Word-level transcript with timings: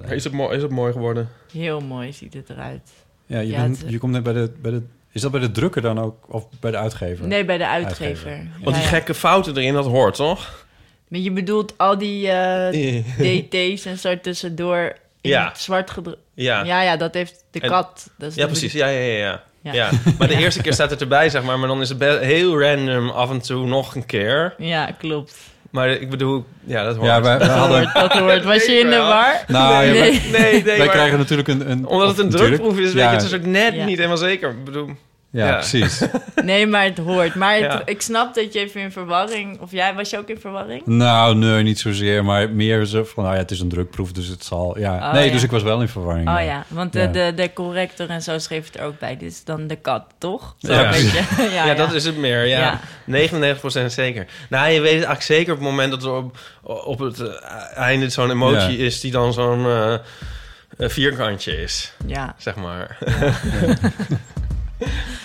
Is 0.00 0.24
het, 0.24 0.32
mooi, 0.32 0.56
is 0.56 0.62
het 0.62 0.70
mooi 0.70 0.92
geworden? 0.92 1.28
Heel 1.52 1.80
mooi 1.80 2.12
ziet 2.12 2.34
het 2.34 2.50
eruit. 2.50 2.90
Ja, 3.26 3.38
je, 3.40 3.50
Ja, 3.50 3.60
bent, 3.60 3.80
het- 3.82 3.90
je 3.90 3.98
komt 3.98 4.12
net 4.12 4.22
bij 4.22 4.32
de, 4.32 4.52
bij 4.62 4.70
de... 4.70 4.82
Is 5.12 5.20
dat 5.22 5.30
bij 5.30 5.40
de 5.40 5.50
drukker 5.50 5.82
dan 5.82 5.98
ook? 6.00 6.16
Of 6.28 6.46
bij 6.60 6.70
de 6.70 6.76
uitgever? 6.76 7.26
Nee, 7.26 7.44
bij 7.44 7.58
de 7.58 7.66
uitgever. 7.66 8.06
Uitgever. 8.30 8.48
Want 8.62 8.76
die 8.76 8.84
gekke 8.84 9.14
fouten 9.14 9.56
erin, 9.56 9.74
dat 9.74 9.86
hoort 9.86 10.14
toch? 10.14 10.66
Maar 11.08 11.20
je 11.20 11.30
bedoelt 11.30 11.78
al 11.78 11.98
die 11.98 12.28
eh, 12.30 13.04
DT's 13.48 13.84
en 13.84 13.98
zo 13.98 14.20
tussendoor 14.20 14.92
in 15.20 15.30
Ja. 15.30 15.48
het 15.48 15.58
zwart 15.58 15.90
gedrukt. 15.90 16.18
Ja, 16.34 16.64
Ja, 16.64 16.82
ja, 16.82 16.96
dat 16.96 17.14
heeft 17.14 17.44
de 17.50 17.60
En- 17.60 17.68
kat. 17.68 18.10
Dat 18.18 18.28
is 18.30 18.34
ja 18.34 18.42
de 18.42 18.50
precies. 18.50 18.72
Ja, 18.72 18.86
ja, 18.88 19.00
ja, 19.00 19.16
ja. 19.18 19.42
Ja. 19.62 19.72
ja. 19.72 19.90
Maar 20.18 20.28
de 20.28 20.36
eerste 20.44 20.62
keer 20.62 20.72
staat 20.72 20.90
het 20.90 21.00
erbij, 21.00 21.30
zeg 21.30 21.42
maar. 21.42 21.58
Maar 21.58 21.68
dan 21.68 21.80
is 21.80 21.88
het 21.88 22.00
heel 22.02 22.60
random 22.60 23.08
af 23.08 23.30
en 23.30 23.40
toe 23.40 23.66
nog 23.66 23.94
een 23.94 24.06
keer. 24.06 24.54
Ja, 24.58 24.90
klopt. 24.98 25.36
Maar 25.72 25.90
ik 25.90 26.10
bedoel, 26.10 26.44
ja, 26.64 26.84
dat 26.84 26.96
hoort. 26.96 27.06
Ja, 27.08 27.22
wij, 27.22 27.38
wij 27.38 27.48
Dat 27.48 27.56
hadden... 27.56 27.78
hoort, 27.82 27.94
dat 27.94 28.12
hoort. 28.12 28.44
Was 28.44 28.66
je 28.66 28.72
in 28.72 28.90
de 28.90 28.96
war? 28.96 29.44
Nou, 29.48 29.84
ja, 29.84 29.92
Nee. 29.92 30.10
Nee, 30.10 30.30
nee, 30.32 30.62
wij 30.64 30.78
maar- 30.78 30.88
krijgen 30.88 31.18
natuurlijk 31.18 31.48
een... 31.48 31.70
een 31.70 31.86
Omdat 31.86 32.08
het 32.08 32.18
een 32.18 32.30
drukproef 32.30 32.78
is, 32.78 32.92
weet 32.92 33.02
je, 33.02 33.08
het 33.08 33.22
is 33.22 33.34
ook 33.34 33.44
net 33.46 33.74
Ja. 33.74 33.84
niet 33.84 33.96
helemaal 33.96 34.16
zeker. 34.16 34.50
Ik 34.50 34.64
bedoel, 34.64 34.90
Ja, 35.32 35.46
Ja. 35.46 35.54
precies. 35.54 36.00
Nee, 36.44 36.66
maar 36.66 36.84
het 36.84 36.98
hoort. 36.98 37.34
Maar 37.34 37.54
het- 37.54 37.62
Ja. 37.62 37.82
ik 37.84 38.02
snap 38.02 38.34
dat 38.34 38.52
je 38.52 38.58
even 38.58 38.80
in 38.80 38.92
verwarring... 38.92 39.60
Of 39.60 39.70
jij, 39.70 39.94
was 39.94 40.10
je 40.10 40.18
ook 40.18 40.28
in 40.28 40.40
verwarring? 40.40 40.86
nou, 40.86 41.34
nee, 41.34 41.62
niet 41.62 41.78
zozeer. 41.80 42.24
Maar 42.24 42.50
meer 42.50 42.84
zo 42.84 43.04
van, 43.04 43.22
nou 43.22 43.34
ja, 43.36 43.42
het 43.42 43.50
is 43.50 43.60
een 43.60 43.68
drukproef, 43.68 44.12
dus 44.12 44.26
het 44.26 44.44
zal... 44.44 44.78
Ja. 44.78 44.94
Oh, 44.96 45.12
nee, 45.12 45.26
ja. 45.26 45.32
dus 45.32 45.42
ik 45.42 45.50
was 45.50 45.62
wel 45.62 45.80
in 45.80 45.88
verwarring. 45.88 46.28
Oh 46.28 46.44
ja, 46.44 46.64
want 46.68 46.92
de, 46.92 46.98
Ja. 47.00 47.06
de, 47.06 47.32
de 47.34 47.52
corrector 47.52 48.08
en 48.10 48.22
zo 48.22 48.38
schreef 48.38 48.66
het 48.66 48.78
er 48.78 48.84
ook 48.84 48.98
bij. 48.98 49.16
Dit 49.16 49.30
is 49.30 49.44
dan 49.44 49.66
de 49.66 49.76
kat, 49.76 50.04
toch? 50.18 50.54
Zo 50.58 50.72
Ja. 50.72 50.84
een 50.84 50.90
beetje. 50.90 51.44
ja, 51.54 51.64
ja, 51.66 51.74
dat 51.74 51.92
is 51.92 52.04
het 52.04 52.16
meer, 52.16 52.46
ja. 52.46 52.80
Ja. 53.06 53.54
99% 53.84 53.92
zeker. 53.92 54.26
Nou, 54.48 54.64
je 54.70 54.80
weet 54.80 54.82
het 54.82 55.04
eigenlijk 55.04 55.22
zeker 55.22 55.52
op 55.52 55.58
het 55.58 55.68
moment 55.68 55.90
dat 55.90 56.02
er 56.02 56.12
op, 56.12 56.36
op 56.62 56.98
het 56.98 57.20
eh, 57.20 57.28
einde 57.76 58.08
zo'n 58.08 58.30
emotie 58.30 58.78
Ja. 58.78 58.84
is... 58.84 59.00
die 59.00 59.10
dan 59.12 59.32
zo'n 59.32 59.64
eh, 59.66 59.92
eh, 59.92 60.00
vierkantje 60.88 61.62
is, 61.62 61.92
Ja. 62.06 62.34
zeg 62.38 62.54
maar. 62.56 62.98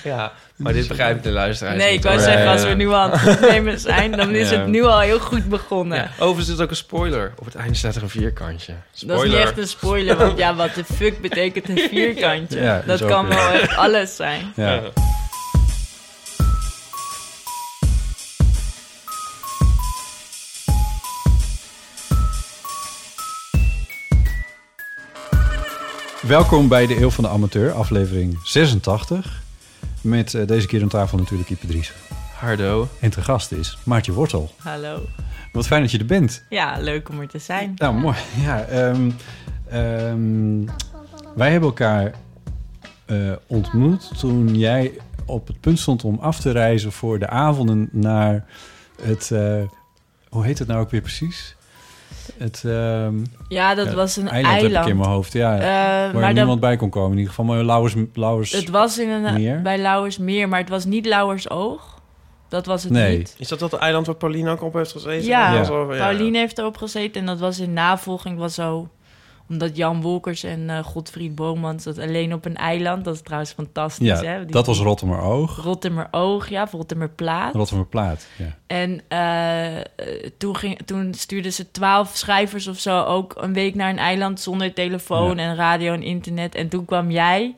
ja, 0.04 0.32
maar 0.56 0.74
dit 0.74 0.88
begrijpt 0.88 1.24
de 1.24 1.30
luisteraar 1.32 1.76
Nee, 1.76 1.94
ik 1.94 2.04
wou 2.04 2.20
zeggen, 2.20 2.48
als 2.48 2.64
we 2.64 2.74
nu 2.74 2.94
aan 2.94 3.12
het 3.12 3.36
opnemen 3.38 3.80
zijn, 3.80 4.12
dan 4.12 4.30
is 4.36 4.50
Ja. 4.50 4.58
het 4.58 4.68
nu 4.68 4.84
al 4.84 5.00
heel 5.00 5.20
goed 5.20 5.50
begonnen. 5.50 5.98
Ja, 5.98 6.10
overigens 6.20 6.46
is 6.48 6.54
het 6.54 6.62
ook 6.62 6.70
een 6.70 6.76
spoiler. 6.76 7.34
Op 7.40 7.46
het 7.46 7.56
einde 7.56 7.74
staat 7.76 7.96
er 7.96 8.04
een 8.04 8.10
vierkantje. 8.10 8.74
Spoiler. 8.94 9.18
Dat 9.18 9.26
is 9.26 9.32
niet 9.40 9.48
echt 9.48 9.58
een 9.58 9.68
spoiler, 9.68 10.18
want 10.18 10.38
ja, 10.38 10.56
wat 10.56 10.74
de 10.76 10.84
fuck 10.84 11.22
betekent 11.22 11.70
een 11.70 11.90
vierkantje? 11.90 12.62
Ja, 12.62 12.82
dat 12.86 13.06
kan 13.06 13.28
weer. 13.28 13.36
wel 13.38 13.50
echt 13.50 13.76
alles 13.76 14.16
zijn. 14.16 14.52
Ja. 14.56 14.74
Ja. 14.74 14.82
Welkom 26.22 26.68
bij 26.68 26.88
de 26.88 27.02
Eeuw 27.02 27.10
van 27.10 27.24
de 27.24 27.30
Amateur, 27.30 27.72
aflevering 27.72 28.40
86. 28.44 29.42
Met 30.08 30.34
eh, 30.34 30.48
deze 30.48 30.68
keer 30.68 30.82
aan 30.82 30.88
tafel 30.88 31.18
natuurlijk 31.18 31.50
Ipe 31.50 31.68
Dries. 31.68 31.94
Hardo. 32.34 32.88
En 33.00 33.10
te 33.10 33.22
gast 33.22 33.52
is 33.52 33.78
Maartje 33.84 34.12
Wortel. 34.12 34.52
Hallo. 34.58 35.02
Wat 35.52 35.68
fijn 35.68 35.82
dat 35.82 35.92
je 35.92 35.98
er 35.98 36.06
bent. 36.06 36.44
Ja, 36.50 36.78
leuk 36.80 37.10
om 37.10 37.20
er 37.20 37.28
te 37.28 37.40
zijn. 37.40 37.74
Nou, 37.76 37.96
mooi. 37.96 38.16
Ja, 38.42 38.64
ehm, 38.64 39.12
ehm, 39.70 40.66
wij 41.36 41.52
hebben 41.52 41.70
elkaar 41.70 42.14
eh, 43.06 43.32
ontmoet 43.48 44.20
toen 44.20 44.56
jij 44.56 44.92
op 45.26 45.48
het 45.48 45.60
punt 45.60 45.80
stond 45.80 46.04
om 46.04 46.20
af 46.20 46.40
te 46.40 46.52
reizen 46.52 46.92
voor 46.92 47.20
de 47.20 47.28
avonden 47.28 47.90
naar 47.92 48.46
het... 49.02 49.32
eh, 49.32 49.62
hoe 50.30 50.46
heet 50.46 50.60
het 50.60 50.68
nou 50.68 50.82
ook 50.82 50.92
weer 50.92 51.02
precies? 51.02 51.56
Het 52.38 52.64
ehm, 52.66 53.14
Ja, 53.48 53.76
dat 53.76 53.88
ja, 53.88 53.94
was 53.96 54.16
een 54.16 54.28
eiland, 54.30 54.54
eiland. 54.54 54.74
heb 54.74 54.84
ik 54.84 54.90
in 54.90 54.98
mijn 54.98 55.10
hoofd. 55.10 55.34
Ja, 55.34 55.56
Eh, 55.56 55.62
waar 55.64 56.14
maar 56.14 56.34
niemand 56.34 56.48
dat, 56.52 56.70
bij 56.70 56.76
kon 56.78 56.90
komen. 56.90 57.12
In 57.12 57.18
ieder 57.18 57.34
geval 57.34 57.46
maar 57.56 57.64
Lauwers... 57.64 57.96
Lauwers 58.14 58.52
het 58.52 58.70
was 58.70 59.00
in 59.00 59.10
een, 59.10 59.34
Meer? 59.34 59.62
bij 59.62 59.78
Lauwersmeer, 59.78 60.50
maar 60.50 60.60
het 60.60 60.70
was 60.70 60.86
niet 60.86 61.06
Lauwersoog. 61.06 61.96
Dat 62.50 62.66
was 62.66 62.84
het 62.84 62.92
Nee. 62.92 63.18
niet. 63.18 63.36
Is 63.38 63.48
dat 63.48 63.60
dat 63.60 63.74
eiland 63.74 64.06
waar 64.06 64.16
Pauline 64.16 64.50
ook 64.50 64.62
op 64.64 64.74
heeft 64.74 64.92
gezeten? 64.92 65.28
Ja, 65.28 65.54
Ja. 65.54 65.64
Zo, 65.64 65.94
ja. 65.94 65.98
Pauline 65.98 66.38
heeft 66.38 66.58
erop 66.58 66.78
gezeten 66.78 67.22
en 67.22 67.28
dat 67.28 67.40
was 67.40 67.60
in 67.60 67.74
navolging 67.74 68.38
was 68.38 68.54
zo 68.54 68.88
omdat 69.50 69.76
Jan 69.78 70.02
Wolkers 70.02 70.44
en 70.44 70.70
eh 70.70 70.84
Godfried 70.84 71.36
Bomans 71.36 71.84
dat 71.84 72.00
alleen 72.00 72.34
op 72.34 72.46
een 72.46 72.56
eiland, 72.56 73.04
dat 73.06 73.14
is 73.16 73.22
trouwens 73.22 73.52
fantastisch. 73.52 74.08
ja, 74.08 74.24
hè? 74.24 74.44
Die- 74.46 74.52
dat 74.54 74.66
was 74.66 74.80
Rottemer 74.80 75.20
Oog. 75.22 75.64
Rottemer 75.64 76.08
Oog, 76.12 76.50
ja, 76.50 76.68
Rottemer 76.72 77.10
Plaat. 77.10 77.54
Rottemer 77.56 77.86
Plaat, 77.86 78.28
ja. 78.38 78.56
En 78.68 79.02
eh, 79.08 79.84
toen, 80.38 80.56
ging, 80.56 80.80
toen 80.86 81.14
stuurden 81.14 81.54
ze 81.54 81.72
twaalf 81.72 82.12
schrijvers 82.16 82.68
of 82.68 82.78
zo 82.80 83.04
ook 83.04 83.34
een 83.38 83.54
week 83.54 83.76
naar 83.76 83.90
een 83.90 83.98
eiland 83.98 84.40
zonder 84.40 84.74
telefoon 84.74 85.38
Ja. 85.38 85.44
en 85.44 85.56
radio 85.56 85.94
en 85.94 86.04
internet. 86.04 86.56
En 86.56 86.68
toen 86.70 86.86
kwam 86.86 87.12
jij 87.12 87.56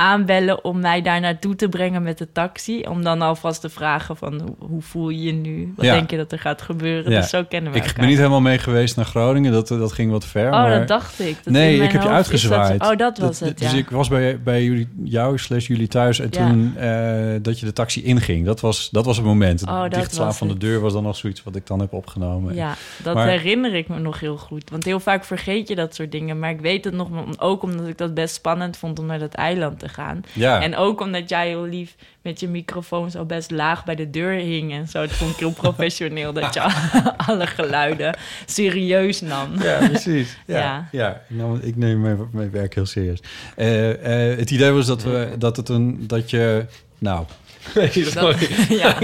aanbellen 0.00 0.64
om 0.64 0.80
mij 0.80 1.02
daar 1.02 1.20
naartoe 1.20 1.56
te 1.56 1.68
brengen 1.68 2.02
met 2.02 2.18
de 2.18 2.32
taxi. 2.32 2.82
Om 2.88 3.02
dan 3.04 3.22
alvast 3.22 3.60
te 3.60 3.68
vragen 3.68 4.16
van 4.16 4.40
hoe, 4.40 4.68
hoe 4.68 4.82
voel 4.82 5.08
je 5.08 5.22
je 5.22 5.32
nu? 5.32 5.72
Wat 5.76 5.84
Ja. 5.86 5.92
denk 5.94 6.10
je 6.10 6.16
dat 6.16 6.32
er 6.32 6.38
gaat 6.38 6.62
gebeuren? 6.62 7.12
Ja. 7.12 7.20
Dus 7.20 7.30
zo 7.30 7.44
kennen 7.44 7.72
we 7.72 7.76
Ik 7.78 7.82
elkaar. 7.84 7.98
ben 8.00 8.08
niet 8.08 8.16
helemaal 8.18 8.40
mee 8.40 8.58
geweest 8.58 8.96
naar 8.96 9.04
Groningen. 9.04 9.52
Dat, 9.52 9.68
dat 9.68 9.92
ging 9.92 10.10
wat 10.10 10.24
ver. 10.24 10.44
Oh, 10.46 10.50
maar... 10.52 10.78
dat 10.78 10.88
dacht 10.88 11.20
ik. 11.20 11.36
Dat 11.44 11.52
nee, 11.52 11.74
ik 11.74 11.80
heb 11.82 11.90
je 11.90 11.96
is 11.98 12.04
dat- 12.04 12.12
uitgezwaaid. 12.12 12.82
oh, 12.82 12.96
dat 12.96 13.18
was 13.18 13.40
het, 13.40 13.58
Dus 13.58 13.72
ik 13.74 13.90
was 13.90 14.08
bij, 14.08 14.40
bij 14.42 14.64
jullie, 14.64 14.88
jou 15.04 15.38
slash 15.38 15.66
jullie 15.66 15.88
thuis 15.88 16.20
en 16.20 16.30
toen 16.30 16.76
eh, 16.76 17.34
dat 17.42 17.60
je 17.60 17.66
de 17.66 17.72
taxi 17.72 18.04
inging. 18.04 18.46
Dat 18.46 18.60
was, 18.60 18.88
dat 18.90 19.04
was 19.04 19.16
het 19.16 19.26
moment. 19.26 19.62
Oh, 19.66 19.82
Het 19.82 19.90
dat 19.92 20.00
dichtslaan 20.00 20.34
van 20.34 20.48
de 20.48 20.56
deur 20.58 20.80
was 20.80 20.92
dan 20.92 21.02
nog 21.02 21.16
zoiets 21.16 21.42
wat 21.42 21.56
ik 21.56 21.66
dan 21.66 21.80
heb 21.80 21.92
opgenomen. 21.92 22.54
Ja, 22.54 22.74
dat 23.02 23.14
Maar- 23.14 23.28
herinner 23.28 23.74
ik 23.74 23.88
me 23.88 23.98
nog 23.98 24.20
heel 24.20 24.36
goed. 24.36 24.70
Want 24.70 24.84
heel 24.84 25.00
vaak 25.00 25.24
vergeet 25.24 25.68
je 25.68 25.74
dat 25.74 25.94
soort 25.94 26.12
dingen. 26.12 26.38
Maar 26.38 26.50
ik 26.50 26.60
weet 26.60 26.84
het 26.84 26.94
nog, 26.94 27.08
ook 27.38 27.62
omdat 27.62 27.86
ik 27.88 27.98
dat 27.98 28.14
best 28.14 28.34
spannend 28.34 28.76
vond 28.76 28.98
om 28.98 29.06
naar 29.06 29.18
dat 29.18 29.34
eiland 29.34 29.78
te 29.78 29.88
gaan. 29.90 30.20
Ja. 30.32 30.62
En 30.62 30.76
ook 30.76 31.00
omdat 31.00 31.28
jij 31.28 31.48
heel 31.48 31.64
lief 31.64 31.96
met 32.22 32.40
je 32.40 32.48
microfoon 32.48 33.10
zo 33.10 33.24
best 33.24 33.50
laag 33.50 33.84
bij 33.84 33.94
de 33.94 34.10
deur 34.10 34.32
hing 34.32 34.72
en 34.72 34.88
zo. 34.88 35.00
Het 35.00 35.12
vond 35.12 35.30
ik 35.30 35.36
heel 35.36 35.52
professioneel 35.52 36.32
dat 36.32 36.54
je 36.54 36.60
alle 37.26 37.46
geluiden 37.46 38.16
serieus 38.46 39.20
nam. 39.20 39.62
Ja, 39.62 39.88
precies. 39.88 40.38
Ja, 40.46 40.88
Ja. 40.90 41.22
ja. 41.28 41.46
ik, 41.60 41.76
neem 41.76 42.00
mijn, 42.00 42.28
mijn 42.32 42.50
werk 42.50 42.74
heel 42.74 42.86
serieus. 42.86 43.22
Eh, 43.56 44.30
eh, 44.30 44.38
het 44.38 44.50
idee 44.50 44.70
was 44.70 44.86
dat, 44.86 45.02
we, 45.02 45.34
dat, 45.38 45.56
het 45.56 45.68
een, 45.68 46.06
dat 46.06 46.30
je... 46.30 46.66
Nou, 46.98 47.24
Nee, 47.74 48.04
sorry. 48.04 48.48
ja. 48.68 48.98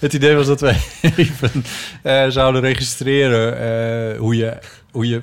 Het 0.00 0.12
idee 0.12 0.34
was 0.34 0.46
dat 0.46 0.60
wij 0.60 0.76
even 1.16 1.64
eh, 2.02 2.26
zouden 2.28 2.60
registreren 2.60 3.58
eh, 3.58 4.18
hoe, 4.18 4.36
je, 4.36 4.58
hoe 4.96 5.08
je 5.08 5.22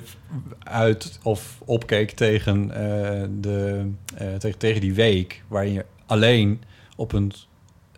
uit 0.58 1.18
of 1.22 1.60
opkeek 1.64 2.10
tegen, 2.10 2.70
eh, 2.70 3.28
de, 3.40 3.90
eh, 4.16 4.34
tegen, 4.34 4.58
tegen 4.58 4.80
die 4.80 4.94
week 4.94 5.42
waarin 5.48 5.72
je 5.72 5.84
alleen 6.06 6.62
op 6.96 7.12
een 7.12 7.32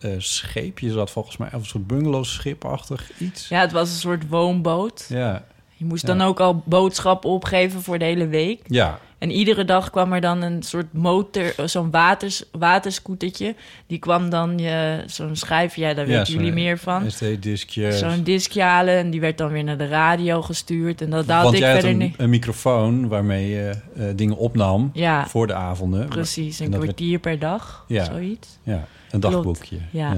eh, 0.01 0.11
scheepje 0.19 0.91
zat, 0.91 1.11
volgens 1.11 1.37
mij, 1.37 1.49
of 1.49 1.61
een 1.61 1.65
soort 1.65 1.87
bungalowschipachtig 1.87 3.19
iets. 3.19 3.49
ja, 3.49 3.61
het 3.61 3.73
was 3.73 3.91
een 3.91 3.97
soort 3.97 4.29
woonboot. 4.29 5.07
Ja, 5.09 5.45
Je 5.77 5.85
moest 5.85 6.07
Ja. 6.07 6.15
dan 6.15 6.27
ook 6.27 6.41
al 6.41 6.63
boodschappen 6.65 7.31
opgeven 7.31 7.83
voor 7.83 7.99
de 7.99 8.05
hele 8.05 8.27
week. 8.27 8.61
ja. 8.67 8.99
En 9.19 9.31
iedere 9.31 9.65
dag 9.65 9.91
kwam 9.91 10.13
er 10.13 10.21
dan 10.21 10.43
een 10.43 10.63
soort 10.63 10.93
motor, 10.93 11.53
eh, 11.57 11.67
zo'n 11.67 11.91
waters, 11.91 12.45
waterscootertje. 12.53 13.55
Die 13.87 13.99
kwam 13.99 14.31
dan 14.31 14.59
je, 14.59 15.03
zo'n 15.07 15.37
schijf, 15.37 15.77
ja, 15.77 15.95
daar 15.95 16.09
Ja, 16.09 16.17
weten 16.19 16.33
jullie 16.35 16.53
meer 16.53 16.79
van. 16.79 17.11
SD-diskje. 17.11 17.93
Zo'n 17.93 18.23
diskje 18.23 18.63
halen 18.63 18.97
en 18.97 19.11
die 19.11 19.21
werd 19.21 19.39
dan 19.39 19.49
weer 19.53 19.65
naar 19.65 19.79
de 19.79 19.87
radio 19.89 20.43
gestuurd. 20.43 21.01
En 21.01 21.11
dat, 21.11 21.27
had 21.27 21.43
Want 21.43 21.55
ik 21.55 21.61
jij 21.61 21.71
had 21.73 21.81
verder 21.81 22.01
een, 22.01 22.07
niet. 22.07 22.19
een 22.19 22.31
microfoon 22.31 23.09
waarmee 23.09 23.49
je 23.49 23.73
eh, 23.97 24.05
dingen 24.17 24.37
opnam 24.37 24.91
Ja, 24.93 25.27
voor 25.27 25.47
de 25.47 25.55
avonden. 25.55 26.09
precies. 26.09 26.59
En 26.59 26.65
Een 26.65 26.71
werd- 26.71 26.83
kwartier 26.83 27.19
per 27.19 27.39
dag, 27.39 27.85
Ja. 27.89 28.05
zoiets. 28.05 28.59
Ja, 28.63 28.85
een 29.11 29.21
dagboekje. 29.21 29.79
Ja. 29.91 30.17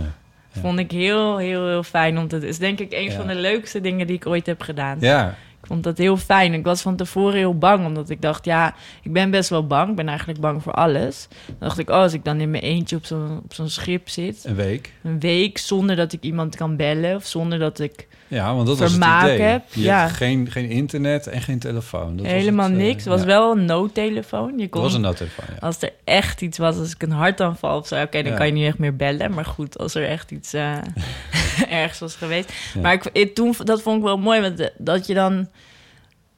Vond 0.61 0.79
ik 0.79 0.91
heel, 0.91 1.37
heel, 1.37 1.67
heel 1.67 1.83
fijn 1.83 2.19
om 2.19 2.29
te 2.29 2.39
doen. 2.39 2.49
is 2.49 2.59
denk 2.59 2.79
ik 2.81 2.93
een 2.93 3.13
van 3.13 3.27
de 3.27 3.35
leukste 3.35 3.81
dingen 3.81 4.07
die 4.07 4.17
ik 4.17 4.27
ooit 4.27 4.47
heb 4.47 4.61
gedaan. 4.63 4.97
Ja, 5.01 5.35
vond 5.69 5.85
dat 5.85 5.99
heel 5.99 6.17
fijn. 6.17 6.55
Ik 6.55 6.65
was 6.65 6.81
van 6.83 6.97
tevoren 6.97 7.37
heel 7.37 7.59
bang, 7.59 7.87
omdat 7.87 8.11
ik 8.11 8.23
dacht, 8.23 8.45
ja, 8.45 8.75
ik 9.03 9.13
ben 9.13 9.31
best 9.31 9.51
wel 9.51 9.67
bang. 9.67 9.91
Ik 9.91 9.97
ben 9.97 10.09
eigenlijk 10.09 10.41
bang 10.41 10.63
voor 10.63 10.73
alles. 10.73 11.29
Dan 11.47 11.57
dacht 11.59 11.79
ik, 11.79 11.89
oh, 11.91 11.97
als 11.97 12.13
ik 12.13 12.25
dan 12.25 12.41
in 12.41 12.51
mijn 12.51 12.63
eentje 12.63 12.97
op 12.97 13.05
zo'n, 13.07 13.41
op 13.45 13.55
zo'n 13.55 13.69
schip 13.69 14.09
zit, 14.09 14.45
een 14.45 14.55
week. 14.55 14.93
een 15.03 15.21
week 15.21 15.59
zonder 15.59 15.97
dat 15.97 16.13
ik 16.13 16.23
iemand 16.23 16.57
kan 16.57 16.77
bellen 16.77 17.17
of 17.17 17.27
zonder 17.27 17.59
dat 17.59 17.79
ik 17.79 18.07
Ja, 18.29 18.55
want 18.55 18.67
dat 18.67 18.79
was 18.79 18.93
het 18.93 19.05
idee. 19.23 19.41
heb, 19.41 19.63
Je 19.73 19.83
ja. 19.83 20.01
had 20.03 20.11
geen, 20.11 20.51
geen 20.51 20.69
internet 20.71 21.27
en 21.27 21.41
geen 21.43 21.59
telefoon. 21.59 22.17
Dat 22.17 22.25
was 22.27 22.35
helemaal 22.35 22.69
het, 22.71 22.79
eh, 22.79 22.85
niks. 22.85 23.05
Het 23.05 23.13
was 23.13 23.21
ja. 23.21 23.27
wel 23.27 23.57
een 23.57 23.65
noodtelefoon. 23.65 24.53
Je 24.57 24.63
Het 24.63 24.71
kon, 24.71 24.83
was 24.83 24.95
een 24.95 25.01
noodtelefoon, 25.01 25.45
ja. 25.49 25.67
als 25.67 25.83
er 25.83 25.93
echt 26.05 26.43
iets 26.43 26.59
was, 26.59 26.77
als 26.79 26.95
ik 26.95 27.03
een 27.03 27.11
hartaanval 27.11 27.79
of 27.79 27.87
zo, 27.87 28.03
oké, 28.03 28.23
dan 28.23 28.33
Ja. 28.33 28.37
kan 28.39 28.47
je 28.47 28.53
niet 28.53 28.67
echt 28.67 28.79
meer 28.79 28.97
bellen. 28.97 29.35
Maar 29.35 29.45
goed, 29.45 29.79
als 29.79 29.95
er 29.95 30.05
echt 30.09 30.31
iets 30.31 30.53
eh, 30.53 30.73
ergens 31.69 31.99
was 31.99 32.15
geweest. 32.17 32.53
Ja. 32.75 32.81
Maar 32.81 32.93
ik, 32.93 33.05
ik- 33.13 33.35
toen, 33.35 33.55
dat 33.65 33.83
vond 33.83 33.97
ik 33.99 34.03
wel 34.03 34.19
mooi, 34.19 34.41
want 34.41 34.57
de- 34.57 34.73
dat 34.79 35.07
je 35.07 35.15
dan 35.15 35.49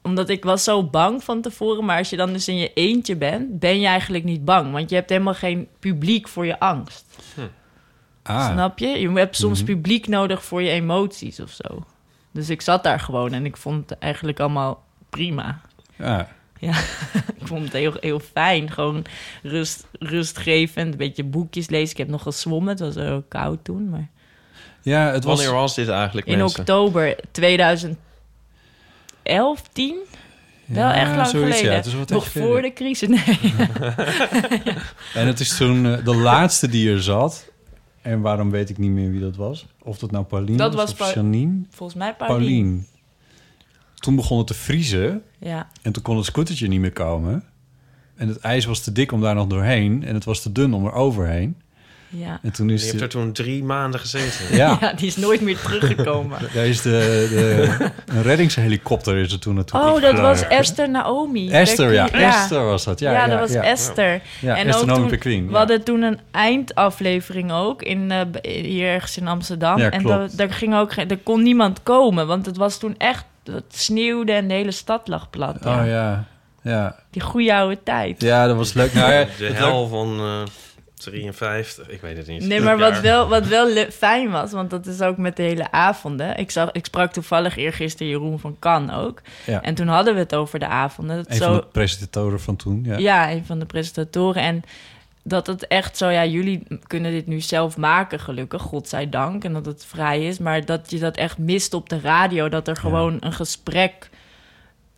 omdat 0.03 0.29
ik 0.29 0.45
was 0.45 0.65
zo 0.65 0.85
bang 0.85 1.25
van 1.25 1.41
tevoren, 1.41 1.85
maar 1.85 1.99
als 1.99 2.11
je 2.11 2.17
dan 2.17 2.33
dus 2.33 2.49
in 2.49 2.57
je 2.57 2.73
eentje 2.73 3.17
bent, 3.17 3.59
ben 3.59 3.81
je 3.81 3.87
eigenlijk 3.87 4.25
niet 4.25 4.45
bang, 4.45 4.73
want 4.73 4.91
je 4.91 4.97
hebt 4.97 5.11
helemaal 5.11 5.35
geen 5.35 5.69
publiek 5.79 6.29
voor 6.29 6.47
je 6.47 6.61
angst. 6.61 7.05
Ah, 8.23 8.53
Snap 8.53 8.79
je? 8.79 8.87
Je 8.89 9.11
hebt 9.13 9.37
soms 9.37 9.63
Mhm. 9.63 9.73
publiek 9.73 10.07
nodig 10.09 10.45
voor 10.45 10.63
je 10.63 10.71
emoties 10.71 11.41
of 11.41 11.51
zo. 11.51 11.85
Dus 12.33 12.51
ik 12.51 12.61
zat 12.61 12.83
daar 12.83 13.01
gewoon 13.01 13.33
en 13.33 13.45
ik 13.45 13.57
vond 13.57 13.91
het 13.91 13.99
eigenlijk 13.99 14.41
allemaal 14.41 14.85
prima. 15.11 15.61
ja. 15.97 16.29
Ik 17.41 17.47
vond 17.47 17.65
het 17.65 17.73
heel, 17.73 17.93
heel 18.01 18.19
fijn. 18.21 18.71
Gewoon 18.71 19.05
rust, 19.43 19.87
rustgevend. 19.99 20.93
Een 20.93 20.99
beetje 20.99 21.25
boekjes 21.25 21.69
lezen. 21.69 21.91
Ik 21.91 21.97
heb 21.97 22.09
nog 22.09 22.23
gezwommen. 22.23 22.69
Het 22.69 22.81
was 22.81 22.95
heel 22.95 23.25
koud 23.29 23.65
toen. 23.65 23.89
Maar 23.89 24.09
ja, 24.83 25.13
het 25.13 25.25
was... 25.25 25.37
Wanneer 25.37 25.55
was 25.55 25.75
dit 25.75 25.89
eigenlijk, 25.89 26.27
in 26.27 26.39
mensen? 26.39 26.61
oktober 26.61 27.17
2011, 27.31 27.97
10? 29.73 29.97
Wel 30.67 30.91
echt 30.91 31.17
lang 31.17 31.27
zoiets, 31.27 31.57
geleden. 31.57 31.71
Ja, 31.71 31.77
het 31.77 31.87
is 31.87 31.93
wel 31.93 32.01
wat 32.01 32.11
nog 32.11 32.29
voor 32.29 32.43
geleden. 32.43 32.63
de 32.63 32.73
crisis. 32.73 33.09
Nee. 33.09 33.55
En 35.15 35.27
het 35.27 35.41
is 35.41 35.57
toen 35.57 35.87
eh, 35.87 36.05
de 36.05 36.15
laatste 36.15 36.69
die 36.69 36.91
er 36.91 37.03
zat. 37.03 37.51
En 38.03 38.21
waarom 38.21 38.51
weet 38.51 38.71
ik 38.71 38.79
niet 38.79 38.91
meer 38.91 39.11
wie 39.11 39.21
dat 39.21 39.37
was? 39.37 39.67
Of 39.83 39.99
dat 39.99 40.11
nou 40.11 40.25
Pauline 40.25 40.57
Dat 40.57 40.75
was, 40.75 40.83
was 40.85 40.93
of 40.93 40.99
Pa- 41.15 41.21
Janine? 41.21 41.63
Volgens 41.71 41.99
mij 41.99 42.15
Paulien. 42.15 42.39
Pauline. 42.39 42.83
Toen 43.95 44.17
begon 44.17 44.39
het 44.39 44.47
te 44.47 44.55
vriezen. 44.55 45.23
Ja. 45.39 45.69
En 45.83 45.93
toen 45.93 46.03
kon 46.03 46.17
het 46.17 46.25
scootertje 46.27 46.69
niet 46.69 46.81
meer 46.81 46.93
komen. 46.93 47.45
En 48.17 48.29
het 48.29 48.39
ijs 48.39 48.65
was 48.65 48.81
te 48.81 48.93
dik 48.93 49.13
om 49.13 49.21
daar 49.21 49.35
nog 49.35 49.47
doorheen. 49.47 50.05
En 50.05 50.15
het 50.15 50.25
was 50.25 50.43
te 50.43 50.53
dun 50.53 50.75
om 50.75 50.85
er 50.87 50.93
overheen. 50.93 51.57
Ja. 52.13 52.39
En 52.43 52.53
toen 52.53 52.71
is 52.71 52.85
hebt 52.87 52.97
de, 52.99 53.05
er 53.05 53.11
toen 53.11 53.33
drie 53.33 53.65
maanden 53.65 54.01
gezeten. 54.01 54.57
ja, 54.57 54.77
ja, 54.81 54.93
die 54.93 55.07
is 55.07 55.17
nooit 55.17 55.41
meer 55.41 55.59
teruggekomen. 55.59 56.39
daar 56.55 56.67
is 56.67 56.83
de, 56.83 57.27
de 57.31 57.91
een 58.15 58.23
reddingshelikopter 58.23 59.17
is 59.17 59.33
er 59.33 59.39
toen 59.39 59.55
naartoe. 59.55 59.81
Oh, 59.81 60.01
dat 60.01 60.19
was. 60.19 60.43
Esther 60.49 60.91
Naomi. 60.91 61.51
Esther, 61.51 61.93
ja. 61.93 62.11
Esther 62.11 62.65
was 62.65 62.85
dat. 62.85 63.01
Ja, 63.01 63.13
Ja, 63.13 63.19
ja, 63.19 63.27
dat 63.27 63.39
was 63.39 63.53
ja. 63.53 63.63
Esther. 63.63 64.21
Ja, 64.41 64.57
en 64.57 64.67
Esther 64.67 64.81
ook 64.81 64.87
Naomi 64.87 65.01
toen, 65.01 65.11
Pequeen, 65.11 65.47
we 65.47 65.53
ja. 65.53 65.59
hadden 65.59 65.83
toen 65.85 66.03
een 66.03 66.19
eindaflevering 66.31 67.53
ook 67.53 67.83
in, 67.83 68.11
eh, 68.11 68.21
hier 68.63 68.87
ergens 68.89 69.17
in 69.17 69.29
Amsterdam. 69.29 69.79
Ja, 69.79 69.91
en 69.91 70.03
klopt. 70.03 70.31
da- 70.31 70.37
daar, 70.47 70.53
ging 70.55 70.75
ook, 70.75 70.93
geen- 70.93 71.09
er 71.11 71.19
kon 71.19 71.43
niemand 71.43 71.83
komen, 71.83 72.27
want 72.27 72.47
het 72.47 72.57
was 72.57 72.79
toen 72.79 72.95
echt, 72.99 73.25
het 73.45 73.65
sneeuwde 73.69 74.33
en 74.33 74.49
de 74.49 74.55
hele 74.55 74.71
stad 74.71 75.09
lag 75.09 75.31
plat. 75.31 75.57
ja. 75.65 75.81
Oh 75.81 75.87
ja, 75.87 76.25
ja. 76.63 76.97
Die 77.11 77.23
goede 77.23 77.55
oude 77.55 77.79
tijd. 77.85 78.21
Ja, 78.23 78.47
dat 78.47 78.57
was 78.57 78.73
leuk. 78.73 78.93
Nou, 78.95 79.13
ja, 79.13 79.25
De 79.39 79.45
het 79.45 79.57
hel 79.57 79.89
van 79.89 80.19
eh 80.19 80.43
53, 81.01 81.89
ik 81.89 82.01
weet 82.01 82.17
het 82.17 82.27
niet. 82.27 82.47
Nee, 82.47 82.61
maar 82.61 82.79
wat 82.79 83.01
wel, 83.01 83.29
wat 83.29 83.47
wel 83.47 83.87
fijn 83.91 84.31
was, 84.31 84.53
want 84.53 84.71
dat 84.71 84.87
is 84.87 85.01
ook 85.01 85.17
met 85.17 85.37
de 85.37 85.43
hele 85.43 85.71
avonden. 85.71 86.37
Ik, 86.37 86.51
zag, 86.51 86.73
ik 86.73 86.85
sprak 86.85 87.13
toevallig 87.13 87.57
eergisteren 87.57 88.13
Jeroen 88.13 88.39
van 88.39 88.57
Kan 88.59 88.91
ook. 88.91 89.21
Ja. 89.47 89.63
En 89.63 89.75
toen 89.75 89.89
hadden 89.89 90.15
we 90.15 90.21
het 90.21 90.35
over 90.35 90.59
de 90.59 90.67
avonden. 90.67 91.17
Dat 91.17 91.31
een 91.31 91.37
zo, 91.37 91.45
van 91.45 91.55
de 91.55 91.67
presentatoren 91.73 92.41
van 92.41 92.57
toen. 92.57 92.85
Ja. 92.85 92.99
Ja, 92.99 93.31
een 93.31 93.45
van 93.45 93.59
de 93.59 93.67
presentatoren. 93.67 94.43
En 94.43 94.63
dat 95.23 95.47
het 95.47 95.67
echt 95.67 95.97
zo, 95.97 96.09
ja, 96.09 96.25
jullie 96.25 96.63
kunnen 96.87 97.13
dit 97.13 97.27
nu 97.27 97.41
zelf 97.41 97.77
maken, 97.77 98.21
gelukkig, 98.21 98.63
godzijdank. 98.63 99.45
En 99.45 99.53
dat 99.53 99.67
het 99.67 99.85
vrij 99.85 100.27
is. 100.27 100.39
Maar 100.39 100.65
dat 100.65 100.91
je 100.91 100.99
dat 100.99 101.17
echt 101.17 101.39
mist 101.39 101.75
op 101.75 101.89
de 101.89 102.01
radio. 102.01 102.49
Dat 102.49 102.69
er 102.69 102.77
gewoon 102.77 103.17
een 103.21 103.33
gesprek 103.33 104.11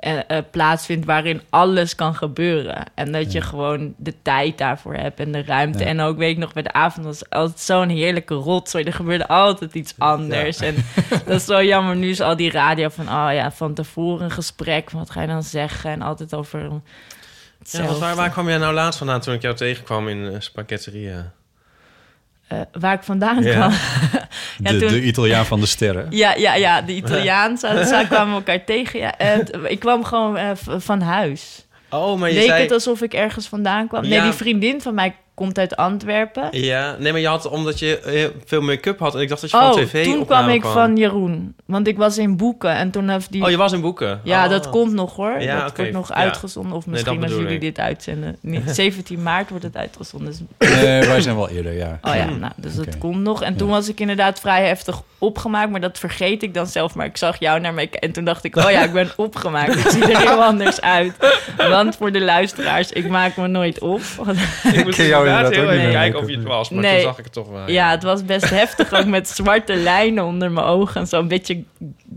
eh, 0.02 0.18
eh, 0.26 0.44
plaatsvindt 0.50 1.06
waarin 1.06 1.42
alles 1.50 1.94
kan 1.94 2.14
gebeuren. 2.14 2.84
En 2.94 3.12
dat 3.12 3.32
je 3.32 3.38
Ja. 3.38 3.44
gewoon 3.44 3.94
de 3.96 4.14
tijd 4.22 4.58
daarvoor 4.58 4.94
hebt 4.94 5.20
en 5.20 5.32
de 5.32 5.42
ruimte. 5.42 5.78
Ja. 5.78 5.84
En 5.86 6.00
ook, 6.00 6.16
weet 6.16 6.30
ik 6.30 6.38
nog, 6.38 6.52
bij 6.52 6.62
de 6.62 6.72
avond 6.72 7.06
was 7.06 7.30
altijd 7.30 7.60
zo'n 7.60 7.88
heerlijke 7.88 8.34
rotzooi. 8.34 8.84
Er 8.84 8.92
gebeurde 8.92 9.28
altijd 9.28 9.74
iets 9.74 9.94
anders. 9.98 10.60
En 10.60 10.74
dat 11.26 11.36
is 11.40 11.44
zo 11.44 11.62
jammer. 11.64 11.96
Nu 11.96 12.08
is 12.08 12.20
al 12.20 12.36
die 12.36 12.50
radio 12.50 12.88
van, 12.88 13.08
oh 13.08 13.28
ja, 13.32 13.52
van 13.52 13.74
tevoren 13.74 14.24
een 14.24 14.30
gesprek. 14.30 14.90
Wat 14.90 15.10
ga 15.10 15.20
je 15.20 15.26
dan 15.26 15.42
zeggen? 15.42 15.90
En 15.90 16.02
altijd 16.02 16.34
over... 16.34 16.60
Ja, 16.60 16.80
hetzelfde. 17.58 17.98
waar, 17.98 18.14
waar 18.16 18.30
kwam 18.30 18.48
jij 18.48 18.58
nou 18.58 18.74
laatst 18.74 18.98
vandaan 18.98 19.20
toen 19.20 19.34
ik 19.34 19.42
jou 19.42 19.54
tegenkwam 19.54 20.08
in 20.08 20.18
uh, 20.18 20.34
Spaghetteria? 20.38 21.32
Eh, 22.48 22.60
waar 22.72 22.94
ik 22.94 23.02
vandaan 23.02 23.42
Ja. 23.42 23.52
kwam. 23.54 23.70
De, 24.58 24.78
toen- 24.78 24.88
de 24.88 25.02
Italiaan 25.02 25.46
van 25.46 25.60
de 25.60 25.66
sterren. 25.66 26.06
Ja, 26.22 26.34
ja, 26.34 26.54
ja, 26.54 26.82
de 26.82 26.92
Italiaan. 26.94 27.58
Zo, 27.58 27.82
zo 27.84 28.04
kwamen 28.08 28.28
we 28.34 28.34
elkaar 28.34 28.64
tegen. 28.64 29.00
Ja, 29.00 29.14
t- 29.44 29.50
ik 29.68 29.78
kwam 29.78 30.04
gewoon 30.04 30.36
eh, 30.36 30.50
van 30.78 31.00
huis. 31.00 31.66
Oh, 31.90 32.18
maar 32.18 32.28
je 32.28 32.34
Leek 32.34 32.46
zei... 32.46 32.62
het 32.62 32.72
alsof 32.72 33.02
ik 33.02 33.14
ergens 33.14 33.46
vandaan 33.46 33.88
kwam? 33.88 34.02
Nee, 34.02 34.12
Ja. 34.12 34.22
die 34.22 34.32
vriendin 34.32 34.80
van 34.80 34.94
mij 34.94 35.14
komt 35.42 35.58
uit 35.58 35.76
Antwerpen. 35.76 36.48
Ja, 36.50 36.96
nee, 36.98 37.12
maar 37.12 37.20
je 37.20 37.26
had 37.26 37.48
omdat 37.48 37.78
je 37.78 37.98
eh, 37.98 38.26
veel 38.44 38.60
make-up 38.60 38.98
had 38.98 39.14
en 39.14 39.20
ik 39.20 39.28
dacht 39.28 39.40
dat 39.40 39.50
je 39.50 39.56
van 39.56 39.66
Oh, 39.70 39.76
tv 39.76 40.04
toen 40.04 40.26
kwam 40.26 40.48
ik 40.48 40.64
van 40.64 40.96
Jeroen. 40.96 41.54
Want 41.66 41.86
ik 41.86 41.96
was 41.96 42.18
in 42.18 42.36
boeken 42.36 42.74
en 42.74 42.90
toen 42.90 43.08
heeft 43.08 43.32
die... 43.32 43.42
Oh, 43.44 43.50
je 43.50 43.56
was 43.56 43.72
in 43.72 43.80
boeken? 43.80 44.20
Ja, 44.24 44.44
Oh. 44.44 44.50
dat 44.50 44.70
komt 44.70 44.92
nog 44.92 45.16
hoor. 45.16 45.40
Ja, 45.40 45.62
dat 45.62 45.76
wordt 45.76 45.92
nog 45.92 46.08
ja. 46.08 46.14
uitgezonden. 46.14 46.72
Of 46.76 46.86
misschien 46.86 47.22
als 47.22 47.32
jullie 47.32 47.54
ik. 47.54 47.60
dit 47.60 47.78
uitzenden. 47.78 48.36
Nee, 48.40 48.62
17 48.74 49.22
maart 49.22 49.48
wordt 49.48 49.64
het 49.64 49.76
uitgezonden. 49.76 50.34
Dus 50.58 50.68
Nee, 50.82 51.06
wij 51.06 51.20
zijn 51.20 51.36
wel 51.36 51.48
eerder, 51.48 51.72
ja. 51.72 51.98
Oh 52.02 52.14
ja, 52.14 52.24
nou, 52.24 52.52
dus 52.56 52.74
dat 52.74 52.98
komt 52.98 53.20
nog. 53.20 53.42
En 53.42 53.56
toen 53.56 53.68
Ja. 53.68 53.74
was 53.74 53.88
ik 53.88 54.00
inderdaad 54.00 54.40
vrij 54.40 54.66
heftig 54.66 55.02
opgemaakt, 55.18 55.70
maar 55.70 55.80
dat 55.80 55.98
vergeet 55.98 56.42
ik 56.42 56.54
dan 56.54 56.66
zelf. 56.66 56.94
Maar 56.94 57.06
ik 57.06 57.16
zag 57.16 57.38
jou 57.40 57.60
naar 57.60 57.74
mij 57.74 57.90
en 57.90 58.12
toen 58.12 58.24
dacht 58.24 58.44
ik, 58.44 58.56
oh 58.56 58.70
ja, 58.70 58.82
ik 58.84 58.92
ben 58.92 59.10
opgemaakt. 59.26 59.74
Ik 59.76 59.88
zie 59.90 60.02
er 60.12 60.18
heel 60.18 60.42
anders 60.42 60.80
uit. 60.80 61.12
Want 61.56 61.96
voor 61.96 62.12
de 62.12 62.20
luisteraars, 62.20 62.92
ik 62.92 63.08
maak 63.08 63.36
me 63.36 63.46
nooit 63.46 63.78
op. 63.80 64.00
Ik 64.72 64.84
ken 64.90 65.06
jou 65.06 65.26
inderdaad 65.36 65.52
inderdaad 65.52 65.52
heel 65.54 65.64
ook 65.64 65.70
even 65.70 65.84
niet. 65.84 65.94
kijken 65.96 66.18
of 66.20 66.28
je 66.28 66.36
het 66.36 66.44
was, 66.46 66.70
maar 66.70 66.82
Nee. 66.82 66.92
toen 66.94 67.02
zag 67.02 67.18
ik 67.18 67.24
het 67.24 67.32
toch 67.32 67.48
wel. 67.48 67.70
Ja, 67.70 67.90
het 67.90 68.02
was 68.02 68.24
best 68.24 68.50
heftig, 68.60 68.92
ook 68.92 69.06
met 69.06 69.28
zwarte 69.28 69.76
lijnen 69.76 70.24
onder 70.24 70.50
mijn 70.50 70.66
ogen 70.66 71.00
en 71.00 71.06
zo'n 71.06 71.28
beetje 71.28 71.62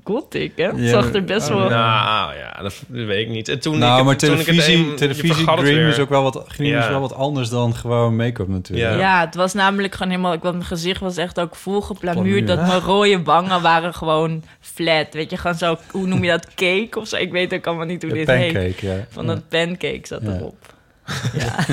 gothic, 0.04 0.52
hè? 0.56 0.66
Het 0.66 0.78
Ja, 0.80 0.90
zag 0.90 1.14
er 1.14 1.24
best 1.24 1.50
oh, 1.50 1.56
wel... 1.56 1.70
Nou 1.70 2.36
ja, 2.36 2.52
dat, 2.62 2.84
dat 2.88 3.06
weet 3.06 3.28
ik 3.28 3.34
niet. 3.34 3.50
En 3.50 3.60
toen 3.60 3.78
nou, 3.80 4.00
ik, 4.00 4.06
maar 4.06 4.18
toen 4.18 4.30
ik 4.32 4.36
het 4.38 4.46
televisie, 4.46 4.78
een- 4.90 4.96
televisie 4.96 5.46
Dream 5.46 5.88
is 5.90 6.00
ook 6.00 6.10
wel 6.10 6.24
wat, 6.24 6.46
Dream 6.58 6.78
is 6.80 6.88
wel 6.88 7.00
wat 7.00 7.14
anders 7.14 7.50
dan 7.50 7.76
gewoon 7.76 8.16
make-up 8.16 8.48
natuurlijk. 8.48 8.92
Ja. 8.92 8.98
Ja, 9.00 9.20
het 9.26 9.36
was 9.36 9.54
namelijk 9.54 9.94
gewoon 9.96 10.10
helemaal... 10.12 10.34
Ik, 10.34 10.42
want 10.42 10.56
mijn 10.56 10.68
gezicht 10.68 11.00
was 11.00 11.18
echt 11.18 11.40
ook 11.40 11.56
vol 11.56 11.82
geplamuurd. 11.82 12.46
Plamuur. 12.46 12.46
Dat 12.46 12.68
mijn 12.68 12.80
rode 12.80 13.24
wangen 13.24 13.62
waren 13.62 13.94
gewoon 13.94 14.44
flat. 14.60 15.08
Weet 15.12 15.30
je, 15.32 15.38
gewoon 15.38 15.58
zo... 15.58 15.78
Hoe 15.92 16.08
noem 16.08 16.24
je 16.24 16.30
dat? 16.30 16.48
Cake 16.56 17.00
of 17.00 17.08
zo? 17.08 17.16
Ik 17.16 17.32
weet 17.32 17.54
ook 17.54 17.68
allemaal 17.68 17.86
niet 17.86 18.02
hoe 18.04 18.14
dit 18.14 18.28
heet. 18.28 18.54
pancake, 18.54 18.86
ja. 18.88 19.06
Van 19.10 19.26
ja. 19.26 19.34
dat 19.34 19.50
pancake 19.50 20.00
zat 20.04 20.22
Ja. 20.24 20.32
erop. 20.34 20.74
Ja. 21.34 21.66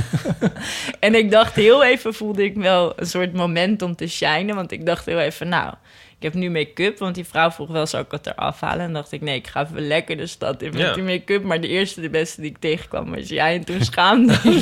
en 1.01 1.15
ik 1.15 1.31
dacht 1.31 1.55
heel 1.55 1.85
even, 1.85 2.15
voelde 2.15 2.45
ik 2.45 2.55
wel 2.55 2.93
een 2.97 3.07
soort 3.07 3.33
moment 3.33 3.83
om 3.83 3.97
te 3.97 4.07
shinen. 4.09 4.55
Want 4.55 4.73
ik 4.73 4.87
dacht 4.87 5.07
heel 5.07 5.19
even, 5.19 5.49
nou, 5.49 5.75
ik 6.17 6.23
heb 6.23 6.35
nu 6.35 6.51
make-up. 6.51 6.99
Want 6.99 7.15
die 7.15 7.25
vrouw 7.25 7.51
vroeg 7.51 7.69
wel, 7.69 7.87
zou 7.87 8.05
ik 8.05 8.11
het 8.11 8.27
eraf 8.27 8.61
halen? 8.61 8.85
En 8.85 8.93
dacht 8.93 9.13
ik, 9.13 9.21
nee, 9.21 9.37
ik 9.37 9.47
ga 9.47 9.63
even 9.65 9.87
lekker 9.87 10.17
de 10.17 10.27
stad 10.27 10.63
in 10.63 10.71
met 10.73 10.81
Ja. 10.81 10.93
die 10.95 11.03
make-up. 11.03 11.43
Maar 11.43 11.61
de 11.61 11.69
eerste, 11.69 12.01
de 12.01 12.11
beste 12.11 12.41
die 12.41 12.51
ik 12.51 12.59
tegenkwam 12.59 13.15
was 13.15 13.29
jij. 13.29 13.55
En 13.55 13.65
toen 13.65 13.85
schaamde 13.91 14.39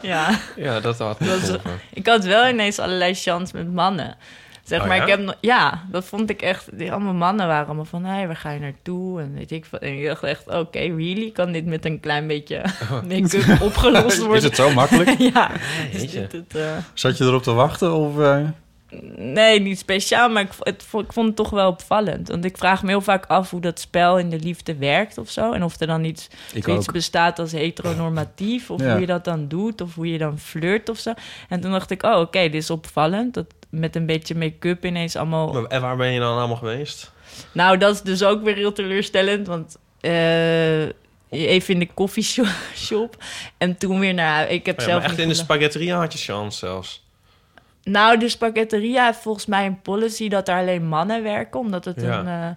ja, 0.00 0.38
Ja, 0.56 0.80
dat 0.80 0.98
had 0.98 1.20
ik 1.20 1.60
ik 1.92 2.06
had 2.06 2.24
wel 2.24 2.48
ineens 2.48 2.78
allerlei 2.78 3.14
chance 3.14 3.56
met 3.56 3.72
mannen. 3.72 4.16
Zeg 4.64 4.80
Oh 4.80 4.86
maar, 4.86 4.96
ja? 4.96 5.02
ik 5.02 5.08
heb 5.08 5.36
ja, 5.40 5.82
dat 5.90 6.04
vond 6.04 6.30
ik 6.30 6.42
echt. 6.42 6.78
Die 6.78 6.92
allemaal 6.92 7.14
mannen 7.14 7.46
waren 7.46 7.66
allemaal 7.66 7.84
van, 7.84 8.04
hé, 8.04 8.26
waar 8.26 8.36
ga 8.36 8.50
je 8.50 8.60
naartoe? 8.60 9.20
En 9.20 9.34
weet 9.34 9.50
ik 9.50 9.66
wat. 9.70 9.80
En 9.80 9.98
ik 9.98 10.04
dacht 10.06 10.22
echt, 10.22 10.46
oké, 10.48 10.78
really? 10.78 11.30
Kan 11.30 11.52
dit 11.52 11.66
met 11.66 11.84
een 11.84 12.00
klein 12.00 12.26
beetje 12.26 12.62
make-up 13.08 13.60
opgelost 13.60 14.18
worden? 14.26 14.36
Is 14.36 14.42
het 14.44 14.56
zo 14.56 14.70
makkelijk? 14.72 15.18
ja, 15.34 15.50
is 15.92 16.00
jeetje. 16.00 16.20
dit 16.20 16.32
het, 16.32 16.54
eh, 16.56 16.76
Zat 16.94 17.18
je 17.18 17.24
erop 17.24 17.42
te 17.42 17.52
wachten 17.52 17.92
of... 17.94 18.18
eh, 18.18 18.44
Nee, 19.16 19.60
niet 19.60 19.78
speciaal, 19.78 20.28
maar 20.28 20.42
ik, 20.42 20.50
het, 20.58 20.82
ik 20.92 21.12
vond 21.12 21.26
het 21.26 21.36
toch 21.36 21.50
wel 21.50 21.68
opvallend. 21.68 22.28
Want 22.28 22.44
ik 22.44 22.56
vraag 22.58 22.82
me 22.82 22.88
heel 22.88 23.00
vaak 23.00 23.26
af 23.26 23.50
hoe 23.50 23.60
dat 23.60 23.80
spel 23.80 24.18
in 24.18 24.30
de 24.30 24.38
liefde 24.38 24.76
werkt 24.76 25.18
of 25.18 25.30
zo. 25.30 25.52
En 25.52 25.62
of 25.62 25.80
er 25.80 25.86
dan 25.86 26.04
iets, 26.04 26.28
ook. 26.68 26.92
bestaat 26.92 27.38
als 27.38 27.52
heteronormatief. 27.52 28.70
Of 28.70 28.80
Ja. 28.80 28.90
hoe 28.90 29.00
je 29.00 29.06
dat 29.06 29.24
dan 29.24 29.48
doet, 29.48 29.80
of 29.80 29.94
hoe 29.94 30.10
je 30.12 30.18
dan 30.18 30.38
flirt 30.38 30.88
of 30.88 30.98
zo. 30.98 31.12
En 31.48 31.60
toen 31.60 31.70
dacht 31.70 31.90
ik, 31.90 32.02
oh 32.02 32.20
oké, 32.20 32.40
dit 32.40 32.54
is 32.54 32.70
opvallend. 32.70 33.34
Dat 33.34 33.46
met 33.72 33.96
een 33.96 34.06
beetje 34.06 34.34
make-up 34.34 34.84
ineens 34.84 35.16
allemaal... 35.16 35.68
En 35.68 35.80
waar 35.80 35.96
ben 35.96 36.12
je 36.12 36.20
dan 36.20 36.36
allemaal 36.38 36.56
geweest? 36.56 37.12
Nou, 37.52 37.78
dat 37.78 37.94
is 37.94 38.02
dus 38.02 38.22
ook 38.22 38.42
weer 38.42 38.54
heel 38.54 38.72
teleurstellend, 38.72 39.46
want... 39.46 39.76
eh, 40.00 40.82
even 41.30 41.74
in 41.74 41.78
de 41.78 41.88
koffieshop 41.94 43.16
en 43.58 43.76
toen 43.78 43.98
weer 43.98 44.14
naar. 44.14 44.50
Ik 44.50 44.66
heb 44.66 44.78
Oh 44.78 44.84
Ja, 44.84 44.90
zelf 44.90 45.02
maar 45.02 45.10
echt 45.10 45.20
in 45.20 45.28
de 45.28 45.34
spaghetteria 45.34 45.98
had 45.98 46.12
je 46.12 46.18
chance 46.18 46.58
zelfs. 46.58 47.04
Nou, 47.82 48.18
de 48.18 48.28
spaghetteria 48.28 49.04
heeft 49.06 49.18
volgens 49.18 49.46
mij 49.46 49.66
een 49.66 49.80
policy 49.82 50.28
dat 50.28 50.48
er 50.48 50.56
alleen 50.58 50.86
mannen 50.88 51.22
werken, 51.22 51.60
omdat 51.60 51.84
het 51.84 52.00
Ja. 52.00 52.18
een. 52.18 52.26
eh, 52.26 52.48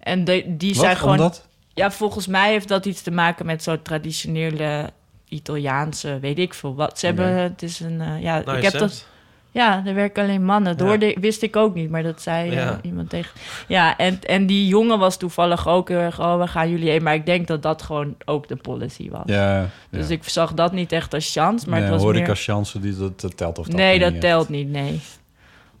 en 0.00 0.24
de, 0.24 0.44
die 0.46 0.74
Wat? 0.74 0.82
zijn 0.84 0.96
gewoon. 0.96 1.12
Omdat? 1.16 1.46
Ja, 1.74 1.90
volgens 1.90 2.26
mij 2.26 2.50
heeft 2.50 2.68
dat 2.68 2.86
iets 2.86 3.02
te 3.02 3.10
maken 3.10 3.46
met 3.46 3.62
zo'n 3.62 3.82
traditionele 3.82 4.90
Italiaanse, 5.28 6.18
weet 6.20 6.38
ik 6.38 6.54
veel 6.54 6.74
wat. 6.74 6.98
Ze 6.98 7.06
hebben, 7.06 7.26
het 7.34 7.62
is 7.62 7.80
een, 7.80 8.00
eh, 8.00 8.22
ja, 8.22 8.38
ik 8.56 8.62
heb 8.62 8.72
dat. 8.72 9.06
Ja, 9.52 9.82
er 9.86 9.94
werken 9.94 10.22
alleen 10.22 10.44
mannen. 10.44 10.74
Ja. 10.78 10.84
hoorde, 10.84 11.16
wist 11.20 11.42
ik 11.42 11.56
ook 11.56 11.74
niet, 11.74 11.90
maar 11.90 12.02
dat 12.02 12.22
zei 12.22 12.50
eh, 12.50 12.70
iemand 12.82 13.10
tegen. 13.10 13.40
Ja, 13.68 13.96
en, 13.96 14.18
en 14.22 14.46
die 14.46 14.66
jongen 14.66 14.98
was 14.98 15.16
toevallig 15.16 15.68
ook 15.68 15.88
heel 15.88 15.98
erg, 15.98 16.20
oh, 16.20 16.38
we 16.38 16.46
gaan 16.46 16.70
jullie 16.70 16.90
heen. 16.90 17.02
Maar 17.02 17.14
ik 17.14 17.26
denk 17.26 17.46
dat 17.46 17.62
dat 17.62 17.82
gewoon 17.82 18.14
ook 18.24 18.48
de 18.48 18.56
policy 18.56 19.10
was. 19.10 19.22
Ja. 19.24 19.68
Dus 19.90 20.10
ik 20.10 20.24
zag 20.24 20.54
dat 20.54 20.72
niet 20.72 20.92
echt 20.92 21.14
als 21.14 21.32
chance, 21.32 21.68
maar 21.68 21.80
nee, 21.80 21.88
het 21.88 21.96
was 21.96 22.04
horeca 22.04 22.26
meer... 22.26 22.36
chance, 22.36 22.80
die, 22.80 22.96
dat, 22.96 23.20
dat 23.20 23.36
telt 23.36 23.58
of 23.58 23.66
dat 23.66 23.76
nee, 23.76 23.98
dat 23.98 24.12
echt. 24.12 24.20
telt 24.20 24.48
niet, 24.48 24.68
nee. 24.68 25.00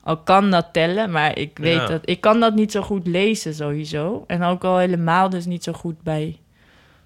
Al 0.02 0.16
kan 0.16 0.50
dat 0.50 0.66
tellen, 0.72 1.10
maar 1.10 1.38
ik 1.38 1.58
weet 1.58 1.88
dat... 1.88 2.00
Ik 2.04 2.20
kan 2.20 2.40
dat 2.40 2.54
niet 2.54 2.72
zo 2.72 2.82
goed 2.82 3.06
lezen 3.06 3.54
sowieso. 3.54 4.24
En 4.26 4.42
ook 4.42 4.64
al 4.64 4.78
helemaal 4.78 5.28
dus 5.28 5.46
niet 5.46 5.64
zo 5.64 5.72
goed 5.72 6.02
bij, 6.02 6.38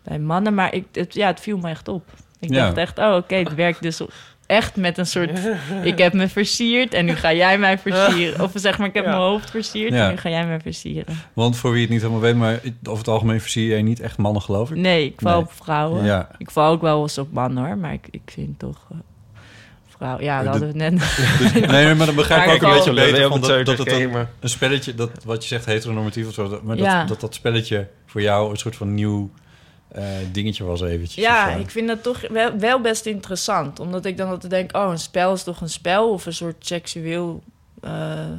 bij 0.02 0.18
mannen. 0.18 0.54
Maar 0.54 0.74
ik, 0.74 0.84
het, 0.92 1.14
ja, 1.14 1.26
het 1.26 1.40
viel 1.40 1.58
me 1.58 1.68
echt 1.68 1.88
op. 1.88 2.10
Ik 2.40 2.52
dacht 2.52 2.76
echt, 2.76 2.98
oh 2.98 3.14
oké, 3.14 3.34
het 3.34 3.54
werkt 3.54 3.82
dus 3.82 4.00
echt 4.46 4.76
met 4.76 4.98
een 4.98 5.06
soort... 5.06 5.30
Ik 5.82 5.98
heb 5.98 6.12
me 6.12 6.28
versierd 6.28 6.94
en 6.94 7.04
nu 7.04 7.14
ga 7.14 7.32
jij 7.32 7.58
mij 7.58 7.78
versieren. 7.78 8.40
Of 8.40 8.50
zeg 8.54 8.78
maar, 8.78 8.86
ik 8.88 8.94
heb 8.94 9.04
Ja. 9.04 9.10
mijn 9.10 9.22
hoofd 9.22 9.50
versierd 9.50 9.92
Ja. 9.92 10.04
en 10.04 10.10
nu 10.10 10.16
ga 10.16 10.28
jij 10.28 10.46
mij 10.46 10.60
versieren. 10.60 11.14
Want 11.32 11.56
voor 11.56 11.72
wie 11.72 11.80
het 11.80 11.90
niet 11.90 12.00
helemaal 12.00 12.20
weet, 12.20 12.36
maar 12.36 12.60
over 12.82 12.98
het 12.98 13.08
algemeen 13.08 13.40
versier 13.40 13.76
je 13.76 13.82
niet 13.82 14.00
echt 14.00 14.16
mannen, 14.18 14.42
geloof 14.42 14.70
ik. 14.70 14.76
Nee, 14.76 15.04
ik 15.06 15.20
val 15.20 15.32
Nee. 15.32 15.42
op 15.42 15.52
vrouwen. 15.52 16.04
Ja. 16.04 16.28
Ik 16.38 16.50
val 16.50 16.70
ook 16.72 16.80
wel 16.80 17.02
eens 17.02 17.18
op 17.18 17.32
mannen 17.32 17.64
hoor, 17.66 17.76
maar 17.78 17.92
ik, 17.92 18.08
ik 18.10 18.20
vind 18.24 18.58
toch... 18.58 18.78
eh, 18.90 18.96
vrouw, 19.98 20.20
ja, 20.20 20.42
dat 20.42 20.48
hadden 20.48 20.72
we 20.72 20.82
het 20.82 20.92
net... 20.92 21.00
Dus, 21.38 21.52
nee, 21.70 21.94
maar 21.94 22.06
dan 22.06 22.14
begrijp 22.14 22.46
ik 22.50 22.54
ook 22.54 22.62
een 22.62 22.74
beetje 22.76 22.92
beter 23.12 23.28
van 23.28 23.40
dat, 23.40 23.66
dat 23.66 23.78
het 23.78 23.90
een, 23.92 24.26
spelletje, 24.40 24.94
dat 24.94 25.10
wat 25.24 25.42
je 25.42 25.48
zegt 25.48 25.64
heteronormatief 25.64 26.26
of 26.28 26.34
zo, 26.34 26.48
dat- 26.48 26.62
maar 26.62 26.76
Ja. 26.76 26.98
dat, 26.98 27.08
dat 27.08 27.20
dat 27.20 27.34
spelletje 27.34 27.86
voor 28.06 28.22
jou 28.22 28.50
een 28.50 28.56
soort 28.56 28.76
van 28.76 28.94
nieuw 28.94 29.30
dingetje 30.32 30.64
was 30.64 30.80
eventjes. 30.82 31.24
Ja, 31.24 31.48
ik 31.48 31.70
vind 31.70 31.88
dat 31.88 32.02
toch 32.02 32.28
wel, 32.28 32.58
wel 32.58 32.80
best 32.80 33.06
interessant. 33.06 33.80
Omdat 33.80 34.04
ik 34.04 34.16
dan 34.16 34.28
altijd 34.28 34.50
denk, 34.50 34.76
oh, 34.76 34.90
een 34.90 34.98
spel 34.98 35.32
is 35.32 35.42
toch 35.42 35.60
een 35.60 35.68
spel? 35.70 36.10
Of 36.12 36.26
een 36.26 36.32
soort 36.34 36.66
seksueel... 36.66 37.42
eh, 37.80 38.30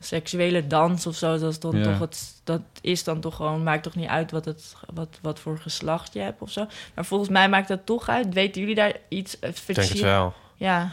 seksuele 0.00 0.66
dans 0.66 1.06
of 1.06 1.14
zo. 1.16 1.38
Dat 1.38 1.50
is, 1.52 1.58
dan 1.60 1.76
Ja. 1.78 1.84
toch 1.84 1.98
het, 1.98 2.40
dat 2.44 2.60
is 2.80 3.04
dan 3.04 3.20
toch 3.20 3.36
gewoon... 3.36 3.62
Maakt 3.62 3.82
toch 3.82 3.94
niet 3.94 4.08
uit 4.08 4.30
wat, 4.30 4.44
het, 4.44 4.74
wat, 4.94 5.18
wat 5.22 5.38
voor 5.40 5.58
geslacht 5.58 6.12
je 6.12 6.20
hebt 6.20 6.42
of 6.42 6.50
zo. 6.50 6.66
Maar 6.94 7.04
volgens 7.04 7.30
mij 7.30 7.48
maakt 7.48 7.68
dat 7.68 7.86
toch 7.86 8.08
uit. 8.08 8.34
Weten 8.34 8.60
jullie 8.60 8.74
daar 8.76 8.92
iets... 9.08 9.38
eh, 9.38 9.48
Ik 9.48 9.54
denk 9.66 9.66
het 9.78 9.86
verschil- 9.86 10.02
wel. 10.08 10.34
Ja, 10.56 10.92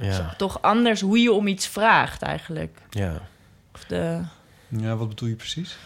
Ja. 0.00 0.34
toch 0.36 0.62
anders 0.62 1.00
hoe 1.00 1.18
je 1.18 1.32
om 1.32 1.46
iets 1.46 1.66
vraagt 1.66 2.22
eigenlijk. 2.22 2.78
ja. 2.90 3.20
Of 3.74 3.84
de... 3.84 4.20
Ja, 4.68 4.96
wat 4.96 5.08
bedoel 5.08 5.28
je 5.28 5.34
precies? 5.34 5.76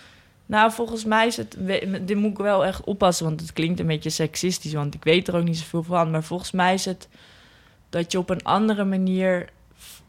Nou, 0.47 0.73
volgens 0.73 1.05
mij 1.05 1.27
is 1.27 1.37
het... 1.37 1.57
Dit 2.01 2.17
moet 2.17 2.31
ik 2.31 2.39
wel 2.39 2.65
echt 2.65 2.85
oppassen, 2.85 3.27
want 3.27 3.41
het 3.41 3.53
klinkt 3.53 3.81
een 3.81 3.87
beetje 3.87 4.11
seksistisch... 4.11 4.73
want 4.73 4.95
ik 4.95 5.05
weet 5.05 5.29
er 5.29 5.37
ook 5.37 5.45
niet 5.45 5.59
zoveel 5.59 5.83
van. 5.83 6.11
Maar 6.11 6.23
volgens 6.23 6.51
mij 6.51 6.75
is 6.75 6.85
het 6.85 7.09
dat 7.89 8.13
je 8.13 8.19
op 8.19 8.31
een 8.31 8.43
andere 8.43 8.85
manier 8.85 9.49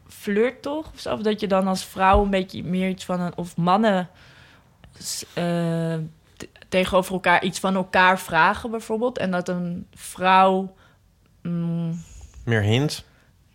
flirt, 0.08 0.62
toch? 0.62 0.92
Of, 1.06 1.22
dat 1.22 1.40
je 1.40 1.46
dan 1.46 1.66
als 1.66 1.84
vrouw 1.84 2.22
een 2.22 2.30
beetje 2.30 2.64
meer 2.64 2.88
iets 2.88 3.04
van... 3.04 3.20
Een, 3.20 3.36
of 3.36 3.56
mannen 3.56 4.08
eh, 5.34 5.94
tegenover 6.68 7.12
elkaar 7.12 7.44
iets 7.44 7.58
van 7.58 7.74
elkaar 7.74 8.20
vragen, 8.20 8.70
bijvoorbeeld. 8.70 9.18
En 9.18 9.30
dat 9.30 9.48
een 9.48 9.86
vrouw... 9.94 10.74
mm, 11.42 12.02
Meer 12.44 12.62
hint. 12.62 13.04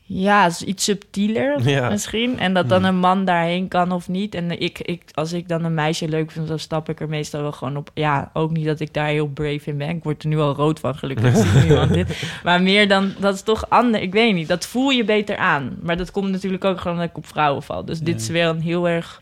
Ja, 0.06 0.46
is 0.46 0.62
iets 0.62 0.84
subtieler 0.84 1.70
Ja. 1.70 1.90
misschien. 1.90 2.40
En 2.40 2.54
dat 2.54 2.70
dan 2.70 2.84
een 2.84 2.98
man 3.00 3.26
daarheen 3.26 3.68
kan 3.68 3.92
of 3.92 4.08
niet. 4.10 4.36
En 4.36 4.60
ik, 4.62 4.80
ik, 4.80 5.04
als 5.14 5.34
ik 5.34 5.48
dan 5.48 5.64
een 5.64 5.74
meisje 5.74 6.08
leuk 6.10 6.32
vind, 6.32 6.48
dan 6.48 6.60
stap 6.60 6.90
ik 6.90 7.00
er 7.02 7.10
meestal 7.10 7.42
wel 7.42 7.52
gewoon 7.52 7.78
op. 7.78 7.92
Ja, 7.94 8.30
ook 8.34 8.52
niet 8.52 8.66
dat 8.66 8.80
ik 8.80 8.94
daar 8.94 9.08
heel 9.08 9.28
brave 9.28 9.70
in 9.70 9.78
ben. 9.78 9.90
Ik 9.90 10.04
word 10.04 10.24
er 10.24 10.30
nu 10.30 10.40
al 10.40 10.54
rood 10.56 10.80
van, 10.80 10.96
gelukkig 10.96 11.36
ziet 11.38 11.64
niemand 11.64 11.94
dit. 12.00 12.24
Maar 12.44 12.62
meer 12.62 12.88
dan, 12.88 13.14
dat 13.20 13.34
is 13.36 13.42
toch 13.42 13.70
anders. 13.70 14.04
Ik 14.04 14.14
weet 14.14 14.34
niet, 14.34 14.48
dat 14.48 14.66
voel 14.66 14.90
je 14.90 15.04
beter 15.04 15.38
aan. 15.38 15.78
Maar 15.82 15.98
dat 15.98 16.12
komt 16.12 16.32
natuurlijk 16.32 16.66
ook 16.66 16.80
gewoon 16.82 16.98
dat 16.98 17.10
ik 17.10 17.18
op 17.18 17.28
vrouwen 17.28 17.64
val. 17.64 17.86
Dus 17.86 18.00
dit 18.00 18.22
is 18.22 18.28
weer 18.28 18.46
een 18.48 18.62
heel 18.62 18.88
erg 18.90 19.22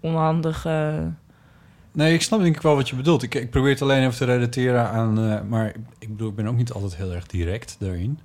onhandige... 0.00 1.10
Nee, 1.92 2.14
ik 2.14 2.22
snap 2.22 2.40
denk 2.42 2.56
ik 2.56 2.62
wel 2.62 2.74
wat 2.74 2.88
je 2.88 2.96
bedoelt. 2.96 3.22
Ik, 3.22 3.34
ik 3.34 3.50
probeer 3.50 3.70
het 3.70 3.82
alleen 3.82 4.02
even 4.04 4.16
te 4.16 4.24
relateren 4.24 4.88
aan... 4.90 5.18
eh, 5.18 5.40
maar 5.48 5.72
ik 5.98 6.08
bedoel, 6.08 6.28
ik 6.28 6.34
ben 6.34 6.46
ook 6.48 6.56
niet 6.56 6.72
altijd 6.72 6.96
heel 6.96 7.12
erg 7.12 7.26
direct 7.26 7.76
daarin. 7.78 8.18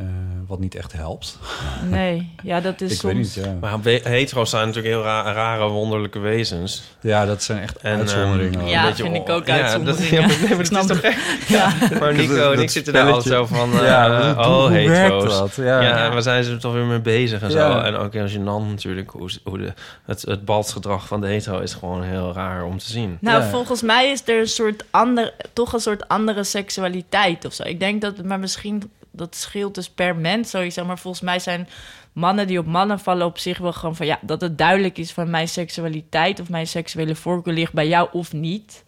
Eh, 0.00 0.06
wat 0.46 0.58
niet 0.58 0.74
echt 0.74 0.92
helpt. 0.92 1.38
Nee, 1.90 2.30
ja, 2.42 2.60
dat 2.60 2.80
is 2.80 2.92
ik 2.92 2.98
soms... 2.98 3.12
weet 3.12 3.22
niet, 3.22 3.34
ja. 3.44 3.56
Maar 3.60 3.78
hetero's 3.84 4.50
zijn 4.50 4.66
natuurlijk 4.66 4.94
heel 4.94 5.02
ra- 5.04 5.32
rare, 5.32 5.68
wonderlijke 5.68 6.18
wezens. 6.18 6.82
Ja, 7.00 7.26
dat 7.26 7.42
zijn 7.42 7.62
echt 7.62 7.76
En, 7.76 7.98
uitzonderingen. 7.98 8.60
ehm. 8.60 8.68
Ja, 8.68 8.94
vind 8.94 9.14
ik 9.16 9.28
ook 9.28 9.46
ja, 9.46 9.56
dat- 9.56 9.62
uitzonderingen. 9.64 10.20
ja, 10.20 10.26
maar 10.26 10.56
maar 10.56 10.70
dat 10.70 10.80
is 10.80 10.86
toch 10.86 10.96
ik. 10.96 11.02
echt... 11.02 11.18
Ja. 11.48 11.72
Maar 12.00 12.14
Nico 12.14 12.52
en 12.52 12.60
ik 12.60 12.70
zitten 12.70 12.92
daar 12.92 13.06
altijd 13.06 13.24
zo 13.34 13.46
van... 13.46 13.70
Ja, 13.72 14.18
eh, 14.20 14.36
hoe- 14.36 14.44
oh, 14.46 14.68
hetero's. 14.70 15.38
dat? 15.38 15.54
Ja, 15.54 15.80
Ja. 15.80 16.04
en 16.04 16.12
waar 16.12 16.22
zijn 16.22 16.44
ze 16.44 16.50
er 16.52 16.60
toch 16.60 16.72
weer 16.72 16.84
mee 16.84 17.00
bezig 17.00 17.42
en 17.42 17.50
zo. 17.50 17.58
Ja. 17.58 17.84
En 17.84 17.94
ook 17.96 18.16
als 18.16 18.32
je 18.32 18.44
dan 18.44 18.68
natuurlijk... 18.68 19.10
Hoe, 19.10 19.30
ze- 19.30 19.40
hoe 19.44 19.58
de, 19.58 19.72
het, 20.04 20.22
het 20.22 20.44
balsgedrag 20.44 21.06
van 21.06 21.20
de 21.20 21.26
hetero 21.26 21.58
is 21.58 21.74
gewoon 21.74 22.02
heel 22.02 22.32
raar 22.32 22.64
om 22.64 22.78
te 22.78 22.90
zien. 22.90 23.18
Nou, 23.20 23.42
Ja. 23.42 23.48
volgens 23.48 23.82
mij 23.82 24.10
is 24.10 24.22
er 24.26 24.40
een 24.40 24.48
soort 24.48 24.84
ander, 24.90 25.32
toch 25.52 25.72
een 25.72 25.80
soort 25.80 26.08
andere 26.08 26.44
seksualiteit 26.44 27.44
of 27.44 27.52
zo. 27.52 27.62
Ik 27.62 27.80
denk 27.80 28.00
dat, 28.00 28.22
maar 28.24 28.38
misschien 28.40 28.90
dat 29.10 29.36
scheelt 29.36 29.74
dus 29.74 29.90
per 29.90 30.16
mens 30.16 30.50
sowieso. 30.50 30.84
Maar 30.84 30.98
volgens 30.98 31.22
mij 31.22 31.38
zijn 31.38 31.68
mannen 32.12 32.46
die 32.46 32.58
op 32.58 32.66
mannen 32.66 32.98
vallen 32.98 33.26
op 33.26 33.38
zich 33.38 33.58
wel 33.58 33.72
gewoon 33.72 33.96
van 33.96 34.06
ja, 34.06 34.18
dat 34.22 34.40
het 34.40 34.58
duidelijk 34.58 34.98
is 34.98 35.12
van 35.12 35.30
mijn 35.30 35.48
seksualiteit 35.48 36.40
of 36.40 36.48
mijn 36.48 36.66
seksuele 36.66 37.14
voorkeur 37.14 37.54
ligt 37.54 37.72
bij 37.72 37.88
jou 37.88 38.08
of 38.12 38.32
niet. 38.32 38.84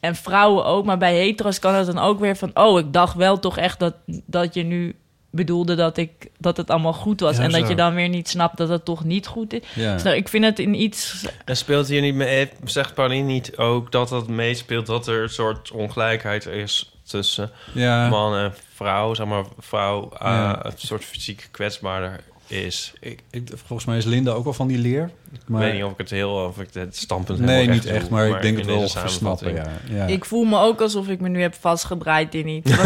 En 0.00 0.16
vrouwen 0.16 0.64
ook, 0.64 0.84
maar 0.84 0.98
bij 0.98 1.14
hetero's 1.14 1.58
kan 1.58 1.74
het 1.74 1.86
dan 1.86 1.98
ook 1.98 2.20
weer 2.20 2.36
van 2.36 2.50
oh, 2.54 2.78
ik 2.78 2.92
dacht 2.92 3.14
wel 3.14 3.38
toch 3.38 3.58
echt 3.58 3.78
dat, 3.78 3.94
dat 4.06 4.54
je 4.54 4.62
nu 4.62 4.96
bedoelde 5.34 5.74
dat 5.74 5.96
ik 5.96 6.10
dat 6.38 6.56
het 6.56 6.70
allemaal 6.70 6.92
goed 6.92 7.20
was 7.20 7.36
Ja, 7.36 7.42
en 7.42 7.50
dat 7.50 7.68
je 7.68 7.74
dan 7.74 7.94
weer 7.94 8.08
niet 8.08 8.28
snapt 8.28 8.56
dat 8.56 8.68
het 8.68 8.84
toch 8.84 9.04
niet 9.04 9.26
goed 9.26 9.52
is. 9.52 9.60
Ja. 9.74 9.92
Dus 9.92 10.02
nou, 10.02 10.16
ik 10.16 10.28
vind 10.28 10.44
het 10.44 10.58
in 10.58 10.74
iets 10.74 11.26
En 11.44 11.56
speelt 11.56 11.88
hier 11.88 12.00
niet 12.00 12.14
mee, 12.14 12.50
zegt 12.64 12.94
Pauline 12.94 13.26
niet 13.26 13.56
ook 13.56 13.92
dat 13.92 14.08
dat 14.08 14.28
meespeelt 14.28 14.86
dat 14.86 15.06
er 15.06 15.22
een 15.22 15.28
soort 15.28 15.70
ongelijkheid 15.70 16.46
is 16.46 16.92
tussen 17.02 17.50
ja. 17.72 18.08
man 18.08 18.36
en 18.36 18.54
vrouw, 18.74 19.14
zeg 19.14 19.26
maar 19.26 19.44
vrouw 19.58 20.04
uh, 20.12 20.18
Ja. 20.20 20.64
een 20.66 20.72
soort 20.76 21.04
fysiek 21.04 21.48
kwetsbaarder 21.50 22.20
is. 22.46 22.92
Ik, 23.00 23.22
ik, 23.30 23.48
volgens 23.54 23.84
mij 23.84 23.96
is 23.96 24.04
Linda 24.04 24.32
ook 24.32 24.44
wel 24.44 24.52
van 24.52 24.66
die 24.68 24.78
leer. 24.78 25.10
Maar, 25.46 25.60
ik 25.60 25.66
weet 25.66 25.74
niet 25.74 25.84
of 25.84 25.90
ik 25.92 25.98
het 25.98 26.10
heel 26.10 26.30
of 26.30 26.58
ik 26.58 26.68
het 26.72 26.96
standpunt 26.96 27.38
nee, 27.38 27.68
niet 27.68 27.86
echt, 27.86 28.00
doe, 28.00 28.10
maar, 28.10 28.26
ik 28.28 28.42
denk 28.42 28.56
het 28.56 28.66
wel 28.66 28.88
versnappen. 28.88 29.54
Ja. 29.54 29.62
Ja. 29.90 30.04
Ik 30.06 30.24
voel 30.24 30.44
me 30.44 30.58
ook 30.58 30.80
alsof 30.80 31.08
ik 31.08 31.20
me 31.20 31.28
nu 31.28 31.40
heb 31.42 31.54
vastgedraaid 31.60 32.34
in 32.34 32.48
iets. 32.48 32.70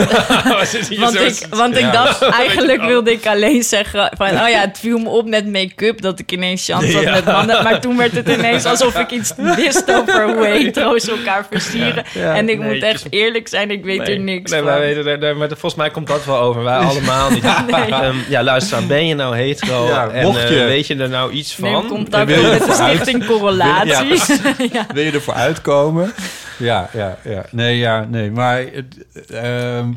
Want, 0.98 1.20
ik, 1.20 1.46
want 1.50 1.74
ik 1.76 1.80
Ja. 1.80 1.90
dacht, 1.92 2.22
eigenlijk 2.46 2.82
wilde 2.82 3.12
ik 3.12 3.26
alleen 3.26 3.62
zeggen 3.62 4.10
van... 4.16 4.26
oh 4.28 4.48
ja, 4.48 4.60
het 4.60 4.78
viel 4.78 4.98
me 4.98 5.08
op 5.08 5.28
met 5.28 5.52
make-up 5.52 6.00
dat 6.00 6.18
ik 6.18 6.32
ineens 6.32 6.64
chance 6.64 6.92
had 6.94 7.02
Ja. 7.02 7.10
met 7.12 7.24
mannen. 7.24 7.62
Maar 7.62 7.80
toen 7.80 7.96
werd 7.96 8.12
het 8.12 8.28
ineens 8.28 8.64
alsof 8.72 8.98
ik 8.98 9.10
iets 9.10 9.32
wist 9.36 9.92
over 9.94 10.34
hoe 10.34 10.46
hetero's 10.46 11.08
elkaar 11.08 11.46
versieren. 11.50 12.04
Ja. 12.14 12.34
en 12.34 12.48
ik 12.48 12.58
Nee, 12.58 12.72
moet 12.72 12.82
echt 12.82 13.06
eerlijk 13.10 13.48
zijn, 13.48 13.70
ik 13.70 13.84
weet 13.84 13.98
Nee, 13.98 14.06
er 14.16 14.20
niks 14.20 14.50
nee, 14.50 14.60
van. 14.60 14.68
wij 14.68 14.78
weten, 14.80 15.04
nee, 15.04 15.16
nee, 15.16 15.34
maar 15.34 15.48
volgens 15.48 15.74
mij 15.74 15.90
komt 15.90 16.06
dat 16.06 16.24
wel 16.24 16.38
over. 16.38 16.62
Wij 16.62 16.76
allemaal 16.76 17.30
niet. 17.30 17.44
Ehm, 17.44 18.16
ja, 18.28 18.42
luister. 18.42 18.86
Ben 18.86 19.06
je 19.06 19.14
nou 19.14 19.36
hetero? 19.36 19.86
Ja, 19.86 20.08
en 20.08 20.26
mocht 20.26 20.42
eh, 20.44 20.50
je- 20.50 20.64
weet 20.64 20.86
je 20.86 20.96
er 20.96 21.08
nou 21.08 21.32
iets 21.32 21.54
van? 21.54 21.72
Neem 21.72 21.86
contact 21.88 22.30
Wil 22.42 22.50
ervoor 22.52 22.74
uit? 22.74 22.96
stichting 23.00 23.26
Correlatie. 23.26 24.36
Wil 24.94 25.04
je 25.04 25.10
ervoor 25.12 25.34
uitkomen? 25.34 26.12
Ja, 26.58 26.90
ja, 26.92 27.18
ja. 27.24 27.46
Nee, 27.50 27.76
ja, 27.76 28.04
nee. 28.10 28.30
Maar 28.30 28.58
het, 28.72 28.96
ehm, 29.30 29.88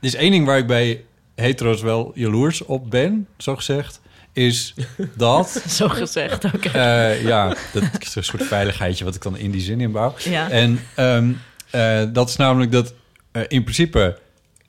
er 0.00 0.10
is 0.10 0.14
één 0.14 0.30
ding 0.30 0.46
waar 0.46 0.58
ik 0.58 0.66
bij 0.66 1.04
hetero's 1.34 1.82
wel 1.82 2.12
jaloers 2.14 2.64
op 2.64 2.90
ben, 2.90 3.26
zo 3.38 3.56
gezegd, 3.56 4.00
is 4.32 4.74
dat... 5.16 5.62
Zo 5.68 5.88
gezegd, 5.88 6.44
oké. 6.44 6.68
eh, 6.68 7.22
ja, 7.22 7.48
dat 7.72 7.82
is 8.00 8.14
een 8.14 8.24
soort 8.24 8.42
veiligheidje 8.42 9.04
wat 9.04 9.14
ik 9.14 9.22
dan 9.22 9.36
in 9.38 9.50
die 9.50 9.60
zin 9.60 9.80
inbouw. 9.80 10.14
Ja. 10.18 10.50
En 10.50 10.80
ehm, 10.94 11.32
eh, 11.70 12.02
dat 12.12 12.28
is 12.28 12.36
namelijk 12.36 12.72
dat 12.72 12.94
eh, 13.32 13.42
in 13.48 13.62
principe 13.62 14.18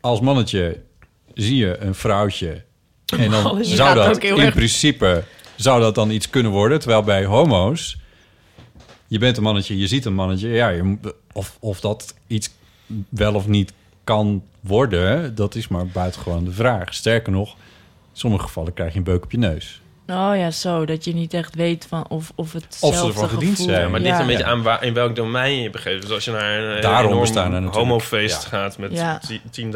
als 0.02 0.20
mannetje 0.20 0.80
zie 1.34 1.56
je 1.56 1.78
een 1.80 1.96
vrouwtje 1.96 2.64
En 3.18 3.32
dan 3.32 3.58
Je 3.58 3.76
zou 3.76 3.98
gaat 3.98 4.06
dat 4.14 4.24
in 4.24 4.38
erg- 4.40 4.54
principe 4.54 5.24
zou 5.56 5.82
dat 5.82 5.96
dan 5.96 6.10
iets 6.10 6.30
kunnen 6.30 6.52
worden. 6.52 6.80
Terwijl 6.80 7.04
bij 7.04 7.26
homo's, 7.26 7.98
je 9.08 9.20
bent 9.20 9.38
een 9.38 9.44
mannetje, 9.44 9.78
je 9.78 9.88
ziet 9.88 10.06
een 10.06 10.14
mannetje. 10.14 10.48
Ja, 10.50 10.70
je, 10.70 10.98
of, 11.34 11.58
of 11.60 11.80
dat 11.80 12.16
iets 12.28 12.50
wel 13.10 13.34
of 13.34 13.48
niet 13.48 13.74
kan 14.04 14.44
worden, 14.60 15.36
dat 15.36 15.56
is 15.56 15.68
maar 15.68 15.88
buitengewoon 15.88 16.44
de 16.44 16.52
vraag. 16.52 16.94
Sterker 16.94 17.32
nog, 17.32 17.50
in 17.54 17.58
sommige 18.14 18.44
gevallen 18.44 18.74
krijg 18.74 18.92
je 18.92 18.98
een 18.98 19.04
beuk 19.04 19.24
op 19.24 19.32
je 19.32 19.38
neus. 19.38 19.82
Oh 20.08 20.32
ja, 20.38 20.52
zo. 20.52 20.86
Dat 20.86 21.04
je 21.04 21.14
niet 21.14 21.34
echt 21.34 21.56
weet 21.56 21.86
van 21.90 22.06
of, 22.10 22.32
of 22.36 22.54
het 22.54 22.78
Of 22.82 22.96
ze 22.96 23.06
ervan 23.06 23.30
gediend 23.30 23.58
zijn. 23.58 23.82
Ja, 23.82 23.88
maar 23.90 24.00
dit 24.00 24.08
ja. 24.08 24.20
een 24.20 24.28
beetje 24.28 24.46
aan 24.46 24.64
waar, 24.64 24.84
in 24.84 24.94
welk 24.94 25.16
domein 25.16 25.62
je 25.62 25.70
begeeft. 25.70 26.02
Dus 26.02 26.12
als 26.12 26.26
je 26.26 26.32
naar 26.32 26.58
een 26.60 26.76
eh, 26.76 26.82
Daarom 26.82 27.06
enorm 27.06 27.22
bestaan 27.22 27.64
homofeest 27.66 28.44
ja. 28.44 28.50
gaat 28.50 28.78
met 28.78 28.92
Ja. 28.92 29.18
ti- 29.18 29.42
10.000 29.52 29.72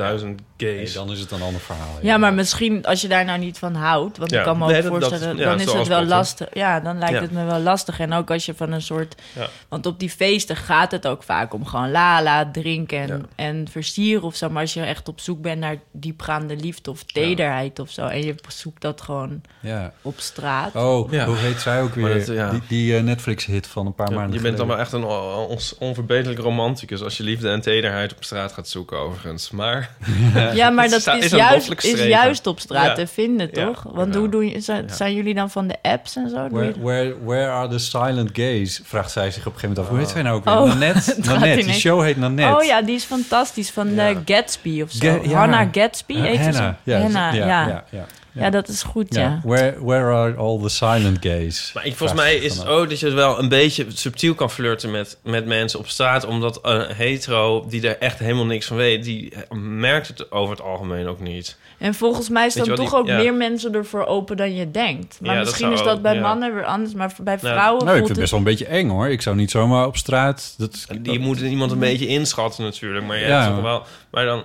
gays. 0.58 0.94
dan 0.94 1.12
is 1.12 1.20
het 1.20 1.32
een 1.32 1.42
ander 1.42 1.62
verhaal. 1.62 1.98
Ja, 2.02 2.18
maar 2.18 2.34
misschien 2.34 2.86
als 2.86 3.02
je 3.02 3.08
daar 3.08 3.26
nou 3.26 3.40
niet 3.40 3.58
van 3.58 3.76
houdt, 3.76 4.18
want 4.18 4.32
Ja. 4.32 4.38
ik 4.38 4.44
kan 4.44 4.58
me 4.58 4.64
ook 4.64 4.70
Nee, 4.72 4.82
dat- 4.82 4.92
dat 4.92 5.04
voorstellen, 5.10 5.38
dan 5.38 5.60
is 5.60 5.72
het 5.74 5.88
wel 5.88 6.06
lastig. 6.06 6.48
Ja, 6.54 6.80
dan 6.80 6.98
lijkt 6.98 7.14
Ja. 7.16 7.22
het 7.22 7.32
me 7.32 7.46
wel 7.46 7.60
lastig. 7.60 8.00
En 8.00 8.14
ook 8.14 8.32
als 8.32 8.46
je 8.46 8.54
van 8.56 8.72
een 8.72 8.82
soort, 8.82 9.16
Ja. 9.36 9.48
want 9.70 9.86
op 9.86 10.00
die 10.00 10.10
feesten 10.10 10.56
gaat 10.56 10.92
het 10.92 11.08
ook 11.08 11.24
vaak 11.24 11.54
om 11.54 11.66
gewoon 11.66 11.92
lala, 11.92 12.50
drinken 12.52 13.00
en, 13.00 13.08
Ja. 13.08 13.20
en 13.36 13.68
versieren 13.72 14.24
of 14.24 14.36
zo. 14.36 14.50
Maar 14.50 14.62
als 14.62 14.74
je 14.74 14.82
echt 14.82 15.08
op 15.08 15.20
zoek 15.20 15.42
bent 15.42 15.60
naar 15.60 15.78
diepgaande 15.92 16.56
liefde 16.56 16.92
of 16.92 17.04
tederheid 17.04 17.80
of 17.80 17.90
zo, 17.90 18.06
en 18.06 18.24
je 18.26 18.36
zoekt 18.48 18.82
dat 18.82 19.02
gewoon 19.02 19.42
Ja. 19.62 19.94
Op 20.20 20.26
straat. 20.26 20.76
Oh, 20.76 21.12
Ja. 21.12 21.26
hoe 21.26 21.36
heet 21.36 21.62
zij 21.62 21.82
ook 21.82 21.94
weer? 21.96 22.18
dat, 22.26 22.28
ja. 22.36 22.50
Die, 22.50 22.62
die 22.68 22.96
eh, 22.98 23.04
Netflix-hit 23.04 23.68
van 23.68 23.86
een 23.86 23.94
paar 23.94 24.10
Ja, 24.10 24.16
maanden 24.16 24.36
je 24.36 24.42
bent 24.42 24.58
dan 24.58 24.68
wel 24.68 24.78
echt 24.78 24.92
een 24.92 25.04
on- 25.04 25.48
on- 25.48 25.58
onverbeterlijk 25.80 26.40
romanticus 26.40 27.04
als 27.04 27.18
je 27.18 27.24
liefde 27.24 27.50
en 27.50 27.62
tederheid 27.62 28.16
op 28.16 28.24
straat 28.24 28.54
gaat 28.54 28.68
zoeken, 28.68 28.98
overigens. 28.98 29.52
Maar 29.52 29.90
Ja, 30.54 30.70
maar 30.70 30.90
dat 30.90 31.00
is, 31.00 31.30
juist, 31.30 31.84
is 31.84 32.04
juist 32.06 32.48
op 32.48 32.60
straat 32.60 32.86
Ja. 32.86 32.94
te 32.94 33.08
vinden, 33.08 33.50
Ja. 33.52 33.66
toch? 33.66 33.84
Want 33.92 34.14
Ja. 34.14 34.20
hoe 34.20 34.30
doen 34.30 34.50
je, 34.50 34.60
zijn, 34.60 34.86
Ja. 34.88 34.94
zijn 34.94 35.14
jullie 35.14 35.34
dan 35.34 35.50
van 35.50 35.68
de 35.68 35.76
apps 35.82 36.16
en 36.16 36.30
zo? 36.30 36.48
Where, 36.50 36.74
where, 36.82 37.16
where 37.26 37.50
are 37.50 37.68
the 37.68 37.78
silent 37.80 38.30
gays? 38.34 38.82
Vraagt 38.84 39.12
zij 39.12 39.32
zich 39.32 39.46
op 39.46 39.54
een 39.54 39.60
gegeven 39.60 39.68
moment 39.70 39.86
af. 39.86 39.90
Hoe 39.90 39.98
heet 40.00 40.10
zij 40.10 40.22
nou 40.22 40.36
ook 40.38 40.44
weer? 40.46 40.58
Oh, 40.58 40.68
Nanette? 40.80 41.16
Nanette. 41.30 41.66
Die 41.66 41.74
show 41.74 42.04
heet 42.04 42.18
Nanette. 42.18 42.56
Oh 42.58 42.64
ja, 42.64 42.82
die 42.82 42.96
is 42.96 43.04
fantastisch. 43.04 43.70
Van 43.72 43.94
Ja. 43.94 44.10
eh, 44.10 44.16
Gatsby 44.26 44.82
of 44.82 44.92
zo. 44.92 45.08
Ga- 45.08 45.20
ja. 45.30 45.38
Hannah 45.38 45.68
Gatsby 45.72 46.14
zo? 46.14 46.22
Hannah. 46.22 46.74
Ja, 46.84 47.46
ja, 47.68 47.84
ja. 47.90 48.06
Ja, 48.32 48.50
dat 48.50 48.68
is 48.68 48.84
goed, 48.84 49.16
ja. 49.16 49.22
Ja. 49.22 49.42
Where, 49.44 49.76
where 49.86 50.12
are 50.12 50.36
all 50.36 50.60
the 50.62 50.70
silent 50.70 51.18
gays? 51.22 51.72
Maar 51.74 51.86
ik, 51.86 51.96
volgens 51.96 52.20
mij 52.20 52.36
is 52.36 52.54
het 52.58 52.66
af. 52.66 52.70
ook 52.74 52.90
dat 52.90 53.00
je 53.00 53.10
wel 53.12 53.40
een 53.40 53.50
beetje 53.50 53.86
subtiel 53.94 54.36
kan 54.36 54.52
flirten 54.52 54.92
met, 54.92 55.18
met 55.24 55.46
mensen 55.46 55.80
op 55.80 55.88
straat. 55.88 56.26
Omdat 56.26 56.60
een 56.62 56.96
hetero 56.96 57.66
die 57.70 57.88
er 57.88 57.98
echt 57.98 58.20
helemaal 58.20 58.46
niks 58.46 58.66
van 58.66 58.78
weet, 58.78 59.04
die 59.04 59.34
merkt 59.62 60.08
het 60.08 60.32
over 60.32 60.56
het 60.56 60.62
algemeen 60.66 61.08
ook 61.08 61.20
niet. 61.20 61.58
En 61.78 61.94
volgens 61.94 62.30
mij 62.30 62.50
staan 62.50 62.64
je 62.66 62.74
toch 62.74 62.90
die- 62.90 62.98
ook 63.00 63.08
ja. 63.08 63.18
meer 63.18 63.34
mensen 63.34 63.74
ervoor 63.74 64.06
open 64.06 64.38
dan 64.38 64.56
je 64.56 64.72
denkt. 64.72 65.18
Maar 65.22 65.34
Ja, 65.36 65.40
misschien 65.40 65.72
is 65.72 65.80
dat 65.84 65.96
ook, 65.98 66.02
bij 66.02 66.16
ja. 66.16 66.22
mannen 66.22 66.54
weer 66.54 66.66
anders. 66.66 66.94
Maar 66.94 67.14
bij 67.24 67.38
Nou, 67.42 67.54
vrouwen 67.56 67.86
Nou, 67.86 67.90
ik 67.98 68.06
vind 68.06 68.10
het 68.10 68.18
best 68.20 68.32
wel 68.32 68.40
een 68.40 68.46
beetje 68.46 68.66
eng 68.66 68.90
hoor. 68.90 69.08
Ik 69.10 69.22
zou 69.22 69.36
niet 69.36 69.52
zomaar 69.52 69.86
op 69.86 69.98
straat... 69.98 70.54
Dat, 70.58 70.86
dat- 71.04 71.18
moet 71.18 71.40
iemand 71.40 71.72
een 71.72 71.80
beetje 71.80 72.08
inschatten 72.08 72.64
natuurlijk. 72.64 73.06
Maar 73.06 73.18
je 73.18 73.26
Ja. 73.28 73.42
hebt 73.42 73.54
toch 73.54 73.64
wel... 73.64 73.84
Maar 74.12 74.26
dan... 74.26 74.44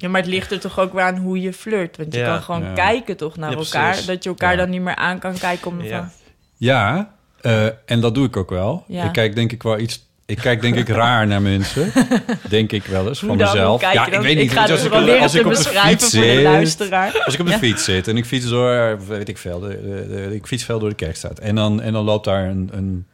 Ja, 0.00 0.08
maar 0.08 0.20
het 0.20 0.30
ligt 0.30 0.50
er 0.52 0.60
toch 0.60 0.78
ook 0.78 0.92
weer 0.92 1.02
aan 1.02 1.16
hoe 1.16 1.40
je 1.40 1.52
flirt. 1.52 1.96
Want 1.96 2.12
je 2.14 2.18
Ja. 2.20 2.26
kan 2.26 2.42
gewoon 2.42 2.62
Ja. 2.64 2.72
kijken 2.72 3.16
toch 3.16 3.36
naar 3.36 3.50
Ja, 3.50 3.56
elkaar. 3.56 3.88
precies. 3.88 4.06
Dat 4.06 4.22
je 4.22 4.28
elkaar 4.28 4.50
Ja. 4.50 4.56
dan 4.56 4.70
niet 4.70 4.80
meer 4.82 4.94
aan 4.96 5.18
kan 5.18 5.38
kijken 5.38 5.70
om 5.70 5.82
Ja. 5.82 6.10
Ja, 6.56 7.10
eh, 7.40 7.64
en 7.84 8.00
dat 8.00 8.14
doe 8.14 8.26
ik 8.26 8.36
ook 8.36 8.50
wel. 8.50 8.84
Ja. 8.88 9.04
Ik 9.04 9.12
kijk 9.12 9.34
denk 9.34 9.52
ik 9.52 9.62
wel 9.62 9.78
iets... 9.78 10.08
Ik 10.26 10.36
kijk 10.36 10.60
denk 10.60 10.74
ik 10.74 10.88
raar 10.88 11.26
naar 11.26 11.42
mensen. 11.42 11.92
Denk 12.48 12.72
ik 12.72 12.84
wel 12.84 13.08
eens, 13.08 13.20
Hoe 13.20 13.28
van 13.28 13.38
dan? 13.38 13.52
Mezelf. 13.52 13.80
kijk 13.80 13.94
Ja, 13.94 14.00
je 14.00 14.06
ik 14.06 14.12
dan? 14.12 14.22
weet 14.22 14.36
niet. 14.36 14.44
Ik 14.44 14.50
ga 14.50 14.60
als 14.60 14.70
ik, 14.84 14.92
als 14.92 15.32
te 15.32 15.38
ik 15.38 15.44
op 15.46 15.50
de 15.52 15.56
beschrijven 15.58 15.88
fiets 16.00 16.14
voor 16.14 16.22
de 16.24 16.32
zit... 16.32 16.42
luisteraar. 16.42 17.22
Als 17.24 17.34
ik 17.34 17.40
op 17.40 17.46
de 17.46 17.52
Ja. 17.52 17.58
fiets 17.58 17.84
zit 17.84 18.08
en 18.08 18.16
ik 18.16 18.24
fiets 18.24 18.48
door, 18.48 18.98
weet 19.08 19.28
ik 19.28 19.38
veel, 19.38 19.60
de, 19.60 19.68
de, 19.68 20.06
de- 20.28 20.34
ik 20.34 20.46
fiets 20.46 20.64
veel 20.64 20.78
door 20.78 20.88
de 20.88 20.94
kerkstraat. 20.94 21.38
En 21.38 21.54
dan, 21.54 21.80
en 21.82 21.92
dan 21.92 22.04
loopt 22.04 22.24
daar 22.24 22.44
een, 22.44 22.68
een, 22.72 23.06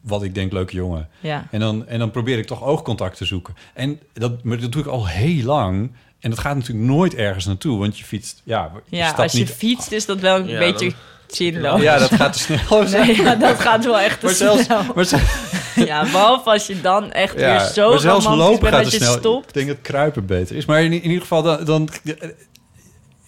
wat 0.00 0.22
ik 0.22 0.34
denk, 0.34 0.52
leuke 0.52 0.74
jongen. 0.76 1.08
Ja. 1.20 1.46
En 1.50 1.60
dan, 1.60 1.86
en 1.86 1.98
dan 1.98 2.10
probeer 2.10 2.38
ik 2.38 2.46
toch 2.46 2.64
oogcontact 2.64 3.16
te 3.16 3.24
zoeken. 3.24 3.54
En 3.74 4.00
dat, 4.12 4.42
maar 4.44 4.60
dat 4.60 4.72
doe 4.72 4.80
ik 4.82 4.88
al 4.88 5.06
heel 5.06 5.44
lang. 5.44 5.92
En 6.20 6.30
dat 6.30 6.38
gaat 6.38 6.54
natuurlijk 6.56 6.86
nooit 6.86 7.14
ergens 7.14 7.44
naartoe, 7.46 7.78
want 7.78 7.98
je 7.98 8.04
fietst... 8.04 8.40
Ja, 8.44 8.70
je 8.88 8.96
Ja, 8.96 9.04
stapt 9.06 9.20
als 9.22 9.32
je 9.32 9.38
niet... 9.38 9.50
fietst 9.50 9.92
is 9.92 10.06
dat 10.06 10.18
wel 10.20 10.36
een 10.36 10.48
Ja, 10.48 10.58
beetje 10.58 10.88
dan- 10.88 10.98
zinloos. 11.26 11.80
Ja, 11.80 11.98
dat 11.98 12.14
gaat 12.14 12.32
te 12.32 12.38
snel. 12.38 12.82
Nee, 13.02 13.22
ja, 13.22 13.34
dat 13.34 13.60
gaat 13.60 13.84
wel 13.84 13.98
echt 13.98 14.20
te 14.20 14.26
Maar 14.26 14.34
zelfs, 14.34 14.64
snel. 14.64 14.82
maar, 14.94 15.04
ze- 15.04 15.46
Ja, 15.86 16.02
behalve 16.02 16.50
als 16.50 16.66
je 16.66 16.80
dan 16.80 17.12
echt 17.12 17.38
ja, 17.40 17.50
weer 17.58 17.60
zo 17.72 17.90
maar 17.90 17.98
zelfs 18.00 18.26
lopen 18.26 18.60
bent 18.60 18.74
gaat 18.74 18.82
dat 18.82 18.92
je 18.92 18.98
snel. 18.98 19.12
stopt. 19.18 19.48
Ik 19.48 19.54
denk 19.54 19.66
dat 19.68 19.80
kruipen 19.82 20.26
beter 20.26 20.56
is. 20.56 20.64
Maar 20.64 20.82
in, 20.82 20.92
in 20.92 21.02
ieder 21.02 21.20
geval, 21.20 21.42
dan, 21.42 21.64
dan... 21.64 21.88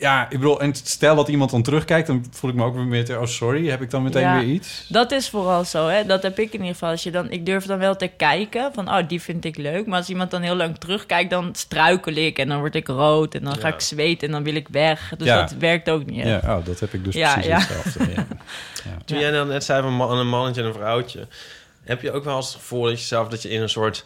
Ja, 0.00 0.22
ik 0.24 0.38
bedoel, 0.38 0.60
en 0.60 0.74
stel 0.74 1.14
dat 1.16 1.28
iemand 1.28 1.50
dan 1.50 1.62
terugkijkt... 1.62 2.06
dan 2.06 2.26
voel 2.30 2.50
ik 2.50 2.56
me 2.56 2.64
ook 2.64 2.74
weer 2.74 2.84
meer... 2.84 3.20
Oh, 3.20 3.26
sorry, 3.26 3.68
heb 3.68 3.80
ik 3.82 3.90
dan 3.90 4.02
meteen 4.02 4.22
Ja. 4.22 4.38
weer 4.38 4.48
iets? 4.48 4.84
Dat 4.88 5.12
is 5.12 5.28
vooral 5.28 5.64
zo, 5.64 5.86
hè. 5.88 6.04
Dat 6.04 6.22
heb 6.22 6.38
ik 6.38 6.46
in 6.46 6.52
ieder 6.58 6.72
geval. 6.72 6.90
Als 6.90 7.02
je 7.02 7.10
dan, 7.10 7.30
ik 7.30 7.46
durf 7.46 7.64
dan 7.64 7.78
wel 7.78 7.96
te 7.96 8.06
kijken 8.16 8.70
van, 8.74 8.88
oh, 8.88 9.08
die 9.08 9.20
vind 9.22 9.44
ik 9.44 9.56
leuk. 9.56 9.86
Maar 9.86 9.98
als 9.98 10.08
iemand 10.08 10.30
dan 10.30 10.42
heel 10.42 10.54
lang 10.54 10.78
terugkijkt, 10.78 11.30
dan 11.30 11.48
struikel 11.54 12.12
ik 12.14 12.38
en 12.38 12.48
dan 12.48 12.58
word 12.58 12.74
ik 12.74 12.86
rood 12.88 13.34
en 13.34 13.44
dan 13.44 13.56
ga 13.56 13.68
ik 13.68 13.80
zweten 13.80 14.26
en 14.26 14.32
dan 14.32 14.42
wil 14.42 14.54
ik 14.54 14.68
weg. 14.68 15.12
Dus 15.16 15.26
Ja. 15.26 15.40
dat 15.40 15.52
werkt 15.52 15.90
ook 15.90 16.06
niet. 16.06 16.24
Ja, 16.24 16.40
oh, 16.44 16.64
dat 16.64 16.80
heb 16.80 16.92
ik 16.94 17.04
dus 17.04 17.14
Ja, 17.14 17.32
precies 17.32 17.50
ja. 17.50 17.58
hetzelfde. 17.58 18.12
Ja. 18.14 18.26
Toen 19.04 19.18
jij 19.18 19.30
dan 19.30 19.48
net 19.48 19.64
zei 19.64 19.82
van 19.82 19.92
man- 19.94 20.18
een 20.18 20.28
mannetje 20.28 20.60
en 20.60 20.66
een 20.66 20.74
vrouwtje... 20.74 21.26
Heb 21.84 22.02
je 22.02 22.12
ook 22.12 22.24
wel 22.24 22.36
eens 22.36 22.46
het 22.52 22.56
gevoel 22.56 22.82
dat 22.82 23.00
je 23.00 23.06
zelf 23.06 23.28
dat 23.28 23.42
je 23.42 23.48
in 23.50 23.62
een 23.62 23.68
soort 23.68 24.04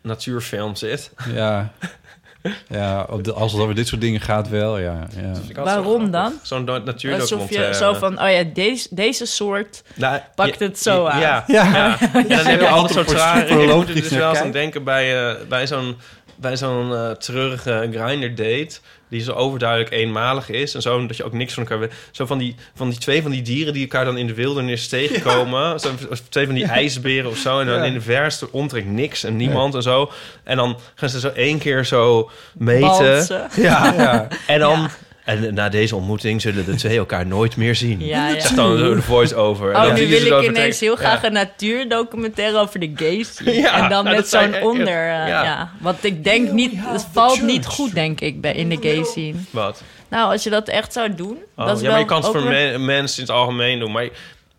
natuurfilm 0.00 0.74
zit? 0.76 1.10
Ja, 1.34 1.72
ja 2.68 3.06
op 3.10 3.24
de- 3.24 3.32
als 3.32 3.52
het 3.52 3.60
over 3.60 3.74
dit 3.74 3.88
soort 3.88 4.00
dingen 4.00 4.20
gaat 4.20 4.48
wel, 4.48 4.78
ja. 4.78 5.06
ja. 5.22 5.34
Zo 5.34 5.62
Waarom 5.62 6.10
dan? 6.10 6.32
Zo'n 6.42 6.64
do- 6.64 6.82
Alsof 7.12 7.50
je 7.50 7.74
zo 7.74 7.92
van, 7.94 8.22
oh 8.22 8.30
ja, 8.30 8.42
deze, 8.54 8.88
deze 8.90 9.26
soort 9.26 9.82
Nou, 9.94 10.20
pakt 10.34 10.58
het 10.58 10.78
zo 10.78 11.06
aan. 11.06 11.20
Ja, 11.26 11.44
Ja. 11.46 11.64
ja. 11.64 11.98
En 12.12 12.28
dan 12.28 12.38
heb 12.46 12.60
je 12.60 12.68
altijd 12.68 12.92
zo'n 12.94 13.04
Voor 13.04 13.14
trage... 13.14 13.46
Ik 13.46 13.74
moet 13.74 13.88
er 13.88 13.94
dus 13.94 14.08
wel 14.08 14.30
eens 14.30 14.38
aan 14.38 14.50
denken 14.50 14.84
bij, 14.84 15.28
eh, 15.30 15.34
bij 15.48 15.66
zo'n 15.66 15.96
bij 16.36 16.56
zo'n 16.56 16.94
eh, 16.94 17.10
treurige 17.10 17.88
grinder 17.92 18.34
date... 18.34 18.70
die 19.12 19.22
zo 19.22 19.32
overduidelijk 19.32 19.90
eenmalig 19.90 20.48
is... 20.50 20.74
en 20.74 20.82
zo, 20.82 21.06
dat 21.06 21.16
je 21.16 21.24
ook 21.24 21.32
niks 21.32 21.54
van 21.54 21.62
elkaar 21.62 21.78
weet. 21.78 21.92
Zo 22.10 22.26
van 22.26 22.38
die, 22.38 22.54
van 22.74 22.88
die 22.90 22.98
twee 22.98 23.22
van 23.22 23.30
die 23.30 23.42
dieren 23.42 23.72
die 23.72 23.82
elkaar 23.82 24.04
dan 24.04 24.16
in 24.18 24.26
de 24.26 24.34
wildernis 24.34 24.88
tegenkomen. 24.88 25.80
Zo, 25.80 25.88
twee 26.28 26.46
van 26.46 26.54
die 26.54 26.64
ijsberen 26.64 27.30
of 27.30 27.36
zo. 27.36 27.60
En 27.60 27.66
dan 27.66 27.76
Ja. 27.76 27.84
in 27.84 27.92
de 27.92 28.00
verste 28.00 28.52
omtrek 28.52 28.84
niks 28.84 29.24
en 29.24 29.36
niemand 29.36 29.74
en 29.74 29.82
zo. 29.82 30.10
En 30.44 30.56
dan 30.56 30.78
gaan 30.94 31.08
ze 31.08 31.20
zo 31.20 31.28
één 31.28 31.58
keer 31.58 31.84
zo 31.84 32.30
meten. 32.54 32.80
Balsen. 32.88 33.48
Ja. 33.56 33.92
Ja. 34.02 34.28
En 34.46 34.58
dan... 34.60 34.88
En 35.24 35.54
na 35.54 35.68
deze 35.68 35.96
ontmoeting 35.96 36.40
zullen 36.40 36.64
de 36.64 36.74
twee 36.74 36.98
elkaar 36.98 37.26
nooit 37.26 37.56
meer 37.56 37.74
zien. 37.74 38.04
Ja, 38.04 38.28
ja. 38.28 38.40
Zegt 38.40 38.56
dan 38.56 38.76
de 38.76 39.02
voice-over. 39.02 39.70
En 39.70 39.76
Oh, 39.76 39.82
dan 39.82 39.94
nu 39.94 40.08
wil 40.08 40.20
zo 40.20 40.40
ik 40.40 40.48
ineens 40.48 40.80
heel 40.80 40.96
graag 40.96 41.22
een 41.22 41.32
natuurdocumentaire 41.32 42.58
over 42.58 42.80
de 42.80 42.92
gays 42.94 43.36
zien. 43.36 43.54
Ja, 43.54 43.82
en 43.82 43.88
dan 43.88 44.04
nou, 44.04 44.16
met 44.16 44.28
zo'n 44.28 44.62
onder... 44.62 44.86
eh, 44.86 45.28
ja. 45.28 45.44
ja. 45.44 45.70
Want 45.80 46.04
ik 46.04 46.24
denk 46.24 46.50
niet... 46.50 46.72
Het 46.76 47.06
valt 47.12 47.42
niet 47.42 47.66
goed, 47.66 47.94
denk 47.94 48.20
ik, 48.20 48.40
bij, 48.40 48.54
in 48.54 48.68
de 48.68 48.78
gay 48.80 49.04
scene. 49.04 49.38
Wat? 49.50 49.82
Nou, 50.08 50.32
als 50.32 50.42
je 50.42 50.50
dat 50.50 50.68
echt 50.68 50.92
zou 50.92 51.14
doen... 51.14 51.38
Oh, 51.56 51.66
dat 51.66 51.76
is 51.76 51.82
ja, 51.82 51.90
maar 51.90 51.98
je 51.98 52.04
kan 52.04 52.16
het 52.16 52.26
ook 52.26 52.32
voor 52.32 52.80
mensen 52.80 53.22
in 53.22 53.26
het 53.28 53.36
algemeen 53.36 53.78
doen. 53.78 53.92
Maar, 53.92 54.08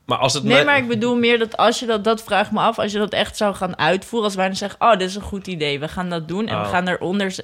maar 0.06 0.18
als 0.18 0.34
het... 0.34 0.44
Nee, 0.44 0.66
maar 0.66 0.78
ik 0.78 0.88
bedoel 0.88 1.16
meer 1.16 1.40
dat 1.40 1.58
als 1.58 1.80
je 1.80 1.86
dat... 1.86 2.04
Dat 2.04 2.24
vraag 2.24 2.46
ik 2.46 2.52
me 2.52 2.60
af. 2.60 2.80
Als 2.80 2.92
je 2.92 2.98
dat 2.98 3.14
echt 3.14 3.38
zou 3.38 3.56
gaan 3.56 3.78
uitvoeren. 3.78 4.28
Als 4.28 4.38
wij 4.38 4.48
dan 4.48 4.56
zeggen... 4.56 4.82
Oh, 4.82 4.92
dit 4.92 5.10
is 5.10 5.16
een 5.16 5.22
goed 5.22 5.48
idee. 5.48 5.80
We 5.80 5.88
gaan 5.88 6.10
dat 6.10 6.28
doen. 6.28 6.48
En 6.48 6.60
we 6.60 6.66
Oh. 6.66 6.70
gaan 6.72 6.86
daaronder 6.86 7.32
z- 7.32 7.40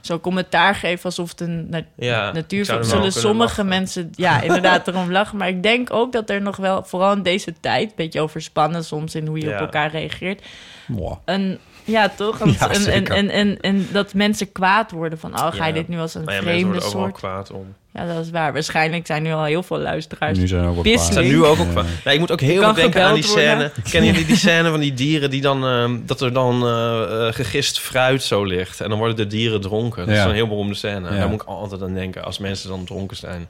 zo'n 0.00 0.20
commentaar 0.20 0.74
geven... 0.74 1.04
alsof 1.04 1.30
het 1.30 1.40
een 1.40 1.66
na 1.70 1.80
Ja, 1.96 2.32
natuurfilm... 2.32 2.82
Zullen 2.84 3.12
sommige 3.12 3.38
lachen. 3.48 3.68
mensen... 3.68 4.10
Ja, 4.14 4.40
inderdaad 4.48 4.88
erom 4.88 5.12
lachen. 5.12 5.38
Maar 5.38 5.48
ik 5.48 5.62
denk 5.62 5.92
ook 5.92 6.12
dat 6.12 6.30
er 6.30 6.42
nog 6.42 6.56
wel... 6.56 6.82
Vooral 6.84 7.12
in 7.12 7.22
deze 7.22 7.54
tijd... 7.60 7.88
Een 7.88 7.92
beetje 7.96 8.20
overspannen 8.20 8.84
soms 8.84 9.14
in 9.14 9.26
hoe 9.26 9.38
je 9.38 9.46
Ja. 9.46 9.54
op 9.54 9.60
elkaar 9.60 9.90
reageert... 9.90 10.42
Mwah. 10.86 11.16
Een, 11.24 11.58
ja, 11.84 12.08
toch? 12.16 12.38
Want 12.38 12.58
Ja, 12.58 12.70
en, 12.70 12.86
en, 12.86 13.06
en, 13.06 13.30
en, 13.30 13.60
en 13.60 13.88
dat 13.92 14.14
mensen 14.14 14.52
kwaad 14.52 14.90
worden 14.90 15.18
van... 15.18 15.32
Oh, 15.34 15.46
ga 15.52 15.66
je 15.66 15.72
Ja. 15.72 15.78
dit 15.78 15.88
nu 15.88 15.98
als 15.98 16.14
een 16.14 16.20
ja, 16.20 16.26
mensen 16.26 16.48
vreemde 16.48 16.66
worden 16.72 16.90
soort... 16.90 17.12
kwaad 17.12 17.50
om. 17.50 17.74
Ja, 17.94 18.06
dat 18.14 18.24
is 18.24 18.30
waar. 18.30 18.52
Waarschijnlijk 18.52 19.06
zijn 19.06 19.22
nu 19.22 19.32
al 19.32 19.44
heel 19.44 19.62
veel 19.62 19.78
luisteraars... 19.78 20.38
Nu 20.38 20.46
zijn 20.48 20.62
er 20.62 20.68
ook 20.68 20.74
wel 20.74 20.82
Pisselijk. 20.82 21.12
kwaad. 21.12 21.24
zijn 21.24 21.36
nu 21.38 21.44
ook 21.44 21.56
Ja. 21.56 21.62
ook 21.62 21.70
kwaad. 21.70 21.84
Nou, 22.04 22.14
ik 22.14 22.18
moet 22.20 22.32
ook 22.32 22.40
heel 22.40 22.62
erg 22.62 22.74
denken 22.74 23.02
aan 23.04 23.14
die 23.14 23.22
scène. 23.22 23.70
Kennen 23.90 24.10
jullie 24.10 24.26
die 24.26 24.36
scène 24.46 24.70
van 24.70 24.80
die 24.80 24.94
dieren 24.94 25.30
die 25.30 25.40
dan... 25.40 25.64
ehm, 25.66 25.98
dat 26.06 26.20
er 26.20 26.32
dan 26.32 26.62
eh, 26.66 27.26
eh, 27.28 27.34
gegist 27.34 27.80
fruit 27.80 28.22
zo 28.22 28.44
ligt. 28.44 28.80
En 28.80 28.88
dan 28.88 28.98
worden 28.98 29.16
de 29.16 29.26
dieren 29.26 29.60
dronken. 29.60 30.06
Dat 30.06 30.14
is 30.14 30.22
Ja. 30.22 30.28
een 30.28 30.34
heel 30.34 30.48
beroemde 30.48 30.74
scène. 30.74 31.10
Ja. 31.10 31.16
Daar 31.18 31.28
moet 31.28 31.42
ik 31.42 31.48
altijd 31.48 31.82
aan 31.82 31.94
denken 31.94 32.24
als 32.24 32.38
mensen 32.38 32.68
dan 32.68 32.84
dronken 32.84 33.16
zijn. 33.16 33.48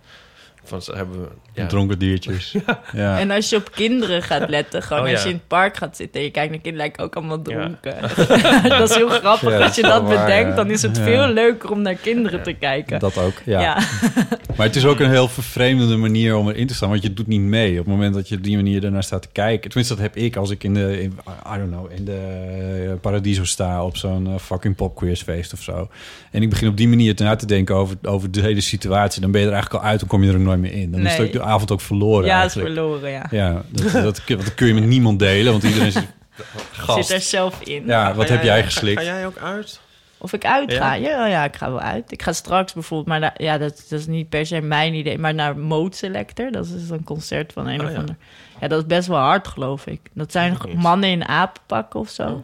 Van, 0.64 0.82
ze 0.82 0.92
hebben 0.92 1.20
we... 1.20 1.28
Ja. 1.54 1.66
Dronken 1.66 1.98
diertjes. 1.98 2.54
Ja. 2.92 3.18
En 3.18 3.30
als 3.30 3.50
je 3.50 3.56
op 3.56 3.70
kinderen 3.74 4.22
gaat 4.22 4.48
letten, 4.48 4.82
gewoon 4.82 5.02
Oh, 5.02 5.10
als 5.10 5.18
ja. 5.18 5.24
je 5.24 5.32
in 5.32 5.38
het 5.38 5.48
park 5.48 5.76
gaat 5.76 5.96
zitten 5.96 6.20
en 6.20 6.26
je 6.26 6.32
kijkt 6.32 6.50
naar 6.50 6.60
kinderen, 6.60 6.86
lijken 6.86 7.04
ook 7.04 7.14
allemaal 7.16 7.38
Ja. 7.38 7.42
dronken. 7.42 7.94
dat 8.78 8.90
is 8.90 8.96
heel 8.96 9.08
grappig. 9.08 9.60
Als 9.60 9.74
je 9.76 9.82
dat 9.82 10.02
waar, 10.02 10.20
bedenkt, 10.26 10.48
ja. 10.48 10.54
dan 10.54 10.70
is 10.70 10.82
het 10.82 10.96
Ja. 10.96 11.02
veel 11.02 11.26
leuker 11.28 11.70
om 11.70 11.82
naar 11.82 11.94
kinderen 11.94 12.42
te 12.42 12.52
kijken. 12.52 12.98
Dat 13.00 13.18
ook, 13.18 13.32
ja. 13.44 13.60
ja. 13.60 13.74
Maar 14.56 14.66
het 14.66 14.76
is 14.76 14.84
ook 14.84 15.00
een 15.00 15.10
heel 15.10 15.28
vervreemdende 15.28 15.96
manier 15.96 16.36
om 16.36 16.48
erin 16.48 16.66
te 16.66 16.74
staan. 16.74 16.88
Want 16.88 17.02
je 17.02 17.12
doet 17.12 17.26
niet 17.26 17.40
mee 17.40 17.70
op 17.70 17.76
het 17.84 17.86
moment 17.94 18.14
dat 18.14 18.28
je 18.28 18.36
op 18.36 18.42
die 18.42 18.56
manier 18.56 18.84
ernaar 18.84 19.02
staat 19.02 19.22
te 19.22 19.28
kijken. 19.32 19.70
Tenminste, 19.70 19.94
dat 19.94 20.02
heb 20.02 20.16
ik 20.16 20.36
als 20.36 20.50
ik 20.50 20.64
in 20.64 20.74
de, 20.74 21.02
in, 21.02 21.12
I 21.54 21.58
don't 21.58 21.70
know, 21.70 21.90
in 21.92 22.04
de 22.04 22.20
eh, 22.88 22.92
Paradiso 23.00 23.44
sta 23.44 23.84
op 23.84 23.96
zo'n 23.96 24.26
eh, 24.26 24.38
fucking 24.38 24.76
popquizfeest 24.76 25.52
of 25.52 25.62
zo. 25.62 25.88
En 26.30 26.42
ik 26.42 26.50
begin 26.50 26.68
op 26.68 26.76
die 26.76 26.88
manier 26.88 27.16
te 27.16 27.22
na 27.24 27.36
te 27.36 27.46
denken 27.46 27.74
over, 27.74 27.96
over 28.02 28.30
de 28.30 28.40
hele 28.40 28.60
situatie. 28.60 29.20
Dan 29.20 29.30
ben 29.30 29.40
je 29.40 29.46
er 29.46 29.52
eigenlijk 29.52 29.84
al 29.84 29.90
uit 29.90 30.00
en 30.02 30.06
kom 30.06 30.22
je 30.22 30.28
er 30.32 30.36
ook 30.36 30.42
nooit 30.58 30.72
meer 30.72 30.80
in. 30.82 30.90
Dan 30.90 31.00
is 31.00 31.06
Nee. 31.06 31.16
het 31.16 31.26
ook 31.26 31.32
de 31.32 31.42
avond 31.42 31.70
ook 31.70 31.80
verloren 31.80 32.26
Ja, 32.26 32.40
het 32.42 32.50
is 32.50 32.56
eigenlijk. 32.56 32.86
verloren, 32.88 33.10
ja. 33.10 33.26
Ja, 33.30 33.62
dat, 33.68 33.92
dat, 33.92 34.24
kun- 34.24 34.34
want 34.36 34.48
dat 34.48 34.54
kun 34.56 34.66
je 34.66 34.74
met 34.74 34.84
niemand 34.84 35.18
delen, 35.18 35.52
want 35.52 35.64
iedereen 35.64 35.86
is 35.86 35.96
gast. 36.72 37.06
Zit 37.08 37.16
er 37.16 37.22
zelf 37.22 37.60
in. 37.62 37.82
Ja, 37.86 38.14
wat 38.14 38.26
Ga 38.26 38.32
heb 38.32 38.42
jij 38.42 38.64
geslikt? 38.64 38.98
ga 39.00 39.06
jij 39.06 39.26
ook 39.26 39.38
uit? 39.38 39.80
Of 40.18 40.32
ik 40.32 40.44
uitga? 40.44 40.92
Ja? 40.94 41.08
Ja? 41.10 41.26
Ja, 41.26 41.44
ik 41.44 41.56
ga 41.56 41.70
wel 41.70 41.80
uit. 41.80 42.12
Ik 42.12 42.22
ga 42.22 42.32
straks 42.32 42.72
bijvoorbeeld, 42.72 43.20
maar 43.20 43.34
ja, 43.36 43.58
dat, 43.58 43.84
dat 43.88 43.98
is 43.98 44.06
niet 44.06 44.28
per 44.28 44.46
se 44.46 44.60
mijn 44.60 44.94
idee, 44.94 45.18
maar 45.18 45.34
naar 45.34 45.56
Mode 45.58 45.96
Selector. 45.96 46.50
Dat 46.50 46.66
is 46.66 46.90
een 46.90 47.04
concert 47.04 47.52
van 47.52 47.66
een 47.66 47.80
Oh, 47.80 47.86
of 47.86 47.92
ja. 47.92 47.98
ander. 47.98 48.16
Ja, 48.60 48.68
dat 48.68 48.78
is 48.80 48.86
best 48.86 49.08
wel 49.08 49.18
hard, 49.18 49.48
geloof 49.48 49.86
ik. 49.86 50.00
Dat 50.12 50.32
zijn 50.32 50.56
mannen 50.76 51.10
in 51.10 51.28
apenpakken 51.28 52.00
of 52.00 52.08
zo. 52.08 52.22
Oh. 52.22 52.38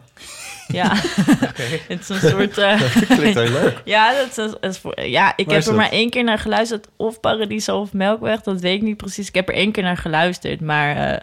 Ja, 0.73 0.91
het 1.87 1.99
is 1.99 2.09
een 2.09 2.29
soort... 2.29 2.57
eh, 2.57 2.81
Klinkt 3.17 3.39
heel 3.39 3.51
leuk. 3.51 3.81
ja, 3.85 4.13
dat 4.13 4.27
is, 4.27 4.35
dat 4.35 4.57
is 4.61 4.77
voor, 4.77 5.01
ja, 5.01 5.33
ik 5.35 5.45
Waar 5.45 5.53
heb 5.53 5.63
is 5.63 5.67
er 5.69 5.75
maar 5.75 5.91
één 5.91 6.09
keer 6.09 6.23
naar 6.23 6.39
geluisterd. 6.39 6.87
Of 6.95 7.19
Paradiso 7.19 7.79
of 7.79 7.93
Melkweg, 7.93 8.41
dat 8.41 8.61
weet 8.61 8.75
ik 8.75 8.81
niet 8.81 8.97
precies. 8.97 9.27
Ik 9.27 9.35
heb 9.35 9.47
er 9.49 9.55
één 9.55 9.71
keer 9.71 9.83
naar 9.83 9.97
geluisterd, 9.97 10.61
maar 10.61 10.95
eh, 10.95 11.21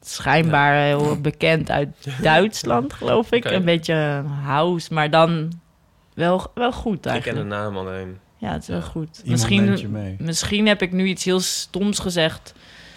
schijnbaar 0.00 0.74
heel 0.84 1.20
bekend 1.20 1.70
uit 1.70 1.88
Duitsland, 2.22 2.92
geloof 2.92 3.32
ik. 3.32 3.44
Een 3.44 3.64
beetje 3.64 4.22
house, 4.44 4.94
maar 4.94 5.10
dan 5.10 5.60
wel, 6.14 6.50
wel 6.54 6.72
goed 6.72 6.94
Ik 6.96 7.02
ken 7.02 7.12
de 7.12 7.18
eigenlijk. 7.20 7.48
naam 7.48 7.76
alleen. 7.76 8.18
Ja, 8.38 8.52
het 8.52 8.62
is 8.62 8.68
wel 8.68 8.82
goed. 8.82 9.20
Iemand 9.24 9.48
Misschien, 9.50 9.90
mee. 9.92 10.16
misschien 10.18 10.66
heb 10.66 10.82
ik 10.82 10.92
nu 10.92 11.06
iets 11.06 11.24
heel 11.24 11.40
stoms 11.40 11.98
gezegd 11.98 12.54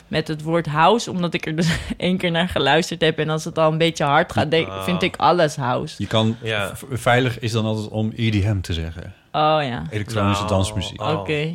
met 0.08 0.28
het 0.28 0.42
woord 0.42 0.66
house, 0.66 1.12
omdat 1.12 1.34
ik 1.34 1.46
er 1.46 1.56
dus 1.56 1.78
één 1.98 2.18
keer 2.18 2.32
naar 2.32 2.50
geluisterd 2.50 3.02
heb. 3.02 3.20
En 3.20 3.30
als 3.30 3.44
het 3.46 3.58
al 3.58 3.72
een 3.72 3.78
beetje 3.78 4.04
hard 4.04 4.32
gaat, 4.32 4.52
denk, 4.52 4.68
Ah. 4.68 4.84
vind 4.84 5.02
ik 5.02 5.16
alles 5.16 5.56
house. 5.56 5.96
Je 5.98 6.08
kan, 6.08 6.38
Ja. 6.42 6.72
veilig 6.92 7.40
is 7.40 7.52
dan 7.52 7.66
altijd 7.66 7.88
om 7.90 8.12
EDM 8.16 8.60
te 8.62 8.74
zeggen. 8.74 9.04
Oh 9.32 9.58
ja, 9.62 9.84
Elektronische 9.90 10.44
Nou, 10.44 10.54
dansmuziek. 10.56 11.02
oh. 11.02 11.20
oké. 11.20 11.52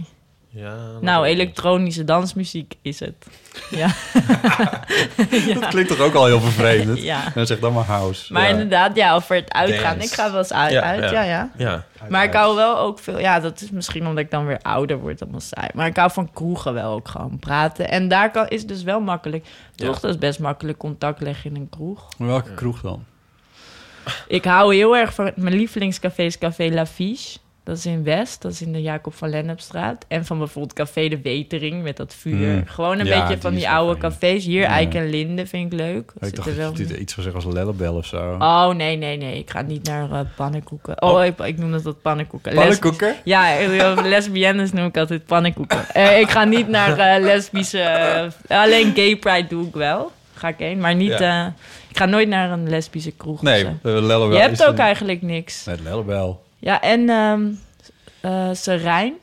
Ja, 0.52 0.76
Nou, 1.00 1.26
elektronische 1.26 2.04
dansmuziek 2.04 2.74
is 2.82 3.00
het. 3.00 3.26
Ja. 3.70 3.88
Dat 5.54 5.68
klinkt 5.68 5.88
toch 5.88 6.00
ook 6.00 6.14
al 6.14 6.26
heel 6.26 6.40
vervreemdend? 6.40 7.02
ja. 7.02 7.22
Dan 7.34 7.46
zeg 7.46 7.58
dan 7.58 7.72
maar 7.72 7.84
house. 7.84 8.32
Maar 8.32 8.42
Ja. 8.42 8.48
inderdaad, 8.48 8.96
ja, 8.96 9.14
over 9.14 9.36
het 9.36 9.52
uitgaan. 9.52 9.98
Dance. 9.98 10.12
Ik 10.12 10.14
ga 10.20 10.30
wel 10.30 10.38
eens 10.38 10.52
uit, 10.52 10.72
Ja, 10.72 10.80
uit 10.82 11.10
ja. 11.10 11.50
ja, 11.56 11.84
Maar 12.08 12.24
ik 12.24 12.32
hou 12.32 12.56
wel 12.56 12.78
ook 12.78 12.98
veel... 12.98 13.18
Ja, 13.18 13.40
dat 13.40 13.60
is 13.60 13.70
misschien 13.70 14.06
omdat 14.06 14.24
ik 14.24 14.30
dan 14.30 14.46
weer 14.46 14.58
ouder 14.62 14.98
word, 14.98 15.22
allemaal 15.22 15.40
saai. 15.40 15.68
Maar 15.74 15.86
ik 15.86 15.96
hou 15.96 16.10
van 16.10 16.32
kroegen 16.32 16.74
wel 16.74 16.92
ook 16.92 17.08
gewoon 17.08 17.38
praten. 17.38 17.88
En 17.90 18.08
daar 18.08 18.30
kan, 18.30 18.48
is 18.48 18.66
dus 18.66 18.82
wel 18.82 19.00
makkelijk. 19.00 19.46
Toch, 19.74 20.00
dat 20.00 20.10
is 20.10 20.18
best 20.18 20.38
makkelijk 20.38 20.78
contact 20.78 21.20
leggen 21.20 21.50
in 21.50 21.56
een 21.56 21.68
kroeg. 21.68 22.08
Welke 22.18 22.54
kroeg 22.54 22.80
dan? 22.80 23.04
Ik 24.28 24.44
hou 24.44 24.74
heel 24.74 24.96
erg 24.96 25.14
van... 25.14 25.32
Mijn 25.34 25.54
lievelingscafé 25.54 26.22
is 26.22 26.38
Café 26.38 26.68
La 26.70 26.86
Fiche. 26.86 27.38
Dat 27.64 27.76
is 27.76 27.86
in 27.86 28.04
West, 28.04 28.42
dat 28.42 28.52
is 28.52 28.62
in 28.62 28.72
de 28.72 28.82
Jacob 28.82 29.14
van 29.14 29.28
Lennepstraat. 29.30 30.04
En 30.08 30.24
van 30.24 30.38
bijvoorbeeld 30.38 30.72
Café 30.74 31.08
de 31.08 31.20
Wetering 31.22 31.82
met 31.82 31.96
dat 31.96 32.14
vuur. 32.14 32.46
Mm. 32.48 32.62
Gewoon 32.66 32.98
een 32.98 33.06
Ja, 33.06 33.20
beetje 33.26 33.40
van 33.40 33.54
die 33.54 33.68
oude 33.70 33.98
fijn. 34.00 34.12
cafés. 34.12 34.44
Hier, 34.44 34.60
Ja. 34.60 34.68
Eik 34.68 34.94
en 34.94 35.10
Linde 35.10 35.46
vind 35.46 35.72
ik 35.72 35.78
leuk. 35.78 36.06
Dat 36.06 36.14
ik 36.14 36.24
zit 36.24 36.36
dacht 36.36 36.48
er 36.48 36.56
wel 36.56 36.72
dat 36.72 36.88
je 36.88 36.98
iets 36.98 37.12
zou 37.14 37.26
zeggen 37.26 37.44
als 37.44 37.54
Lellebel 37.54 37.94
of 37.94 38.06
zo. 38.06 38.36
Oh, 38.38 38.68
nee, 38.68 38.96
nee, 38.96 39.16
nee. 39.16 39.38
Ik 39.38 39.50
ga 39.50 39.60
niet 39.62 39.86
naar 39.86 40.10
eh, 40.10 40.20
pannenkoeken. 40.36 41.02
Oh, 41.02 41.24
ik, 41.24 41.38
ik 41.38 41.58
noem 41.58 41.72
dat 41.72 41.82
dat 41.82 42.02
pannenkoeken. 42.02 42.52
Les- 42.52 42.60
Pannenkoeken? 42.62 43.14
Ja, 43.24 43.58
eh, 43.58 43.98
lesbiennes 44.04 44.72
noem 44.72 44.86
ik 44.86 44.96
altijd 44.96 45.26
pannenkoeken. 45.26 45.88
Eh, 45.88 46.18
ik 46.20 46.28
ga 46.30 46.44
niet 46.44 46.68
naar 46.68 46.98
eh, 46.98 47.22
lesbische... 47.22 48.30
alleen 48.48 48.92
gay 48.94 49.16
pride 49.16 49.46
doe 49.48 49.66
ik 49.66 49.74
wel. 49.74 50.10
Ga 50.34 50.48
ik 50.48 50.58
heen, 50.58 50.78
maar 50.80 50.94
niet... 50.94 51.18
Ja. 51.18 51.46
eh, 51.46 51.52
ik 51.88 51.96
ga 51.96 52.04
nooit 52.04 52.28
naar 52.28 52.50
een 52.50 52.68
lesbische 52.68 53.10
kroeg. 53.10 53.42
Nee, 53.42 53.64
uh, 53.64 53.70
Lellebel 53.82 54.32
Je 54.32 54.38
hebt 54.38 54.62
ook 54.66 54.72
een- 54.72 54.78
eigenlijk 54.78 55.22
niks. 55.22 55.64
Met 55.64 55.80
Lellebel. 55.80 56.42
Ja, 56.60 56.80
en 56.80 57.08
ehm 57.08 57.40
eh 58.20 58.48
Serijn. 58.52 59.14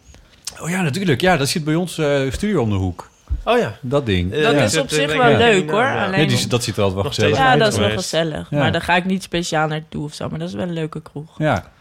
Oh 0.60 0.70
ja, 0.70 0.82
natuurlijk. 0.82 1.22
Ja, 1.22 1.38
dat 1.38 1.50
zit 1.50 1.64
bij 1.64 1.76
ons 1.76 1.98
eh 1.98 2.32
studio 2.32 2.62
om 2.62 2.70
de 2.70 2.76
hoek. 2.76 3.10
Oh 3.44 3.58
ja. 3.58 3.78
Dat 3.82 4.06
ding. 4.06 4.34
Eh, 4.34 4.44
Dat 4.44 4.54
ja. 4.54 4.62
is 4.62 4.78
op 4.78 4.90
zich 4.90 5.16
wel 5.18 5.38
leuk 5.38 5.70
hoor. 5.70 5.82
Ja. 5.82 6.06
Alleen, 6.06 6.28
die, 6.28 6.48
dat 6.48 6.64
ziet 6.64 6.78
er 6.78 6.84
altijd 6.84 7.02
wel 7.02 7.12
gezellig 7.12 7.36
steeds 7.36 7.48
ja, 7.48 7.52
uit. 7.52 7.60
dat 7.60 7.74
is 7.74 7.80
wel 7.80 7.90
gezellig. 7.98 8.50
Ja. 8.50 8.58
Maar 8.58 8.72
daar 8.72 8.82
ga 8.82 8.96
ik 8.96 9.06
niet 9.06 9.24
speciaal 9.24 9.68
naartoe 9.68 10.04
of 10.04 10.14
zo. 10.14 10.30
Maar 10.30 10.40
dat 10.40 10.48
is 10.48 10.54
wel 10.54 10.64
een 10.64 10.74
leuke 10.74 11.02
kroeg. 11.02 11.38
Ja. 11.38 11.72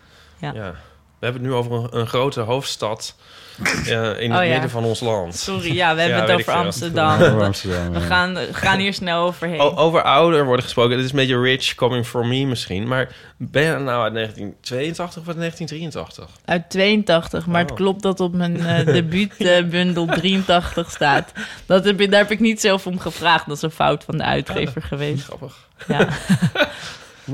Ja. 0.40 0.53
Ja. 0.55 0.75
We 1.19 1.25
hebben 1.27 1.42
het 1.42 1.51
nu 1.51 1.57
over 1.57 1.73
een, 1.73 2.01
een 2.01 2.07
grote 2.07 2.40
hoofdstad 2.40 3.16
eh, 3.87 4.21
in 4.21 4.33
Oh, 4.33 4.38
het 4.38 4.47
ja. 4.47 4.53
midden 4.53 4.71
van 4.71 4.85
ons 4.85 5.01
land. 5.01 5.35
Sorry, 5.37 5.75
ja, 5.75 5.95
we 5.95 6.01
hebben 6.03 6.19
Ja, 6.19 6.25
het 6.27 6.33
over. 6.40 6.53
Amsterdam. 6.53 7.21
Over 7.23 7.42
Amsterdam, 7.42 7.92
We 7.92 7.99
ja. 7.99 8.05
gaan, 8.07 8.37
gaan 8.53 8.79
hier 8.79 8.95
snel 8.95 9.27
overheen. 9.27 9.61
O- 9.61 9.75
over 9.77 10.03
ouder 10.03 10.45
worden 10.45 10.64
gesproken. 10.64 10.97
Dit 10.97 11.05
is 11.05 11.11
een 11.11 11.16
beetje 11.16 11.40
rich 11.40 11.75
coming 11.75 12.07
from 12.07 12.29
me 12.29 12.45
misschien. 12.47 12.88
Maar 12.88 13.09
ben 13.37 13.62
je 13.62 13.69
nou 13.79 14.03
uit 14.03 14.14
1982 14.14 15.21
of 15.23 15.29
uit 15.29 15.37
1983? 15.37 16.29
Uit 16.45 16.71
82, 16.71 17.47
maar 17.47 17.61
het 17.61 17.71
Oh. 17.71 17.77
klopt 17.77 18.03
dat 18.03 18.21
op 18.21 18.35
mijn 18.35 18.66
eh 18.66 18.87
debuutbundel 18.87 20.07
83 20.07 20.90
staat. 20.90 21.33
Dat 21.66 21.85
heb, 21.85 22.01
ik- 22.01 22.11
daar 22.11 22.21
heb 22.21 22.31
ik 22.31 22.40
niet 22.40 22.61
zelf 22.61 22.87
om 22.87 22.99
gevraagd. 22.99 23.47
Dat 23.47 23.57
is 23.57 23.62
een 23.62 23.71
fout 23.71 24.05
van 24.05 24.16
de 24.16 24.25
uitgever 24.25 24.83
geweest. 24.83 25.25
Grappig. 25.25 25.55
Ja. 25.88 26.09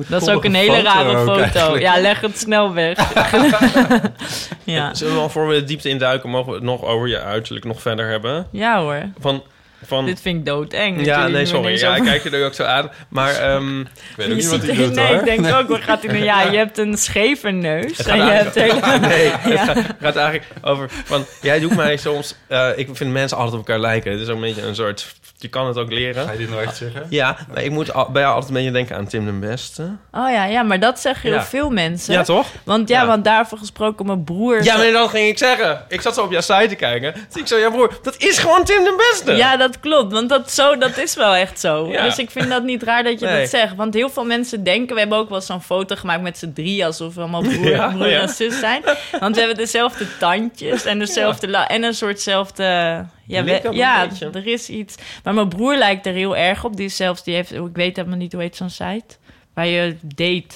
Dat 0.09 0.23
is 0.23 0.29
ook 0.29 0.45
een 0.45 0.55
hele 0.55 0.83
rare 0.83 1.19
foto. 1.19 1.33
eigenlijk. 1.35 1.83
Ja, 1.83 2.01
leg 2.01 2.21
het 2.21 2.39
snel 2.39 2.73
weg. 2.75 2.99
ja. 4.65 4.95
Zullen 4.95 5.15
we 5.15 5.21
al 5.21 5.29
voor 5.29 5.49
we 5.49 5.55
de 5.55 5.65
diepte 5.65 5.89
induiken, 5.89 6.31
mogen 6.31 6.49
we 6.49 6.55
het 6.55 6.65
nog 6.65 6.85
over 6.85 7.09
je 7.09 7.21
uiterlijk 7.21 7.65
nog 7.65 7.83
verder 7.83 8.09
hebben? 8.09 8.47
ja 8.51 8.81
hoor, 8.81 9.03
Van, 9.21 9.43
van, 9.87 10.05
dit 10.05 10.21
vind 10.21 10.39
ik 10.39 10.47
doodeng. 10.47 11.05
ja, 11.05 11.29
nee, 11.29 11.47
sorry. 11.47 11.79
Ja, 11.79 11.97
ik 11.97 12.03
kijk 12.03 12.23
je 12.23 12.31
er 12.31 12.45
ook 12.47 12.55
zo 12.55 12.65
aan. 12.65 12.91
Maar 13.09 13.35
ehm, 13.35 13.81
Ik 13.81 13.87
weet 14.17 14.27
ook 14.27 14.33
Je 14.33 14.35
niet 14.35 14.49
wat 14.51 14.63
hij 14.63 14.75
doet, 14.75 14.95
nee, 14.95 15.07
hoor. 15.07 15.17
ik 15.17 15.25
denk 15.25 15.55
ook, 15.71 15.83
gaat 15.83 16.03
hij 16.03 16.13
nou? 16.13 16.25
Ja, 16.25 16.43
je 16.43 16.57
hebt 16.57 16.79
een 16.79 16.97
scheve 16.99 17.51
neus. 17.51 17.99
Het 17.99 18.07
En 18.07 18.17
je 18.17 18.31
hebt 18.31 18.55
hele... 18.55 18.99
nee, 19.01 19.31
het 19.59 19.87
gaat 20.01 20.17
eigenlijk 20.17 20.45
over 20.63 20.91
van 21.05 21.25
jij 21.41 21.61
doet 21.61 21.77
mij 21.77 21.97
soms. 21.97 22.35
eh, 22.49 22.69
ik 22.77 22.89
vind 22.93 23.13
mensen 23.13 23.37
altijd 23.37 23.61
op 23.61 23.67
elkaar 23.69 23.81
lijken. 23.83 24.13
Het 24.13 24.21
is 24.21 24.29
ook 24.29 24.35
een 24.35 24.41
beetje 24.41 24.63
een 24.63 24.75
soort. 24.75 25.15
Je 25.43 25.49
kan 25.49 25.67
het 25.67 25.77
ook 25.79 25.91
leren. 25.93 26.25
Ga 26.27 26.33
je 26.33 26.39
dit 26.39 26.51
nou 26.51 26.63
echt 26.63 26.77
zeggen? 26.77 27.07
Ja, 27.09 27.37
maar 27.53 27.63
ik 27.63 27.71
moet 27.71 27.93
al, 27.95 28.09
bij 28.11 28.23
jou 28.23 28.35
altijd 28.35 28.51
een 28.51 28.57
beetje 28.59 28.73
denken 28.73 28.97
aan 28.97 29.07
Tim 29.07 29.25
den 29.25 29.41
Beste. 29.41 29.83
Oh 30.13 30.31
ja, 30.31 30.45
ja, 30.45 30.63
maar 30.63 30.81
dat 30.81 31.01
zeggen 31.01 31.29
heel 31.29 31.39
Ja. 31.39 31.45
veel 31.45 31.71
mensen. 31.71 32.15
Ja, 32.15 32.23
toch? 32.23 32.47
Want 32.65 32.89
ja, 32.89 33.01
Ja. 33.01 33.07
want 33.07 33.25
daarvoor 33.25 33.59
gesproken, 33.59 34.07
mijn 34.07 34.25
broer... 34.25 34.63
Ja, 34.65 34.77
maar 34.77 34.91
dat 34.93 35.11
ging 35.11 35.29
ik 35.29 35.39
zeggen. 35.39 35.85
Ik 35.89 36.01
zat 36.01 36.15
zo 36.15 36.23
op 36.23 36.31
jouw 36.31 36.41
site 36.41 36.67
te 36.69 36.75
kijken. 36.75 37.13
Toen 37.13 37.43
ik 37.43 37.47
zo, 37.49 37.57
ja 37.59 37.71
broer, 37.71 37.99
dat 38.03 38.17
is 38.19 38.39
gewoon 38.39 38.65
Tim 38.65 38.85
den 38.85 38.97
Beste. 38.97 39.33
Ja, 39.33 39.57
dat 39.57 39.81
klopt. 39.81 40.13
Want 40.13 40.29
dat, 40.29 40.51
zo, 40.51 40.77
dat 40.79 40.97
is 40.99 41.15
wel 41.15 41.35
echt 41.35 41.61
zo. 41.61 41.89
Ja. 41.91 42.05
Dus 42.05 42.19
ik 42.19 42.31
vind 42.31 42.49
dat 42.49 42.63
niet 42.63 42.83
raar 42.83 43.03
dat 43.03 43.21
je 43.21 43.27
Nee. 43.27 43.41
dat 43.41 43.49
zegt. 43.51 43.75
Want 43.77 43.95
heel 43.95 44.11
veel 44.11 44.25
mensen 44.25 44.65
denken... 44.65 44.95
We 44.95 45.01
hebben 45.01 45.19
ook 45.19 45.29
wel 45.31 45.41
zo'n 45.41 45.63
foto 45.63 45.97
gemaakt 45.97 46.23
met 46.23 46.39
z'n 46.39 46.53
drie... 46.53 46.85
alsof 46.85 47.15
we 47.15 47.21
allemaal 47.21 47.43
broer, 47.43 47.69
Ja, 47.69 47.89
broer 47.89 48.09
ja. 48.09 48.21
en 48.21 48.29
zus 48.29 48.59
zijn. 48.59 48.83
Want 49.21 49.35
we 49.35 49.41
hebben 49.41 49.59
dezelfde 49.59 50.07
tandjes 50.19 50.85
en 50.85 50.99
dezelfde... 50.99 51.57
en 51.57 51.83
een 51.83 51.95
soortzelfde... 51.95 53.05
Ja, 53.27 53.45
we- 53.45 53.69
ja 53.73 54.09
er 54.35 54.47
is 54.47 54.69
iets... 54.69 54.95
Maar 55.25 55.35
mijn 55.35 55.49
broer 55.49 55.77
lijkt 55.77 56.07
er 56.07 56.13
heel 56.13 56.37
erg 56.37 56.65
op. 56.65 56.77
Die 56.77 56.85
is 56.85 56.97
zelfs... 56.97 57.25
Die 57.25 57.35
heeft, 57.35 57.53
ik 57.53 57.61
weet 57.77 57.97
helemaal 57.97 58.19
niet 58.19 58.33
hoe 58.33 58.43
heet 58.43 58.57
zo'n 58.57 58.71
site... 58.71 59.17
Waar 59.55 59.67
je 59.67 59.97
date 60.03 60.55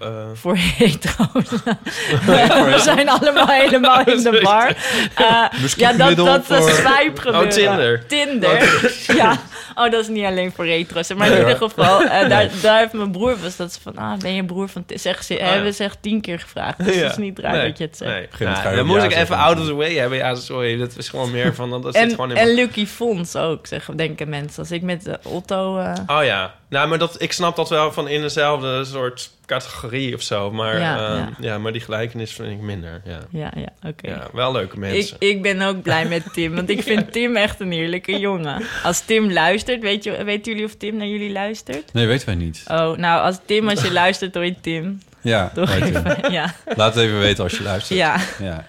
Eh, 0.00 0.08
voor 0.34 0.56
hetero's. 0.56 1.50
we 2.74 2.78
zijn 2.82 3.08
allemaal 3.08 3.46
helemaal 3.46 4.04
in 4.06 4.22
de 4.22 4.40
bar. 4.42 4.74
Eh, 5.14 5.44
ja, 5.76 5.92
dat, 5.92 6.16
dat 6.16 6.44
voor- 6.44 6.56
is 6.68 6.76
swipe 6.76 7.20
gebeuren. 7.20 7.40
Oh, 7.48 7.48
Tinder. 7.48 8.06
Tinder. 8.06 8.92
ja. 9.16 9.36
Oh, 9.74 9.90
dat 9.90 10.00
is 10.00 10.08
niet 10.08 10.24
alleen 10.24 10.52
voor 10.52 10.66
retro's. 10.66 11.14
Maar 11.14 11.26
in 11.26 11.32
Nee, 11.32 11.40
ieder 11.42 11.56
geval, 11.56 12.02
eh, 12.02 12.28
daar, 12.28 12.48
daar 12.62 12.78
heeft 12.78 12.92
mijn 12.92 13.10
broer 13.10 13.36
was 13.42 13.56
dat 13.56 13.72
ze 13.72 13.80
van, 13.80 13.96
ah, 13.96 14.18
ben 14.18 14.34
je 14.34 14.44
broer 14.44 14.68
van... 14.68 14.84
Zeg, 14.86 15.22
ze, 15.24 15.34
ja. 15.34 15.44
hebben 15.44 15.74
ze 15.74 15.84
echt 15.84 15.98
tien 16.00 16.20
keer 16.20 16.38
gevraagd. 16.38 16.84
Dus 16.84 16.94
Ja. 16.94 17.02
het 17.02 17.10
is 17.10 17.16
niet 17.16 17.38
raar 17.38 17.52
nee, 17.52 17.68
dat 17.68 17.78
je 17.78 17.84
het 17.84 17.96
zegt. 17.96 18.10
Nee. 18.10 18.48
Nou, 18.48 18.56
ga 18.60 18.70
je 18.70 18.76
dan 18.76 18.86
ja 18.86 19.04
ik 19.04 19.14
even 19.14 19.36
out 19.36 19.58
of 19.60 19.66
the 19.66 19.74
way 19.74 19.94
hebben. 19.94 20.18
Ja, 20.18 20.34
sorry. 20.34 20.76
Dat 20.76 20.96
is 20.96 21.08
gewoon 21.08 21.30
meer 21.30 21.54
van... 21.54 21.70
Dat 21.70 21.94
zit 21.94 22.02
En, 22.02 22.10
gewoon 22.10 22.30
in 22.30 22.36
en 22.36 22.54
Lucky 22.54 22.86
Fons 22.86 23.36
ook, 23.36 23.66
zeggen, 23.66 23.96
denken 23.96 24.28
mensen. 24.28 24.58
Als 24.58 24.70
ik 24.70 24.82
met 24.82 25.06
eh, 25.06 25.14
Otto... 25.22 25.78
eh, 25.78 25.92
Oh 26.06 26.24
ja. 26.24 26.54
Nou, 26.70 26.88
maar 26.88 26.98
dat, 26.98 27.22
ik 27.22 27.32
snap 27.32 27.56
dat 27.56 27.68
wel 27.68 27.92
van 27.92 28.08
in 28.08 28.20
dezelfde 28.20 28.84
soort 28.84 29.30
categorie 29.46 30.14
of 30.14 30.22
zo. 30.22 30.50
Maar 30.50 30.78
Ja, 30.78 30.96
ja, 30.96 31.14
ja. 31.16 31.28
ja. 31.40 31.58
maar 31.58 31.72
die 31.72 31.80
gelijkenis 31.80 32.32
vind 32.32 32.50
ik 32.50 32.60
minder. 32.60 33.02
Ja, 33.04 33.18
ja, 33.30 33.52
ja, 33.56 33.88
oké. 33.90 34.08
ja 34.08 34.28
wel 34.32 34.52
leuke 34.52 34.74
Ik, 34.74 34.78
mensen. 34.78 35.16
ik 35.18 35.42
ben 35.42 35.62
ook 35.62 35.82
blij 35.82 36.04
met 36.08 36.32
Tim, 36.32 36.54
want 36.54 36.70
ik 36.70 36.82
vind 36.92 37.12
Tim 37.12 37.36
echt 37.36 37.60
een 37.60 37.72
heerlijke 37.72 38.18
jongen. 38.18 38.62
Als 38.82 39.00
Tim 39.00 39.32
luistert, 39.32 39.82
weet 39.82 40.04
je, 40.04 40.24
weten 40.24 40.52
jullie 40.52 40.66
of 40.66 40.74
Tim 40.74 40.96
naar 40.96 41.06
jullie 41.06 41.32
luistert? 41.32 41.92
Nee, 41.92 42.06
weten 42.06 42.26
wij 42.26 42.34
niet. 42.34 42.62
Oh, 42.68 42.96
nou, 42.96 43.22
als 43.22 43.38
Tim, 43.44 43.68
als 43.68 43.82
je 43.82 43.92
luistert, 44.02 44.34
hoor 44.34 44.44
je 44.44 44.60
Tim. 44.60 45.00
Ja, 45.20 45.48
Toch 45.54 45.70
even, 45.74 46.32
ja. 46.32 46.54
laat 46.76 46.94
het 46.94 47.04
even 47.04 47.18
weten 47.18 47.44
als 47.44 47.56
je 47.56 47.62
luistert. 47.62 47.98
Ja. 47.98 48.16
Ja. 48.38 48.66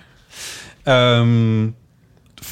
Ehm, 0.83 1.69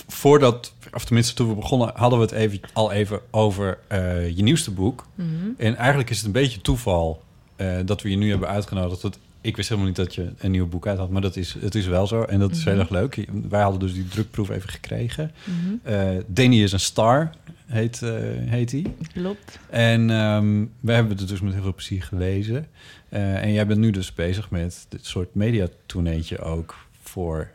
voordat, 0.08 0.74
of 0.94 1.06
tenminste 1.06 1.34
toen 1.34 1.48
we 1.50 1.56
begonnen, 1.56 1.92
hadden 1.94 2.20
we 2.20 2.26
het 2.26 2.34
even, 2.34 2.60
al 2.74 2.92
even 2.92 3.20
over 3.32 3.78
eh, 3.88 4.30
je 4.38 4.44
nieuwste 4.44 4.72
boek. 4.72 5.06
Mhm. 5.16 5.28
En 5.58 5.76
eigenlijk 5.76 6.10
is 6.10 6.18
het 6.18 6.26
een 6.26 6.32
beetje 6.32 6.62
toeval 6.62 7.24
eh, 7.56 7.78
dat 7.86 8.02
we 8.02 8.10
je 8.10 8.18
nu 8.18 8.30
hebben 8.30 8.48
uitgenodigd. 8.50 9.02
Dat, 9.02 9.20
ik 9.42 9.56
wist 9.56 9.70
helemaal 9.70 9.90
niet 9.90 10.00
dat 10.00 10.16
je 10.16 10.32
een 10.38 10.52
nieuw 10.52 10.68
boek 10.68 10.88
uit 10.88 10.98
had, 10.98 11.10
maar 11.10 11.22
dat 11.22 11.36
is, 11.36 11.56
het 11.60 11.76
is 11.76 11.86
wel 11.88 12.08
zo. 12.08 12.22
En 12.22 12.40
dat 12.40 12.52
is 12.52 12.60
Mhm. 12.60 12.70
heel 12.70 12.80
erg 12.80 12.90
leuk. 12.90 13.26
Wij 13.50 13.62
hadden 13.62 13.80
dus 13.80 13.94
die 13.94 14.08
drukproef 14.08 14.50
even 14.50 14.70
gekregen. 14.70 15.32
Mhm. 15.44 15.94
Eh 15.94 16.08
Danny 16.28 16.64
is 16.64 16.72
een 16.72 16.80
star, 16.80 17.30
heet, 17.66 18.00
heet 18.46 18.72
hij. 18.72 18.86
Klopt. 19.14 19.60
En 19.70 20.10
ehm, 20.10 20.66
we 20.80 20.92
hebben 20.92 21.18
het 21.18 21.28
dus 21.28 21.42
met 21.42 21.54
heel 21.54 21.62
veel 21.62 21.74
plezier 21.74 22.04
gelezen. 22.04 22.68
En 23.10 23.54
jij 23.54 23.68
bent 23.68 23.80
nu 23.80 23.92
dus 23.92 24.14
bezig 24.14 24.50
met 24.50 24.86
dit 24.90 25.06
soort 25.06 25.36
mediatourneetje 25.36 26.40
ook 26.40 26.76
voor 27.02 27.50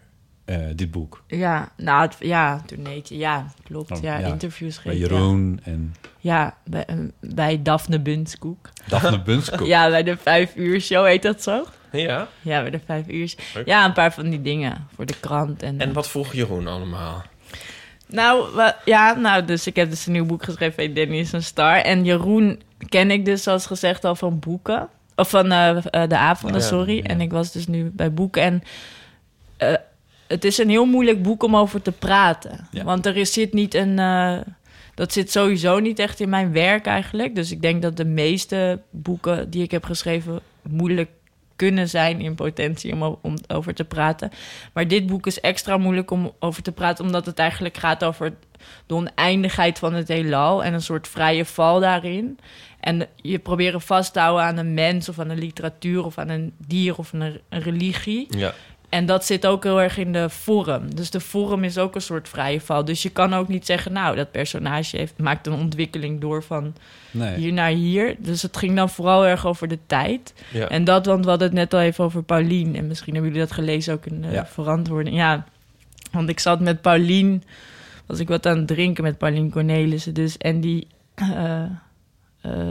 eh, 0.45 0.59
dit 0.75 0.91
boek. 0.91 1.23
Ja, 1.27 1.69
nou, 1.77 2.03
het, 2.03 2.17
ja, 2.21 2.63
toen 2.67 2.87
ja, 3.05 3.47
klopt. 3.63 3.91
Oh, 3.91 4.03
ja, 4.03 4.19
ja. 4.19 4.27
interviews 4.27 4.83
Bij 4.83 4.95
gegeven. 4.95 5.15
Jeroen 5.17 5.61
en 5.63 5.95
Ja, 6.21 6.35
ja 6.41 6.57
bij, 6.65 6.85
eh, 6.85 6.97
bij 7.21 7.63
Daphne 7.63 8.01
Bunskoek. 8.01 8.71
Daphne 8.89 9.23
Bunskoek. 9.27 9.67
Ja, 9.67 9.89
bij 9.89 10.03
de 10.03 10.17
vijf 10.17 10.57
uur 10.57 10.81
show 10.81 11.07
heet 11.07 11.23
dat 11.23 11.43
zo? 11.43 11.67
Ja. 11.93 12.29
Ja, 12.41 12.61
bij 12.61 12.71
de 12.71 12.81
vijf 12.85 13.09
uur. 13.09 13.35
Ja, 13.65 13.85
een 13.85 13.93
paar 13.93 14.13
van 14.13 14.31
die 14.31 14.43
dingen 14.43 14.87
voor 14.95 15.07
de 15.07 15.15
krant. 15.21 15.63
En, 15.63 15.81
En 15.81 15.93
wat 15.93 16.09
vroeg 16.09 16.33
Jeroen 16.33 16.67
allemaal? 16.67 17.23
Nou, 18.07 18.61
ja, 18.85 19.15
nou, 19.15 19.45
dus 19.45 19.67
ik 19.67 19.77
heb 19.77 19.91
dus 19.91 20.07
een 20.07 20.13
nieuw 20.13 20.27
boek 20.27 20.45
geschreven. 20.45 20.85
Hey, 20.85 20.93
Danny 20.93 21.19
is 21.19 21.33
een 21.33 21.43
star. 21.43 21.77
En 21.77 22.05
Jeroen 22.05 22.63
ken 22.89 23.11
ik 23.11 23.25
dus, 23.25 23.43
zoals 23.43 23.67
gezegd, 23.67 24.05
al 24.05 24.15
van 24.15 24.39
boeken. 24.39 24.89
Of 25.17 25.31
van 25.31 25.53
eh, 25.53 25.77
eh, 25.77 26.09
de 26.09 26.17
avonden, 26.17 26.61
Ja, 26.61 26.67
sorry. 26.67 26.97
ja. 26.97 27.03
En 27.03 27.21
ik 27.21 27.31
was 27.31 27.53
dus 27.53 27.67
nu 27.67 27.91
bij 27.95 28.13
boeken. 28.13 28.43
En 28.43 28.63
eh, 29.57 29.75
het 30.35 30.45
is 30.45 30.59
een 30.59 30.69
heel 30.69 30.85
moeilijk 30.87 31.23
boek 31.23 31.43
om 31.43 31.57
over 31.57 31.83
te 31.83 31.93
praten. 31.93 32.69
Ja. 32.71 32.85
Want 32.85 33.07
er 33.07 33.17
is, 33.17 33.33
zit 33.33 33.53
niet 33.53 33.75
een... 33.75 33.99
eh, 33.99 34.39
dat 34.95 35.13
zit 35.13 35.31
sowieso 35.31 35.79
niet 35.79 35.99
echt 35.99 36.21
in 36.21 36.29
mijn 36.29 36.53
werk 36.53 36.87
eigenlijk. 36.87 37.35
Dus 37.35 37.53
ik 37.53 37.63
denk 37.63 37.83
dat 37.83 37.97
de 37.97 38.05
meeste 38.05 38.81
boeken 38.91 39.51
die 39.51 39.63
ik 39.63 39.71
heb 39.71 39.85
geschreven... 39.85 40.41
moeilijk 40.63 41.11
kunnen 41.57 41.89
zijn 41.89 42.21
in 42.21 42.35
potentie 42.35 42.93
om, 42.93 43.19
om 43.23 43.37
over 43.47 43.75
te 43.75 43.85
praten. 43.85 44.31
Maar 44.73 44.89
dit 44.89 45.07
boek 45.07 45.27
is 45.27 45.41
extra 45.41 45.77
moeilijk 45.77 46.11
om 46.11 46.33
over 46.39 46.63
te 46.63 46.73
praten... 46.73 47.05
omdat 47.05 47.27
het 47.27 47.39
eigenlijk 47.39 47.77
gaat 47.77 48.05
over 48.05 48.35
de 48.87 48.95
oneindigheid 48.95 49.79
van 49.79 49.95
het 49.95 50.09
heelal... 50.09 50.65
en 50.65 50.75
een 50.75 50.83
soort 50.83 51.09
vrije 51.09 51.45
val 51.45 51.81
daarin. 51.81 52.39
En 52.81 53.07
je 53.17 53.39
proberen 53.39 53.81
vast 53.81 54.13
te 54.13 54.21
houden 54.21 54.45
aan 54.45 54.57
een 54.57 54.75
mens... 54.75 55.09
of 55.09 55.19
aan 55.19 55.31
een 55.31 55.39
literatuur 55.39 56.05
of 56.05 56.19
aan 56.19 56.29
een 56.29 56.53
dier 56.67 56.97
of 56.99 57.13
een, 57.13 57.41
een 57.49 57.63
religie... 57.63 58.27
Ja. 58.39 58.55
En 58.95 59.07
dat 59.07 59.25
zit 59.25 59.47
ook 59.47 59.63
heel 59.65 59.81
erg 59.81 59.97
in 59.99 60.13
de 60.13 60.29
vorm. 60.31 60.95
Dus 60.95 61.11
de 61.11 61.21
vorm 61.21 61.65
is 61.65 61.79
ook 61.79 61.95
een 61.95 62.01
soort 62.01 62.29
vrije 62.29 62.61
val. 62.61 62.85
Dus 62.85 63.03
je 63.03 63.11
kan 63.11 63.35
ook 63.35 63.49
niet 63.49 63.67
zeggen, 63.67 63.93
nou, 63.93 64.17
dat 64.17 64.31
personage 64.31 64.97
heeft, 64.97 65.19
maakt 65.19 65.47
een 65.47 65.53
ontwikkeling 65.53 66.21
door 66.21 66.43
van 66.43 66.75
Nee. 67.11 67.37
hier 67.37 67.53
naar 67.53 67.71
hier. 67.71 68.17
Dus 68.19 68.43
het 68.43 68.57
ging 68.57 68.77
dan 68.77 68.91
vooral 68.91 69.27
erg 69.27 69.47
over 69.47 69.69
de 69.69 69.79
tijd. 69.87 70.35
Ja. 70.53 70.69
En 70.69 70.85
dat, 70.85 71.07
want 71.07 71.25
we 71.25 71.31
hadden 71.31 71.49
het 71.49 71.57
net 71.57 71.75
al 71.75 71.81
even 71.81 72.05
over 72.05 72.23
Paulien. 72.23 72.77
En 72.77 72.87
misschien 72.87 73.13
hebben 73.15 73.33
jullie 73.33 73.47
dat 73.47 73.57
gelezen 73.57 73.95
ook 73.95 74.07
in 74.07 74.21
de 74.21 74.29
Ja. 74.31 74.47
verantwoording. 74.47 75.17
Ja, 75.17 75.45
want 76.13 76.29
ik 76.29 76.41
zat 76.41 76.61
met 76.61 76.81
Paulien, 76.81 77.43
was 78.07 78.19
ik 78.19 78.29
wat 78.29 78.47
aan 78.47 78.57
het 78.59 78.67
drinken 78.67 79.05
met 79.05 79.19
Paulien 79.19 79.51
Cornelissen. 79.51 80.15
Dus, 80.15 80.39
en 80.39 80.61
die 80.61 80.87
eh, 81.15 81.63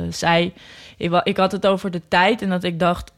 zei, 0.09 0.53
ik, 0.97 1.21
ik 1.23 1.37
had 1.37 1.51
het 1.51 1.67
over 1.67 1.91
de 1.91 2.01
tijd 2.07 2.41
en 2.41 2.49
dat 2.49 2.63
ik 2.63 2.79
dacht, 2.79 3.11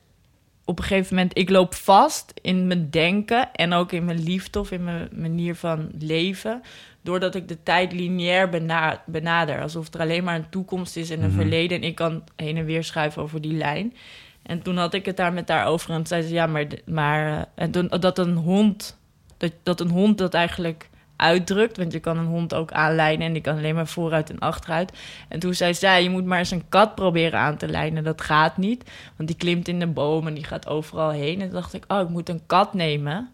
op 0.65 0.79
een 0.79 0.85
gegeven 0.85 1.15
moment, 1.15 1.37
ik 1.37 1.49
loop 1.49 1.73
vast 1.75 2.33
in 2.41 2.67
mijn 2.67 2.89
denken 2.89 3.51
en 3.53 3.73
ook 3.73 3.91
in 3.91 4.05
mijn 4.05 4.23
liefde 4.23 4.59
of 4.59 4.71
in 4.71 4.83
mijn 4.83 5.09
manier 5.11 5.55
van 5.55 5.89
leven. 5.99 6.61
Doordat 7.01 7.35
ik 7.35 7.47
de 7.47 7.63
tijd 7.63 7.91
lineair 7.93 8.49
bena- 8.49 9.03
benader. 9.05 9.61
Alsof 9.61 9.93
er 9.93 9.99
alleen 9.99 10.23
maar 10.23 10.35
een 10.35 10.49
toekomst 10.49 10.97
is 10.97 11.09
en 11.09 11.21
een 11.21 11.29
Mhm. 11.29 11.39
verleden. 11.39 11.77
En 11.77 11.83
ik 11.87 11.95
kan 11.95 12.23
heen 12.35 12.57
en 12.57 12.65
weer 12.65 12.83
schuiven 12.83 13.21
over 13.21 13.41
die 13.41 13.53
lijn. 13.53 13.93
En 14.43 14.61
toen 14.61 14.77
had 14.77 14.93
ik 14.93 15.05
het 15.05 15.17
daar 15.17 15.33
met 15.33 15.49
haar 15.49 15.65
over. 15.65 15.89
En 15.89 15.95
toen 15.95 16.05
zei 16.07 16.21
ze, 16.21 16.33
ja, 16.33 16.47
maar... 16.47 16.65
maar 16.85 17.37
eh, 17.37 17.43
en 17.55 17.71
toen, 17.71 17.87
dat 17.99 18.17
een 18.17 18.35
hond... 18.35 18.97
Dat, 19.37 19.51
dat 19.63 19.79
een 19.79 19.89
hond 19.89 20.17
dat 20.17 20.33
eigenlijk 20.33 20.89
uitdrukt. 21.15 21.77
Want 21.77 21.91
je 21.91 21.99
kan 21.99 22.17
een 22.17 22.25
hond 22.25 22.53
ook 22.53 22.71
aanlijnen... 22.71 23.27
en 23.27 23.33
die 23.33 23.41
kan 23.41 23.57
alleen 23.57 23.75
maar 23.75 23.87
vooruit 23.87 24.29
en 24.29 24.39
achteruit. 24.39 24.91
En 25.27 25.39
toen 25.39 25.53
zei 25.53 25.73
zij, 25.73 26.03
je 26.03 26.09
moet 26.09 26.25
maar 26.25 26.39
eens 26.39 26.51
een 26.51 26.69
kat 26.69 26.95
proberen 26.95 27.39
aan 27.39 27.57
te 27.57 27.67
lijnen. 27.67 28.03
Dat 28.03 28.21
gaat 28.21 28.57
niet, 28.57 28.91
want 29.15 29.29
die 29.29 29.37
klimt 29.37 29.67
in 29.67 29.79
de 29.79 29.87
boom... 29.87 30.27
en 30.27 30.33
die 30.33 30.43
gaat 30.43 30.67
overal 30.67 31.09
heen. 31.09 31.41
En 31.41 31.45
toen 31.45 31.59
dacht 31.59 31.73
ik, 31.73 31.83
oh, 31.87 31.99
ik 31.99 32.09
moet 32.09 32.29
een 32.29 32.45
kat 32.45 32.73
nemen... 32.73 33.29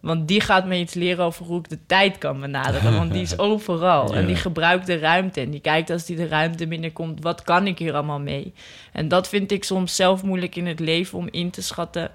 Want 0.00 0.28
die 0.28 0.40
gaat 0.40 0.66
me 0.66 0.78
iets 0.78 0.94
leren 0.94 1.24
over 1.24 1.46
hoe 1.46 1.58
ik 1.58 1.68
de 1.68 1.78
tijd 1.86 2.18
kan 2.18 2.40
benaderen. 2.40 2.96
Want 2.96 3.12
die 3.12 3.22
is 3.22 3.38
overal. 3.48 4.14
En 4.14 4.26
die 4.26 4.36
gebruikt 4.36 4.86
de 4.86 4.98
ruimte. 4.98 5.40
En 5.40 5.50
die 5.50 5.60
kijkt 5.60 5.90
als 5.90 6.04
die 6.04 6.16
de 6.16 6.28
ruimte 6.28 6.66
binnenkomt. 6.66 7.22
Wat 7.22 7.42
kan 7.42 7.66
ik 7.66 7.78
hier 7.78 7.94
allemaal 7.94 8.20
mee? 8.20 8.54
En 8.92 9.08
dat 9.08 9.28
vind 9.28 9.52
ik 9.52 9.64
soms 9.64 9.96
zelf 9.96 10.22
moeilijk 10.22 10.56
in 10.56 10.66
het 10.66 10.80
leven 10.80 11.18
om 11.18 11.28
in 11.30 11.50
te 11.50 11.62
schatten 11.62 12.10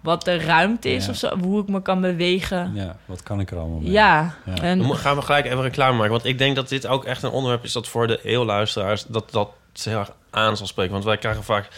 wat 0.00 0.24
de 0.24 0.36
ruimte 0.38 0.88
is 0.90 1.04
Ja. 1.04 1.10
of 1.10 1.16
zo. 1.16 1.38
Hoe 1.38 1.62
ik 1.62 1.68
me 1.68 1.82
kan 1.82 2.00
bewegen. 2.00 2.70
Ja, 2.74 2.96
wat 3.06 3.22
kan 3.22 3.40
ik 3.40 3.50
er 3.50 3.58
allemaal 3.58 3.78
mee? 3.78 3.90
Ja. 3.90 4.34
Ja. 4.44 4.62
En, 4.62 4.78
Dan 4.78 4.96
gaan 4.96 5.16
we 5.16 5.22
gelijk 5.22 5.44
even 5.46 5.62
reclame 5.62 5.96
maken. 5.96 6.12
Want 6.12 6.24
ik 6.24 6.38
denk 6.38 6.56
dat 6.56 6.68
dit 6.68 6.86
ook 6.86 7.04
echt 7.04 7.22
een 7.22 7.30
onderwerp 7.30 7.64
is 7.64 7.72
dat 7.72 7.88
voor 7.88 8.06
de 8.06 8.20
eeuwluisteraars... 8.22 9.04
dat 9.08 9.30
dat 9.30 9.50
ze 9.72 9.88
heel 9.88 9.98
erg 9.98 10.12
aan 10.30 10.56
zal 10.56 10.66
spreken. 10.66 10.92
Want 10.92 11.04
wij 11.04 11.16
krijgen 11.18 11.44
vaak 11.44 11.68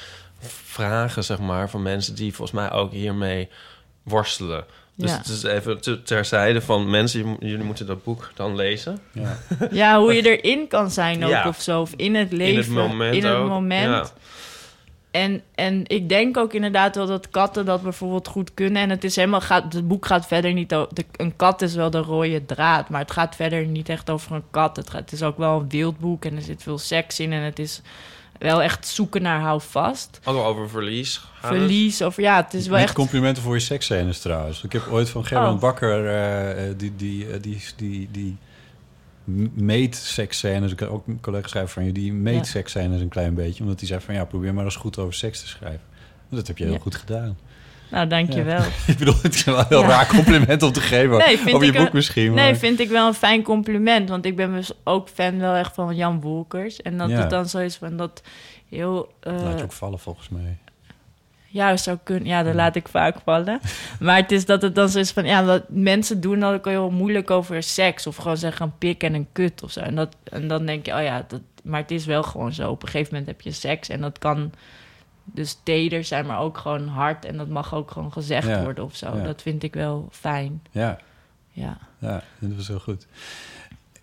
vragen, 0.64 1.24
zeg 1.24 1.38
maar, 1.38 1.70
van 1.70 1.83
mensen... 1.83 2.14
die 2.14 2.35
volgens 2.35 2.61
mij 2.61 2.70
ook 2.70 2.92
hiermee 2.92 3.48
worstelen. 4.02 4.64
Dus 4.94 5.11
Ja. 5.11 5.16
het 5.16 5.26
is 5.28 5.42
even 5.42 5.80
te- 5.80 6.02
terzijde 6.02 6.61
van 6.61 6.90
mensen... 6.90 7.37
jullie 7.40 7.64
moeten 7.64 7.87
dat 7.87 8.04
boek 8.04 8.30
dan 8.35 8.56
lezen. 8.56 8.98
Ja. 9.12 9.38
ja, 9.70 9.98
hoe 10.00 10.14
je 10.14 10.38
erin 10.38 10.68
kan 10.68 10.90
zijn 10.90 11.24
ook 11.24 11.30
Ja. 11.30 11.48
of 11.48 11.61
zo. 11.61 11.80
Of 11.80 11.92
in 11.96 12.14
het 12.14 12.33
leven. 12.33 12.52
in 12.52 12.59
het 12.59 12.68
moment 12.88 13.14
in 13.14 13.24
het 13.24 13.35
ook. 13.35 13.48
moment. 13.48 14.12
En, 15.11 15.42
en 15.55 15.83
ik 15.87 16.09
denk 16.09 16.37
ook 16.37 16.53
inderdaad 16.55 16.94
wel 16.96 17.07
dat 17.07 17.31
katten 17.31 17.64
dat 17.64 17.83
bijvoorbeeld 17.83 18.29
goed 18.29 18.55
kunnen. 18.55 18.83
En 18.83 18.90
het 18.90 19.05
is 19.05 19.16
helemaal 19.16 19.40
gaat, 19.40 19.73
het 19.73 19.88
boek 19.88 20.07
gaat 20.07 20.27
verder 20.27 20.53
niet 20.53 20.75
over. 20.75 20.94
de- 20.94 21.05
Een 21.16 21.37
kat 21.37 21.62
is 21.62 21.75
wel 21.75 21.90
de 21.90 21.99
rode 21.99 22.44
draad, 22.46 22.88
maar 22.88 23.01
het 23.01 23.11
gaat 23.11 23.37
verder 23.37 23.66
niet 23.66 23.88
echt 23.88 24.11
over 24.11 24.33
een 24.33 24.44
kat. 24.51 24.77
Het, 24.77 24.90
gaat, 24.90 25.01
het 25.01 25.12
is 25.12 25.23
ook 25.23 25.38
wel 25.38 25.61
een 25.61 25.68
wild 25.68 25.99
boek 25.99 26.25
en 26.25 26.37
er 26.37 26.42
zit 26.42 26.62
veel 26.62 26.79
seks 26.79 27.20
in. 27.20 27.33
En 27.33 27.42
het 27.42 27.59
is 27.59 27.81
wel 28.38 28.62
echt 28.62 28.87
zoeken 28.87 29.23
naar 29.23 29.40
houvast. 29.40 30.20
Ook 30.25 30.35
wel 30.35 30.44
over 30.44 30.68
verlies. 30.68 31.16
gaat 31.18 31.51
het? 31.51 31.59
Verlies, 31.61 32.03
of 32.03 32.16
ja, 32.16 32.37
het 32.37 32.55
is 32.55 32.66
wel 32.66 32.77
Niet 32.77 32.87
echt. 32.87 32.94
complimenten 32.94 33.42
voor 33.42 33.55
je 33.55 33.61
seksscènes 33.61 34.20
trouwens. 34.20 34.62
Ik 34.64 34.73
heb 34.73 34.87
ooit 34.90 35.09
van 35.11 35.25
Gerben 35.25 35.53
Oh. 35.53 35.61
Bakker 35.61 36.07
eh, 36.07 36.68
eh, 36.68 36.75
die, 36.79 36.96
die, 36.96 37.27
eh, 37.33 37.42
die, 37.42 37.62
die, 37.77 38.09
die 38.12 38.37
meet 39.54 39.96
seksscènes. 39.96 40.72
Ik 40.72 40.80
heb 40.80 40.88
ook 40.88 41.06
een 41.06 41.20
collega 41.20 41.48
schrijven 41.48 41.72
van 41.72 41.85
je, 41.85 41.92
die 41.92 42.12
meet 42.12 42.35
Ja. 42.37 42.42
seksscènes 42.44 43.00
een 43.00 43.09
klein 43.09 43.35
beetje. 43.35 43.62
Omdat 43.62 43.78
hij 43.78 43.88
zei 43.88 44.00
van 44.00 44.14
ja, 44.14 44.24
probeer 44.24 44.54
maar 44.54 44.64
eens 44.64 44.76
goed 44.76 44.98
over 44.98 45.14
seks 45.14 45.40
te 45.40 45.46
schrijven. 45.48 45.80
Dat 46.28 46.46
heb 46.46 46.59
je 46.59 46.64
heel 46.64 46.72
Ja. 46.72 46.78
goed 46.78 46.94
gedaan. 46.94 47.38
Nou, 47.90 48.06
dankjewel. 48.06 48.62
ik 48.87 48.98
bedoel, 48.98 49.14
het 49.22 49.35
is 49.35 49.44
wel 49.44 49.59
een 49.59 49.64
heel 49.68 49.83
raar 49.85 50.06
compliment 50.06 50.62
om 50.62 50.72
te 50.72 50.80
geven. 50.80 51.18
Nee, 51.18 51.64
je 51.64 51.72
boek 51.72 51.92
misschien. 51.92 52.35
Nee, 52.35 52.50
maar- 52.50 52.56
vind 52.61 52.80
ik 52.80 52.88
wel 52.88 53.06
een 53.06 53.14
fijn 53.14 53.42
compliment. 53.42 54.09
Want 54.09 54.24
ik 54.24 54.37
ben 54.37 54.52
dus 54.52 54.72
ook 54.85 55.09
fan 55.09 55.38
wel 55.38 55.54
echt 55.54 55.74
van 55.74 55.96
Jan 55.96 56.20
Wolkers. 56.20 56.83
En 56.83 56.98
dat 56.98 57.11
het 57.11 57.30
dan 57.30 57.48
zo 57.48 57.59
is 57.59 57.76
van 57.76 57.96
dat 57.96 58.22
heel... 58.68 59.12
eh, 59.20 59.42
Laat 59.42 59.59
je 59.59 59.64
ook 59.64 59.72
vallen 59.72 59.98
volgens 59.98 60.28
mij. 60.28 60.59
Ja, 61.53 61.77
zou 61.77 61.99
kunnen. 62.03 62.27
Ja, 62.29 62.43
dat 62.43 62.55
laat 62.55 62.77
ik 62.77 62.89
vaak 62.89 63.17
vallen. 63.25 63.61
Maar 64.01 64.17
het 64.17 64.33
is 64.33 64.47
dat 64.47 64.63
het 64.63 64.75
dan 64.75 64.89
zo 64.89 64.99
is 64.99 65.11
van... 65.11 65.25
Ja, 65.25 65.43
dat 65.43 65.63
mensen 65.69 66.21
doen 66.21 66.41
dan 66.41 66.55
ook 66.55 66.65
heel 66.65 66.91
moeilijk 66.91 67.31
over 67.31 67.63
seks. 67.63 68.07
Of 68.07 68.17
gewoon 68.17 68.37
zeggen 68.37 68.67
een 68.67 68.79
pik 68.79 69.03
en 69.03 69.15
een 69.15 69.27
kut 69.33 69.63
of 69.63 69.71
zo. 69.71 69.81
En, 69.81 69.95
dat, 69.95 70.17
en 70.25 70.49
dan 70.49 70.67
denk 70.67 70.87
je, 70.87 70.95
oh 70.95 71.03
ja, 71.03 71.25
dat, 71.29 71.41
maar 71.63 71.81
het 71.81 71.91
is 71.91 72.07
wel 72.07 72.23
gewoon 72.23 72.53
zo. 72.53 72.71
Op 72.71 72.83
een 72.83 72.89
gegeven 72.89 73.09
moment 73.15 73.31
heb 73.31 73.41
je 73.41 73.53
seks. 73.53 73.89
En 73.89 74.01
dat 74.01 74.19
kan 74.19 74.53
dus 75.25 75.59
teder 75.63 76.05
zijn, 76.05 76.27
maar 76.27 76.41
ook 76.41 76.59
gewoon 76.59 76.89
hard. 76.89 77.25
En 77.25 77.37
dat 77.37 77.49
mag 77.49 77.75
ook 77.75 77.91
gewoon 77.91 78.13
gezegd 78.13 78.47
Ja, 78.49 78.63
worden 78.63 78.85
of 78.85 78.97
zo. 78.97 79.17
ja. 79.17 79.23
Dat 79.23 79.43
vind 79.43 79.63
ik 79.63 79.75
wel 79.75 80.09
fijn. 80.11 80.63
Ja, 80.71 80.99
Ja. 81.53 81.79
ja, 81.99 82.23
dat 82.39 82.57
was 82.57 82.69
heel 82.69 82.79
goed. 82.81 83.07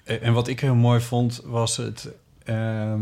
Eh, 0.03 0.23
En 0.27 0.33
wat 0.33 0.47
ik 0.47 0.59
heel 0.59 0.75
mooi 0.75 0.99
vond, 0.99 1.41
was 1.45 1.77
het... 1.77 2.09
ehm, 2.43 3.01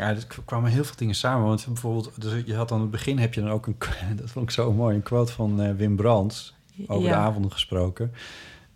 ja, 0.00 0.08
er 0.08 0.26
kwamen 0.44 0.70
heel 0.70 0.84
veel 0.84 0.96
dingen 0.96 1.14
samen. 1.14 1.46
Want 1.46 1.66
bijvoorbeeld, 1.66 2.10
dus 2.20 2.42
je 2.46 2.54
had 2.54 2.72
aan 2.72 2.80
het 2.80 2.90
begin 2.90 3.18
heb 3.18 3.34
je 3.34 3.40
dan 3.40 3.50
ook 3.50 3.66
een... 3.66 3.76
Dat 4.20 4.30
vond 4.30 4.44
ik 4.44 4.50
zo 4.50 4.72
mooi, 4.72 4.94
een 4.96 5.02
quote 5.02 5.32
van 5.32 5.60
eh, 5.60 5.74
Wim 5.74 5.96
Brands. 5.96 6.54
Over 6.86 7.08
ja. 7.08 7.14
de 7.14 7.16
avonden 7.16 7.52
gesproken. 7.52 8.12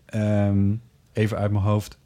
Ehm, 0.04 0.74
even 1.12 1.38
uit 1.38 1.50
mijn 1.50 1.64
hoofd. 1.64 1.98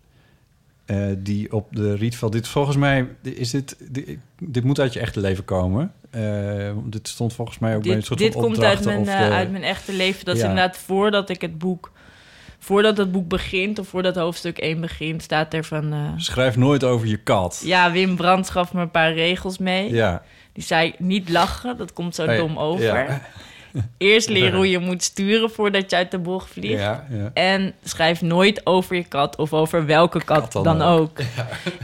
Eh, 0.84 1.06
die 1.18 1.52
op 1.52 1.76
de 1.76 1.94
Rietveld... 1.94 2.32
Dit 2.32 2.48
volgens 2.48 2.76
mij... 2.76 3.08
Is 3.22 3.50
dit, 3.50 3.76
dit, 3.90 4.18
dit 4.38 4.64
moet 4.64 4.80
uit 4.80 4.92
je 4.92 5.00
echte 5.00 5.20
leven 5.20 5.44
komen. 5.44 5.92
Eh, 6.10 6.76
dit 6.84 7.08
stond 7.08 7.32
volgens 7.32 7.58
mij 7.58 7.76
ook 7.76 7.82
bij 7.82 7.90
een 7.90 7.96
Dit, 7.96 8.06
soort 8.06 8.18
dit 8.18 8.32
van 8.32 8.42
komt 8.42 8.62
uit 8.62 8.84
mijn, 8.84 9.00
of 9.00 9.08
uit 9.08 9.50
mijn 9.50 9.62
echte 9.62 9.92
leven. 9.92 10.24
Dat 10.24 10.36
is 10.36 10.42
inderdaad 10.42 10.78
voordat 10.78 11.28
ik 11.28 11.40
het 11.40 11.58
boek... 11.58 11.92
Voordat 12.58 12.96
het 12.96 13.12
boek 13.12 13.28
begint, 13.28 13.78
of 13.78 13.88
voordat 13.88 14.16
hoofdstuk 14.16 14.58
1 14.58 14.80
begint, 14.80 15.22
staat 15.22 15.54
er 15.54 15.64
van... 15.64 15.92
eh, 15.92 15.98
Schrijf 16.16 16.56
nooit 16.56 16.84
over 16.84 17.06
je 17.06 17.16
kat. 17.16 17.60
Ja, 17.64 17.92
Wim 17.92 18.16
Brandt 18.16 18.50
gaf 18.50 18.72
me 18.72 18.80
een 18.80 18.90
paar 18.90 19.12
regels 19.12 19.58
mee. 19.58 19.92
Ja. 19.92 20.22
Die 20.52 20.62
zei 20.64 20.94
niet 20.98 21.28
lachen, 21.28 21.76
dat 21.76 21.92
komt 21.92 22.14
zo 22.14 22.26
dom 22.36 22.58
over. 22.58 22.84
ja. 22.84 23.20
Eerst 23.98 24.28
leren 24.28 24.54
hoe 24.56 24.70
je 24.70 24.78
moet 24.78 25.02
sturen 25.02 25.50
voordat 25.50 25.90
je 25.90 25.96
uit 25.96 26.10
de 26.10 26.18
bocht 26.18 26.50
vliegt. 26.50 26.80
Ja, 26.80 27.06
ja. 27.10 27.30
En 27.34 27.74
schrijf 27.84 28.22
nooit 28.22 28.66
over 28.66 28.96
je 28.96 29.04
kat 29.04 29.36
of 29.36 29.52
over 29.52 29.86
welke 29.86 30.24
kat, 30.24 30.40
Kat 30.40 30.52
dan 30.52 30.78
dan, 30.78 30.82
ook. 30.82 31.18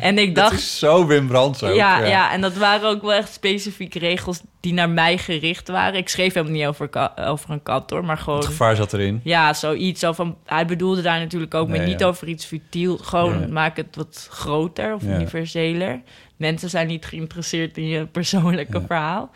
En 0.00 0.18
ik 0.18 0.34
Dat 0.34 0.44
dacht, 0.44 0.58
is 0.58 0.78
zo 0.78 1.06
Wim 1.06 1.26
Brands 1.26 1.62
ook. 1.62 1.74
ja, 1.74 2.04
ja. 2.04 2.32
en 2.32 2.40
dat 2.40 2.56
waren 2.56 2.88
ook 2.88 3.02
wel 3.02 3.12
echt 3.12 3.32
specifieke 3.32 3.98
regels 3.98 4.40
die 4.60 4.72
naar 4.72 4.90
mij 4.90 5.18
gericht 5.18 5.68
waren. 5.68 5.98
Ik 5.98 6.08
schreef 6.08 6.34
helemaal 6.34 6.56
niet 6.56 6.66
over, 6.66 6.88
over 7.16 7.50
een 7.50 7.62
kat 7.62 7.90
hoor, 7.90 8.04
maar 8.04 8.18
gewoon... 8.18 8.38
Het 8.38 8.48
gevaar 8.48 8.76
zat 8.76 8.92
erin. 8.92 9.20
Ja, 9.24 9.52
zoiets. 9.52 10.00
Zo 10.00 10.12
van, 10.12 10.36
hij 10.44 10.66
bedoelde 10.66 11.02
daar 11.02 11.18
natuurlijk 11.18 11.54
ook 11.54 11.68
Nee, 11.68 11.86
niet 11.86 12.04
over 12.04 12.28
iets 12.28 12.44
futiel. 12.44 12.96
Gewoon 12.96 13.52
maak 13.52 13.76
het 13.76 13.96
wat 13.96 14.28
groter 14.30 14.94
of 14.94 15.02
universeler. 15.02 16.00
Mensen 16.36 16.70
zijn 16.70 16.86
niet 16.86 17.04
geïnteresseerd 17.04 17.76
in 17.76 17.86
je 17.88 18.06
persoonlijke 18.06 18.82
verhaal. 18.86 19.30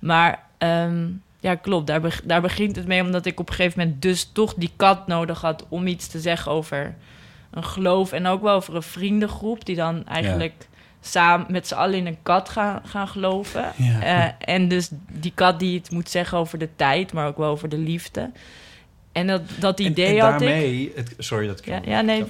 Maar 0.00 0.42
ehm, 0.58 1.06
ja, 1.40 1.54
klopt. 1.54 1.86
Daar, 1.86 2.20
daar 2.24 2.40
begint 2.40 2.76
het 2.76 2.86
mee, 2.86 3.02
omdat 3.02 3.26
ik 3.26 3.40
op 3.40 3.48
een 3.48 3.54
gegeven 3.54 3.78
moment 3.80 4.02
dus 4.02 4.30
toch 4.32 4.54
die 4.54 4.70
kat 4.76 5.06
nodig 5.06 5.40
had 5.40 5.66
om 5.68 5.86
iets 5.86 6.06
te 6.06 6.20
zeggen 6.20 6.52
over 6.52 6.94
een 7.50 7.64
geloof 7.64 8.12
en 8.12 8.26
ook 8.26 8.42
wel 8.42 8.54
over 8.54 8.74
een 8.74 8.82
vriendengroep 8.82 9.64
die 9.64 9.76
dan 9.76 10.06
eigenlijk 10.06 10.68
samen 11.00 11.46
met 11.50 11.66
z'n 11.66 11.74
allen 11.74 11.96
in 11.98 12.06
een 12.06 12.22
kat 12.22 12.48
gaan, 12.48 12.80
gaan 12.84 13.08
geloven. 13.08 13.72
Ja. 13.76 14.02
Eh, 14.02 14.54
en 14.54 14.68
dus 14.68 14.90
die 15.12 15.32
kat 15.34 15.58
die 15.58 15.78
het 15.78 15.90
moet 15.90 16.08
zeggen 16.10 16.38
over 16.38 16.58
de 16.58 16.68
tijd, 16.76 17.12
maar 17.12 17.26
ook 17.26 17.36
wel 17.36 17.50
over 17.50 17.68
de 17.68 17.78
liefde. 17.78 18.30
En 19.12 19.26
dat, 19.26 19.42
dat 19.58 19.78
En- 19.80 19.84
idee 19.86 20.18
en, 20.18 20.24
had 20.24 20.40
ik. 20.40 20.48
daarmee, 20.48 20.92
Het, 20.94 21.14
sorry 21.18 21.46
dat 21.46 21.58
ik... 21.58 21.66
Ja, 21.66 21.80
ja, 21.84 22.00
nee. 22.00 22.24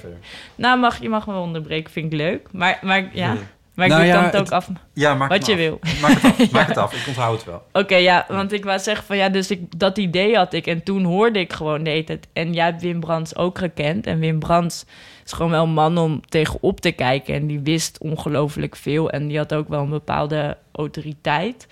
Nou, 0.55 0.79
mag, 0.79 1.01
je 1.01 1.09
mag 1.09 1.27
me 1.27 1.35
onderbreken, 1.37 1.91
vind 1.91 2.13
ik 2.13 2.19
leuk. 2.19 2.47
Maar, 2.51 2.79
maar 2.81 3.09
ja, 3.13 3.37
maar 3.75 3.85
ik 3.85 3.91
Nou 3.91 4.03
doe 4.03 4.11
ja, 4.13 4.23
het 4.25 4.35
ook 4.35 4.41
het- 4.43 4.51
af. 4.51 4.69
Ja, 4.93 5.15
maak 5.15 5.29
Wat 5.29 5.37
het 5.37 5.47
je 5.47 5.51
af. 5.53 5.57
wil. 5.59 5.79
Maak 6.01 6.11
het 6.21 6.23
af, 6.39 6.51
maak 6.51 6.67
het 6.67 6.77
af. 6.85 6.93
Ik 6.93 7.07
onthoud 7.07 7.35
het 7.35 7.45
wel. 7.45 7.63
Oké, 7.73 7.95
ja, 7.95 8.25
want 8.27 8.51
ik 8.51 8.63
wou 8.63 8.79
zeggen 8.79 9.05
van 9.05 9.17
ja, 9.17 9.29
dus 9.29 9.51
ik, 9.51 9.79
dat 9.79 9.97
idee 9.97 10.35
had 10.35 10.53
ik. 10.53 10.67
En 10.67 10.83
toen 10.83 11.03
hoorde 11.03 11.39
ik 11.39 11.53
gewoon 11.53 11.83
de 11.83 11.89
hele 11.89 12.03
tijd. 12.03 12.27
En 12.33 12.53
jij 12.53 12.65
hebt 12.65 12.81
Wim 12.81 12.99
Brands 12.99 13.35
ook 13.35 13.57
gekend. 13.57 14.07
En 14.07 14.19
Wim 14.19 14.39
Brands 14.39 14.85
is 15.25 15.31
gewoon 15.31 15.51
wel 15.51 15.63
een 15.63 15.73
man 15.73 15.97
om 15.97 16.21
tegenop 16.29 16.79
te 16.79 16.91
kijken. 16.91 17.33
En 17.35 17.47
die 17.47 17.59
wist 17.59 17.97
ongelooflijk 17.99 18.75
veel. 18.75 19.09
En 19.09 19.27
die 19.27 19.37
had 19.37 19.53
ook 19.53 19.69
wel 19.69 19.81
een 19.81 19.89
bepaalde 19.89 20.57
autoriteit. 20.71 21.67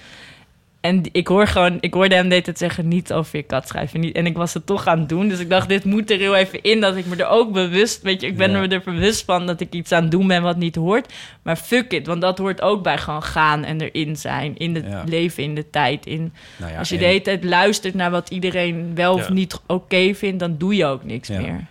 En 0.81 1.03
ik 1.11 1.27
hoor 1.27 1.47
gewoon, 1.47 1.77
ik 1.79 1.93
hoorde 1.93 2.15
hem 2.15 2.23
de 2.23 2.29
hele 2.31 2.43
tijd 2.45 2.57
zeggen: 2.57 2.87
niet 2.87 3.13
over 3.13 3.37
je 3.37 3.43
kat 3.43 3.67
schrijven. 3.67 3.99
Niet, 3.99 4.15
en 4.15 4.25
ik 4.25 4.37
was 4.37 4.53
het 4.53 4.65
toch 4.65 4.87
aan 4.87 4.99
het 4.99 5.09
doen. 5.09 5.27
Dus 5.29 5.39
ik 5.39 5.49
dacht, 5.49 5.69
dit 5.69 5.83
moet 5.85 6.11
er 6.11 6.17
heel 6.17 6.35
even 6.35 6.61
in. 6.61 6.79
Dat 6.81 6.95
ik 6.95 7.05
me 7.05 7.15
er 7.15 7.27
ook 7.27 7.51
bewust, 7.51 8.01
weet 8.01 8.21
je, 8.21 8.27
ik 8.27 8.37
ben 8.37 8.51
Ja. 8.51 8.59
me 8.59 8.67
er 8.67 8.81
bewust 8.85 9.25
van 9.25 9.45
dat 9.47 9.59
ik 9.59 9.73
iets 9.73 9.91
aan 9.91 10.01
het 10.01 10.11
doen 10.11 10.27
ben 10.27 10.41
wat 10.41 10.57
niet 10.57 10.75
hoort. 10.75 11.13
Maar 11.41 11.55
fuck 11.55 11.91
it, 11.93 12.07
want 12.07 12.21
dat 12.21 12.37
hoort 12.37 12.61
ook 12.61 12.83
bij 12.83 12.97
gewoon 12.97 13.23
gaan 13.23 13.63
en 13.63 13.81
erin 13.81 14.15
zijn. 14.15 14.57
In 14.57 14.75
het 14.75 14.85
Ja. 14.87 15.03
leven, 15.05 15.43
in 15.43 15.55
de 15.55 15.69
tijd. 15.69 16.05
In, 16.05 16.33
Nou 16.57 16.71
ja, 16.71 16.77
als 16.77 16.89
je 16.89 16.95
en- 16.95 17.01
de 17.01 17.07
hele 17.07 17.21
tijd 17.21 17.43
luistert 17.43 17.93
naar 17.93 18.11
wat 18.11 18.29
iedereen 18.29 18.91
wel 18.95 19.13
of 19.13 19.29
niet 19.29 19.61
oké 19.67 20.13
vindt, 20.13 20.39
dan 20.39 20.55
doe 20.57 20.75
je 20.75 20.85
ook 20.85 21.03
niks 21.03 21.27
Ja. 21.27 21.39
meer. 21.39 21.65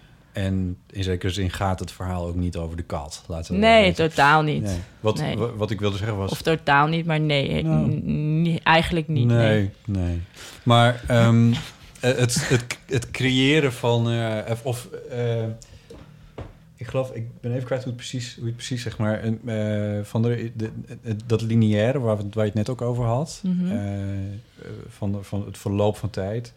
En 0.44 0.76
in 0.90 1.02
zekere 1.02 1.32
zin 1.32 1.50
gaat 1.50 1.80
het 1.80 1.92
verhaal 1.92 2.26
ook 2.26 2.34
niet 2.34 2.56
over 2.56 2.76
de 2.76 2.82
kat. 2.82 3.24
Laten 3.26 3.52
we 3.54 3.60
Nee, 3.60 3.82
weten. 3.82 4.08
totaal 4.08 4.42
niet. 4.42 4.62
Nee. 4.62 4.78
Wat, 5.00 5.18
Nee. 5.20 5.36
wat 5.36 5.70
ik 5.70 5.80
wilde 5.80 5.96
zeggen 5.96 6.16
was... 6.16 6.30
Of 6.30 6.42
totaal 6.42 6.86
niet, 6.86 7.06
maar 7.06 7.20
nee, 7.20 7.62
Nou. 7.62 8.58
eigenlijk 8.62 9.08
niet. 9.08 9.26
Nee. 9.26 9.70
Nee, 9.86 10.02
nee. 10.04 10.20
Maar 10.62 11.02
ehm, 11.08 11.52
eh, 12.00 12.16
het, 12.16 12.48
het, 12.48 12.78
het 12.86 13.10
creëren 13.10 13.72
van... 13.72 14.10
eh, 14.10 14.38
of- 14.62 14.88
eh, 15.10 15.44
ik 16.76 16.86
geloof, 16.86 17.10
ik 17.10 17.40
ben 17.40 17.52
even 17.52 17.64
kwijt 17.64 17.82
hoe 17.84 17.92
het 17.92 18.00
precies, 18.00 18.34
hoe 18.34 18.42
je 18.44 18.48
het 18.48 18.56
precies 18.56 18.82
zeg 18.82 18.98
maar... 18.98 19.20
van 20.04 20.22
de, 20.22 20.52
de, 20.56 20.70
dat 21.26 21.42
lineaire 21.42 21.98
waar, 22.00 22.16
we, 22.16 22.22
waar 22.22 22.44
je 22.44 22.50
het 22.50 22.58
net 22.58 22.68
ook 22.68 22.82
over 22.82 23.04
had... 23.04 23.40
Mhm. 23.44 23.74
van, 24.88 25.12
de- 25.12 25.22
van 25.22 25.44
het 25.46 25.58
verloop 25.58 25.96
van 25.96 26.10
tijd... 26.10 26.52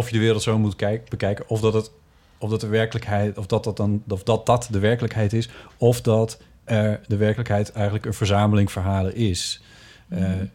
Of 0.00 0.06
je 0.06 0.12
de 0.12 0.18
wereld 0.18 0.42
zo 0.42 0.58
moet 0.58 0.76
kijk, 0.76 1.08
bekijken, 1.08 1.44
of 1.48 1.60
dat 1.60 1.74
het 1.74 1.90
of 2.38 2.50
dat 2.50 2.60
de 2.60 2.66
werkelijkheid, 2.66 3.38
of 3.38 3.46
dat 3.46 3.64
dat 3.64 3.76
dan, 3.76 4.02
of 4.08 4.22
dat 4.22 4.46
dat 4.46 4.68
de 4.70 4.78
werkelijkheid 4.78 5.32
is, 5.32 5.48
of 5.76 6.00
dat 6.00 6.40
eh, 6.64 6.92
de 7.06 7.16
werkelijkheid 7.16 7.72
eigenlijk 7.72 8.06
een 8.06 8.14
verzameling 8.14 8.72
verhalen 8.72 9.14
is. 9.14 9.62
Eh, 10.08 10.18
ze- 10.20 10.48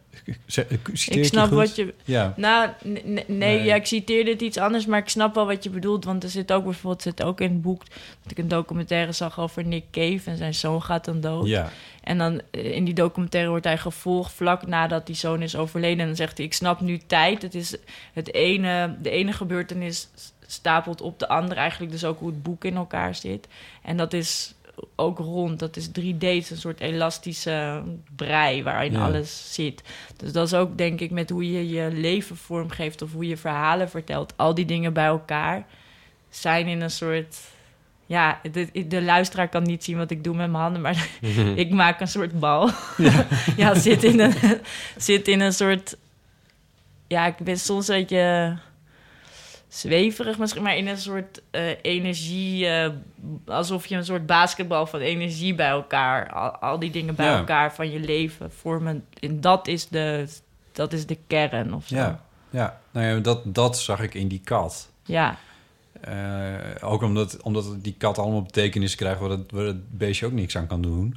citeer 0.46 1.18
Ik 1.18 1.24
snap 1.24 1.50
wat 1.50 1.76
je... 1.76 1.94
Ja, 2.04 2.34
Nou, 2.36 2.70
Nee. 3.26 3.62
Ja, 3.62 3.74
ik 3.74 3.86
citeer 3.86 4.24
dit 4.24 4.40
iets 4.40 4.58
anders, 4.58 4.86
maar 4.86 4.98
ik 4.98 5.08
snap 5.08 5.34
wel 5.34 5.46
wat 5.46 5.64
je 5.64 5.70
bedoelt. 5.70 6.04
Want 6.04 6.22
er 6.22 6.28
zit 6.28 6.52
ook 6.52 6.64
bijvoorbeeld 6.64 7.02
zit 7.02 7.22
ook 7.22 7.40
in 7.40 7.50
het 7.50 7.62
boek 7.62 7.82
dat 8.22 8.30
ik 8.30 8.38
een 8.38 8.48
documentaire 8.48 9.12
zag 9.12 9.40
over 9.40 9.64
Nick 9.64 9.84
Cave 9.90 10.30
en 10.30 10.36
zijn 10.36 10.54
zoon 10.54 10.82
gaat 10.82 11.04
dan 11.04 11.20
dood. 11.20 11.46
ja, 11.46 11.70
En 12.02 12.18
dan 12.18 12.40
eh, 12.50 12.74
in 12.74 12.84
die 12.84 12.94
documentaire 12.94 13.50
wordt 13.50 13.64
hij 13.64 13.78
gevolgd 13.78 14.32
vlak 14.32 14.66
nadat 14.66 15.06
die 15.06 15.16
zoon 15.16 15.42
is 15.42 15.56
overleden. 15.56 16.00
En 16.00 16.06
dan 16.06 16.16
zegt 16.16 16.36
hij: 16.36 16.46
Ik 16.46 16.54
snap 16.54 16.80
nu 16.80 16.98
tijd. 17.06 17.42
Het 17.42 17.54
is 17.54 17.76
het 18.12 18.34
ene, 18.34 18.96
de 19.02 19.10
ene 19.10 19.32
gebeurtenis 19.32 20.08
stapelt 20.46 21.00
op 21.00 21.18
de 21.18 21.28
andere. 21.28 21.60
Eigenlijk 21.60 21.92
dus 21.92 22.04
ook 22.04 22.18
hoe 22.18 22.28
het 22.28 22.42
boek 22.42 22.64
in 22.64 22.76
elkaar 22.76 23.14
zit. 23.14 23.48
En 23.82 23.96
dat 23.96 24.12
is 24.12 24.54
ook 24.94 25.18
rond. 25.18 25.58
Dat 25.58 25.76
is 25.76 25.88
3D, 25.88 25.92
het 26.18 26.20
is 26.20 26.50
een 26.50 26.56
soort 26.56 26.80
elastische 26.80 27.82
brei 28.16 28.62
waarin 28.62 28.92
Ja. 28.92 29.04
alles 29.04 29.54
zit. 29.54 29.82
Dus 30.16 30.32
dat 30.32 30.46
is 30.46 30.54
ook 30.54 30.78
denk 30.78 31.00
ik 31.00 31.10
met 31.10 31.30
hoe 31.30 31.52
je 31.52 31.68
je 31.68 31.90
leven 31.92 32.36
vormgeeft 32.36 33.02
of 33.02 33.12
hoe 33.12 33.26
je 33.28 33.36
verhalen 33.36 33.90
vertelt. 33.90 34.32
Al 34.36 34.54
die 34.54 34.64
dingen 34.64 34.92
bij 34.92 35.04
elkaar 35.06 35.66
zijn 36.30 36.66
in 36.66 36.80
een 36.80 36.90
soort. 36.90 37.36
Ja, 38.08 38.40
de, 38.52 38.86
de 38.88 39.02
luisteraar 39.02 39.48
kan 39.48 39.62
niet 39.62 39.84
zien 39.84 39.96
wat 39.96 40.10
ik 40.10 40.24
doe 40.24 40.34
met 40.36 40.50
mijn 40.50 40.62
handen, 40.62 40.80
maar 40.82 41.08
ik 41.54 41.70
maak 41.70 42.00
een 42.00 42.08
soort 42.08 42.38
bal. 42.40 42.70
Ja, 43.56 43.74
zit, 43.86 44.04
in 44.04 44.20
een, 44.20 44.34
zit 44.96 45.28
in 45.28 45.40
een 45.40 45.52
soort. 45.52 45.96
Ja, 47.06 47.26
ik 47.26 47.36
ben 47.36 47.58
soms 47.58 47.88
een 47.88 47.96
beetje 47.98 48.56
zweverig 49.68 50.38
misschien, 50.38 50.62
maar 50.62 50.76
in 50.76 50.86
een 50.86 50.98
soort 50.98 51.42
eh, 51.50 51.62
energie. 51.82 52.66
eh, 52.66 52.90
alsof 53.46 53.86
je 53.86 53.96
een 53.96 54.04
soort 54.04 54.26
basketbal 54.26 54.86
van 54.86 55.00
energie 55.00 55.54
bij 55.54 55.68
elkaar. 55.68 56.32
Al, 56.32 56.50
al 56.50 56.78
die 56.78 56.90
dingen 56.90 57.14
bij 57.14 57.26
Ja. 57.26 57.38
elkaar 57.38 57.74
van 57.74 57.90
je 57.90 58.00
leven 58.00 58.52
vormen. 58.52 59.04
En 59.20 59.40
dat 59.40 59.68
is 59.68 59.88
de, 59.88 60.28
dat 60.72 60.92
is 60.92 61.06
de 61.06 61.18
kern 61.26 61.74
of 61.74 61.86
zo. 61.86 61.96
ja, 61.96 62.24
ja. 62.50 62.80
Nou 62.90 63.06
ja, 63.06 63.18
dat, 63.18 63.54
dat 63.54 63.78
zag 63.78 64.00
ik 64.00 64.14
in 64.14 64.28
die 64.28 64.40
kat. 64.44 64.90
Ja. 65.04 65.36
Eh, 66.00 66.54
ook 66.80 67.02
omdat, 67.02 67.42
omdat 67.42 67.66
die 67.84 67.94
kat 67.98 68.18
allemaal 68.18 68.42
betekenis 68.42 68.94
krijgt 68.94 69.20
waar 69.20 69.30
het, 69.30 69.50
waar 69.52 69.64
het 69.64 69.98
beestje 69.98 70.26
ook 70.26 70.32
niks 70.32 70.56
aan 70.56 70.66
kan 70.66 70.82
doen. 70.82 71.16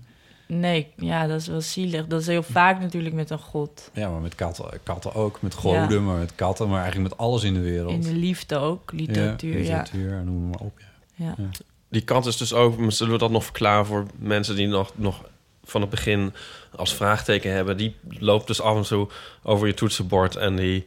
Nee, 0.53 0.87
ja, 0.95 1.27
dat 1.27 1.39
is 1.39 1.47
wel 1.47 1.61
zielig. 1.61 2.07
Dat 2.07 2.21
is 2.21 2.27
heel 2.27 2.43
vaak 2.43 2.79
natuurlijk 2.79 3.15
met 3.15 3.29
een 3.29 3.39
god. 3.39 3.89
Ja, 3.93 4.09
maar 4.09 4.21
met 4.21 4.35
katten, 4.35 4.65
katten 4.83 5.13
ook, 5.15 5.41
met 5.41 5.53
goden, 5.53 5.89
Ja. 5.91 5.99
maar 5.99 6.17
met 6.17 6.31
katten, 6.35 6.69
maar 6.69 6.81
eigenlijk 6.81 7.09
met 7.09 7.19
alles 7.19 7.43
in 7.43 7.53
de 7.53 7.59
wereld. 7.59 7.91
In 7.91 8.01
de 8.01 8.13
liefde 8.13 8.57
ook, 8.57 8.91
literatuur, 8.91 9.57
ja. 9.57 9.59
Ja, 9.59 9.77
literatuur, 9.77 10.23
noem 10.25 10.49
maar 10.49 10.59
op. 10.59 10.79
Ja. 11.15 11.35
ja. 11.37 11.49
Die 11.89 12.01
kant 12.01 12.25
is 12.25 12.37
dus 12.37 12.53
ook, 12.53 12.79
zullen 12.87 13.13
we 13.13 13.19
dat 13.19 13.31
nog 13.31 13.43
verklaren 13.43 13.85
voor 13.85 14.05
mensen 14.17 14.55
die 14.55 14.67
nog, 14.67 14.91
nog 14.95 15.23
van 15.63 15.81
het 15.81 15.89
begin 15.89 16.33
als 16.75 16.93
vraagteken 16.95 17.51
hebben. 17.51 17.77
Die 17.77 17.95
loopt 18.09 18.47
dus 18.47 18.61
af 18.61 18.75
en 18.75 18.83
toe 18.83 19.07
over 19.43 19.67
je 19.67 19.73
toetsenbord 19.73 20.35
en 20.35 20.55
die 20.55 20.85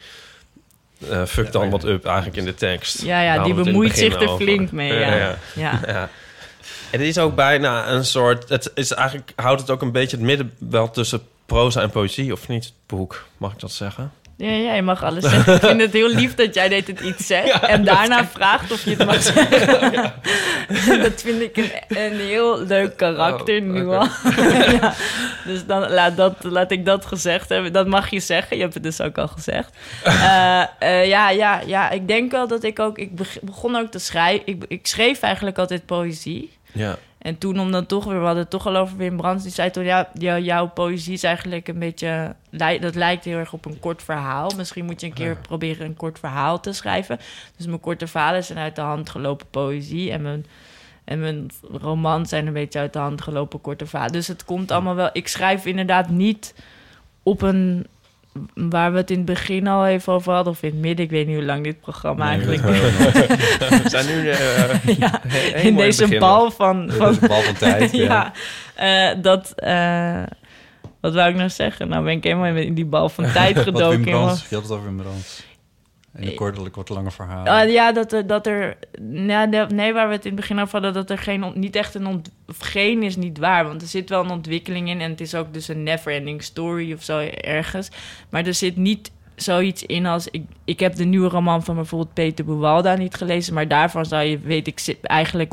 eh 1.10 1.24
fuckt 1.24 1.52
dan 1.52 1.64
ja. 1.64 1.70
wat 1.70 1.84
up 1.84 2.04
eigenlijk 2.04 2.36
in 2.36 2.44
de 2.44 2.54
tekst. 2.54 3.02
Ja, 3.02 3.22
ja, 3.22 3.44
die 3.44 3.54
bemoeit 3.54 3.96
zich 3.96 4.14
er 4.14 4.28
over. 4.28 4.44
flink 4.44 4.72
mee, 4.72 4.98
ja. 4.98 5.36
ja. 5.54 6.10
Het 6.92 7.00
is 7.00 7.18
ook 7.18 7.34
bijna 7.34 7.88
een 7.88 8.04
soort. 8.04 8.48
Het 8.48 8.70
is 8.74 8.92
eigenlijk 8.92 9.32
houdt 9.36 9.60
het 9.60 9.70
ook 9.70 9.82
een 9.82 9.92
beetje 9.92 10.16
het 10.16 10.24
midden 10.26 10.52
wel 10.58 10.90
tussen 10.90 11.22
proza 11.46 11.80
en 11.80 11.90
poëzie, 11.90 12.32
of 12.32 12.48
niet? 12.48 12.64
Het 12.64 12.74
boek, 12.86 13.24
mag 13.36 13.52
ik 13.52 13.60
dat 13.60 13.72
zeggen? 13.72 14.12
Ja, 14.36 14.50
ja, 14.50 14.74
je 14.74 14.82
mag 14.82 15.04
alles 15.04 15.24
zeggen. 15.24 15.54
Ik 15.54 15.60
vind 15.60 15.80
het 15.80 15.92
heel 15.92 16.08
lief 16.08 16.34
dat 16.34 16.54
jij 16.54 16.68
dit 16.68 16.86
het 16.86 17.00
iets 17.00 17.26
zegt 17.26 17.60
en 17.74 17.84
daarna 17.84 18.26
vraagt 18.26 18.72
of 18.72 18.84
je 18.84 18.90
het 18.90 19.06
mag 19.06 19.22
zeggen. 19.32 20.12
dat 21.02 21.20
vind 21.22 21.40
ik 21.42 21.56
een, 21.56 21.70
een 21.88 22.18
heel 22.20 22.60
leuk 22.62 22.96
karakter 22.96 23.56
Oh, 23.56 23.62
nu 23.62 23.86
al. 23.86 24.06
ja. 24.72 24.94
Dus 25.46 25.66
dan 25.66 25.90
laat, 25.90 26.16
dat, 26.16 26.34
laat 26.40 26.70
ik 26.70 26.84
dat 26.84 27.06
gezegd 27.06 27.48
hebben. 27.48 27.72
Dat 27.72 27.86
mag 27.86 28.10
je 28.10 28.20
zeggen. 28.20 28.56
Je 28.56 28.62
hebt 28.62 28.74
het 28.74 28.82
dus 28.82 29.00
ook 29.00 29.18
al 29.18 29.28
gezegd. 29.28 29.70
Eh, 30.04 30.62
eh, 30.78 31.06
ja, 31.08 31.30
ja, 31.30 31.60
ja, 31.66 31.90
ik 31.90 32.08
denk 32.08 32.30
wel 32.32 32.48
dat 32.48 32.62
ik 32.62 32.78
ook... 32.78 32.98
Ik 32.98 33.14
beg- 33.16 33.38
begon 33.42 33.76
ook 33.76 33.90
te 33.90 33.98
schrijven. 33.98 34.42
Ik, 34.46 34.64
ik 34.68 34.86
schreef 34.86 35.20
eigenlijk 35.20 35.58
altijd 35.58 35.86
poëzie. 35.86 36.50
Ja. 36.72 36.98
En 37.18 37.38
toen 37.38 37.60
om 37.60 37.72
dan 37.72 37.86
toch 37.86 38.04
weer, 38.04 38.18
we 38.18 38.24
hadden 38.24 38.42
het 38.42 38.50
toch 38.50 38.66
al 38.66 38.76
over 38.76 38.96
Wim 38.96 39.16
Brands, 39.16 39.42
die 39.42 39.52
zei 39.52 39.70
toen, 39.70 39.84
ja, 39.84 40.08
jou- 40.18 40.40
jouw 40.42 40.68
poëzie 40.68 41.12
is 41.12 41.22
eigenlijk 41.22 41.68
een 41.68 41.78
beetje, 41.78 42.34
dat 42.80 42.94
lijkt 42.94 43.24
heel 43.24 43.38
erg 43.38 43.52
op 43.52 43.64
een 43.64 43.78
kort 43.78 44.02
verhaal. 44.02 44.50
Misschien 44.56 44.84
moet 44.84 45.00
je 45.00 45.06
een 45.06 45.12
keer 45.12 45.36
proberen 45.36 45.86
een 45.86 45.96
kort 45.96 46.18
verhaal 46.18 46.60
te 46.60 46.72
schrijven. 46.72 47.18
Dus 47.56 47.66
mijn 47.66 47.80
korte 47.80 48.06
verhalen 48.06 48.44
zijn 48.44 48.58
uit 48.58 48.74
de 48.76 48.80
hand 48.80 49.10
gelopen 49.10 49.46
poëzie 49.50 50.10
en 50.12 50.22
mijn, 50.22 50.46
en 51.04 51.20
mijn 51.20 51.50
romans 51.72 52.28
zijn 52.28 52.46
een 52.46 52.52
beetje 52.52 52.78
uit 52.78 52.92
de 52.92 52.98
hand 52.98 53.22
gelopen 53.22 53.60
korte 53.60 53.86
verhalen. 53.86 54.12
Dus 54.12 54.28
het 54.28 54.44
komt 54.44 54.70
allemaal 54.70 54.94
wel, 54.94 55.10
ik 55.12 55.28
schrijf 55.28 55.66
inderdaad 55.66 56.08
niet 56.08 56.54
op 57.22 57.42
een, 57.42 57.86
waar 58.54 58.92
we 58.92 58.98
het 58.98 59.10
in 59.10 59.16
het 59.16 59.24
begin 59.24 59.66
al 59.66 59.86
even 59.86 60.12
over 60.12 60.32
hadden, 60.32 60.52
of 60.52 60.62
in 60.62 60.70
het 60.70 60.78
midden, 60.78 61.04
ik 61.04 61.10
weet 61.10 61.26
niet 61.26 61.36
hoe 61.36 61.44
lang 61.44 61.64
dit 61.64 61.80
programma 61.80 62.24
Nee, 62.24 62.34
eigenlijk 62.34 62.62
horen 62.62 63.82
we 63.82 63.88
zijn 63.88 64.06
nu 64.06 64.28
eh, 64.28 64.96
ja, 64.98 65.24
in 65.54 65.76
deze 65.76 66.02
begin 66.02 66.18
bal 66.18 66.50
van, 66.50 66.90
van 66.90 67.18
bal 67.28 67.42
tijd. 67.58 67.92
ja. 67.96 68.32
ja, 68.76 69.12
eh, 69.12 69.22
dat, 69.22 69.52
eh, 69.56 70.22
Wat 71.00 71.14
wou 71.14 71.30
ik 71.30 71.36
nou 71.36 71.50
zeggen? 71.50 71.88
Nou 71.88 72.04
ben 72.04 72.12
ik 72.12 72.24
helemaal 72.24 72.56
in 72.56 72.74
die 72.74 72.86
bal 72.86 73.08
van 73.08 73.32
tijd 73.32 73.54
Wat 73.54 73.64
gedoken. 73.64 74.04
Wim. 74.04 74.12
Brands, 74.12 74.48
je 74.48 74.54
had 74.54 74.64
het 74.64 74.72
over 74.72 74.84
Wim 74.84 74.96
Brands. 74.96 75.44
En 76.12 76.26
een 76.26 76.34
kort, 76.34 76.70
kort 76.70 76.88
lange 76.88 77.10
verhaal. 77.10 77.46
Ah, 77.46 77.70
ja, 77.70 77.92
dat 77.92 78.12
er, 78.12 78.26
dat 78.26 78.46
er 78.46 78.76
de- 79.00 79.66
nee, 79.74 79.92
waar 79.92 80.06
we 80.08 80.14
het 80.14 80.24
in 80.24 80.30
het 80.30 80.40
begin 80.40 80.58
over 80.58 80.72
hadden, 80.72 80.92
dat 80.92 81.10
er 81.10 81.18
geen, 81.18 81.52
niet 81.54 81.76
echt 81.76 81.94
een, 81.94 82.06
ont, 82.06 82.30
of 82.48 82.58
geen 82.58 83.02
is 83.02 83.16
niet 83.16 83.38
waar, 83.38 83.64
want 83.66 83.82
er 83.82 83.88
zit 83.88 84.08
wel 84.08 84.24
een 84.24 84.30
ontwikkeling 84.30 84.88
in 84.88 85.00
en 85.00 85.10
het 85.10 85.20
is 85.20 85.34
ook 85.34 85.52
dus 85.54 85.68
een 85.68 85.82
never-ending 85.82 86.42
story 86.42 86.92
of 86.92 87.02
zo 87.02 87.18
ergens, 87.40 87.88
maar 88.30 88.46
er 88.46 88.54
zit 88.54 88.76
niet 88.76 89.10
zoiets 89.42 89.82
in 89.82 90.06
als, 90.06 90.28
ik, 90.30 90.42
ik 90.64 90.80
heb 90.80 90.94
de 90.94 91.04
nieuwe 91.04 91.28
roman 91.28 91.64
van 91.64 91.74
bijvoorbeeld 91.74 92.14
Peter 92.14 92.44
Buwalda 92.44 92.94
niet 92.94 93.14
gelezen, 93.14 93.54
maar 93.54 93.68
daarvan 93.68 94.06
zou 94.06 94.22
je, 94.24 94.38
weet 94.38 94.66
ik, 94.66 94.96
eigenlijk 95.02 95.52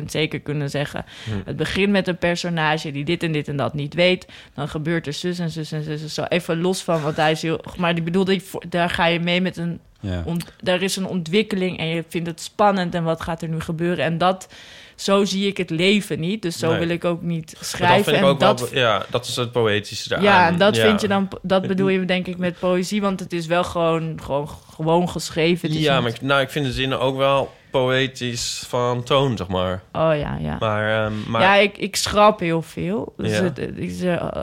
100% 0.00 0.04
zeker 0.06 0.40
kunnen 0.40 0.70
zeggen, 0.70 1.04
het 1.44 1.56
begint 1.56 1.90
met 1.90 2.08
een 2.08 2.18
personage 2.18 2.92
die 2.92 3.04
dit 3.04 3.22
en 3.22 3.32
dit 3.32 3.48
en 3.48 3.56
dat 3.56 3.74
niet 3.74 3.94
weet, 3.94 4.26
dan 4.54 4.68
gebeurt 4.68 5.06
er 5.06 5.12
zus 5.12 5.38
en 5.38 5.50
zus 5.50 5.72
en 5.72 5.82
zus. 5.82 6.02
En 6.02 6.08
zo, 6.08 6.22
even 6.22 6.60
los 6.60 6.82
van 6.82 7.02
wat 7.02 7.16
hij 7.16 7.30
is 7.30 7.42
heel, 7.42 7.60
maar 7.76 7.94
die 7.94 8.04
bedoelde, 8.04 8.32
ik 8.32 8.42
voor- 8.42 8.64
daar 8.68 8.90
ga 8.90 9.06
je 9.06 9.20
mee 9.20 9.40
met 9.40 9.56
een 9.56 9.80
ja. 10.00 10.22
ont, 10.26 10.44
er 10.62 10.82
is 10.82 10.96
een 10.96 11.06
ontwikkeling 11.06 11.78
en 11.78 11.86
je 11.86 12.04
vindt 12.08 12.28
het 12.28 12.40
spannend 12.40 12.94
en 12.94 13.04
wat 13.04 13.20
gaat 13.20 13.42
er 13.42 13.48
nu 13.48 13.60
gebeuren. 13.60 14.04
En 14.04 14.18
dat, 14.18 14.48
zo 14.96 15.24
zie 15.24 15.46
ik 15.46 15.56
het 15.56 15.70
leven 15.70 16.20
niet. 16.20 16.42
Dus 16.42 16.58
zo 16.58 16.70
Nee. 16.70 16.78
wil 16.78 16.88
ik 16.88 17.04
ook 17.04 17.22
niet 17.22 17.54
dat 17.54 17.64
schrijven. 17.66 18.04
vind 18.04 18.16
ik 18.16 18.22
en 18.22 18.28
ook 18.28 18.40
dat, 18.40 18.70
wel... 18.70 18.80
Ja, 18.80 19.04
dat 19.10 19.26
is 19.26 19.36
het 19.36 19.52
poëtische 19.52 20.12
eraan. 20.12 20.22
ja, 20.24 20.46
en 20.48 20.58
dat 20.58 20.76
Ja. 20.76 20.86
vind 20.86 21.00
je 21.00 21.08
dan, 21.08 21.28
dat 21.42 21.66
bedoel 21.66 21.88
je 21.88 22.04
denk 22.04 22.26
ik 22.26 22.36
met 22.38 22.58
poëzie, 22.58 23.00
want 23.00 23.20
het 23.20 23.32
is 23.32 23.46
wel 23.46 23.64
gewoon, 23.64 24.18
gewoon, 24.22 24.48
gewoon 24.74 25.08
geschreven. 25.08 25.72
Ja, 25.72 25.94
niet- 25.94 26.02
maar 26.02 26.10
ik, 26.14 26.20
nou, 26.20 26.40
ik 26.40 26.50
vind 26.50 26.66
de 26.66 26.72
zinnen 26.72 27.00
ook 27.00 27.16
wel 27.16 27.52
poëtisch 27.70 28.64
van 28.68 29.02
toon, 29.02 29.36
zeg 29.36 29.48
maar. 29.48 29.82
Oh 29.92 30.12
ja, 30.16 30.36
ja. 30.40 30.56
Maar, 30.60 31.04
ehm, 31.04 31.12
maar 31.30 31.42
ja, 31.42 31.54
ik, 31.54 31.78
ik 31.78 31.96
schrap 31.96 32.40
heel 32.40 32.62
veel. 32.62 33.14
Dus 33.16 33.30
Ja. 33.36 33.42
het, 33.42 33.56
het 33.56 33.78
is, 33.78 34.02
eh, 34.02 34.40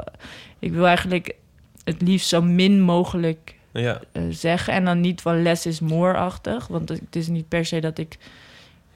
ik 0.59 0.71
wil 0.71 0.85
eigenlijk 0.87 1.35
het 1.83 2.01
liefst 2.01 2.27
zo 2.27 2.41
min 2.41 2.81
mogelijk 2.81 3.55
ja. 3.73 3.99
eh, 4.11 4.21
zeggen. 4.29 4.73
En 4.73 4.85
dan 4.85 5.01
niet 5.01 5.21
van 5.21 5.41
less 5.43 5.65
is 5.65 5.79
more-achtig. 5.79 6.67
Want 6.67 6.89
het 6.89 7.15
is 7.15 7.27
niet 7.27 7.47
per 7.47 7.65
se 7.65 7.79
dat 7.79 7.97
ik 7.97 8.17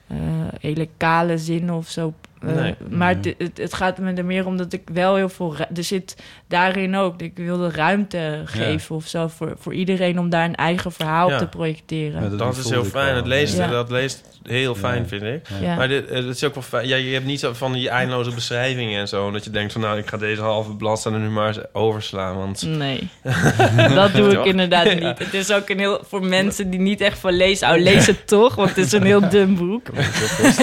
eh, 0.08 0.18
hele 0.60 0.88
kale 0.98 1.38
zinnen 1.38 1.76
of 1.76 1.90
zo... 1.90 2.14
eh, 2.42 2.54
Nee. 2.56 2.76
maar 2.90 3.16
Nee. 3.16 3.36
het, 3.38 3.58
het, 3.58 3.74
gaat 3.74 3.98
me 3.98 4.14
er 4.14 4.26
meer 4.26 4.46
om 4.46 4.58
dat 4.58 4.74
ik 4.74 4.90
wel 4.94 5.16
heel 5.16 5.30
veel... 5.30 5.56
Er 5.76 5.84
zit 5.84 6.16
daarin 6.48 6.96
ook... 6.96 7.22
Ik 7.22 7.38
wilde 7.38 7.70
ruimte 7.72 8.42
geven 8.46 8.96
of 8.96 9.08
zo... 9.08 9.28
Voor, 9.28 9.54
voor 9.58 9.74
iedereen 9.74 10.20
om 10.20 10.30
daar 10.30 10.46
een 10.46 10.56
eigen 10.56 10.92
verhaal 10.92 11.28
Ja. 11.30 11.34
op 11.34 11.40
te 11.40 11.48
projecteren. 11.48 12.24
Ja, 12.32 12.38
Dat 12.38 12.58
is 12.58 12.70
heel 12.70 12.84
fijn. 12.86 13.16
Het 13.16 13.28
leest, 13.28 13.58
Ja. 13.58 13.68
Dat 13.68 13.90
leest 13.90 14.35
heel 14.48 14.76
fijn, 14.76 15.02
Ja. 15.02 15.08
vind 15.08 15.24
ik. 15.24 15.42
Ja. 15.62 15.76
Maar 15.76 15.88
dit, 15.88 16.08
eh, 16.08 16.16
het 16.16 16.36
is 16.36 16.44
ook 16.44 16.54
wel 16.54 16.64
fijn. 16.64 16.88
Ja, 16.88 16.96
je 16.96 17.14
hebt 17.14 17.26
niet 17.26 17.40
zo 17.40 17.54
van 17.54 17.74
die 17.74 17.90
eindeloze 17.90 18.34
beschrijvingen 18.34 19.00
en 19.00 19.08
zo. 19.08 19.32
Dat 19.32 19.44
je 19.44 19.50
denkt 19.50 19.72
van, 19.72 19.82
nou, 19.82 19.98
ik 19.98 20.08
ga 20.10 20.18
deze 20.18 20.42
halve 20.42 20.72
bladzijde 20.76 21.18
nu 21.18 21.30
maar 21.30 21.48
eens 21.48 21.60
overslaan. 21.74 22.36
Want 22.38 22.62
Nee, 22.62 23.08
dat 23.96 24.14
doe 24.14 24.30
ik 24.30 24.36
Toch? 24.36 24.46
inderdaad 24.46 24.94
niet. 25.00 25.18
Het 25.20 25.34
is 25.34 25.52
ook 25.52 25.70
een 25.70 25.80
heel... 25.80 26.04
Voor 26.08 26.26
mensen 26.26 26.70
die 26.70 26.80
niet 26.80 27.02
echt 27.02 27.20
van 27.20 27.34
lezen... 27.34 27.70
Oh, 27.70 27.78
lees 27.82 28.08
het 28.08 28.28
toch, 28.28 28.56
want 28.56 28.70
het 28.70 28.78
is 28.78 28.92
een 28.92 29.04
heel 29.04 29.30
dun 29.30 29.56
boek. 29.56 29.88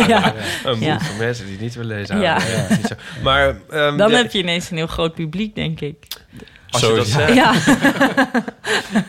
ja. 0.09 0.35
een 0.65 0.79
boek 0.79 0.83
Ja. 0.89 1.01
voor 1.01 1.17
mensen 1.17 1.45
die 1.45 1.53
het 1.55 1.63
niet 1.63 1.75
willen 1.75 1.97
lezen. 1.97 2.21
Ja. 2.21 2.39
Maar 3.23 3.57
ehm, 3.71 3.97
Dan 3.97 4.11
ja, 4.11 4.17
heb 4.17 4.33
je 4.33 4.39
ineens 4.39 4.71
een 4.71 4.77
heel 4.77 4.87
groot 4.87 5.15
publiek, 5.15 5.55
denk 5.55 5.81
ik. 5.81 5.97
Als 6.73 6.83
je 6.83 6.95
dat 6.95 7.07
zegt. 7.07 7.35
Ja. 7.43 7.53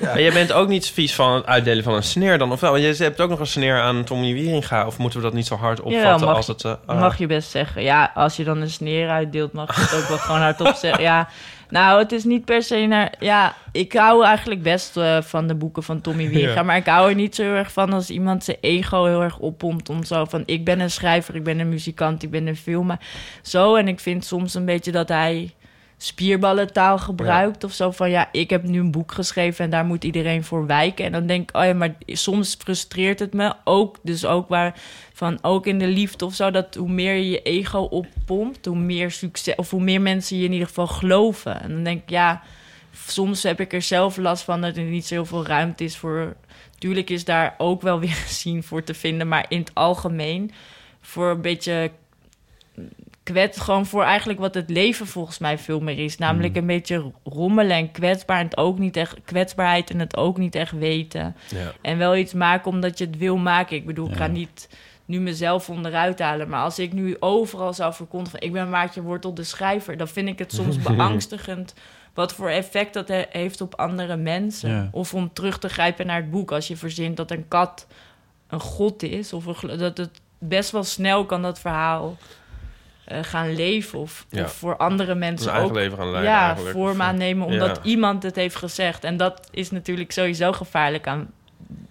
Maar 0.02 0.22
jij 0.22 0.34
bent 0.34 0.52
ook 0.52 0.68
niet 0.68 0.88
vies 0.88 1.16
van 1.16 1.34
het 1.34 1.46
uitdelen 1.46 1.84
van 1.84 1.94
een 1.94 2.04
sneer 2.04 2.38
dan, 2.38 2.52
of 2.52 2.60
wel? 2.60 2.72
Want 2.72 2.84
je 2.98 3.04
hebt 3.04 3.22
ook 3.22 3.30
nog 3.30 3.40
een 3.40 3.48
sneer 3.48 3.82
aan 3.82 4.04
Tommy 4.04 4.34
Wieringa. 4.34 4.86
Of 4.86 4.98
moeten 4.98 5.20
we 5.20 5.26
dat 5.26 5.34
niet 5.36 5.48
zo 5.48 5.56
hard 5.56 5.82
opvatten 5.82 6.28
mag 6.28 6.36
als 6.36 6.48
het... 6.48 6.64
eh, 6.64 6.74
ah. 6.86 7.00
Mag 7.00 7.18
je 7.18 7.28
best 7.28 7.50
zeggen. 7.50 7.84
Ja, 7.84 8.12
als 8.16 8.36
je 8.36 8.44
dan 8.44 8.62
een 8.62 8.70
sneer 8.70 9.10
uitdeelt, 9.10 9.54
mag 9.54 9.76
je 9.76 9.82
het 9.82 10.02
ook 10.02 10.08
wel 10.08 10.18
gewoon 10.18 10.42
hardop 10.42 10.76
zeggen. 10.82 11.04
Ja, 11.04 11.28
nou, 11.70 12.00
het 12.00 12.12
is 12.12 12.24
niet 12.24 12.46
per 12.46 12.64
se 12.64 12.86
naar... 12.86 13.14
Ja, 13.20 13.56
ik 13.72 13.94
hou 13.94 14.26
eigenlijk 14.26 14.62
best 14.64 14.98
eh, 14.98 15.22
van 15.22 15.48
de 15.48 15.56
boeken 15.56 15.84
van 15.84 16.02
Tommy 16.02 16.28
Wieringa. 16.30 16.54
Ja. 16.54 16.64
Maar 16.64 16.78
ik 16.78 16.86
hou 16.86 17.10
er 17.10 17.16
niet 17.16 17.36
zo 17.36 17.44
heel 17.44 17.54
erg 17.54 17.72
van 17.72 17.94
als 17.94 18.10
iemand 18.10 18.44
zijn 18.44 18.58
ego 18.62 19.06
heel 19.06 19.22
erg 19.22 19.38
oppompt. 19.38 19.90
Om 19.90 20.04
zo 20.04 20.26
van, 20.26 20.44
ik 20.46 20.66
ben 20.66 20.80
een 20.80 20.92
schrijver, 20.92 21.36
ik 21.36 21.44
ben 21.44 21.60
een 21.60 21.70
muzikant, 21.70 22.24
ik 22.24 22.32
ben 22.32 22.48
een 22.48 22.56
filmer. 22.56 22.98
Zo, 23.42 23.76
en 23.76 23.88
ik 23.88 24.00
vind 24.00 24.26
soms 24.26 24.54
een 24.54 24.66
beetje 24.66 24.92
dat 24.92 25.08
hij 25.10 25.54
spierballentaal 26.04 26.98
gebruikt 26.98 27.64
of 27.64 27.74
zo 27.74 27.92
van 27.92 28.10
ja, 28.10 28.30
ik 28.32 28.50
heb 28.50 28.64
nu 28.64 28.80
een 28.80 28.92
boek 28.92 29.12
geschreven 29.12 29.66
en 29.66 29.72
daar 29.72 29.86
moet 29.86 30.04
iedereen 30.04 30.44
voor 30.44 30.66
wijken 30.66 31.06
en 31.06 31.12
dan 31.12 31.26
denk 31.26 31.50
ik, 31.50 31.58
oh 31.58 31.66
ja, 31.66 31.74
maar 31.74 31.96
soms 32.08 32.56
frustreert 32.60 33.20
het 33.20 33.34
me 33.34 33.54
ook, 33.64 33.98
dus 34.02 34.26
ook 34.26 34.48
waar 34.48 34.82
van 35.14 35.40
ook 35.42 35.68
in 35.68 35.80
de 35.80 35.88
liefde 35.88 36.26
of 36.26 36.36
zo 36.36 36.52
dat 36.52 36.76
hoe 36.76 36.90
meer 36.90 37.16
je 37.16 37.30
je 37.30 37.42
ego 37.42 37.80
oppompt, 37.80 38.66
hoe 38.66 38.78
meer 38.78 39.12
succes 39.12 39.56
of 39.56 39.70
hoe 39.70 39.84
meer 39.84 40.02
mensen 40.02 40.38
je 40.38 40.46
in 40.46 40.52
ieder 40.52 40.68
geval 40.68 40.88
geloven 40.88 41.62
en 41.62 41.70
dan 41.70 41.84
denk 41.84 42.02
ik 42.02 42.10
ja, 42.10 42.42
soms 43.08 43.44
heb 43.44 43.60
ik 43.60 43.74
er 43.74 43.82
zelf 43.82 44.18
last 44.18 44.44
van 44.44 44.62
dat 44.62 44.78
er 44.78 44.84
niet 44.84 45.06
zo 45.06 45.14
heel 45.14 45.26
veel 45.26 45.46
ruimte 45.46 45.84
is 45.84 45.98
voor. 45.98 46.36
Tuurlijk 46.78 47.10
is 47.10 47.26
daar 47.26 47.56
ook 47.58 47.82
wel 47.82 48.00
weer 48.00 48.16
gezien 48.28 48.64
voor 48.64 48.84
te 48.84 48.94
vinden, 48.94 49.28
maar 49.28 49.46
in 49.50 49.60
het 49.60 49.72
algemeen 49.74 50.52
voor 51.02 51.30
een 51.30 51.42
beetje 51.42 51.92
kwets, 53.24 53.60
gewoon 53.60 53.86
voor 53.86 54.04
eigenlijk 54.04 54.40
wat 54.40 54.54
het 54.54 54.70
leven 54.70 55.08
volgens 55.08 55.38
mij 55.38 55.58
veel 55.58 55.80
meer 55.80 56.00
is. 56.00 56.18
Namelijk 56.18 56.56
een 56.56 56.66
beetje 56.66 57.12
rommelen 57.24 57.78
en 57.78 57.92
kwetsbaar 57.92 58.40
en 58.40 58.46
het 58.46 58.58
ook 58.58 58.80
niet 58.80 58.98
echt 58.98 59.18
kwetsbaarheid 59.26 59.90
en 59.90 60.00
het 60.00 60.18
ook 60.18 60.38
niet 60.38 60.56
echt 60.56 60.72
weten. 60.72 61.36
Ja. 61.50 61.72
En 61.82 61.98
wel 61.98 62.16
iets 62.16 62.34
maken 62.34 62.72
omdat 62.72 62.98
je 62.98 63.06
het 63.06 63.18
wil 63.18 63.38
maken. 63.38 63.76
Ik 63.76 63.86
bedoel, 63.86 64.10
ik 64.10 64.16
ga 64.16 64.28
niet 64.28 64.68
nu 65.06 65.20
mezelf 65.20 65.70
onderuit 65.70 66.20
halen. 66.20 66.50
Maar 66.50 66.64
als 66.64 66.80
ik 66.80 66.94
nu 66.94 67.16
overal 67.20 67.74
zou 67.74 67.94
verkondigen... 67.94 68.40
van 68.40 68.48
ik 68.48 68.54
ben 68.54 68.70
Maartje 68.70 69.02
Wortel 69.02 69.34
de 69.34 69.44
schrijver... 69.44 69.98
dan 69.98 70.08
vind 70.08 70.28
ik 70.28 70.40
het 70.40 70.54
soms 70.54 70.78
beangstigend... 70.88 71.74
wat 72.14 72.34
voor 72.34 72.50
effect 72.50 72.94
dat 72.94 73.08
he- 73.08 73.26
heeft 73.30 73.62
op 73.62 73.76
andere 73.76 74.16
mensen. 74.16 74.70
Ja. 74.70 74.90
Of 74.92 75.14
om 75.14 75.34
terug 75.34 75.60
te 75.60 75.70
grijpen 75.70 76.06
naar 76.06 76.22
het 76.22 76.32
boek. 76.32 76.52
Als 76.52 76.68
je 76.68 76.78
verzint 76.78 77.18
dat 77.18 77.32
een 77.32 77.48
kat 77.48 77.88
een 78.48 78.60
god 78.60 79.04
is... 79.04 79.34
of 79.34 79.46
een 79.46 79.78
dat 79.78 79.98
het 79.98 80.22
best 80.38 80.72
wel 80.72 80.84
snel 80.84 81.26
kan 81.26 81.42
dat 81.42 81.60
verhaal... 81.60 82.18
eh, 83.06 83.20
gaan 83.24 83.56
leven 83.56 84.00
of, 84.00 84.26
Ja. 84.30 84.44
of 84.44 84.54
voor 84.54 84.78
andere 84.78 85.16
mensen 85.16 85.54
ook 85.54 85.74
leven 85.74 85.98
gaan 85.98 86.12
leiden 86.12 86.32
ja, 86.32 86.46
eigenlijk. 86.48 86.76
vorm 86.76 87.02
aannemen 87.02 87.48
omdat 87.48 87.76
Ja. 87.76 87.84
iemand 87.84 88.24
het 88.24 88.36
heeft 88.36 88.56
gezegd. 88.56 89.04
En 89.04 89.18
dat 89.18 89.48
is 89.52 89.72
natuurlijk 89.72 90.12
sowieso 90.12 90.52
gevaarlijk 90.52 91.08
aan 91.08 91.32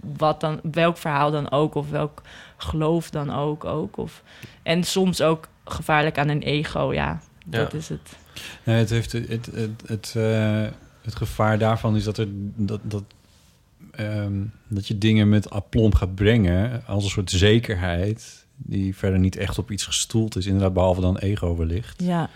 wat 0.00 0.40
dan, 0.40 0.60
welk 0.72 0.96
verhaal 0.96 1.30
dan 1.30 1.50
ook, 1.50 1.74
of 1.74 1.90
welk 1.90 2.22
geloof 2.56 3.10
dan 3.10 3.30
ook. 3.34 3.64
ook 3.64 3.96
of, 3.96 4.22
en 4.62 4.84
soms 4.84 5.22
ook 5.22 5.48
gevaarlijk 5.64 6.18
aan 6.18 6.28
een 6.28 6.42
ego, 6.42 6.92
ja. 6.92 7.20
Dat 7.46 7.74
is 7.74 7.88
het. 7.88 8.16
Nee, 8.64 8.76
het, 8.76 8.90
heeft, 8.90 9.12
het, 9.12 9.28
het, 9.28 9.46
het, 9.46 9.82
het, 9.86 10.14
eh, 10.16 10.66
het 11.02 11.14
gevaar 11.16 11.58
daarvan 11.58 11.96
is 11.96 12.04
dat, 12.04 12.18
er, 12.18 12.26
dat, 12.56 12.80
dat, 12.82 13.02
ehm, 13.90 14.32
dat 14.68 14.86
je 14.88 14.98
dingen 14.98 15.28
met 15.28 15.50
aplomb 15.50 15.94
gaat 15.94 16.14
brengen 16.14 16.82
als 16.86 17.04
een 17.04 17.10
soort 17.10 17.30
zekerheid 17.30 18.41
die 18.64 18.96
verder 18.96 19.18
niet 19.18 19.36
echt 19.36 19.58
op 19.58 19.70
iets 19.70 19.84
gestoeld 19.84 20.36
is, 20.36 20.46
inderdaad 20.46 20.72
behalve 20.72 21.00
dan 21.00 21.18
ego 21.18 21.56
wellicht. 21.56 22.02
Ja, 22.02 22.30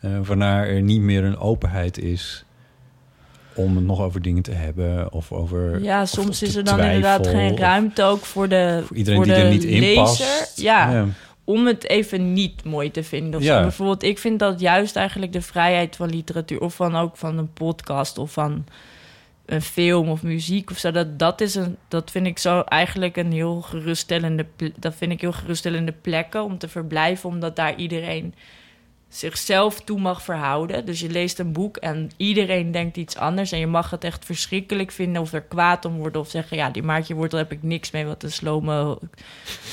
Eh, 0.00 0.10
waarna 0.22 0.64
er 0.64 0.82
niet 0.82 1.00
meer 1.00 1.24
een 1.24 1.38
openheid 1.38 1.98
is 1.98 2.44
om 3.54 3.76
het 3.76 3.84
nog 3.84 4.00
over 4.00 4.22
dingen 4.22 4.42
te 4.42 4.52
hebben 4.52 5.12
of 5.12 5.32
over 5.32 5.82
ja 5.82 6.02
of 6.02 6.08
soms 6.08 6.42
is 6.42 6.56
er 6.56 6.64
dan 6.64 6.80
inderdaad 6.80 7.26
geen 7.26 7.56
ruimte 7.56 8.02
ook 8.02 8.24
voor 8.24 8.48
de, 8.48 8.82
voor 8.86 8.96
iedereen 8.96 9.18
voor 9.18 9.26
die 9.26 9.34
de 9.34 9.40
er 9.40 9.50
niet 9.50 9.64
in 9.64 9.94
past. 9.94 10.52
Ja, 10.60 11.06
om 11.44 11.66
het 11.66 11.88
even 11.88 12.32
niet 12.32 12.64
mooi 12.64 12.90
te 12.90 13.02
vinden. 13.02 13.40
Of 13.40 13.46
Ja. 13.46 13.62
Bijvoorbeeld, 13.62 14.02
ik 14.02 14.18
vind 14.18 14.38
dat 14.38 14.60
juist 14.60 14.96
eigenlijk 14.96 15.32
de 15.32 15.42
vrijheid 15.42 15.96
van 15.96 16.10
literatuur... 16.10 16.60
of 16.60 16.74
van 16.74 16.96
ook 16.96 17.16
van 17.16 17.38
een 17.38 17.52
podcast 17.52 18.18
of 18.18 18.32
van 18.32 18.64
een 19.48 19.62
film 19.62 20.08
of 20.08 20.22
muziek 20.22 20.70
of 20.70 20.78
zo... 20.78 20.90
dat, 20.90 21.18
dat, 21.18 21.40
is 21.40 21.54
een, 21.54 21.76
dat 21.88 22.10
vind 22.10 22.26
ik 22.26 22.38
zo 22.38 22.60
eigenlijk 22.60 23.16
een 23.16 23.32
heel 23.32 23.60
geruststellende... 23.60 24.46
dat 24.76 24.94
vind 24.94 25.12
ik 25.12 25.20
heel 25.20 25.32
geruststellende 25.32 25.92
plekken 25.92 26.42
om 26.42 26.58
te 26.58 26.68
verblijven... 26.68 27.28
omdat 27.28 27.56
daar 27.56 27.76
iedereen 27.76 28.34
zichzelf 29.08 29.80
toe 29.80 30.00
mag 30.00 30.22
verhouden. 30.22 30.84
Dus 30.84 31.00
je 31.00 31.08
leest 31.08 31.38
een 31.38 31.52
boek 31.52 31.76
en 31.76 32.10
iedereen 32.16 32.72
denkt 32.72 32.96
iets 32.96 33.16
anders... 33.16 33.52
en 33.52 33.58
je 33.58 33.66
mag 33.66 33.90
het 33.90 34.04
echt 34.04 34.24
verschrikkelijk 34.24 34.90
vinden 34.90 35.22
of 35.22 35.32
er 35.32 35.42
kwaad 35.42 35.84
om 35.84 35.96
worden... 35.96 36.20
of 36.20 36.30
zeggen, 36.30 36.56
ja, 36.56 36.70
die 36.70 36.82
Maartje 36.82 37.14
Wortel 37.14 37.38
heb 37.38 37.52
ik 37.52 37.62
niks 37.62 37.90
mee... 37.90 38.04
wat 38.06 38.22
een 38.22 38.32
slome 38.32 38.98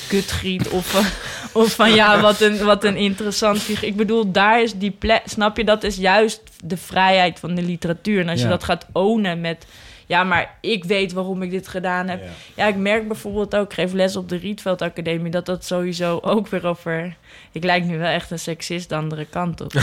kutgriet 0.08 0.70
of, 0.70 0.94
of 1.54 1.74
van 1.74 1.94
ja, 1.94 2.22
wat 2.22 2.42
een, 2.42 2.64
wat 2.64 2.84
een 2.84 2.98
interessant 2.98 3.60
figuur. 3.60 3.90
Ik 3.90 3.96
bedoel, 3.96 4.32
daar 4.32 4.62
is 4.62 4.74
die 4.74 4.92
plek, 4.92 5.22
snap 5.26 5.58
je, 5.58 5.64
dat 5.64 5.84
is 5.84 5.96
juist 5.96 6.42
de 6.64 6.78
vrijheid 6.78 7.40
van 7.40 7.56
de 7.56 7.62
literatuur. 7.62 8.22
En 8.22 8.30
als 8.30 8.42
je 8.42 8.48
dat 8.48 8.64
gaat 8.64 8.88
ownen 8.92 9.42
met, 9.42 9.66
ja, 10.06 10.24
maar 10.24 10.58
ik 10.62 10.84
weet 10.84 11.14
waarom 11.14 11.42
ik 11.42 11.50
dit 11.50 11.68
gedaan 11.68 12.08
heb. 12.08 12.22
Ja, 12.56 12.66
ik 12.68 12.76
merk 12.76 13.08
bijvoorbeeld 13.08 13.56
ook, 13.56 13.66
ik 13.66 13.74
geef 13.74 13.94
les 13.94 14.16
op 14.16 14.30
de 14.30 14.36
Rietveld 14.38 14.82
Academie, 14.82 15.32
dat 15.32 15.46
dat 15.46 15.66
sowieso 15.66 16.20
ook 16.22 16.48
weer 16.48 16.66
over... 16.66 17.16
Ik 17.52 17.64
lijk 17.64 17.84
nu 17.84 17.98
wel 17.98 18.08
echt 18.10 18.32
een 18.32 18.40
seksist 18.40 18.90
de 18.90 18.96
andere 18.96 19.26
kant 19.26 19.62
op. 19.62 19.74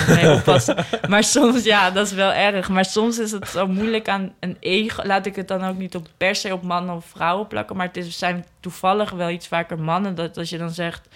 Maar 1.09 1.25
soms, 1.25 1.65
ja, 1.65 1.91
dat 1.91 2.07
is 2.07 2.13
wel 2.13 2.33
erg. 2.33 2.69
Maar 2.69 2.85
soms 2.85 3.19
is 3.19 3.31
het 3.31 3.49
zo 3.49 3.67
moeilijk 3.67 4.09
aan 4.09 4.33
een 4.41 4.57
ego. 4.61 5.07
Laat 5.07 5.27
ik 5.27 5.37
het 5.37 5.49
dan 5.49 5.65
ook 5.65 5.77
niet 5.79 5.95
op 5.95 6.07
per 6.17 6.35
se 6.35 6.53
op 6.53 6.63
mannen 6.63 6.95
of 6.95 7.05
vrouwen 7.05 7.47
plakken. 7.47 7.77
Maar 7.77 7.87
het 7.87 7.97
is, 7.97 8.19
zijn 8.19 8.45
toevallig 8.61 9.11
wel 9.11 9.31
iets 9.31 9.47
vaker 9.49 9.79
mannen. 9.79 10.15
Dat 10.15 10.37
als 10.39 10.51
je 10.51 10.59
dan 10.59 10.71
zegt, 10.71 11.09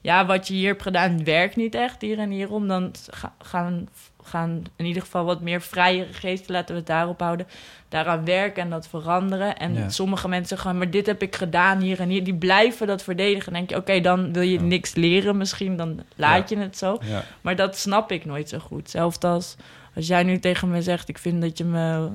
ja, 0.00 0.26
wat 0.26 0.48
je 0.48 0.54
hier 0.54 0.68
hebt 0.68 0.82
gedaan 0.82 1.24
werkt 1.24 1.56
niet 1.56 1.74
echt 1.74 2.00
hier 2.00 2.18
en 2.18 2.30
hierom. 2.30 2.68
Dan 2.68 2.92
ga- 3.10 3.34
gaan, 3.42 3.88
gaan 4.26 4.64
in 4.76 4.84
ieder 4.84 5.02
geval 5.02 5.24
wat 5.24 5.40
meer 5.40 5.60
vrije 5.60 6.06
geesten, 6.12 6.52
laten 6.52 6.72
we 6.74 6.78
het 6.80 6.86
daarop 6.88 7.20
houden, 7.20 7.46
daaraan 7.88 8.24
werken 8.24 8.62
en 8.62 8.70
dat 8.70 8.88
veranderen. 8.88 9.56
En 9.56 9.74
Ja. 9.74 9.88
sommige 9.88 10.28
mensen 10.28 10.58
gaan, 10.58 10.78
maar 10.78 10.90
dit 10.90 11.06
heb 11.06 11.22
ik 11.22 11.36
gedaan 11.36 11.80
hier 11.80 12.00
en 12.00 12.08
hier, 12.08 12.24
die 12.24 12.34
blijven 12.34 12.86
dat 12.86 13.02
verdedigen. 13.02 13.44
Dan 13.44 13.52
denk 13.52 13.70
je, 13.70 13.76
oké, 13.76 14.00
dan 14.00 14.32
wil 14.32 14.42
je 14.42 14.58
Ja. 14.58 14.60
niks 14.64 14.94
leren 14.94 15.36
misschien, 15.36 15.76
dan 15.76 16.00
laat 16.16 16.48
Ja. 16.50 16.56
je 16.56 16.62
het 16.62 16.76
zo. 16.78 16.98
Maar 17.40 17.56
dat 17.56 17.76
snap 17.76 18.12
ik 18.12 18.24
nooit 18.24 18.48
zo 18.48 18.58
goed. 18.58 18.90
Zelfs 18.90 19.18
als, 19.20 19.56
als 19.94 20.06
jij 20.06 20.22
nu 20.22 20.38
tegen 20.38 20.70
me 20.70 20.82
zegt, 20.82 21.08
ik 21.08 21.18
vind 21.18 21.42
dat 21.42 21.58
je 21.58 21.64
me 21.64 22.08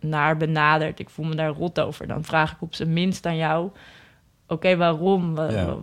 naar 0.00 0.36
benadert, 0.36 0.98
ik 0.98 1.10
voel 1.10 1.26
me 1.26 1.34
daar 1.34 1.50
rot 1.50 1.80
over, 1.80 2.06
dan 2.06 2.24
vraag 2.24 2.52
ik 2.52 2.60
op 2.62 2.74
zijn 2.74 2.92
minst 2.92 3.26
aan 3.26 3.36
jou, 3.36 3.70
oké, 4.48 4.76
waarom? 4.76 5.34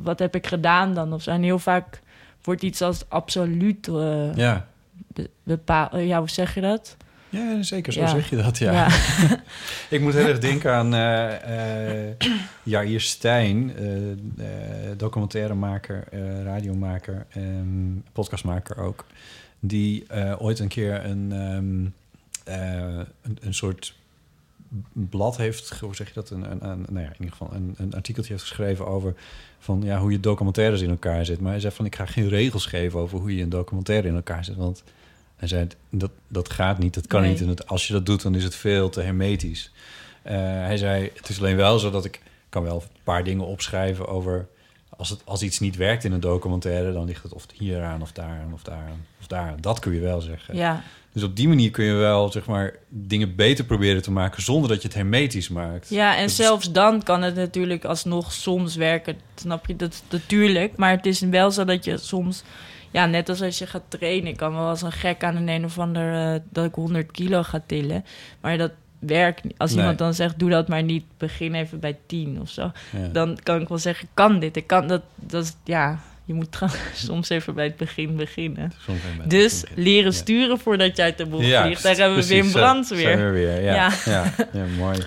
Wat 0.03 0.19
heb 0.19 0.35
ik 0.35 0.47
gedaan 0.47 0.93
dan? 0.93 1.13
Of 1.13 1.21
zijn 1.21 1.43
heel 1.43 1.59
vaak 1.59 2.01
wordt 2.43 2.61
iets 2.63 2.81
als 2.81 3.09
absoluut 3.09 3.89
Ja. 4.35 4.67
Be- 5.17 5.29
bepaald. 5.43 5.93
eh, 5.93 6.07
ja, 6.07 6.19
hoe 6.19 6.29
zeg 6.29 6.53
je 6.55 6.61
dat? 6.61 6.97
ja, 7.29 7.63
zeker 7.63 7.93
zo 7.93 7.99
Ja. 7.99 8.07
zeg 8.07 8.29
je 8.29 8.35
dat, 8.35 8.57
ja. 8.57 8.71
Ja. 8.71 8.87
Ik 9.95 10.01
moet 10.01 10.13
heel 10.13 10.27
erg 10.27 10.39
denken 10.49 10.73
aan 10.73 10.93
eh 10.93 12.07
eh 12.09 12.15
Jair 12.63 13.01
Stijn, 13.01 13.71
eh, 13.77 14.45
documentairemaker, 14.97 16.03
radiomaker, 16.43 17.25
en 17.29 18.03
podcastmaker 18.11 18.77
ook. 18.77 19.05
Die 19.59 20.05
ooit 20.37 20.59
een 20.59 20.67
keer 20.67 21.05
een, 21.05 21.31
ehm, 21.31 21.85
eh, 22.57 22.99
een, 23.21 23.37
een 23.41 23.53
soort 23.53 23.95
blad 24.93 25.37
heeft, 25.37 25.79
hoe 25.79 25.95
zeg 25.95 26.07
je 26.07 26.13
dat? 26.13 26.29
Een, 26.29 26.51
een, 26.51 26.69
een, 26.69 26.85
nou 26.89 26.99
ja, 26.99 27.07
in 27.07 27.13
ieder 27.19 27.31
geval 27.37 27.49
een, 27.53 27.75
een 27.77 27.93
artikeltje 27.95 28.31
heeft 28.33 28.45
geschreven 28.45 28.87
over 28.87 29.13
van 29.59 29.81
ja, 29.83 29.99
hoe 29.99 30.11
je 30.11 30.19
documentaires 30.19 30.81
in 30.81 30.89
elkaar 30.89 31.25
zit. 31.25 31.39
Maar 31.39 31.51
hij 31.51 31.59
zei 31.61 31.73
van 31.73 31.85
ik 31.85 31.95
ga 31.95 32.05
geen 32.05 32.29
regels 32.29 32.65
geven 32.65 32.99
over 32.99 33.19
hoe 33.19 33.35
je 33.35 33.43
een 33.43 33.49
documentaire 33.49 34.07
in 34.07 34.15
elkaar 34.15 34.45
zit, 34.45 34.55
want 34.55 34.83
hij 35.37 35.47
zei 35.47 35.67
dat 35.89 36.11
dat 36.27 36.49
gaat 36.49 36.77
niet, 36.79 36.93
dat 36.93 37.07
kan 37.07 37.21
Nee. 37.21 37.29
niet. 37.31 37.41
En 37.41 37.47
het, 37.47 37.67
als 37.67 37.87
je 37.87 37.93
dat 37.93 38.05
doet, 38.05 38.21
dan 38.21 38.35
is 38.35 38.43
het 38.43 38.55
veel 38.55 38.89
te 38.89 39.01
hermetisch. 39.01 39.71
Eh, 40.21 40.35
hij 40.39 40.77
zei 40.77 41.11
het 41.15 41.29
is 41.29 41.39
alleen 41.39 41.55
wel 41.55 41.79
zo 41.79 41.89
dat 41.89 42.05
ik 42.05 42.21
kan 42.49 42.63
wel 42.63 42.75
een 42.75 43.01
paar 43.03 43.23
dingen 43.23 43.45
opschrijven 43.45 44.07
over 44.07 44.47
als, 44.89 45.09
het, 45.09 45.21
als 45.25 45.41
iets 45.41 45.59
niet 45.59 45.75
werkt 45.75 46.03
in 46.03 46.11
een 46.11 46.19
documentaire, 46.19 46.93
dan 46.93 47.05
ligt 47.05 47.23
het 47.23 47.33
of 47.33 47.45
hier 47.53 47.83
aan 47.83 48.01
of 48.01 48.11
daar 48.11 48.39
aan 48.45 48.53
of 48.53 48.61
daar 48.63 48.75
aan 48.77 49.05
of 49.19 49.27
daar. 49.27 49.49
aan. 49.49 49.57
Dat 49.61 49.79
kun 49.79 49.93
je 49.93 49.99
wel 49.99 50.21
zeggen. 50.21 50.55
ja. 50.55 50.83
Dus 51.13 51.25
op 51.25 51.35
die 51.35 51.47
manier 51.47 51.71
kun 51.71 51.85
je 51.85 51.93
wel 51.93 52.31
zeg 52.31 52.45
maar 52.45 52.73
dingen 52.89 53.35
beter 53.35 53.65
proberen 53.65 54.01
te 54.01 54.11
maken 54.11 54.41
zonder 54.43 54.69
dat 54.69 54.81
je 54.81 54.87
het 54.87 54.97
hermetisch 54.97 55.49
maakt. 55.49 55.89
Ja, 55.89 56.13
en 56.15 56.21
Dat 56.21 56.29
is- 56.29 56.35
zelfs 56.35 56.71
dan 56.71 57.03
kan 57.03 57.21
het 57.21 57.35
natuurlijk 57.35 57.85
alsnog 57.85 58.31
soms 58.33 58.75
werken. 58.75 59.17
Snap 59.35 59.65
je? 59.67 59.75
Dat 59.75 60.03
natuurlijk. 60.09 60.75
Maar 60.75 60.91
het 60.91 61.05
is 61.05 61.19
wel 61.19 61.51
zo 61.51 61.65
dat 61.65 61.85
je 61.85 61.97
soms... 61.97 62.43
Ja, 62.91 63.05
net 63.05 63.29
als 63.29 63.41
als 63.41 63.57
je 63.57 63.67
gaat 63.67 63.83
trainen. 63.87 64.27
Ik 64.31 64.37
kan 64.37 64.53
wel 64.53 64.67
als 64.67 64.81
een 64.81 64.91
gek 64.91 65.23
aan 65.23 65.35
een 65.35 65.47
een 65.49 65.65
of 65.65 65.79
ander... 65.79 66.33
eh, 66.33 66.39
dat 66.49 66.65
ik 66.65 66.73
100 66.75 67.11
kilo 67.11 67.43
ga 67.43 67.61
tillen. 67.65 68.05
Maar 68.41 68.57
dat 68.57 68.71
werkt 68.99 69.43
niet. 69.43 69.57
Als 69.57 69.69
Nee. 69.71 69.79
iemand 69.79 69.97
dan 69.97 70.13
zegt, 70.13 70.39
doe 70.39 70.49
dat 70.49 70.67
maar 70.67 70.83
niet. 70.83 71.03
Begin 71.17 71.55
even 71.55 71.79
bij 71.79 71.97
10 72.07 72.41
of 72.41 72.49
zo. 72.49 72.71
Ja. 72.91 73.07
Dan 73.11 73.37
kan 73.43 73.61
ik 73.61 73.67
wel 73.67 73.77
zeggen, 73.77 74.07
kan 74.13 74.39
dit. 74.39 74.55
Ik 74.55 74.67
kan 74.67 74.87
dat. 74.87 75.01
dat 75.15 75.43
is, 75.43 75.55
ja, 75.63 75.99
je 76.25 76.33
moet 76.33 76.57
soms 76.93 77.29
even 77.29 77.53
bij 77.55 77.65
het 77.65 77.77
begin 77.77 78.15
beginnen. 78.15 78.71
Soms 78.85 78.97
even 78.99 79.17
met- 79.17 79.29
Dus 79.29 79.63
leren 79.75 80.13
sturen 80.13 80.59
voordat 80.59 80.95
je 80.97 81.03
uit 81.03 81.17
de 81.17 81.25
boel 81.25 81.41
Ja, 81.41 81.63
vliegt. 81.65 81.83
Daar 81.83 81.95
hebben 81.95 82.17
we 82.17 82.27
Wim 82.27 82.51
Brands 82.51 82.89
weer. 82.89 83.17
we 83.17 83.29
weer. 83.29 83.61
Ja, 83.61 83.73
Ja. 83.73 83.91
ja. 84.05 84.33
ja, 84.53 84.63
mooi. 84.77 84.97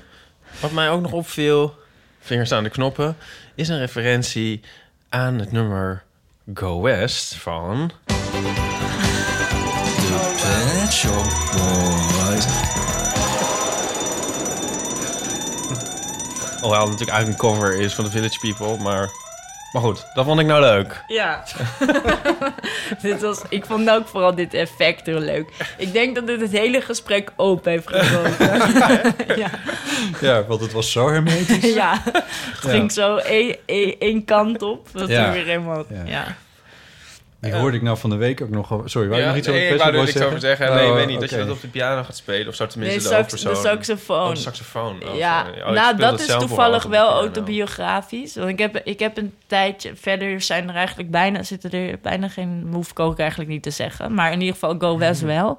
Wat 0.61 0.73
mij 0.73 0.91
ook 0.91 1.01
nog 1.03 1.13
opviel, 1.13 1.75
vingers 2.21 2.53
aan 2.53 2.63
de 2.65 2.71
knoppen, 2.71 3.17
is 3.55 3.69
een 3.69 3.79
referentie 3.79 4.61
aan 5.09 5.39
het 5.39 5.53
nummer 5.53 6.03
Go 6.55 6.81
West 6.81 7.35
van... 7.35 7.91
Pet 10.43 10.93
Shop. 10.93 11.25
Hoewel 16.61 16.81
het 16.81 16.91
natuurlijk 16.91 17.11
eigenlijk 17.11 17.29
een 17.29 17.37
cover 17.37 17.81
is 17.81 17.95
van 17.95 18.05
The 18.05 18.11
Village 18.11 18.39
People, 18.39 18.83
maar... 18.83 19.30
Maar 19.73 19.83
goed, 19.83 20.07
dat 20.15 20.25
vond 20.25 20.41
ik 20.41 20.47
nou 20.47 20.61
leuk. 20.61 21.05
Ja. 21.07 21.43
dit 23.03 23.21
was, 23.21 23.43
ik 23.49 23.67
vond 23.67 23.91
ook 23.91 24.09
vooral 24.09 24.35
dit 24.35 24.55
effect 24.55 25.07
heel 25.07 25.19
leuk. 25.19 25.49
Ik 25.79 25.93
denk 25.93 26.15
dat 26.15 26.27
dit 26.27 26.41
het 26.41 26.51
hele 26.53 26.81
gesprek 26.81 27.33
open 27.37 27.71
heeft 27.71 27.87
gebroken. 27.91 28.57
ja. 29.43 29.51
Ja, 30.21 30.45
want 30.45 30.61
het 30.61 30.73
was 30.73 30.93
zo 30.93 31.09
hermetisch. 31.11 31.75
ja, 31.83 32.03
het 32.05 32.71
ging 32.71 32.93
zo 32.93 33.17
één, 33.17 33.57
één, 33.67 33.95
één 33.99 34.25
kant 34.25 34.63
op. 34.63 34.89
Dat 34.93 35.09
Ja. 35.09 35.27
er 35.27 35.33
weer 35.33 35.45
helemaal... 35.45 35.85
Ja. 35.89 36.03
Ja. 36.07 36.25
Die 37.41 37.53
hoorde 37.55 37.77
ik 37.77 37.83
nou 37.83 37.99
van 37.99 38.11
de 38.11 38.17
week 38.17 38.41
ook 38.41 38.49
nog. 38.49 38.83
Sorry, 38.85 39.09
wou 39.09 39.21
je 39.21 39.27
nog 39.27 39.37
iets 39.37 39.47
nee, 39.47 39.57
over 39.57 39.73
ik 39.75 39.79
wou 39.83 39.95
er 39.97 40.05
niks 40.05 40.21
over 40.21 40.41
zeggen. 40.41 40.75
Nee, 40.75 40.85
Oh, 40.85 40.89
ik 40.89 40.95
weet 40.95 41.07
niet. 41.07 41.21
Dat 41.21 41.31
je 41.31 41.37
dat 41.37 41.51
op 41.51 41.61
de 41.61 41.69
piano 41.69 42.03
gaat 42.03 42.17
spelen. 42.17 42.49
Of 42.49 42.55
zo 42.55 42.67
tenminste 42.67 42.99
Nee, 42.99 43.09
de 43.09 43.15
sax, 43.15 43.31
hoofdpersoon. 43.33 43.63
de 43.63 43.69
saxofoon. 43.69 44.29
Oh, 44.29 44.35
de 44.35 44.41
saxofoon. 44.41 45.09
Oh, 45.09 45.17
ja. 45.17 45.47
Oh, 45.65 45.71
nou 45.71 45.97
dat 45.97 46.21
is 46.21 46.27
toevallig 46.27 46.85
wel 46.85 47.11
autobiografisch. 47.11 48.35
Want 48.35 48.49
ik 48.49 48.59
heb, 48.59 48.81
ik 48.85 48.99
heb 48.99 49.17
een 49.17 49.35
tijdje... 49.47 49.93
Verder 49.97 50.41
zijn 50.41 50.69
er 50.69 50.75
eigenlijk 50.75 51.11
bijna... 51.11 51.43
Zitten 51.43 51.71
er 51.71 51.99
bijna 52.03 52.29
geen... 52.29 52.69
Hoef 52.73 52.91
ik 52.91 52.99
ook 52.99 53.19
eigenlijk 53.19 53.51
niet 53.51 53.63
te 53.63 53.71
zeggen. 53.71 54.15
Maar 54.15 54.33
in 54.33 54.39
ieder 54.41 54.55
geval 54.55 54.75
Go 54.79 54.99
West 54.99 55.21
wel. 55.21 55.59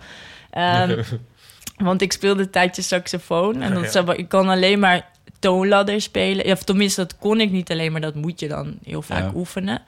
Ehm, 0.49 1.03
want 1.87 2.01
ik 2.01 2.11
speelde 2.11 2.41
een 2.41 2.49
tijdje 2.49 2.81
saxofoon. 2.81 3.61
En 3.61 3.73
dat 3.73 3.93
wel- 3.93 4.17
ik 4.19 4.29
kan 4.29 4.49
alleen 4.49 4.79
maar 4.79 5.09
toonladder 5.39 6.01
spelen. 6.01 6.45
Ja, 6.45 6.51
of 6.53 6.63
tenminste, 6.63 7.01
dat 7.01 7.17
kon 7.17 7.39
ik 7.41 7.51
niet 7.51 7.71
alleen, 7.71 7.91
maar 7.91 8.01
dat 8.01 8.15
moet 8.15 8.39
je 8.39 8.47
dan 8.47 8.77
heel 8.83 9.01
vaak 9.01 9.23
Ja. 9.23 9.31
oefenen. 9.35 9.81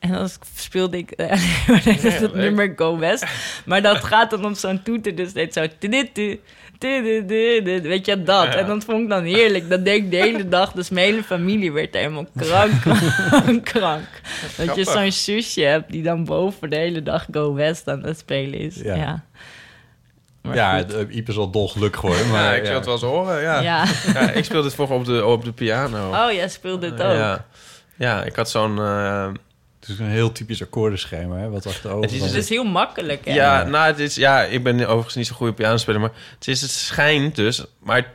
En 0.00 0.12
dan 0.12 0.28
speelde 0.56 0.96
ik 0.98 1.10
eh, 1.16 1.28
het 1.30 2.20
leuk. 2.20 2.34
nummer 2.34 2.72
Go 2.76 2.98
West. 2.98 3.24
Maar 3.64 3.82
dat 3.82 3.96
gaat 4.04 4.30
dan 4.30 4.44
op 4.44 4.54
zo'n 4.56 4.82
toeter, 4.82 5.14
dus 5.14 5.28
steeds 5.30 5.54
zo... 5.56 5.66
Weet 6.78 8.06
je, 8.06 8.22
dat. 8.24 8.54
En 8.54 8.66
dat 8.66 8.84
vond 8.84 9.02
ik 9.02 9.08
dan 9.08 9.24
heerlijk. 9.24 9.68
Dat 9.70 9.84
deed 9.84 9.96
ik 10.04 10.10
de 10.10 10.16
hele 10.16 10.48
dag. 10.48 10.72
Dus 10.72 10.90
mijn 10.90 11.06
hele 11.06 11.22
familie 11.22 11.72
werd 11.72 11.94
helemaal 11.94 12.26
krank, 12.36 12.72
krank, 12.80 13.64
krank. 13.72 14.06
Dat 14.56 14.76
je 14.76 14.84
zo'n 14.84 15.12
zusje 15.12 15.62
hebt 15.62 15.90
die 15.92 16.02
dan 16.02 16.24
boven 16.24 16.70
de 16.70 16.76
hele 16.76 17.02
dag 17.02 17.26
Go 17.30 17.54
West 17.54 17.88
aan 17.88 18.02
het 18.04 18.18
spelen 18.18 18.58
is. 18.58 18.76
Ja. 18.76 18.94
Ja. 18.94 19.24
Maar 20.42 20.54
Ja, 20.54 20.78
goed. 20.78 20.90
de- 20.90 21.06
Iep 21.10 21.28
is 21.28 21.36
wel 21.36 21.50
dolgelukkig 21.50 22.00
hoor. 22.00 22.26
Maar, 22.30 22.42
Ja, 22.44 22.52
ik 22.54 22.62
wil 22.62 22.74
het 22.74 22.84
wel 22.84 22.94
eens 22.94 23.02
horen, 23.02 23.40
ja. 23.42 23.60
ja. 23.60 23.84
Ja, 24.14 24.30
ik 24.30 24.44
speelde 24.44 24.64
het 24.64 24.74
vroeger 24.74 24.96
op 24.96 25.04
de, 25.04 25.24
op 25.24 25.44
de 25.44 25.52
piano. 25.52 26.08
Oh, 26.10 26.32
jij 26.32 26.48
speelde 26.48 26.86
het 26.90 27.02
ook. 27.02 27.12
Ja. 27.16 27.44
ja, 27.96 28.24
ik 28.24 28.36
had 28.36 28.50
zo'n... 28.50 28.78
eh, 28.78 29.26
Het 29.26 29.38
is 29.90 29.98
een 29.98 30.10
heel 30.10 30.32
typisch 30.32 30.62
akkoordenschema, 30.62 31.36
hè, 31.36 31.48
wat 31.48 31.66
achterover 31.66 32.02
Het 32.02 32.12
is 32.12 32.20
Het 32.20 32.34
is 32.34 32.48
heel 32.48 32.64
makkelijk, 32.64 33.24
hè? 33.24 33.34
ja, 33.34 33.62
nou, 33.62 33.86
het 33.86 33.98
is, 33.98 34.14
ja, 34.14 34.42
ik 34.42 34.62
ben 34.62 34.86
overigens 34.86 35.14
niet 35.14 35.26
zo 35.26 35.34
goed 35.34 35.48
op 35.48 35.56
pianospeler, 35.56 36.00
maar 36.00 36.12
het 36.34 36.48
is 36.48 36.60
het 36.60 36.70
schijnt 36.70 37.36
dus, 37.36 37.64
maar 37.78 38.12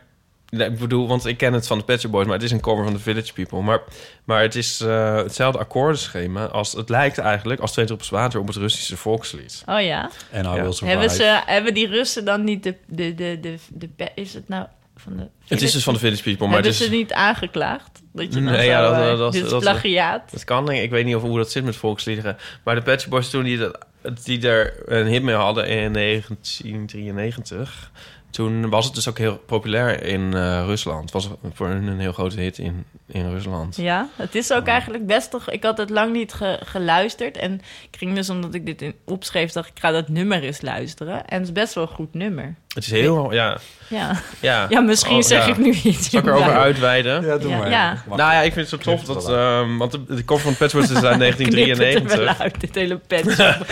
nee, 0.49 0.69
ik 0.69 0.79
bedoel, 0.79 1.07
want 1.07 1.25
ik 1.25 1.37
ken 1.37 1.53
het 1.53 1.67
van 1.67 1.77
de 1.77 1.83
Pet 1.83 2.01
Shop 2.01 2.11
Boys, 2.11 2.25
maar 2.25 2.35
het 2.35 2.43
is 2.43 2.51
een 2.51 2.59
cover 2.59 2.83
van 2.83 2.93
The 2.93 2.99
Village 2.99 3.33
People, 3.33 3.61
maar, 3.61 3.81
maar 4.23 4.41
het 4.41 4.55
is 4.55 4.81
eh, 4.81 5.15
hetzelfde 5.15 5.59
akkoordenschema 5.59 6.45
als 6.45 6.71
het 6.71 6.89
lijkt 6.89 7.17
eigenlijk 7.17 7.61
als 7.61 7.71
twee 7.71 7.85
druppels 7.85 8.09
water 8.09 8.39
op 8.39 8.47
het 8.47 8.55
Russische 8.55 8.97
volkslied. 8.97 9.63
Oh 9.65 9.81
ja. 9.81 10.09
En 10.31 10.45
I 10.45 10.47
Ja. 10.47 10.55
Survive. 10.55 10.85
Hebben, 10.85 11.09
ze, 11.09 11.41
hebben 11.45 11.73
die 11.73 11.87
Russen 11.87 12.25
dan 12.25 12.43
niet 12.43 12.63
de... 12.63 12.75
de, 12.87 13.15
de, 13.15 13.39
de, 13.39 13.89
de, 13.95 14.11
is 14.15 14.33
het 14.33 14.47
nou 14.47 14.65
van 14.97 15.17
de... 15.17 15.27
Het 15.47 15.61
is 15.61 15.71
dus 15.71 15.83
van 15.83 15.93
The 15.93 15.99
Village 15.99 16.23
People, 16.23 16.45
maar 16.47 16.55
Hebben 16.55 16.71
het 16.71 16.81
is, 16.81 16.87
ze 16.87 16.95
niet 16.95 17.13
aangeklaagd? 17.13 18.03
Dat 18.15 18.33
je 18.33 18.39
Nee, 18.39 18.55
zo, 18.55 18.61
ja, 18.61 18.81
dat- 18.81 18.93
eh, 18.93 19.05
dat- 19.07 19.17
dat- 19.17 19.33
dit 19.33 19.43
is 19.43 19.49
dat- 19.49 19.61
plagiaat. 19.61 20.31
Het 20.31 20.43
kan, 20.43 20.65
denk 20.65 20.77
ik. 20.77 20.83
Ik 20.83 20.89
weet 20.91 21.05
niet 21.05 21.15
of, 21.15 21.21
hoe 21.21 21.37
dat 21.37 21.51
zit 21.51 21.63
met 21.63 21.75
volksliederen. 21.75 22.37
Maar 22.63 22.75
de 22.75 22.81
Pet 22.81 23.01
Shop 23.01 23.09
Boys 23.11 23.29
toen 23.29 23.43
die, 23.43 23.57
dat- 23.57 23.77
die 24.23 24.47
er 24.47 24.73
een 24.85 25.07
hit 25.07 25.23
mee 25.23 25.35
hadden 25.35 25.67
in 25.67 25.91
1993... 25.91 27.91
toen 28.35 28.69
was 28.69 28.85
het 28.85 28.95
dus 28.95 29.09
ook 29.09 29.17
heel 29.17 29.37
populair 29.45 30.03
in 30.03 30.33
eh, 30.33 30.63
Rusland. 30.65 31.01
Het 31.01 31.11
was 31.11 31.29
voor 31.53 31.67
hun 31.67 31.87
een 31.87 31.99
heel 31.99 32.11
grote 32.11 32.39
hit 32.39 32.57
in, 32.57 32.85
in 33.07 33.29
Rusland. 33.29 33.75
Ja, 33.75 34.07
het 34.15 34.35
is 34.35 34.51
ook 34.53 34.67
eigenlijk 34.67 35.05
best 35.05 35.31
toch... 35.31 35.49
Ik 35.49 35.63
had 35.63 35.77
het 35.77 35.89
lang 35.89 36.13
niet 36.13 36.33
ge- 36.33 36.59
geluisterd. 36.65 37.37
En 37.37 37.53
ik 37.91 37.97
ging 37.97 38.15
dus, 38.15 38.29
omdat 38.29 38.53
ik 38.53 38.65
dit 38.65 38.81
in, 38.81 38.93
opschreef... 39.05 39.51
dacht 39.51 39.67
ik, 39.67 39.73
ik 39.75 39.81
ga 39.81 39.91
dat 39.91 40.09
nummer 40.09 40.43
eens 40.43 40.61
luisteren. 40.61 41.25
En 41.27 41.37
het 41.37 41.47
is 41.47 41.51
best 41.53 41.73
wel 41.73 41.83
een 41.83 41.89
goed 41.95 42.13
nummer. 42.13 42.55
Het 42.73 42.83
is 42.83 42.91
heel... 42.91 43.33
Ja, 43.33 43.57
Ja, 43.87 44.11
ja. 44.41 44.65
ja 44.69 44.79
misschien 44.79 45.15
Oh, 45.17 45.21
zeg 45.23 45.45
ja. 45.45 45.51
ik 45.51 45.57
nu 45.57 45.71
iets. 45.83 46.09
Zal 46.09 46.19
ik 46.19 46.25
erover 46.25 46.57
uitweiden? 46.57 47.25
Ja, 47.25 47.37
doe 47.37 47.49
Ja, 47.49 47.57
maar. 47.57 47.69
ja. 47.69 48.03
Nou 48.07 48.19
ja, 48.19 48.41
ik 48.41 48.53
vind 48.53 48.71
het 48.71 48.81
zo 48.81 48.91
tof 48.91 49.03
Knip 49.03 49.15
dat... 49.15 49.29
ehm, 49.29 49.77
want 49.77 49.91
de, 49.91 50.03
de 50.15 50.25
cover 50.25 50.43
van 50.43 50.55
Pet 50.57 50.71
Boys 50.73 50.89
is 50.91 51.03
uit 51.03 51.17
Knip 51.19 51.37
het 51.37 51.39
er 51.39 51.51
1993. 51.51 52.17
wel 52.17 52.35
uit, 52.45 52.59
dit 52.59 52.75
hele 52.75 52.97
Pet 53.07 53.25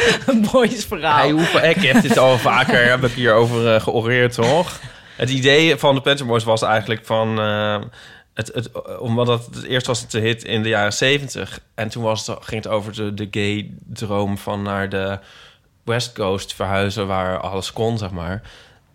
Boys 0.51 0.85
verhaal. 0.85 1.17
Hey, 1.17 1.29
hoe, 1.31 1.61
ik 1.69 1.75
heb 1.83 2.01
dit 2.01 2.17
al 2.17 2.37
vaker 2.37 2.89
heb 2.89 3.03
ik 3.03 3.11
hierover 3.11 3.73
eh 3.75 3.81
georeerd, 3.81 4.35
Het 5.15 5.29
idee 5.29 5.77
van 5.77 5.95
de 5.95 6.01
Pet 6.01 6.27
Boys 6.27 6.43
was 6.43 6.61
eigenlijk 6.61 7.05
van... 7.05 7.39
eh, 7.39 7.81
het, 8.33 8.51
het, 8.53 8.97
omdat 8.99 9.27
het, 9.27 9.45
het 9.55 9.63
eerst 9.63 9.87
was 9.87 10.01
het 10.01 10.11
de 10.11 10.19
hit 10.19 10.43
in 10.43 10.63
de 10.63 10.69
jaren 10.69 10.93
70 10.93 11.59
En 11.75 11.89
toen 11.89 12.03
was 12.03 12.27
het, 12.27 12.37
ging 12.45 12.63
het 12.63 12.71
over 12.73 12.93
de, 12.93 13.13
de 13.13 13.27
gay 13.31 13.71
droom 13.85 14.37
van 14.37 14.61
naar 14.61 14.89
de 14.89 15.19
West 15.83 16.13
Coast 16.13 16.53
verhuizen... 16.53 17.07
waar 17.07 17.39
alles 17.39 17.73
kon, 17.73 17.97
zeg 17.97 18.11
maar. 18.11 18.41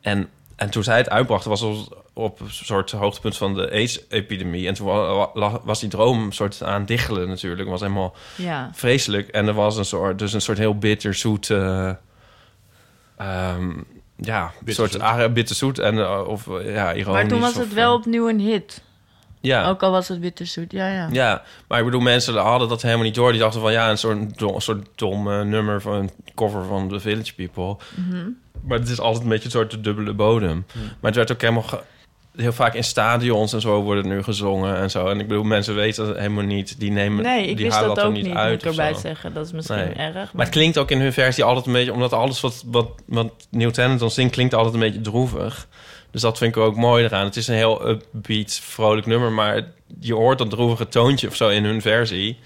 En, 0.01 0.29
en 0.57 0.71
toen 0.71 0.83
zij 0.85 0.97
het 0.97 1.09
uitbrachten 1.11 1.51
was 1.51 1.61
het 1.61 1.89
op 2.13 2.41
een 2.41 2.51
soort 2.51 2.91
hoogtepunt 2.91 3.37
van 3.37 3.55
de 3.55 3.71
AIDS-epidemie. 3.71 4.67
En 4.69 4.75
toen 4.75 4.87
wa- 4.87 5.31
wa- 5.35 5.61
was 5.65 5.81
die 5.81 5.89
droom 5.89 6.25
een 6.25 6.33
soort 6.33 6.63
aan 6.63 6.85
diggelen 6.85 7.29
natuurlijk. 7.29 7.61
Het 7.61 7.71
was 7.71 7.81
helemaal 7.81 8.15
Ja. 8.37 8.71
vreselijk. 8.75 9.29
En 9.29 9.47
er 9.47 9.55
was 9.55 9.77
een 9.77 9.85
soort, 9.85 10.19
dus 10.19 10.33
een 10.33 10.41
soort 10.41 10.59
heel 10.59 10.79
bitterzoet... 10.79 11.51
eh 11.51 11.91
ehm, 13.17 13.71
ja, 14.21 14.53
een 14.65 14.75
soort 14.75 15.01
ah, 15.01 15.33
bitterzoet 15.33 15.79
en 15.79 15.99
eh, 15.99 16.27
of 16.27 16.49
eh, 16.49 16.75
ja, 16.75 16.95
ironisch. 16.95 17.21
Maar 17.21 17.29
toen 17.29 17.41
was 17.41 17.55
of, 17.55 17.59
het 17.59 17.73
wel 17.75 17.93
eh, 17.93 17.99
opnieuw 17.99 18.29
een 18.29 18.41
hit. 18.41 18.83
ja. 19.41 19.69
Ook 19.69 19.83
al 19.83 19.91
was 19.91 20.09
het 20.09 20.21
bitterzoet. 20.21 20.73
Ja, 20.73 20.89
ja. 20.89 21.09
Ja, 21.13 21.43
maar 21.69 21.79
ik 21.79 21.85
bedoel, 21.85 22.01
mensen 22.01 22.37
hadden 22.37 22.69
dat 22.69 22.83
helemaal 22.83 23.05
niet 23.05 23.15
door. 23.15 23.31
Die 23.31 23.41
dachten 23.41 23.61
van 23.61 23.73
ja, 23.73 23.91
een 23.91 23.99
soort, 23.99 24.39
dom, 24.39 24.55
een 24.55 24.61
soort 24.61 24.87
dom 24.95 25.49
nummer 25.49 25.81
van 25.81 25.95
een 25.95 26.11
cover 26.35 26.65
van 26.65 26.89
The 26.89 27.01
Village 27.01 27.35
People. 27.35 27.77
Mhm. 27.97 28.29
Maar 28.63 28.79
het 28.79 28.89
is 28.89 29.01
altijd 29.01 29.23
een 29.23 29.29
beetje 29.29 29.45
een 29.45 29.51
soort 29.51 29.71
de 29.71 29.81
dubbele 29.81 30.13
bodem. 30.13 30.67
Maar 30.75 30.97
het 31.01 31.15
werd 31.15 31.33
ook 31.33 31.41
helemaal 31.41 31.83
heel 32.41 32.53
vaak 32.53 32.75
in 32.75 32.85
stadions 32.85 33.53
en 33.53 33.61
zo 33.61 33.83
wordt 33.83 34.05
het 34.05 34.13
nu 34.13 34.23
gezongen 34.23 34.77
en 34.77 34.91
zo. 34.91 35.07
En 35.07 35.21
ik 35.21 35.29
bedoel, 35.29 35.45
mensen 35.45 35.75
weten 35.75 36.07
dat 36.07 36.17
helemaal 36.17 36.45
niet. 36.45 36.81
Die 36.81 36.91
nemen, 36.91 37.25
Nee, 37.25 37.47
ik 37.47 37.57
die 37.57 37.65
wist 37.65 37.77
halen 37.79 37.95
dat 37.95 38.05
ook 38.05 38.13
niet 38.13 38.27
niet, 38.27 38.35
uit 38.35 38.51
moet 38.53 38.63
ik 38.63 38.69
erbij 38.69 38.95
zeggen. 38.95 39.35
Dat 39.35 39.47
is 39.47 39.53
misschien 39.53 39.77
Nee. 39.77 39.93
erg. 39.93 40.15
Maar, 40.15 40.29
Maar 40.33 40.45
het 40.45 40.55
klinkt 40.55 40.79
ook 40.79 40.91
in 40.91 41.01
hun 41.01 41.13
versie 41.13 41.45
altijd 41.45 41.67
een 41.67 41.73
beetje... 41.73 41.93
omdat 41.93 42.13
alles 42.13 42.41
wat, 42.41 42.63
wat, 42.67 42.89
wat 43.07 43.33
Neil 43.51 43.71
Tennant 43.71 44.01
dan 44.01 44.11
zingt... 44.11 44.33
klinkt 44.33 44.55
altijd 44.55 44.75
een 44.75 44.81
beetje 44.81 45.01
droevig. 45.01 45.69
Dus 46.11 46.21
dat 46.21 46.39
vind 46.39 46.57
ik 46.57 46.63
ook 46.63 46.77
mooi 46.77 47.05
eraan. 47.05 47.25
Het 47.25 47.37
is 47.37 47.49
een 47.49 47.55
heel 47.55 47.89
upbeat, 47.89 48.61
vrolijk 48.63 49.07
nummer... 49.07 49.33
maar 49.33 49.63
je 50.01 50.15
hoort 50.15 50.39
dat 50.39 50.51
droevige 50.51 50.89
toontje 50.89 51.29
of 51.29 51.37
zo 51.37 51.49
in 51.49 51.65
hun 51.65 51.81
versie. 51.83 52.39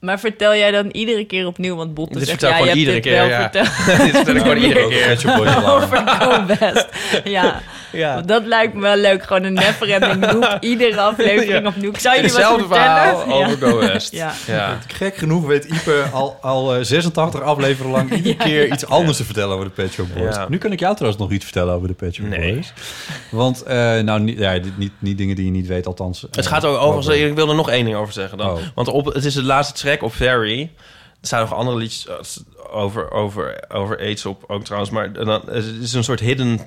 maar 0.00 0.20
vertel 0.20 0.54
jij 0.54 0.70
dan 0.70 0.88
iedere 0.90 1.24
keer 1.24 1.46
opnieuw? 1.46 1.76
Want 1.76 1.94
Botte 1.94 2.18
Dit 2.18 2.28
zegt, 2.28 2.40
vertel 2.40 2.58
ik 2.58 2.64
ja, 2.64 2.72
je 2.74 2.80
gewoon 2.80 2.94
hebt 2.94 3.04
iedere 3.04 3.40
dit 3.40 3.50
keer, 3.50 3.60
wel 3.60 3.64
ja. 3.64 3.76
verteld. 3.76 3.86
Dit 4.06 4.16
vertel 4.16 4.34
ik 4.34 4.42
gewoon 4.42 4.56
iedere 4.68 4.88
keer. 4.88 5.72
Over 5.74 5.96
Go 6.08 6.44
Best. 6.44 6.88
Ja. 7.24 7.62
Ja. 7.92 8.20
Dat 8.20 8.44
lijkt 8.44 8.74
me 8.74 8.80
wel 8.80 8.96
leuk. 8.96 9.22
Gewoon 9.22 9.42
een 9.42 9.52
neverending 9.52 10.32
loop. 10.32 10.56
Iedere 10.60 11.00
aflevering 11.00 11.62
Ja. 11.62 11.68
opnieuw. 11.68 11.90
Ik 11.90 11.98
zou 11.98 12.16
je 12.16 12.22
wat 12.22 12.30
Hetzelfde 12.30 12.66
vertellen. 12.66 13.18
verhaal 13.18 13.38
Ja. 13.40 13.46
over 13.46 13.58
Go 13.68 13.78
West. 13.78 14.12
Ja. 14.12 14.32
Ja. 14.46 14.78
Gek 14.86 15.16
genoeg 15.16 15.46
weet 15.46 15.64
Ipe 15.64 16.04
al, 16.12 16.38
al 16.40 16.74
eh, 16.74 16.82
86 16.84 17.40
afleveringen 17.42 17.96
lang 17.96 18.12
iedere 18.14 18.36
keer 18.44 18.72
iets 18.72 18.86
anders 18.86 19.16
te 19.16 19.24
vertellen 19.24 19.52
over 19.54 19.64
de 19.66 19.70
Pet 19.82 19.92
Shop 19.92 20.06
Boys. 20.14 20.34
Ja. 20.34 20.46
Nu 20.48 20.58
kan 20.58 20.72
ik 20.72 20.80
jou 20.80 20.94
trouwens 20.94 21.22
nog 21.22 21.32
iets 21.32 21.44
vertellen 21.44 21.74
over 21.74 21.88
de 21.88 21.94
Pet 21.94 22.14
Shop 22.14 22.26
Nee. 22.26 22.52
Boys. 22.54 22.72
Want, 23.30 23.62
eh, 23.62 23.76
nou, 23.98 24.20
niet, 24.20 24.38
ja, 24.38 24.52
dit- 24.58 24.78
niet, 24.78 24.92
niet 24.98 25.18
dingen 25.18 25.36
die 25.36 25.44
je 25.44 25.50
niet 25.50 25.66
weet, 25.66 25.86
althans. 25.86 26.20
Het 26.20 26.36
eh, 26.36 26.44
gaat 26.46 26.64
ook 26.64 26.76
overigens... 26.80 27.16
Ik 27.16 27.34
wil 27.34 27.48
er 27.48 27.54
nog 27.54 27.70
één 27.70 27.84
ding 27.84 27.96
over 27.96 28.12
zeggen 28.12 28.38
dan. 28.38 28.50
Oh. 28.50 28.58
Want 28.74 28.88
op, 28.88 29.06
het 29.06 29.24
is 29.24 29.34
de 29.34 29.42
laatste 29.42 29.80
track 29.80 30.02
op 30.02 30.12
Ferry. 30.12 30.60
Er 31.20 31.26
staan 31.26 31.40
nog 31.40 31.54
andere 31.54 31.76
liedjes 31.76 32.06
eh, 32.08 32.16
over, 32.72 33.10
over, 33.10 33.64
over 33.68 33.98
AIDS 33.98 34.26
op 34.26 34.44
ook 34.46 34.64
trouwens. 34.64 34.90
Maar 34.92 35.12
dan, 35.12 35.28
het 35.28 35.64
is 35.80 35.92
een 35.92 36.04
soort 36.04 36.20
hidden 36.20 36.60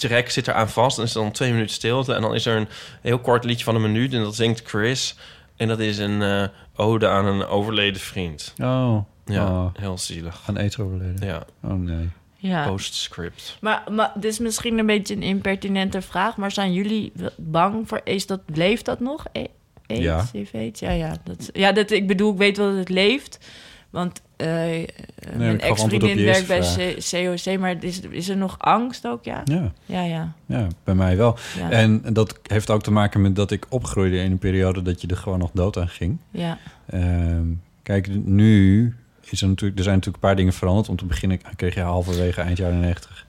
track 0.00 0.28
zit 0.30 0.46
er 0.46 0.54
aan 0.54 0.68
vast. 0.70 0.98
En 0.98 1.04
is 1.04 1.12
dan 1.12 1.30
twee 1.30 1.50
minuten 1.52 1.74
stilte. 1.74 2.14
En 2.14 2.20
dan 2.22 2.34
is 2.34 2.46
er 2.46 2.56
een 2.56 2.68
heel 3.00 3.18
kort 3.18 3.44
liedje 3.44 3.64
van 3.64 3.74
een 3.74 3.82
minuut. 3.82 4.12
En 4.12 4.22
dat 4.22 4.34
zingt 4.34 4.62
Chris. 4.64 5.16
En 5.56 5.68
dat 5.68 5.78
is 5.78 5.98
een 5.98 6.22
eh, 6.22 6.44
ode 6.76 7.08
aan 7.08 7.26
een 7.26 7.46
overleden 7.46 8.00
vriend. 8.00 8.54
Oh, 8.62 8.98
Ja, 9.24 9.44
oh, 9.50 9.66
heel 9.74 9.98
zielig. 9.98 10.40
aan 10.46 10.56
aids 10.58 10.78
overleden. 10.78 11.26
Ja, 11.26 11.42
Oh 11.64 11.72
nee. 11.72 12.08
Ja. 12.36 12.66
postscript. 12.68 13.56
Maar, 13.60 13.82
maar 13.90 14.12
dit 14.14 14.32
is 14.32 14.38
misschien 14.38 14.78
een 14.78 14.86
beetje 14.86 15.14
een 15.14 15.22
impertinente 15.22 16.02
vraag. 16.02 16.36
Maar 16.36 16.50
zijn 16.50 16.72
jullie 16.72 17.12
bang 17.36 17.88
voor 17.88 18.00
AIDS? 18.04 18.26
Dat, 18.26 18.40
leeft 18.54 18.84
dat 18.84 19.00
nog? 19.00 19.26
A- 19.38 19.46
AIDS? 19.86 20.02
Ja. 20.02 20.26
Ja, 20.72 20.90
ja. 20.90 21.16
Dat, 21.24 21.50
ja 21.52 21.72
dat, 21.72 21.90
ik 21.90 22.06
bedoel, 22.06 22.32
ik 22.32 22.38
weet 22.38 22.56
wel 22.56 22.68
dat 22.68 22.76
het 22.78 22.88
leeft. 22.88 23.38
Want 23.90 24.20
eh 24.36 24.46
mijn 25.36 25.60
ex-vriendin 25.60 26.24
werkt 26.24 26.46
bij 26.46 26.60
COC. 27.10 27.58
Maar 27.58 27.84
is, 27.84 28.00
is 28.00 28.28
er 28.28 28.36
nog 28.36 28.58
angst 28.58 29.06
ook? 29.06 29.24
Ja, 29.24 29.42
Ja, 29.44 29.72
ja, 29.86 30.02
ja. 30.02 30.32
ja, 30.46 30.66
bij 30.84 30.94
mij 30.94 31.16
wel. 31.16 31.36
ja. 31.58 31.70
En 31.70 32.02
dat 32.12 32.38
heeft 32.42 32.70
ook 32.70 32.82
te 32.82 32.90
maken 32.90 33.20
met 33.20 33.36
dat 33.36 33.50
ik 33.50 33.66
opgroeide 33.68 34.16
in 34.16 34.30
een 34.30 34.38
periode 34.38 34.82
dat 34.82 35.00
je 35.00 35.06
er 35.06 35.16
gewoon 35.16 35.38
nog 35.38 35.50
dood 35.52 35.78
aan 35.78 35.88
ging. 35.88 36.18
ja. 36.30 36.58
Ehm, 36.86 37.46
kijk, 37.82 38.08
nu 38.24 38.94
is 39.30 39.42
er 39.42 39.48
natuurlijk, 39.48 39.78
er 39.78 39.84
zijn 39.84 39.96
natuurlijk 39.96 40.22
een 40.22 40.28
paar 40.28 40.38
dingen 40.38 40.52
veranderd. 40.52 40.88
Om 40.88 40.96
te 40.96 41.04
beginnen 41.04 41.40
kreeg 41.56 41.74
je 41.74 41.80
halverwege 41.80 42.40
eind 42.40 42.56
jaren 42.58 42.80
90. 42.80 43.26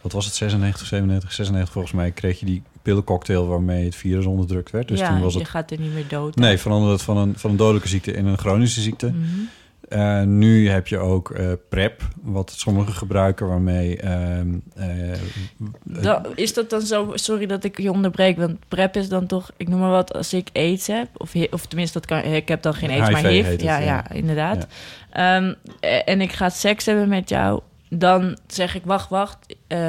Wat 0.00 0.12
was 0.12 0.24
het? 0.24 0.34
96, 0.34 0.86
97, 0.86 1.32
96 1.32 1.72
volgens 1.72 1.94
mij 1.94 2.10
kreeg 2.10 2.40
je 2.40 2.46
die 2.46 2.62
pillencocktail 2.82 3.46
waarmee 3.46 3.84
het 3.84 3.94
virus 3.94 4.24
onderdrukt 4.24 4.70
werd. 4.70 4.88
Dus 4.88 4.98
ja, 4.98 5.08
toen 5.08 5.20
was 5.20 5.32
je 5.32 5.38
het. 5.38 5.48
gaat 5.48 5.70
er 5.70 5.80
niet 5.80 5.92
meer 5.94 6.08
dood. 6.08 6.36
Nee, 6.36 6.58
veranderde 6.58 6.92
het 6.94 7.02
van 7.02 7.16
een, 7.16 7.38
van 7.38 7.50
een 7.50 7.56
dodelijke 7.56 7.88
ziekte 7.88 8.12
in 8.12 8.26
een 8.26 8.38
chronische 8.38 8.80
ziekte. 8.80 9.06
Mhm. 9.06 9.40
Eh, 9.88 10.22
nu 10.22 10.68
heb 10.68 10.86
je 10.86 10.98
ook 10.98 11.30
eh, 11.30 11.52
PrEP, 11.68 12.02
wat 12.22 12.50
sommigen 12.56 12.92
gebruiken, 12.92 13.48
waarmee. 13.48 13.96
ehm, 13.96 14.48
eh, 14.74 16.16
is 16.34 16.54
dat 16.54 16.70
dan 16.70 16.80
zo... 16.80 17.10
Sorry 17.14 17.46
dat 17.46 17.64
ik 17.64 17.80
je 17.80 17.90
onderbreek, 17.90 18.36
want 18.36 18.58
PrEP 18.68 18.96
is 18.96 19.08
dan 19.08 19.26
toch... 19.26 19.50
Ik 19.56 19.68
noem 19.68 19.80
maar 19.80 19.90
wat, 19.90 20.14
als 20.14 20.32
ik 20.32 20.48
AIDS 20.52 20.86
heb... 20.86 21.08
Of, 21.16 21.32
of 21.50 21.66
tenminste, 21.66 21.98
dat 22.00 22.06
kan, 22.08 22.32
ik 22.32 22.48
heb 22.48 22.62
dan 22.62 22.74
geen 22.74 22.90
AIDS, 22.90 23.08
HIV 23.08 23.22
maar 23.22 23.30
HIV. 23.30 23.46
het, 23.46 23.62
ja, 23.62 23.78
ja. 23.78 24.10
inderdaad. 24.10 24.66
Ehm, 25.10 25.54
eh, 25.80 26.08
en 26.08 26.20
ik 26.20 26.32
ga 26.32 26.48
seks 26.48 26.86
hebben 26.86 27.08
met 27.08 27.28
jou... 27.28 27.60
Dan 27.88 28.38
zeg 28.46 28.74
ik, 28.74 28.82
wacht, 28.84 29.08
wacht, 29.08 29.38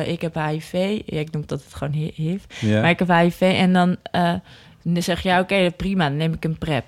ik 0.05 0.21
heb 0.21 0.35
HIV. 0.35 1.01
Ja, 1.05 1.19
ik 1.19 1.31
noem 1.31 1.43
dat 1.45 1.63
het 1.63 1.73
gewoon 1.73 1.93
hi- 1.93 2.11
HIV. 2.13 2.41
Maar 2.61 2.89
ik 2.89 2.99
heb 2.99 3.11
HIV 3.11 3.41
en 3.41 3.73
dan... 3.73 3.97
zeg 4.93 5.21
je, 5.21 5.29
ja, 5.29 5.39
oké, 5.39 5.71
prima, 5.71 6.07
dan 6.07 6.17
neem 6.17 6.33
ik 6.33 6.43
een 6.43 6.57
PrEP. 6.57 6.85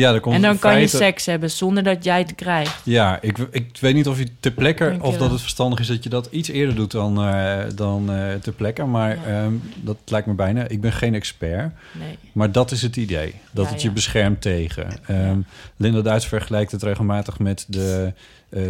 Ja, 0.00 0.12
dan 0.12 0.20
komt 0.20 0.34
en 0.34 0.42
dan 0.42 0.58
kan 0.58 0.80
je 0.80 0.86
seks 0.86 1.26
hebben 1.26 1.50
zonder 1.50 1.82
dat 1.82 2.04
jij 2.04 2.18
het 2.18 2.34
krijgt. 2.34 2.80
Ja, 2.84 3.18
ik, 3.20 3.38
ik 3.50 3.66
weet 3.80 3.94
niet 3.94 4.08
of 4.08 4.18
je 4.18 4.26
ter 4.40 4.52
plekke 4.52 4.96
of 5.00 5.10
dat 5.10 5.20
wel. 5.20 5.30
het 5.30 5.40
verstandig 5.40 5.78
is 5.80 5.86
dat 5.86 6.02
je 6.02 6.08
dat 6.08 6.28
iets 6.30 6.48
eerder 6.48 6.74
doet 6.74 6.90
dan, 6.90 7.22
eh, 7.22 7.58
dan 7.74 8.10
eh, 8.12 8.34
ter 8.42 8.52
plekke. 8.52 8.84
Maar 8.84 9.16
Ja. 9.16 9.42
ehm, 9.42 9.52
dat 9.76 9.96
lijkt 10.04 10.26
me 10.26 10.32
bijna. 10.34 10.68
Ik 10.68 10.80
ben 10.80 10.92
geen 10.92 11.14
expert, 11.14 11.72
Nee. 11.98 12.18
maar 12.32 12.52
dat 12.52 12.70
is 12.70 12.82
het 12.82 12.96
idee. 12.96 13.34
Dat 13.50 13.64
Ja, 13.66 13.72
het 13.72 13.82
je 13.82 13.90
beschermt 13.90 14.40
tegen. 14.40 14.88
Ehm, 15.06 15.38
Linda 15.76 16.00
Duits 16.00 16.26
vergelijkt 16.26 16.72
het 16.72 16.82
regelmatig 16.82 17.38
met 17.38 17.64
de, 17.68 18.12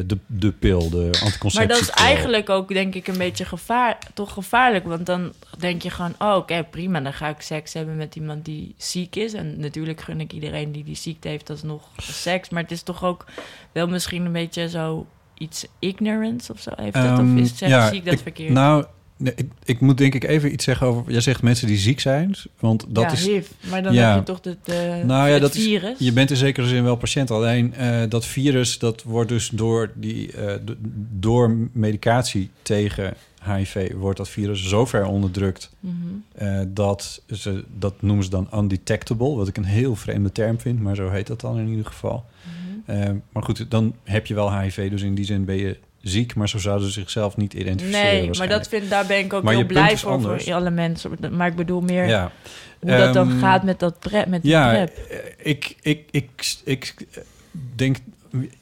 de, 0.07 0.19
de 0.27 0.53
pil, 0.53 0.91
de 0.91 0.97
anticonceptiepil. 1.05 1.59
Maar 1.59 1.67
dat 1.67 1.81
is 1.81 1.91
eigenlijk 1.91 2.51
ook, 2.51 2.69
denk 2.69 2.95
ik, 2.95 3.07
een 3.09 3.19
beetje 3.19 3.45
gevaar, 3.45 3.99
toch 4.15 4.33
gevaarlijk. 4.33 4.85
Want 4.87 5.07
dan 5.07 5.33
denk 5.59 5.83
je 5.83 5.91
gewoon, 5.91 6.15
oh, 6.19 6.35
oké, 6.37 6.65
prima. 6.71 7.01
Dan 7.01 7.13
ga 7.13 7.29
ik 7.29 7.41
seks 7.41 7.73
hebben 7.73 7.97
met 7.97 8.17
iemand 8.17 8.45
die 8.45 8.75
ziek 8.77 9.17
is. 9.17 9.33
En 9.33 9.61
natuurlijk 9.61 10.01
gun 10.01 10.21
ik 10.21 10.33
iedereen 10.33 10.73
die 10.73 10.85
die 10.85 10.97
ziekte 10.97 11.29
heeft 11.29 11.51
alsnog 11.51 11.83
seks. 11.97 12.49
Maar 12.49 12.63
het 12.63 12.71
is 12.73 12.83
toch 12.83 13.05
ook 13.05 13.25
wel 13.73 13.89
misschien 13.89 14.25
een 14.25 14.33
beetje 14.33 14.69
zo 14.69 15.07
iets 15.39 15.67
ignorance 15.79 16.53
of 16.53 16.61
zo. 16.61 16.71
Heeft 16.77 16.95
Ehm, 16.97 17.33
of 17.35 17.41
is 17.41 17.49
het, 17.49 17.59
zeg, 17.59 17.69
ja, 17.69 17.89
zie 17.89 17.99
ik 17.99 18.05
dat 18.05 18.15
ik- 18.15 18.21
verkeerd? 18.21 18.53
Nou, 18.53 18.85
nee, 19.17 19.33
ik, 19.37 19.51
ik 19.65 19.81
moet 19.81 19.99
denk 19.99 20.15
ik 20.15 20.25
even 20.25 20.53
iets 20.53 20.65
zeggen 20.65 20.87
over... 20.87 21.13
Jij 21.13 21.21
zegt 21.21 21.43
mensen 21.43 21.67
die 21.67 21.79
ziek 21.79 22.01
zijn, 22.01 22.35
want 22.59 22.85
dat 22.89 23.05
ja, 23.05 23.13
is... 23.13 23.27
HIV. 23.27 23.51
Maar 23.71 23.83
dan 23.83 23.95
ja. 23.95 24.09
heb 24.09 24.19
je 24.19 24.25
toch 24.25 24.41
de, 24.41 24.57
de, 24.65 25.03
Nou 25.05 25.27
ja, 25.27 25.33
het 25.33 25.43
dat 25.43 25.55
is- 25.55 25.65
virus. 25.65 25.99
Je 25.99 26.13
bent 26.13 26.31
in 26.31 26.37
zekere 26.37 26.67
zin 26.67 26.85
wel 26.85 26.97
patiënt. 26.97 27.31
Alleen 27.31 27.75
eh, 27.75 28.03
dat 28.09 28.27
virus, 28.27 28.79
dat 28.79 29.03
wordt 29.03 29.29
dus 29.29 29.49
door, 29.49 29.91
die, 29.95 30.33
eh, 30.33 30.55
door 31.19 31.57
medicatie 31.73 32.51
tegen 32.63 33.15
HIV... 33.45 33.93
wordt 33.95 34.19
dat 34.19 34.29
virus 34.29 34.69
zo 34.69 34.87
ver 34.87 35.07
onderdrukt... 35.07 35.71
Mhm. 35.81 35.95
eh, 36.35 36.61
dat 36.69 37.23
ze, 37.31 37.65
dat 37.79 38.03
noemen 38.03 38.25
ze 38.25 38.31
dan 38.31 38.49
undetectable. 38.55 39.35
Wat 39.35 39.49
ik 39.49 39.57
een 39.57 39.65
heel 39.65 39.97
vreemde 39.97 40.33
term 40.33 40.61
vind, 40.61 40.81
maar 40.81 40.95
zo 40.95 41.11
heet 41.11 41.27
dat 41.27 41.41
dan 41.41 41.59
in 41.59 41.69
ieder 41.69 41.87
geval. 41.87 42.25
Mhm. 42.87 43.17
Maar 43.33 43.43
goed, 43.43 43.67
dan 43.69 43.95
heb 44.05 44.27
je 44.27 44.35
wel 44.35 44.59
HIV. 44.59 44.91
Dus 44.91 45.03
in 45.03 45.15
die 45.15 45.25
zin 45.25 45.45
ben 45.45 45.57
je 45.57 45.77
ziek, 46.09 46.35
maar 46.35 46.49
zo 46.49 46.59
zouden 46.59 46.87
ze 46.87 46.93
zichzelf 46.93 47.37
niet 47.37 47.55
identificeren. 47.55 48.13
Nee, 48.21 48.31
maar 48.39 48.49
dat 48.49 48.69
vind, 48.69 48.91
daar 48.91 49.07
ben 49.07 49.19
ik 49.19 49.33
ook 49.33 49.43
Maar 49.43 49.55
heel 49.55 49.67
blij 49.67 49.97
voor, 49.97 50.21
voor 50.21 50.55
alle 50.55 50.71
mensen. 50.71 51.11
Maar 51.31 51.49
ik 51.49 51.57
bedoel 51.57 51.81
meer 51.81 52.07
Ja. 52.07 52.33
hoe 52.81 52.91
dat 52.91 53.15
dan 53.15 53.31
Ehm, 53.31 53.39
gaat 53.39 53.63
met 53.63 53.79
dat 53.79 53.99
prep, 53.99 54.27
met 54.27 54.41
Ja, 54.43 54.71
prep. 54.73 54.97
eh, 54.97 55.19
ik, 55.51 55.77
ik, 55.81 56.05
ik, 56.11 56.57
ik 56.65 56.95
denk 57.75 57.97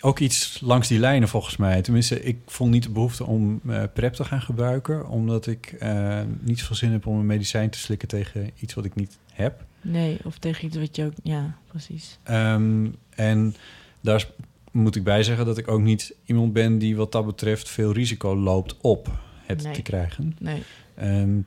ook 0.01 0.19
iets 0.19 0.59
langs 0.63 0.89
die 0.89 0.99
lijnen 0.99 1.29
volgens 1.29 1.57
mij. 1.57 1.83
Tenminste, 1.83 2.23
ik 2.23 2.39
voel 2.47 2.69
niet 2.69 2.83
de 2.83 2.91
behoefte 2.91 3.25
om 3.27 3.61
eh 3.69 3.83
PrEP 3.95 4.13
te 4.13 4.25
gaan 4.25 4.43
gebruiken... 4.43 5.09
omdat 5.09 5.47
ik 5.47 5.75
eh, 5.79 6.21
niet 6.41 6.59
zoveel 6.59 6.77
zin 6.77 6.93
heb 6.93 7.07
om 7.07 7.19
een 7.19 7.27
medicijn 7.27 7.71
te 7.71 7.79
slikken 7.79 8.09
tegen 8.09 8.51
iets 8.61 8.75
wat 8.75 8.85
ik 8.85 8.95
niet 8.95 9.19
heb. 9.33 9.65
Nee, 9.81 10.19
of 10.25 10.39
tegen 10.39 10.65
iets 10.67 10.77
wat 10.77 10.97
je 10.97 11.05
ook... 11.05 11.13
Ja, 11.23 11.57
precies. 11.69 12.19
Ehm, 12.23 12.87
en 13.15 13.55
daar 14.01 14.27
moet 14.75 14.97
ik 14.97 15.05
bij 15.05 15.23
zeggen 15.23 15.47
dat 15.47 15.59
ik 15.59 15.69
ook 15.69 15.81
niet 15.81 16.15
iemand 16.25 16.53
ben... 16.53 16.79
die 16.79 16.97
wat 16.97 17.13
dat 17.13 17.27
betreft 17.27 17.69
veel 17.69 17.93
risico 17.93 18.37
loopt 18.37 18.77
op 18.81 19.09
het 19.47 19.63
Nee. 19.63 19.73
te 19.73 19.83
krijgen. 19.83 20.37
Nee, 20.39 20.63
Ehm, 20.95 21.39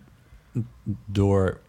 door 1.06 1.60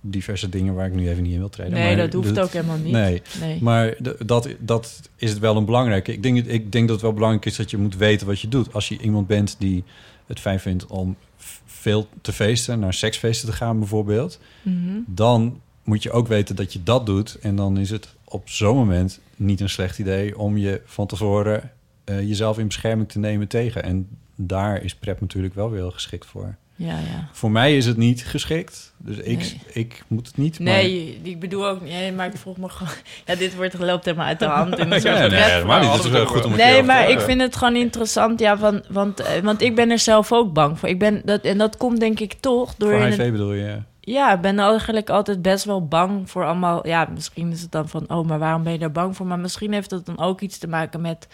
diverse 0.00 0.48
dingen 0.48 0.74
waar 0.74 0.86
ik 0.86 0.94
nu 0.94 1.08
even 1.08 1.22
niet 1.22 1.32
in 1.32 1.38
wil 1.38 1.48
treden. 1.48 1.72
nee 1.72 1.86
Maar 1.86 1.96
dat 1.96 2.12
hoeft 2.12 2.34
dat- 2.34 2.44
ook 2.44 2.52
helemaal 2.52 2.76
niet. 2.78 2.92
Nee, 2.92 3.22
Nee. 3.40 3.62
maar 3.62 3.94
dat, 4.26 4.48
dat 4.60 5.00
is 5.16 5.30
het 5.30 5.38
wel 5.38 5.56
een 5.56 5.64
belangrijke. 5.64 6.12
Ik 6.12 6.22
denk, 6.22 6.38
ik 6.46 6.72
denk 6.72 6.84
dat 6.86 6.96
het 6.96 7.00
wel 7.04 7.12
belangrijk 7.14 7.44
is 7.44 7.56
dat 7.56 7.70
je 7.70 7.76
moet 7.76 7.96
weten 7.96 8.26
wat 8.26 8.40
je 8.40 8.48
doet. 8.48 8.72
Als 8.72 8.88
je 8.88 8.98
iemand 8.98 9.26
bent 9.26 9.56
die 9.58 9.84
het 10.26 10.40
fijn 10.40 10.60
vindt 10.60 10.86
om 10.86 11.16
veel 11.66 12.08
te 12.20 12.32
feesten, 12.32 12.78
naar 12.78 12.94
seksfeesten 12.94 13.48
te 13.48 13.54
gaan 13.54 13.78
bijvoorbeeld, 13.78 14.40
Mhm. 14.62 14.98
dan 15.06 15.60
moet 15.84 16.02
je 16.02 16.10
ook 16.10 16.28
weten 16.28 16.56
dat 16.56 16.72
je 16.72 16.82
dat 16.82 17.06
doet. 17.06 17.38
En 17.40 17.56
dan 17.56 17.78
is 17.78 17.90
het 17.90 18.14
op 18.34 18.48
zo'n 18.48 18.76
moment 18.76 19.20
niet 19.36 19.60
een 19.60 19.68
slecht 19.68 19.98
idee 19.98 20.38
om 20.38 20.56
je 20.56 20.80
van 20.84 21.06
tevoren 21.06 21.70
eh, 22.04 22.20
jezelf 22.20 22.58
in 22.58 22.66
bescherming 22.66 23.08
te 23.08 23.18
nemen 23.18 23.48
tegen. 23.48 23.82
En 23.82 24.08
daar 24.36 24.82
is 24.82 24.94
PrEP 24.94 25.20
natuurlijk 25.20 25.54
wel 25.54 25.70
weer 25.70 25.80
heel 25.80 25.90
geschikt 25.90 26.26
voor. 26.26 26.56
Ja, 26.76 26.98
ja. 26.98 27.28
Voor 27.32 27.50
mij 27.50 27.76
is 27.76 27.86
het 27.86 27.96
niet 27.96 28.24
geschikt. 28.26 28.94
Dus 28.98 29.16
ik, 29.16 29.38
Nee. 29.38 29.60
ik 29.72 30.02
moet 30.08 30.26
het 30.26 30.36
niet. 30.36 30.58
maar- 30.60 30.72
Nee, 30.74 31.20
ik 31.22 31.40
bedoel 31.40 31.68
ook 31.68 31.80
niet. 31.82 31.92
Nee, 31.92 32.12
maar 32.12 32.26
ik 32.26 32.36
vroeg 32.36 32.56
me 32.56 32.68
gewoon... 32.68 32.92
Ja, 33.26 33.34
dit 33.34 33.54
wordt 33.56 33.78
loopt 33.78 34.04
helemaal 34.04 34.26
uit 34.26 34.38
de 34.38 34.44
hand. 34.44 34.76
Ja, 34.78 34.84
nee, 34.84 34.90
niet. 35.80 35.92
Het 35.92 36.04
is 36.04 36.10
wel 36.10 36.26
goed 36.26 36.44
om 36.44 36.56
Nee, 36.56 36.82
maar 36.82 37.10
ik 37.10 37.20
vind 37.20 37.40
het 37.40 37.56
gewoon 37.56 37.76
interessant. 37.76 38.40
Ja, 38.40 38.58
van, 38.58 38.82
want, 38.88 39.20
eh, 39.20 39.40
want 39.42 39.60
ik 39.62 39.74
ben 39.74 39.90
er 39.90 39.98
zelf 39.98 40.32
ook 40.32 40.52
bang 40.52 40.78
voor. 40.78 40.88
Ik 40.88 40.98
ben, 40.98 41.22
dat, 41.24 41.40
en 41.42 41.58
dat 41.58 41.76
komt 41.76 42.00
denk 42.00 42.20
ik 42.20 42.32
toch 42.32 42.74
door... 42.74 42.90
Voor 42.90 43.00
HIV 43.06 43.30
bedoel 43.30 43.52
je? 43.52 43.78
Ja, 44.04 44.34
ik 44.34 44.40
ben 44.40 44.58
eigenlijk 44.58 45.10
altijd 45.10 45.42
best 45.42 45.64
wel 45.64 45.86
bang 45.86 46.30
voor 46.30 46.44
allemaal... 46.44 46.86
Ja, 46.86 47.08
misschien 47.14 47.52
is 47.52 47.62
het 47.62 47.72
dan 47.72 47.88
van... 47.88 48.04
Oh, 48.08 48.26
maar 48.26 48.38
waarom 48.38 48.62
ben 48.62 48.72
je 48.72 48.78
daar 48.78 48.92
bang 48.92 49.16
voor? 49.16 49.26
Maar 49.26 49.38
misschien 49.38 49.72
heeft 49.72 49.90
dat 49.90 50.06
dan 50.06 50.18
ook 50.18 50.40
iets 50.40 50.58
te 50.58 50.68
maken 50.68 51.00
met... 51.00 51.28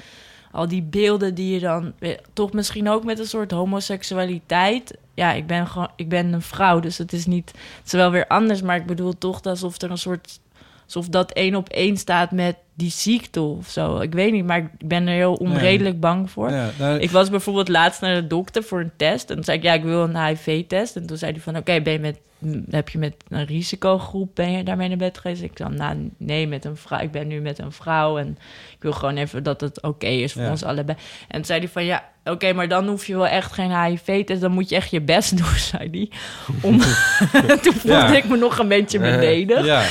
Al 0.53 0.69
die 0.69 0.83
beelden 0.83 1.35
die 1.35 1.53
je 1.53 1.61
dan... 1.61 1.93
Toch 2.33 2.53
misschien 2.53 2.89
ook 2.89 3.05
met 3.05 3.19
een 3.19 3.27
soort 3.27 3.51
homoseksualiteit. 3.51 4.99
Ja, 5.15 5.33
ik 5.33 5.47
ben 5.47 5.67
gewoon... 5.67 5.91
Ik 5.97 6.09
ben 6.09 6.33
een 6.33 6.43
vrouw, 6.43 6.81
dus 6.81 6.99
het 6.99 7.13
is 7.13 7.27
niet... 7.27 7.51
Het 7.79 7.87
is 7.87 7.93
wel 7.93 8.11
weer 8.11 8.27
anders, 8.27 8.63
maar 8.63 8.77
ik 8.77 8.87
bedoel 8.87 9.19
toch 9.19 9.43
alsof 9.43 9.83
er 9.83 9.91
een 9.91 9.99
soort... 9.99 10.41
Alsof 10.85 11.09
dat 11.09 11.33
één 11.33 11.55
op 11.55 11.69
één 11.69 11.97
staat 11.97 12.31
met 12.31 12.57
die 12.75 12.91
ziekte 12.91 13.41
of 13.41 13.69
zo. 13.69 14.01
Ik 14.01 14.13
weet 14.13 14.33
niet, 14.33 14.45
maar 14.45 14.59
ik 14.59 14.89
ben 14.89 15.07
er 15.07 15.15
heel 15.15 15.35
onredelijk 15.35 16.01
bang 16.01 16.31
voor. 16.31 16.51
Ja, 16.51 16.71
nou, 16.79 16.99
Ik 16.99 17.11
was 17.11 17.31
bijvoorbeeld 17.31 17.69
laatst 17.69 18.01
naar 18.01 18.15
de 18.15 18.27
dokter 18.27 18.63
voor 18.63 18.81
een 18.81 18.93
test. 18.97 19.29
En 19.29 19.35
toen 19.35 19.45
zei 19.45 19.57
ik, 19.57 19.63
ja, 19.63 19.73
ik 19.73 19.83
wil 19.83 20.03
een 20.03 20.25
HIV-test. 20.25 20.97
En 20.97 21.07
toen 21.07 21.17
zei 21.17 21.33
hij 21.33 21.41
van, 21.41 21.57
oké, 21.57 21.81
ben 21.81 21.93
je 21.93 21.99
met, 21.99 22.19
heb 22.71 22.89
je 22.89 22.99
met 22.99 23.15
een 23.29 23.45
risicogroep, 23.47 24.35
ben 24.35 24.53
je 24.53 24.63
daarmee 24.63 24.89
naar 24.89 24.97
bed 24.97 25.19
geweest? 25.19 25.43
Ik 25.43 25.51
zei, 25.55 25.75
nou, 25.75 26.11
nee, 26.17 26.47
met 26.47 26.65
een 26.65 26.77
vrouw. 26.77 27.01
Ik 27.01 27.11
ben 27.11 27.27
nu 27.27 27.41
met 27.41 27.59
een 27.59 27.73
vrouw 27.73 28.19
en 28.19 28.39
ik 28.71 28.77
wil 28.83 28.93
gewoon 28.93 29.17
even 29.17 29.43
dat 29.43 29.61
het 29.61 29.83
oké 29.83 30.07
is 30.07 30.33
voor 30.33 30.43
Ja. 30.43 30.51
ons 30.51 30.63
allebei. 30.65 30.99
En 31.29 31.35
toen 31.37 31.45
zei 31.45 31.59
hij 31.59 31.69
van, 31.69 31.85
ja, 31.85 32.05
oké, 32.25 32.53
maar 32.53 32.69
dan 32.69 32.89
hoef 32.89 33.07
je 33.07 33.17
wel 33.17 33.27
echt 33.27 33.53
geen 33.53 33.83
HIV-test. 33.85 34.41
Dan 34.41 34.53
moet 34.53 34.69
je 34.69 34.77
echt 34.77 34.91
je 34.91 35.01
best 35.01 35.37
doen, 35.37 35.57
zei 35.71 35.89
hij. 35.91 36.11
Om... 36.63 36.79
toen 37.63 37.73
voelde 37.75 37.89
Ja. 37.97 38.17
ik 38.17 38.25
me 38.29 38.37
nog 38.37 38.59
een 38.59 38.69
beetje 38.69 38.99
beledigd. 38.99 39.65
ja, 39.65 39.83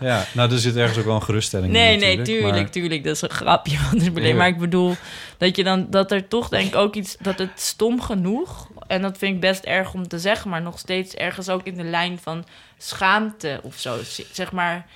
ja, 0.00 0.24
nou, 0.34 0.52
er 0.52 0.58
zit 0.58 0.76
ergens 0.76 0.98
ook 0.98 1.04
wel 1.04 1.14
een 1.14 1.22
geruststelling 1.22 1.72
Nee, 1.72 1.92
in. 1.94 2.00
nee, 2.00 2.16
natuurlijk, 2.16 2.26
tuurlijk, 2.44 2.62
maar- 2.62 2.70
tuurlijk. 2.70 3.04
Dat 3.04 3.14
is 3.14 3.22
een 3.22 3.30
grapje. 3.30 3.76
Want. 3.92 4.34
Maar 4.34 4.48
ik 4.48 4.58
bedoel 4.58 4.96
dat 5.40 5.56
je 5.56 5.64
dan 5.64 5.86
dat 5.90 6.12
er 6.12 6.28
toch 6.28 6.48
denk 6.48 6.66
ik 6.66 6.74
ook 6.74 6.94
iets 6.94 7.16
dat 7.20 7.38
het 7.38 7.50
stom 7.54 8.00
genoeg. 8.00 8.68
En 8.86 9.02
dat 9.02 9.18
vind 9.18 9.34
ik 9.34 9.40
best 9.40 9.64
erg 9.64 9.94
om 9.94 10.08
te 10.08 10.18
zeggen, 10.18 10.50
maar 10.50 10.62
nog 10.62 10.78
steeds 10.78 11.14
ergens 11.14 11.48
ook 11.48 11.62
in 11.62 11.74
de 11.74 11.84
lijn 11.84 12.18
van 12.18 12.44
schaamte 12.78 13.60
of 13.62 13.78
zo. 13.78 13.98
Zeg 14.32 14.52
maar, 14.52 14.86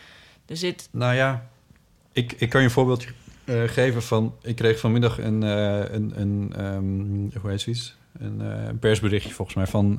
er 0.47 0.57
zit. 0.57 0.89
Nou 0.91 1.15
ja, 1.15 1.49
ik, 2.13 2.33
ik 2.33 2.49
kan 2.49 2.61
je 2.61 2.67
een 2.67 2.73
voorbeeldje 2.73 3.09
eh, 3.45 3.63
geven 3.63 4.03
van... 4.03 4.35
Ik 4.43 4.57
kreeg 4.57 4.79
vanmiddag 4.79 5.19
een, 5.19 5.43
eh, 5.43 5.95
een, 5.95 6.21
een 6.21 6.53
ehm, 6.57 7.41
hoe 7.41 7.51
heet 7.51 7.61
zoiets? 7.61 7.97
Een, 8.19 8.41
eh, 8.41 8.67
een 8.67 8.79
persberichtje 8.79 9.35
volgens 9.35 9.57
mij 9.57 9.67
van, 9.67 9.99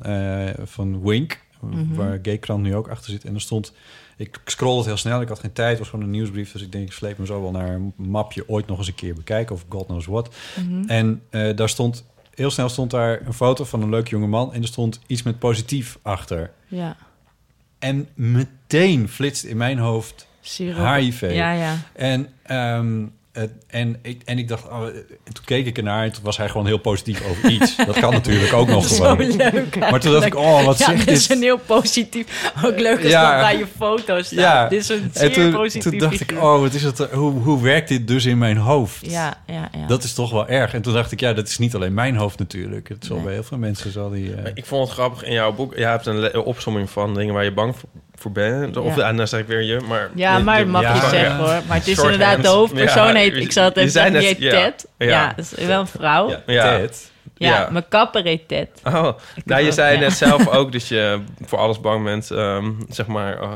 van 0.66 1.02
Wink... 1.02 1.44
Mhm. 1.60 1.94
waar 1.94 2.18
Gaykrant 2.22 2.62
nu 2.62 2.74
ook 2.74 2.88
achter 2.88 3.10
zit. 3.10 3.24
En 3.24 3.34
er 3.34 3.40
stond... 3.40 3.72
Ik 4.16 4.40
scroll 4.44 4.76
het 4.76 4.86
heel 4.86 4.96
snel, 4.96 5.20
ik 5.20 5.28
had 5.28 5.38
geen 5.38 5.52
tijd, 5.52 5.68
het 5.68 5.78
was 5.78 5.88
gewoon 5.88 6.04
een 6.04 6.10
nieuwsbrief. 6.10 6.52
Dus 6.52 6.62
ik 6.62 6.72
denk, 6.72 6.86
ik 6.86 6.92
sleep 6.92 7.18
me 7.18 7.26
zo 7.26 7.42
wel 7.42 7.50
naar 7.50 7.68
een 7.68 7.92
mapje 7.96 8.48
ooit 8.48 8.66
nog 8.66 8.78
eens 8.78 8.86
een 8.86 8.94
keer 8.94 9.14
bekijken... 9.14 9.54
of 9.54 9.64
god 9.68 9.86
knows 9.86 10.06
what. 10.06 10.34
Mhm. 10.56 10.88
En 10.88 11.22
eh, 11.30 11.56
daar 11.56 11.68
stond... 11.68 12.04
Heel 12.34 12.50
snel 12.50 12.68
stond 12.68 12.90
daar 12.90 13.26
een 13.26 13.32
foto 13.32 13.64
van 13.64 13.82
een 13.82 13.90
leuk 13.90 14.08
jonge 14.08 14.26
man... 14.26 14.52
en 14.52 14.62
er 14.62 14.68
stond 14.68 15.00
iets 15.06 15.22
met 15.22 15.38
positief 15.38 15.98
achter. 16.02 16.50
Ja, 16.68 16.96
En 17.78 18.08
meteen 18.14 19.08
flitst 19.08 19.44
in 19.44 19.56
mijn 19.56 19.78
hoofd 19.78 20.26
siroop. 20.40 20.94
HIV. 20.94 21.30
Ja, 21.32 21.52
ja. 21.52 21.76
En, 21.92 22.28
ehm, 22.42 23.04
en, 23.66 23.98
ik, 24.02 24.22
en 24.24 24.38
ik 24.38 24.48
dacht, 24.48 24.64
oh, 24.68 24.82
en 25.24 25.32
toen 25.32 25.44
keek 25.44 25.66
ik 25.66 25.76
ernaar 25.76 26.04
en 26.04 26.12
toen 26.12 26.22
was 26.24 26.36
hij 26.36 26.48
gewoon 26.48 26.66
heel 26.66 26.78
positief 26.78 27.22
over 27.30 27.50
iets. 27.50 27.76
Dat 27.76 27.98
kan 27.98 28.12
natuurlijk 28.12 28.52
ook 28.52 28.68
nog 28.68 28.88
Zo 28.88 28.94
gewoon. 28.94 29.36
leuk. 29.36 29.76
Maar 29.78 30.00
toen 30.00 30.12
dacht 30.12 30.26
ik, 30.26 30.34
oh, 30.34 30.64
wat 30.64 30.78
ja, 30.78 30.84
zegt 30.86 31.06
dit 31.06 31.16
is 31.16 31.26
dit? 31.26 31.36
een 31.36 31.42
heel 31.42 31.58
positief. 31.58 32.52
Ook 32.64 32.78
leuk 32.80 33.02
als 33.02 33.10
Ja. 33.10 33.32
dat 33.32 33.40
bij 33.40 33.58
je 33.58 33.66
foto 33.76 34.22
staat. 34.22 34.38
Ja. 34.38 34.68
Dit 34.68 34.80
is 34.80 34.88
een 34.88 35.02
En 35.02 35.10
zeer 35.12 35.32
toen, 35.32 35.52
positief 35.52 35.82
toen 35.90 35.98
dacht 35.98 36.20
ik, 36.20 36.32
oh, 36.32 36.60
wat 36.60 36.74
is 36.74 36.82
het, 36.82 36.98
hoe, 36.98 37.32
hoe 37.32 37.62
werkt 37.62 37.88
dit 37.88 38.08
dus 38.08 38.24
in 38.24 38.38
mijn 38.38 38.56
hoofd? 38.56 39.10
Ja, 39.10 39.42
ja, 39.46 39.68
ja. 39.72 39.86
Dat 39.86 40.02
is 40.04 40.12
toch 40.14 40.30
wel 40.30 40.48
erg. 40.48 40.74
En 40.74 40.82
toen 40.82 40.92
dacht 40.94 41.12
ik, 41.12 41.20
ja, 41.20 41.32
dat 41.32 41.48
is 41.48 41.58
niet 41.58 41.74
alleen 41.74 41.94
mijn 41.94 42.16
hoofd 42.16 42.38
natuurlijk. 42.38 42.88
Het 42.88 43.04
zal 43.04 43.16
Nee. 43.16 43.24
bij 43.24 43.34
heel 43.34 43.42
veel 43.44 43.58
mensen 43.58 43.92
zal 43.92 44.10
die... 44.10 44.34
eh, 44.34 44.50
Ik 44.54 44.66
vond 44.66 44.84
het 44.84 44.92
grappig 44.92 45.24
in 45.24 45.32
jouw 45.32 45.52
boek. 45.52 45.76
Je 45.76 45.84
hebt 45.84 46.06
een 46.06 46.36
opsomming 46.36 46.90
van 46.90 47.14
dingen 47.14 47.34
waar 47.34 47.44
je 47.44 47.52
bang 47.52 47.74
voor, 47.76 47.88
voor 48.16 48.32
bent. 48.32 48.76
Of 48.76 48.96
Ja. 48.96 49.08
en 49.08 49.16
dan 49.16 49.28
zeg 49.28 49.40
ik 49.40 49.46
weer 49.46 49.62
je, 49.62 49.80
maar... 49.88 50.10
Ja, 50.14 50.38
maar 50.38 50.58
dat 50.58 50.66
mag 50.66 50.82
Ja, 50.82 50.94
je 50.94 51.00
ja. 51.00 51.08
zeggen 51.08 51.36
hoor. 51.36 51.60
Maar 51.68 51.76
het 51.76 51.86
is 51.88 51.98
inderdaad 51.98 52.42
de 52.42 52.48
hoofdpersoon 52.48 53.06
Ja, 53.06 53.14
heet... 53.14 53.34
Ik 53.36 53.52
zal 53.52 53.64
het 53.64 53.76
even 53.76 53.90
zeggen, 53.90 54.12
die 54.12 54.20
net- 54.22 54.30
heet 54.38 54.42
ja. 54.52 54.62
Ted. 54.62 54.86
Ja. 54.98 55.32
Dat 55.36 55.52
is 55.56 55.64
wel 55.66 55.80
een 55.80 55.86
vrouw. 55.86 56.28
Ja. 56.28 56.42
Ja, 56.46 56.52
Ja. 56.72 56.76
Ted. 56.78 57.10
Ja. 57.36 57.68
mijn 57.72 57.88
kapper 57.88 58.22
heet 58.22 58.48
Ted. 58.48 58.68
Oh, 58.84 59.08
Ik 59.34 59.44
nou, 59.44 59.62
je 59.62 59.72
zei 59.72 59.94
ja. 59.94 60.00
net 60.00 60.12
zelf 60.12 60.48
ook 60.48 60.72
dat 60.76 60.88
je 60.88 61.20
voor 61.44 61.58
alles 61.58 61.80
bang 61.80 62.04
bent, 62.04 62.30
ehm, 62.30 62.70
zeg 62.88 63.06
maar, 63.06 63.42
oh, 63.42 63.52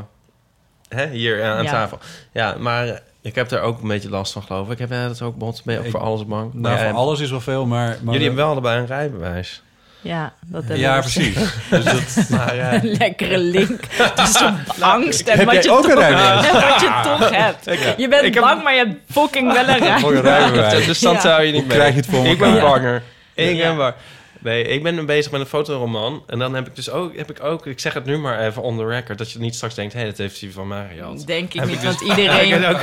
hè, 0.89 1.07
hier 1.07 1.43
aan 1.43 1.63
Ja. 1.63 1.71
tafel. 1.71 1.99
Ja, 2.31 2.55
maar 2.59 3.01
ik 3.21 3.35
heb 3.35 3.49
daar 3.49 3.61
ook 3.61 3.81
een 3.81 3.87
beetje 3.87 4.09
last 4.09 4.33
van, 4.33 4.43
geloof 4.43 4.69
ik. 4.69 4.77
Heb 4.79 4.89
jij 4.89 5.07
dat 5.07 5.21
ook, 5.21 5.35
Bot? 5.37 5.61
Ben 5.65 5.73
je 5.73 5.79
ook 5.79 5.85
Ik- 5.85 5.91
voor 5.91 5.99
alles 6.01 6.25
bang? 6.25 6.53
Nou, 6.53 6.77
voor 6.79 6.91
alles 6.97 7.19
is 7.19 7.29
wel 7.29 7.41
veel, 7.41 7.65
maar... 7.65 7.87
maar 7.87 8.13
Jullie 8.13 8.19
hebben 8.27 8.35
wel 8.43 8.51
allebei 8.51 8.79
een 8.79 8.85
rijbewijs. 8.85 9.61
Ja, 10.01 10.33
dat 10.45 10.61
hebben 10.61 10.79
Ja, 10.79 10.95
we. 10.95 10.99
precies. 11.01 11.33
dus 11.69 11.83
dat, 11.83 12.29
Maar 12.37 12.57
eh, 12.57 12.73
Een 12.83 12.89
lekkere 12.97 13.37
link 13.37 13.79
tussen 14.15 14.57
angst 14.79 15.27
en 15.27 15.37
Heb 15.37 15.51
wat 15.53 15.63
je, 15.63 15.71
ook 15.71 15.83
een 15.83 15.89
toch, 15.89 15.99
rijbewijs? 15.99 16.47
en 16.47 16.53
wat 16.53 16.81
je 16.81 16.99
toch 17.03 17.29
hebt. 17.29 17.65
Je 17.97 18.07
bent 18.07 18.23
Ik 18.23 18.33
heb- 18.33 18.43
bang, 18.43 18.63
maar 18.63 18.73
je 18.73 18.79
hebt 18.85 18.95
fucking 19.11 19.51
wel 19.53 19.67
een 19.67 19.79
rijbewijs. 20.21 20.85
dus 20.85 20.99
dan 20.99 21.13
Ja. 21.13 21.19
zou 21.19 21.41
je 21.43 21.51
niet 21.51 21.59
Hoe 21.59 21.67
mee. 21.69 21.77
krijg 21.77 21.93
je 21.93 21.99
het 21.99 22.09
voor 22.09 22.25
Ik 22.25 22.37
ben 22.39 22.59
banger. 22.59 23.01
Ik 23.33 23.55
Ja. 23.55 23.67
ben 23.67 23.77
bang. 23.77 23.93
Nee, 24.41 24.63
ik 24.63 24.83
ben 24.83 25.05
bezig 25.05 25.31
met 25.31 25.41
een 25.41 25.47
fotoroman. 25.47 26.23
En 26.27 26.39
dan 26.39 26.55
heb 26.55 26.67
ik 26.67 26.75
dus 26.75 26.89
ook, 26.89 27.15
heb 27.15 27.29
ik 27.29 27.43
ook, 27.43 27.65
ik 27.65 27.79
zeg 27.79 27.93
het 27.93 28.05
nu 28.05 28.17
maar 28.17 28.39
even 28.39 28.61
on 28.61 28.77
the 28.77 28.85
record, 28.85 29.17
dat 29.17 29.31
je 29.31 29.39
niet 29.39 29.55
straks 29.55 29.75
denkt, 29.75 29.93
hé, 29.93 29.99
hey, 29.99 30.09
dat 30.09 30.17
heeft 30.17 30.41
hij 30.41 30.51
van 30.51 30.67
mij 30.67 30.87
gehad. 30.95 31.23
Denk 31.25 31.53
ik 31.53 31.59
Heb 31.59 31.69
niet, 31.69 31.75
ik 31.75 31.81
dus- 31.81 31.97
want 31.97 32.09
iedereen... 32.09 32.49
Heb 32.61 32.61
ik 32.61 32.65
het 32.65 32.75
ook, 32.75 32.81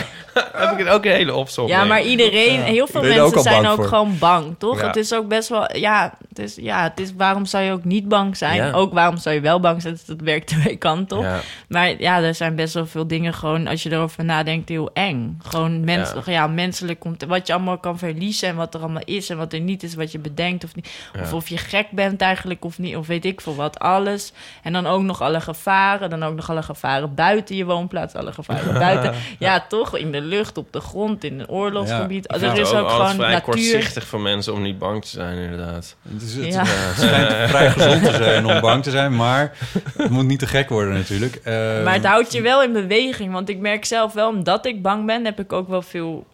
heb 0.52 0.72
ik 0.72 0.78
het 0.78 0.88
ook 0.88 1.04
een 1.04 1.10
hele 1.10 1.34
opzomming. 1.34 1.78
Ja, 1.78 1.84
maar 1.84 2.02
iedereen, 2.02 2.60
heel 2.60 2.86
veel 2.86 3.00
ook 3.00 3.06
mensen 3.06 3.42
zijn 3.42 3.66
ook 3.66 3.76
voor? 3.76 3.84
gewoon 3.84 4.18
bang, 4.18 4.54
toch? 4.58 4.80
Ja. 4.80 4.86
Het 4.86 4.96
is 4.96 5.14
ook 5.14 5.28
best 5.28 5.48
wel, 5.48 5.76
ja, 5.76 6.14
het 6.28 6.38
is, 6.38 6.56
ja, 6.56 6.82
het 6.82 7.00
is 7.00 7.12
waarom 7.16 7.46
zou 7.46 7.64
je 7.64 7.72
ook 7.72 7.84
niet 7.84 8.08
bang 8.08 8.36
zijn? 8.36 8.56
Ja. 8.56 8.72
Ook 8.72 8.92
waarom 8.92 9.16
zou 9.16 9.34
je 9.34 9.40
wel 9.40 9.60
bang 9.60 9.82
zijn? 9.82 9.98
Dat- 10.06 10.16
werkt 10.20 10.46
twee 10.46 10.76
kanten 10.76 11.16
op. 11.16 11.22
Ja. 11.22 11.40
Maar 11.68 12.00
ja, 12.00 12.22
er 12.22 12.34
zijn 12.34 12.54
best 12.54 12.74
wel 12.74 12.86
veel 12.86 13.06
dingen 13.06 13.34
gewoon, 13.34 13.66
als 13.66 13.82
je 13.82 13.92
erover 13.92 14.24
nadenkt, 14.24 14.68
heel 14.68 14.90
eng. 14.92 15.38
Gewoon 15.42 15.84
mens, 15.84 16.12
ja. 16.24 16.46
menselijk 16.46 17.00
komt, 17.00 17.24
wat 17.24 17.46
je 17.46 17.52
allemaal 17.52 17.78
kan 17.78 17.98
verliezen 17.98 18.48
en 18.48 18.56
wat 18.56 18.74
er 18.74 18.80
allemaal 18.80 19.02
is 19.04 19.30
en 19.30 19.36
wat 19.36 19.52
er 19.52 19.60
niet 19.60 19.82
is, 19.82 19.94
wat 19.94 20.12
je 20.12 20.18
bedenkt 20.18 20.64
of 20.64 20.74
niet. 20.74 20.88
Of. 21.20 21.32
Of 21.52 21.58
je 21.60 21.66
gek 21.68 21.90
bent 21.90 22.20
eigenlijk 22.20 22.64
of 22.64 22.78
niet, 22.78 22.96
of 22.96 23.06
weet 23.06 23.24
ik 23.24 23.40
veel 23.40 23.54
wat, 23.54 23.78
alles. 23.78 24.32
En 24.62 24.72
dan 24.72 24.86
ook 24.86 25.02
nog 25.02 25.22
alle 25.22 25.40
gevaren, 25.40 26.10
dan 26.10 26.22
ook 26.22 26.34
nog 26.34 26.50
alle 26.50 26.62
gevaren 26.62 27.14
buiten 27.14 27.56
je 27.56 27.64
woonplaats, 27.64 28.14
alle 28.14 28.32
gevaren 28.32 28.74
buiten. 28.88 29.14
Ja, 29.38 29.64
toch, 29.68 29.96
in 29.96 30.12
de 30.12 30.20
lucht, 30.20 30.58
op 30.58 30.72
de 30.72 30.80
grond, 30.80 31.24
in 31.24 31.40
een 31.40 31.48
oorlogsgebied. 31.48 32.24
Ik 32.24 32.42
er 32.42 32.58
is 32.58 32.72
ook 32.72 32.90
gewoon 32.90 33.14
vrij 33.14 33.28
natuur. 33.32 33.40
kortzichtig 33.40 34.06
van 34.06 34.22
mensen 34.22 34.52
om 34.54 34.62
niet 34.62 34.78
bang 34.78 35.02
te 35.02 35.08
zijn, 35.08 35.36
inderdaad. 35.38 35.96
het 36.12 36.22
is, 36.22 36.34
het 36.34 36.46
Ja. 36.54 36.64
schijnt 36.64 37.32
vrij 37.50 37.70
gezond 37.70 38.04
te 38.04 38.12
zijn 38.12 38.46
om 38.46 38.60
bang 38.60 38.82
te 38.82 38.90
zijn, 38.90 39.16
maar 39.16 39.52
het 39.96 40.10
moet 40.10 40.26
niet 40.26 40.38
te 40.38 40.46
gek 40.46 40.68
worden 40.68 40.94
natuurlijk. 40.94 41.34
Eh, 41.34 41.54
Maar 41.84 41.94
het 41.94 42.06
houdt 42.06 42.32
je 42.32 42.42
wel 42.42 42.62
in 42.62 42.72
beweging. 42.72 43.32
Want 43.32 43.48
ik 43.48 43.58
merk 43.58 43.84
zelf 43.84 44.12
wel, 44.12 44.28
omdat 44.28 44.66
ik 44.66 44.82
bang 44.82 45.06
ben, 45.06 45.24
heb 45.24 45.40
ik 45.40 45.52
ook 45.52 45.68
wel 45.68 45.82
veel 45.82 46.26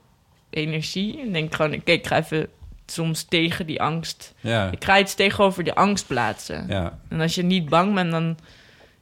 energie. 0.51 1.21
En 1.21 1.33
denk 1.33 1.55
gewoon, 1.55 1.71
kijk, 1.71 1.87
ik 2.01 2.07
ga 2.07 2.17
even 2.19 2.49
soms 2.87 3.23
tegen 3.25 3.67
die 3.67 3.83
angst. 3.83 4.33
Ja, 4.41 4.71
Ik 4.71 4.85
ga 4.85 4.99
iets 4.99 5.15
tegenover 5.15 5.65
die 5.65 5.73
angst 5.73 6.07
plaatsen. 6.07 6.65
ja. 6.69 6.99
En 7.09 7.21
als 7.21 7.35
je 7.35 7.43
niet 7.43 7.69
bang 7.69 7.95
bent, 7.95 8.11
dan... 8.11 8.37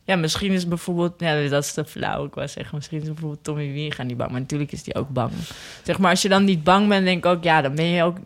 Ja, 0.05 0.17
misschien 0.17 0.53
is 0.53 0.69
bijvoorbeeld... 0.69 1.13
Ja, 1.19 1.49
dat 1.49 1.65
is 1.65 1.73
te 1.73 1.85
flauw. 1.85 2.25
Ik 2.25 2.35
wou 2.35 2.49
zeggen, 2.49 2.75
misschien 2.77 3.01
is 3.01 3.07
bijvoorbeeld 3.07 3.45
Tommy 3.45 3.73
Wieringa 3.73 4.03
niet 4.03 4.17
bang. 4.17 4.31
Maar 4.31 4.41
natuurlijk 4.41 4.73
is 4.73 4.83
die 4.83 4.95
ook 4.95 5.09
bang. 5.09 5.31
Zeg 5.83 5.99
maar, 5.99 6.11
als 6.11 6.23
je 6.23 6.29
dan 6.29 6.45
niet 6.45 6.65
bang 6.65 6.89
bent, 6.89 7.05
denk 7.05 7.19
ik 7.25 7.27
ook... 7.31 7.45
Ja, 7.45 7.63
dan 7.63 7.75
ben 7.75 7.85
je 7.85 8.03
ook 8.03 8.17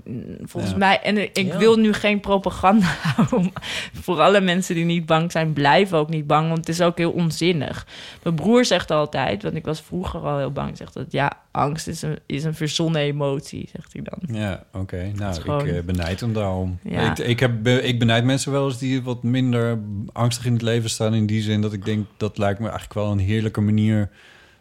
volgens 0.43 0.73
Ja. 0.73 0.79
mij... 0.79 1.01
En 1.03 1.19
ik 1.19 1.37
Ja. 1.53 1.59
wil 1.59 1.77
nu 1.77 1.93
geen 1.93 2.21
propaganda 2.21 2.87
houden. 3.17 3.53
Voor 3.93 4.21
alle 4.21 4.41
mensen 4.41 4.75
die 4.75 4.85
niet 4.85 5.07
bang 5.07 5.33
zijn, 5.33 5.53
blijven 5.53 5.99
ook 5.99 6.09
niet 6.09 6.27
bang. 6.27 6.47
Want 6.47 6.59
het 6.59 6.69
is 6.69 6.81
ook 6.81 6.99
heel 6.99 7.11
onzinnig. 7.13 7.87
Mijn 8.23 8.35
broer 8.35 8.65
zegt 8.65 8.91
altijd, 8.91 9.43
want 9.43 9.55
ik 9.55 9.65
was 9.65 9.81
vroeger 9.81 10.21
al 10.21 10.39
heel 10.39 10.53
bang... 10.53 10.77
Zegt 10.77 10.95
dat, 10.95 11.07
ja, 11.13 11.33
angst 11.51 11.89
is 11.89 12.03
een, 12.03 12.19
is 12.27 12.45
een 12.45 12.55
verzonnen 12.55 13.01
emotie, 13.01 13.69
zegt 13.73 13.93
hij 13.93 14.03
dan. 14.03 14.37
Ja, 14.41 14.65
oké. 14.73 15.13
Nou, 15.15 15.35
gewoon- 15.41 15.67
ik 15.67 15.75
eh, 15.75 15.83
benijd 15.83 16.21
hem 16.21 16.33
daarom. 16.33 16.79
Ja. 16.83 17.11
Ik, 17.11 17.19
ik, 17.19 17.41
heb, 17.41 17.63
be- 17.63 17.83
ik 17.83 17.99
benijd 17.99 18.25
mensen 18.25 18.53
wel 18.53 18.67
eens 18.67 18.79
die 18.79 19.03
wat 19.03 19.23
minder 19.23 19.79
angstig 20.13 20.47
in 20.47 20.53
het 20.53 20.63
leven 20.63 20.91
staan. 20.91 21.15
In 21.15 21.27
die 21.27 21.43
zin 21.43 21.61
dat 21.71 21.79
ik 21.79 21.85
denk, 21.85 22.07
dat 22.17 22.39
lijkt 22.39 22.59
me 22.59 22.65
eigenlijk 22.69 22.95
wel 22.95 23.11
een 23.11 23.19
heerlijke 23.19 23.61
manier 23.61 24.11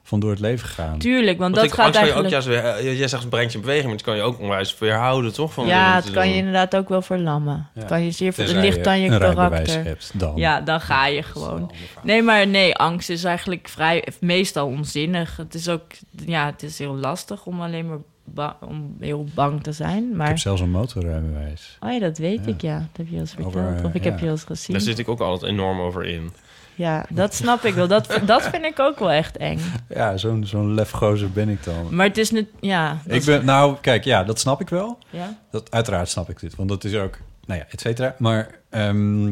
van 0.04 0.20
door 0.20 0.30
het 0.30 0.40
leven 0.40 0.68
gaan. 0.68 0.98
Tuurlijk, 0.98 1.38
want, 1.38 1.40
Want 1.40 1.56
dat 1.56 1.64
ik, 1.64 1.72
gaat 1.72 1.86
angst 1.86 2.00
kan 2.00 2.08
je 2.08 2.14
ook 2.14 2.24
eigenlijk... 2.24 2.46
juist 2.58 2.78
weer, 2.82 2.92
eh, 2.92 2.98
jij 3.00 3.08
zegt 3.08 3.30
brengt 3.30 3.52
je 3.52 3.58
in 3.58 3.64
beweging, 3.64 3.86
maar 3.88 3.96
het 3.96 4.06
kan 4.06 4.16
je 4.16 4.22
ook 4.22 4.40
onwijs 4.40 4.78
weerhouden, 4.80 5.34
toch? 5.34 5.54
Van 5.54 5.66
Ja, 5.68 5.96
het 5.96 6.12
kan 6.12 6.30
je 6.30 6.36
inderdaad 6.36 6.76
ook 6.76 6.90
wel 6.90 7.02
verlammen. 7.02 7.56
Ja. 7.74 7.80
Het 7.80 7.90
kan 7.90 8.04
je 8.04 8.12
zeer 8.12 8.34
ver... 8.34 8.44
Het 8.44 8.54
Tenzij 8.54 8.70
ligt 8.72 8.88
aan 8.88 9.00
je 9.00 9.10
een 9.10 9.20
karakter. 9.20 9.84
hebt 9.84 10.12
dan. 10.14 10.36
Ja, 10.36 10.62
dan 10.62 10.82
ga 10.82 11.08
je 11.08 11.24
gewoon. 11.24 11.72
Nee, 12.04 12.22
maar 12.22 12.48
nee, 12.48 12.76
angst 12.76 13.10
is 13.10 13.24
eigenlijk 13.24 13.68
vrij, 13.68 14.08
meestal 14.20 14.68
onzinnig. 14.68 15.38
Het 15.38 15.54
is 15.54 15.70
ook, 15.70 15.84
ja, 16.26 16.46
het 16.46 16.64
is 16.64 16.80
heel 16.80 16.96
lastig 16.96 17.46
om 17.46 17.62
alleen 17.62 17.88
maar 17.88 18.00
ba- 18.24 18.58
om 18.62 18.96
heel 19.00 19.26
bang 19.34 19.64
te 19.64 19.72
zijn. 19.72 20.04
Ik 20.10 20.16
Maar 20.16 20.28
heb 20.28 20.38
zelfs 20.38 20.62
een 20.62 20.70
motorrijbewijs. 20.72 21.78
oh 21.80 21.92
ja, 21.92 22.00
dat 22.00 22.18
weet 22.18 22.46
Ja. 22.46 22.52
ik 22.52 22.62
ja. 22.62 22.78
Dat 22.78 22.88
heb 22.98 23.08
je 23.08 23.14
al 23.14 23.20
eens 23.20 23.36
Over, 23.40 23.62
verteld. 23.64 23.86
of 23.86 23.94
ik 23.94 24.04
heb 24.04 24.14
ja. 24.14 24.20
je 24.20 24.26
al 24.26 24.32
eens 24.32 24.44
gezien. 24.44 24.76
Daar 24.76 24.86
zit 24.86 25.00
ik 25.00 25.10
ook 25.10 25.20
altijd 25.20 25.52
enorm 25.52 25.80
over 25.80 26.06
in. 26.06 26.32
Ja, 26.76 27.06
dat 27.10 27.34
snap 27.34 27.64
ik 27.64 27.74
wel. 27.74 27.88
Dat, 27.88 28.20
dat 28.26 28.42
vind 28.44 28.64
ik 28.66 28.80
ook 28.80 29.00
wel 29.00 29.12
echt 29.12 29.38
eng. 29.38 29.60
Ja, 29.90 30.18
zo'n 30.18 30.46
zo'n 30.46 30.74
lefgozer 30.74 31.32
ben 31.32 31.50
ik 31.50 31.64
dan. 31.64 31.96
Maar 31.96 32.06
het 32.08 32.18
is 32.18 32.32
nu, 32.32 32.48
ja. 32.60 32.98
Ik 33.06 33.12
is- 33.14 33.26
ben, 33.26 33.46
nou, 33.46 33.78
kijk, 33.82 34.04
ja, 34.04 34.24
dat 34.24 34.40
snap 34.40 34.62
ik 34.62 34.70
wel. 34.70 34.98
Ja? 35.10 35.38
Dat, 35.52 35.72
uiteraard 35.72 36.10
snap 36.10 36.30
ik 36.30 36.40
dit, 36.40 36.56
want 36.56 36.70
dat 36.70 36.84
is 36.84 36.96
ook, 36.96 37.18
nou 37.46 37.60
ja, 37.60 37.66
et 37.70 37.80
cetera. 37.82 38.16
Maar 38.18 38.50
ehm, 38.70 39.28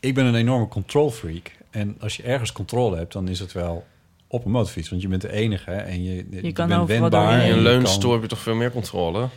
ik 0.00 0.14
ben 0.14 0.24
een 0.26 0.34
enorme 0.34 0.68
control 0.68 1.10
freak. 1.10 1.50
En 1.70 1.96
als 2.00 2.16
je 2.16 2.22
ergens 2.22 2.52
controle 2.52 2.96
hebt, 2.96 3.12
dan 3.12 3.28
is 3.28 3.40
het 3.40 3.52
wel 3.52 3.86
op 4.26 4.44
een 4.44 4.50
motorfiets. 4.50 4.88
Want 4.88 5.02
je 5.02 5.08
bent 5.08 5.22
de 5.22 5.32
enige 5.32 5.70
en 5.72 6.02
je, 6.04 6.26
je, 6.30 6.52
kan 6.52 6.68
bent 6.68 6.80
overal 6.80 7.00
wendbaar. 7.00 7.40
In 7.40 7.46
je 7.54 7.60
leunstoel 7.60 8.12
heb 8.12 8.22
je 8.22 8.28
toch 8.28 8.38
veel 8.38 8.54
meer 8.54 8.70
controle? 8.70 9.28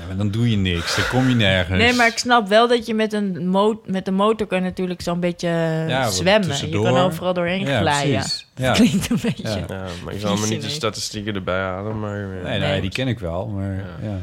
Ja, 0.00 0.06
maar 0.06 0.16
dan 0.16 0.30
doe 0.30 0.50
je 0.50 0.56
niks. 0.56 0.96
Dan 0.96 1.04
kom 1.08 1.28
je 1.28 1.34
nergens. 1.34 1.78
Nee, 1.78 1.92
maar 1.92 2.06
ik 2.06 2.18
snap 2.18 2.48
wel 2.48 2.68
dat 2.68 2.86
je 2.86 2.94
met 2.94 3.12
een, 3.12 3.48
mo 3.48 3.82
met 3.86 4.06
een 4.08 4.14
motor 4.14 4.46
kan 4.46 4.62
natuurlijk 4.62 5.00
zo'n 5.00 5.20
beetje 5.20 5.48
Ja, 5.88 6.10
zwemmen. 6.10 6.70
Je 6.70 6.82
kan 6.82 6.96
overal 6.96 7.34
doorheen 7.34 7.60
Ja, 7.66 7.78
glijden. 7.80 8.12
precies. 8.18 8.46
Ja. 8.54 8.72
Klinkt 8.72 9.10
een 9.10 9.18
beetje. 9.22 9.42
Ja. 9.48 9.64
Ja, 9.68 9.84
maar 10.04 10.14
ik 10.14 10.20
zal 10.20 10.36
me 10.36 10.46
niet 10.46 10.62
de 10.62 10.68
statistieken 10.68 11.34
erbij 11.34 11.60
halen. 11.60 12.00
Maar, 12.00 12.20
eh, 12.22 12.44
Nee, 12.44 12.58
nee, 12.58 12.68
Nee. 12.70 12.80
die 12.80 12.90
ken 12.90 13.08
ik 13.08 13.18
wel. 13.18 13.46
Maar 13.46 13.74
ja. 13.74 14.08
Ja. 14.08 14.16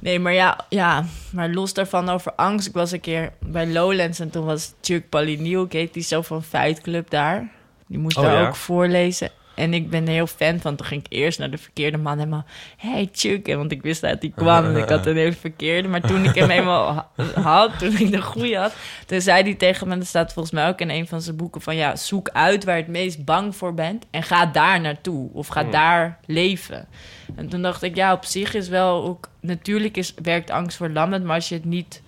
Nee, 0.00 0.18
maar 0.18 0.32
ja, 0.32 0.60
ja, 0.68 1.04
maar 1.30 1.48
los 1.50 1.74
daarvan 1.74 2.08
over 2.08 2.32
angst. 2.34 2.66
Ik 2.68 2.72
was 2.74 2.92
een 2.92 3.00
keer 3.00 3.32
bij 3.40 3.66
Lowlands 3.66 4.18
en 4.20 4.30
toen 4.30 4.44
was 4.44 4.72
Chuck 4.80 5.04
heet 5.72 5.94
die 5.94 6.02
zo 6.02 6.22
van 6.22 6.42
Fight 6.42 6.80
Club 6.80 7.10
daar. 7.10 7.48
Die 7.86 7.98
moest 7.98 8.16
Oh, 8.16 8.24
daar 8.24 8.40
ja? 8.42 8.46
ook 8.48 8.56
voorlezen. 8.56 9.30
En 9.56 9.74
ik 9.74 9.90
ben 9.90 10.06
heel 10.06 10.26
fan 10.26 10.60
van. 10.60 10.76
Toen 10.76 10.86
ging 10.86 11.04
ik 11.04 11.12
eerst 11.12 11.38
naar 11.38 11.50
de 11.50 11.58
verkeerde 11.58 11.96
man 11.98 12.18
helemaal... 12.18 12.44
Hey 12.76 13.08
Chuck, 13.12 13.48
En 13.48 13.56
want 13.58 13.72
ik 13.72 13.82
wist 13.82 14.00
dat 14.00 14.16
hij 14.20 14.32
kwam 14.34 14.64
en 14.64 14.76
ik 14.76 14.88
had 14.88 15.06
een 15.06 15.16
hele 15.16 15.32
verkeerde. 15.32 15.88
Maar 15.88 16.00
toen 16.00 16.24
ik 16.24 16.34
hem 16.34 16.50
eenmaal 16.50 16.92
ha- 16.92 17.10
had, 17.42 17.78
toen 17.78 17.98
ik 17.98 18.10
de 18.10 18.22
goede 18.22 18.56
had... 18.56 18.74
toen 19.06 19.20
zei 19.20 19.42
hij 19.42 19.54
tegen 19.54 19.88
me, 19.88 19.98
dat 19.98 20.06
staat 20.06 20.32
volgens 20.32 20.54
mij 20.54 20.68
ook 20.68 20.80
in 20.80 20.90
een 20.90 21.06
van 21.08 21.20
zijn 21.20 21.36
boeken... 21.36 21.60
van 21.60 21.76
ja, 21.76 21.96
zoek 21.96 22.28
uit 22.28 22.64
waar 22.64 22.76
je 22.76 22.82
het 22.82 22.90
meest 22.90 23.24
bang 23.24 23.56
voor 23.56 23.74
bent... 23.74 24.06
en 24.10 24.22
ga 24.22 24.46
daar 24.46 24.80
naartoe. 24.80 25.30
Of 25.32 25.46
ga 25.46 25.60
Hmm. 25.62 25.70
daar 25.70 26.18
leven. 26.26 26.86
En 27.36 27.48
toen 27.48 27.62
dacht 27.62 27.82
ik, 27.82 27.96
ja, 27.96 28.12
op 28.12 28.24
zich 28.24 28.54
is 28.54 28.68
wel 28.68 29.04
ook... 29.04 29.28
natuurlijk 29.40 29.96
is, 29.96 30.14
werkt 30.22 30.50
angst 30.50 30.76
verlammend... 30.76 31.24
maar 31.24 31.34
als 31.34 31.48
je 31.48 31.54
het 31.54 31.64
niet 31.64 32.02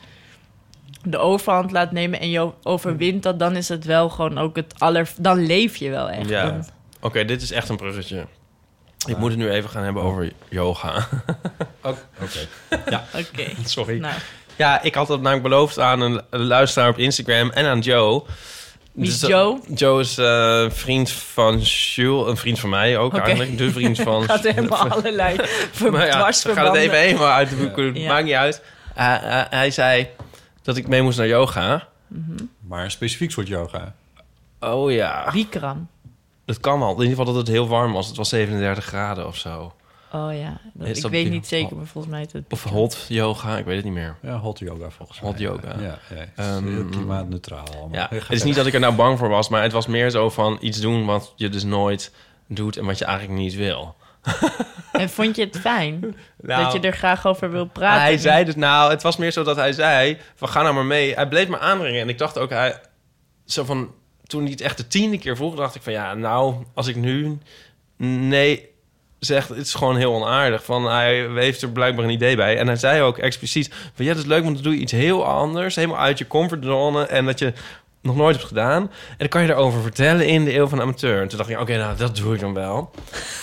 de 1.02 1.18
overhand 1.18 1.70
laat 1.70 1.92
nemen 1.92 2.20
en 2.20 2.30
je 2.30 2.50
overwint 2.62 3.22
dat... 3.22 3.38
dan 3.38 3.56
is 3.56 3.68
het 3.68 3.84
wel 3.84 4.08
gewoon 4.08 4.38
ook 4.38 4.56
het 4.56 4.74
aller... 4.78 5.10
dan 5.18 5.46
leef 5.46 5.76
je 5.76 5.90
wel 5.90 6.10
echt. 6.10 6.28
Ja. 6.28 6.44
Dan- 6.50 6.64
Oké, 7.00 7.24
dit 7.24 7.42
is 7.42 7.50
echt 7.50 7.68
een 7.68 7.76
bruggetje. 7.76 8.26
Ik 9.06 9.16
moet 9.16 9.30
het 9.30 9.38
nu 9.38 9.50
even 9.50 9.70
gaan 9.70 9.84
hebben 9.84 10.02
over 10.02 10.32
yoga. 10.48 11.08
Oké. 11.82 11.98
Oké. 13.14 13.50
Sorry. 13.64 13.98
Nou, 13.98 14.14
Ja, 14.56 14.82
ik 14.82 14.94
had 14.94 15.06
dat 15.06 15.20
namelijk 15.20 15.42
beloofd 15.42 15.78
aan 15.78 16.00
een 16.00 16.22
luisteraar 16.30 16.88
op 16.88 16.98
Instagram 16.98 17.50
en 17.50 17.66
aan 17.66 17.80
Joe. 17.80 18.22
Wie 18.92 19.06
is 19.06 19.18
Dus, 19.18 19.28
Joe? 19.28 19.60
Joe 19.74 20.00
is 20.00 20.18
eh, 20.18 20.60
een 20.62 20.72
vriend 20.72 21.10
van 21.10 21.58
Jules, 21.58 22.28
een 22.28 22.36
vriend 22.36 22.58
van 22.60 22.70
mij 22.70 22.98
ook 22.98 23.12
Oké. 23.14 23.22
eigenlijk. 23.22 23.58
De 23.58 23.70
vriend 23.70 24.00
van... 24.00 24.24
gaat 24.24 24.42
helemaal 24.42 24.88
allerlei 24.88 25.36
maar 25.90 26.06
ja, 26.06 26.26
we 26.28 26.52
gaan 26.52 26.66
het 26.66 26.74
even 26.74 26.98
helemaal 26.98 27.32
uit 27.32 27.48
de 27.48 27.56
boeken. 27.56 27.94
Ja. 27.94 28.08
Maakt 28.08 28.24
niet 28.24 28.34
uit. 28.34 28.62
Uh, 28.98 29.04
uh, 29.24 29.42
hij 29.50 29.70
zei 29.70 30.08
dat 30.62 30.76
ik 30.76 30.88
mee 30.88 31.02
moest 31.02 31.18
naar 31.18 31.26
yoga. 31.26 31.88
Maar 32.60 32.84
een 32.84 32.90
specifiek 32.90 33.30
soort 33.30 33.48
yoga. 33.48 33.94
Oh 34.60 34.92
ja, 34.92 35.30
Bikram. 35.32 35.88
Dat 36.48 36.60
kan 36.60 36.78
wel. 36.78 36.88
In 36.88 36.94
ieder 36.94 37.08
geval 37.08 37.24
dat 37.24 37.34
het 37.36 37.48
heel 37.48 37.68
warm 37.68 37.92
was. 37.92 38.06
Het 38.06 38.16
was 38.16 38.28
37 38.28 38.84
graden 38.84 39.26
of 39.26 39.36
zo. 39.36 39.72
Oh 40.12 40.28
ja, 40.38 40.60
dat- 40.74 40.96
ik 40.96 41.06
weet 41.06 41.30
niet 41.30 41.46
zeker, 41.46 41.76
maar 41.76 41.86
volgens 41.86 42.12
mij 42.12 42.20
het... 42.20 42.34
Of 42.50 42.62
hot 42.64 43.04
yoga, 43.08 43.58
ik 43.58 43.64
weet 43.64 43.76
het 43.76 43.84
niet 43.84 43.94
meer. 43.94 44.16
Ja, 44.22 44.36
hot 44.36 44.58
yoga 44.58 44.90
volgens 44.90 45.20
mij. 45.20 45.30
Hot 45.30 45.38
yoga. 45.38 45.74
Ja, 45.80 45.84
ja, 45.84 45.98
het 46.16 46.30
Ehm, 46.36 46.66
heel 46.66 46.84
klimaatneutraal 46.84 47.64
allemaal. 47.78 47.88
Ja, 48.00 48.08
het 48.10 48.30
is 48.32 48.42
niet 48.42 48.54
dat 48.54 48.66
ik 48.66 48.74
er 48.74 48.80
nou 48.80 48.94
bang 48.94 49.18
voor 49.18 49.28
was, 49.28 49.48
maar 49.48 49.62
het 49.62 49.72
was 49.72 49.86
meer 49.86 50.10
zo 50.10 50.30
van 50.30 50.58
iets 50.60 50.80
doen 50.80 51.04
wat 51.06 51.32
je 51.36 51.48
dus 51.48 51.64
nooit 51.64 52.12
doet 52.46 52.76
en 52.76 52.84
wat 52.84 52.98
je 52.98 53.04
eigenlijk 53.04 53.38
niet 53.38 53.54
wil. 53.54 53.94
En 54.92 55.10
vond 55.10 55.36
je 55.36 55.44
het 55.44 55.58
fijn? 55.58 56.16
Nou, 56.40 56.62
dat 56.64 56.72
je 56.72 56.80
er 56.80 56.92
graag 56.96 57.26
over 57.26 57.50
wil 57.50 57.66
praten? 57.66 58.02
Hij 58.02 58.18
zei 58.18 58.44
dus, 58.44 58.54
nou, 58.56 58.90
het 58.90 59.02
was 59.02 59.16
meer 59.16 59.30
zo 59.32 59.42
dat 59.42 59.56
hij 59.56 59.72
zei: 59.72 60.18
van 60.34 60.48
ga 60.48 60.62
nou 60.62 60.74
maar 60.74 60.84
mee. 60.84 61.14
Hij 61.14 61.28
bleef 61.28 61.48
me 61.48 61.58
aandringen. 61.58 62.00
En 62.00 62.08
ik 62.08 62.18
dacht 62.18 62.38
ook, 62.38 62.50
hij, 62.50 62.80
zo 63.44 63.64
van, 63.64 63.94
toen 64.28 64.42
hij 64.42 64.50
het 64.50 64.60
echt 64.60 64.76
de 64.76 64.86
tiende 64.86 65.18
keer 65.18 65.36
vroeg, 65.36 65.54
dacht 65.54 65.74
ik 65.74 65.82
van 65.82 65.92
ja, 65.92 66.14
nou, 66.14 66.54
als 66.74 66.86
ik 66.86 66.96
nu 66.96 67.38
nee 67.96 68.68
zeg, 69.18 69.48
het 69.48 69.58
is 69.58 69.74
gewoon 69.74 69.96
heel 69.96 70.14
onaardig. 70.14 70.64
Van 70.64 70.84
hij 70.84 71.28
heeft 71.34 71.62
er 71.62 71.70
blijkbaar 71.70 72.04
een 72.04 72.10
idee 72.10 72.36
bij. 72.36 72.58
En 72.58 72.66
hij 72.66 72.76
zei 72.76 73.02
ook 73.02 73.18
expliciet: 73.18 73.70
van 73.94 74.04
ja, 74.04 74.12
dat 74.12 74.22
is 74.22 74.28
leuk, 74.28 74.42
want 74.42 74.54
dan 74.54 74.62
doe 74.62 74.74
je 74.74 74.80
iets 74.80 74.92
heel 74.92 75.26
anders, 75.26 75.74
helemaal 75.74 75.98
uit 75.98 76.18
je 76.18 76.26
comfortzone 76.26 77.06
en 77.06 77.24
dat 77.24 77.38
je 77.38 77.52
nog 78.08 78.16
nooit 78.16 78.36
hebt 78.36 78.48
gedaan. 78.48 78.82
En 78.82 79.16
dan 79.18 79.28
kan 79.28 79.42
je 79.42 79.48
erover 79.48 79.82
vertellen 79.82 80.26
in 80.26 80.44
de 80.44 80.54
eeuw 80.56 80.66
van 80.66 80.78
de 80.78 80.84
amateur. 80.84 81.22
En 81.22 81.28
toen 81.28 81.38
dacht 81.38 81.50
ik, 81.50 81.58
oké, 81.60 81.76
nou, 81.76 81.96
dat 81.96 82.16
doe 82.16 82.34
ik 82.34 82.40
dan 82.40 82.54
wel. 82.54 82.90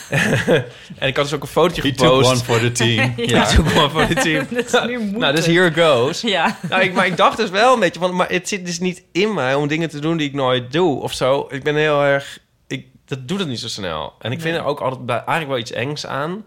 en 1.00 1.08
ik 1.08 1.16
had 1.16 1.26
dus 1.26 1.34
ook 1.34 1.42
een 1.42 1.48
fotootje 1.48 1.82
He 1.82 1.92
took 1.96 2.08
gepost. 2.08 2.30
one 2.30 2.40
for 2.40 2.60
the 2.60 2.72
team. 2.72 3.14
Ja, 3.30 3.46
took 3.46 3.66
one 3.76 3.90
for 3.90 4.08
the 4.08 4.14
team. 4.14 4.48
Dat 4.56 4.66
is 4.74 4.88
nu 4.88 4.98
moeten. 5.00 5.20
Nou, 5.20 5.36
dus 5.36 5.46
here 5.46 5.74
goes. 5.74 6.22
Ja. 6.22 6.58
Nou, 6.70 6.82
ik, 6.84 6.94
maar 6.94 7.06
ik 7.06 7.18
dacht 7.18 7.38
dus 7.38 7.50
wel 7.50 7.74
een 7.74 7.80
beetje 7.80 8.00
van... 8.00 8.16
Maar 8.16 8.30
het 8.30 8.48
zit 8.48 8.66
dus 8.66 8.80
niet 8.80 9.04
in 9.12 9.34
mij 9.34 9.56
om 9.56 9.68
dingen 9.68 9.90
te 9.90 10.00
doen 10.00 10.18
die 10.18 10.28
ik 10.28 10.34
nooit 10.34 10.72
doe 10.72 11.02
of 11.02 11.14
zo. 11.14 11.48
Ik 11.50 11.64
ben 11.64 11.76
heel 11.76 12.02
erg... 12.04 12.40
Ik 12.68 12.86
dat 13.06 13.28
doe 13.28 13.38
dat 13.38 13.48
niet 13.48 13.60
zo 13.60 13.68
snel. 13.68 14.14
En 14.20 14.32
ik 14.32 14.42
vind 14.42 14.54
Nee. 14.54 14.64
er 14.64 14.70
ook 14.70 14.80
altijd 14.80 15.06
bij, 15.06 15.16
eigenlijk 15.16 15.48
wel 15.48 15.58
iets 15.58 15.72
engs 15.72 16.06
aan. 16.06 16.46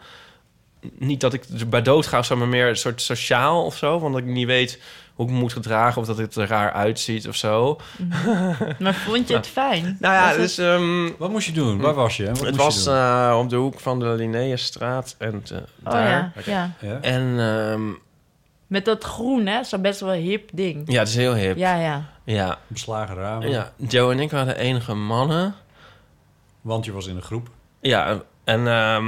Niet 0.99 1.21
dat 1.21 1.33
ik 1.33 1.45
er 1.59 1.69
bij 1.69 1.83
dood 1.83 2.07
ga 2.07 2.19
of 2.19 2.25
zo, 2.27 2.37
maar 2.37 2.49
meer 2.49 2.69
een 2.69 2.77
soort 2.77 3.03
sociaal 3.03 3.65
of 3.65 3.77
zo. 3.77 3.99
Want 4.01 4.17
ik 4.17 4.25
niet 4.25 4.47
weet 4.47 4.81
hoe 5.19 5.27
ik 5.27 5.33
me 5.33 5.39
moet 5.39 5.53
gedragen 5.53 6.01
of 6.01 6.07
dat 6.07 6.19
het 6.19 6.35
er 6.37 6.47
raar 6.49 6.73
uitziet 6.73 7.29
of 7.29 7.37
zo. 7.37 7.79
Maar 8.79 8.95
vond 8.95 9.29
je 9.29 9.35
het 9.43 9.47
fijn? 9.47 9.97
Nou 10.01 10.15
ja, 10.15 10.21
Was 10.23 10.31
het- 10.31 10.39
dus... 10.41 10.59
ehm, 10.59 11.11
Wat 11.19 11.31
moest 11.31 11.47
je 11.47 11.53
doen? 11.53 11.79
Waar 11.81 11.95
was 11.95 12.17
je? 12.17 12.27
Wat 12.27 12.37
het 12.41 12.45
moest 12.51 12.57
was 12.57 12.77
je 12.79 12.85
doen? 12.85 12.95
eh, 12.95 13.39
op 13.43 13.51
de 13.51 13.57
hoek 13.57 13.81
van 13.81 13.99
de 13.99 14.07
Linnaeusstraat 14.07 15.15
en 15.19 15.43
eh, 15.53 15.57
Oh 15.85 15.93
daar. 15.93 16.09
ja, 16.11 16.33
ja. 16.45 16.71
ja? 16.81 17.01
En 17.01 17.39
ehm, 17.41 17.83
Met 18.67 18.85
dat 18.85 19.05
groen, 19.05 19.47
hè? 19.47 19.65
Zo'n 19.65 19.83
best 19.83 20.01
wel 20.01 20.11
hip 20.13 20.51
ding. 20.53 20.93
ja, 20.93 20.99
het 20.99 21.09
is 21.09 21.17
heel 21.17 21.35
hip. 21.35 21.57
Ja, 21.57 21.75
ja. 21.81 22.05
Ja. 22.25 22.59
Beslagen 22.67 23.15
ramen. 23.17 23.51
ja, 23.51 23.73
Joe 23.77 24.13
en 24.13 24.19
ik 24.21 24.31
waren 24.31 24.47
de 24.55 24.61
enige 24.61 24.95
mannen. 24.95 25.55
Want 26.61 26.85
je 26.85 26.93
was 26.93 27.07
in 27.07 27.17
een 27.17 27.23
groep. 27.23 27.49
Ja, 27.81 28.23
en 28.45 28.67
ehm, 28.69 29.07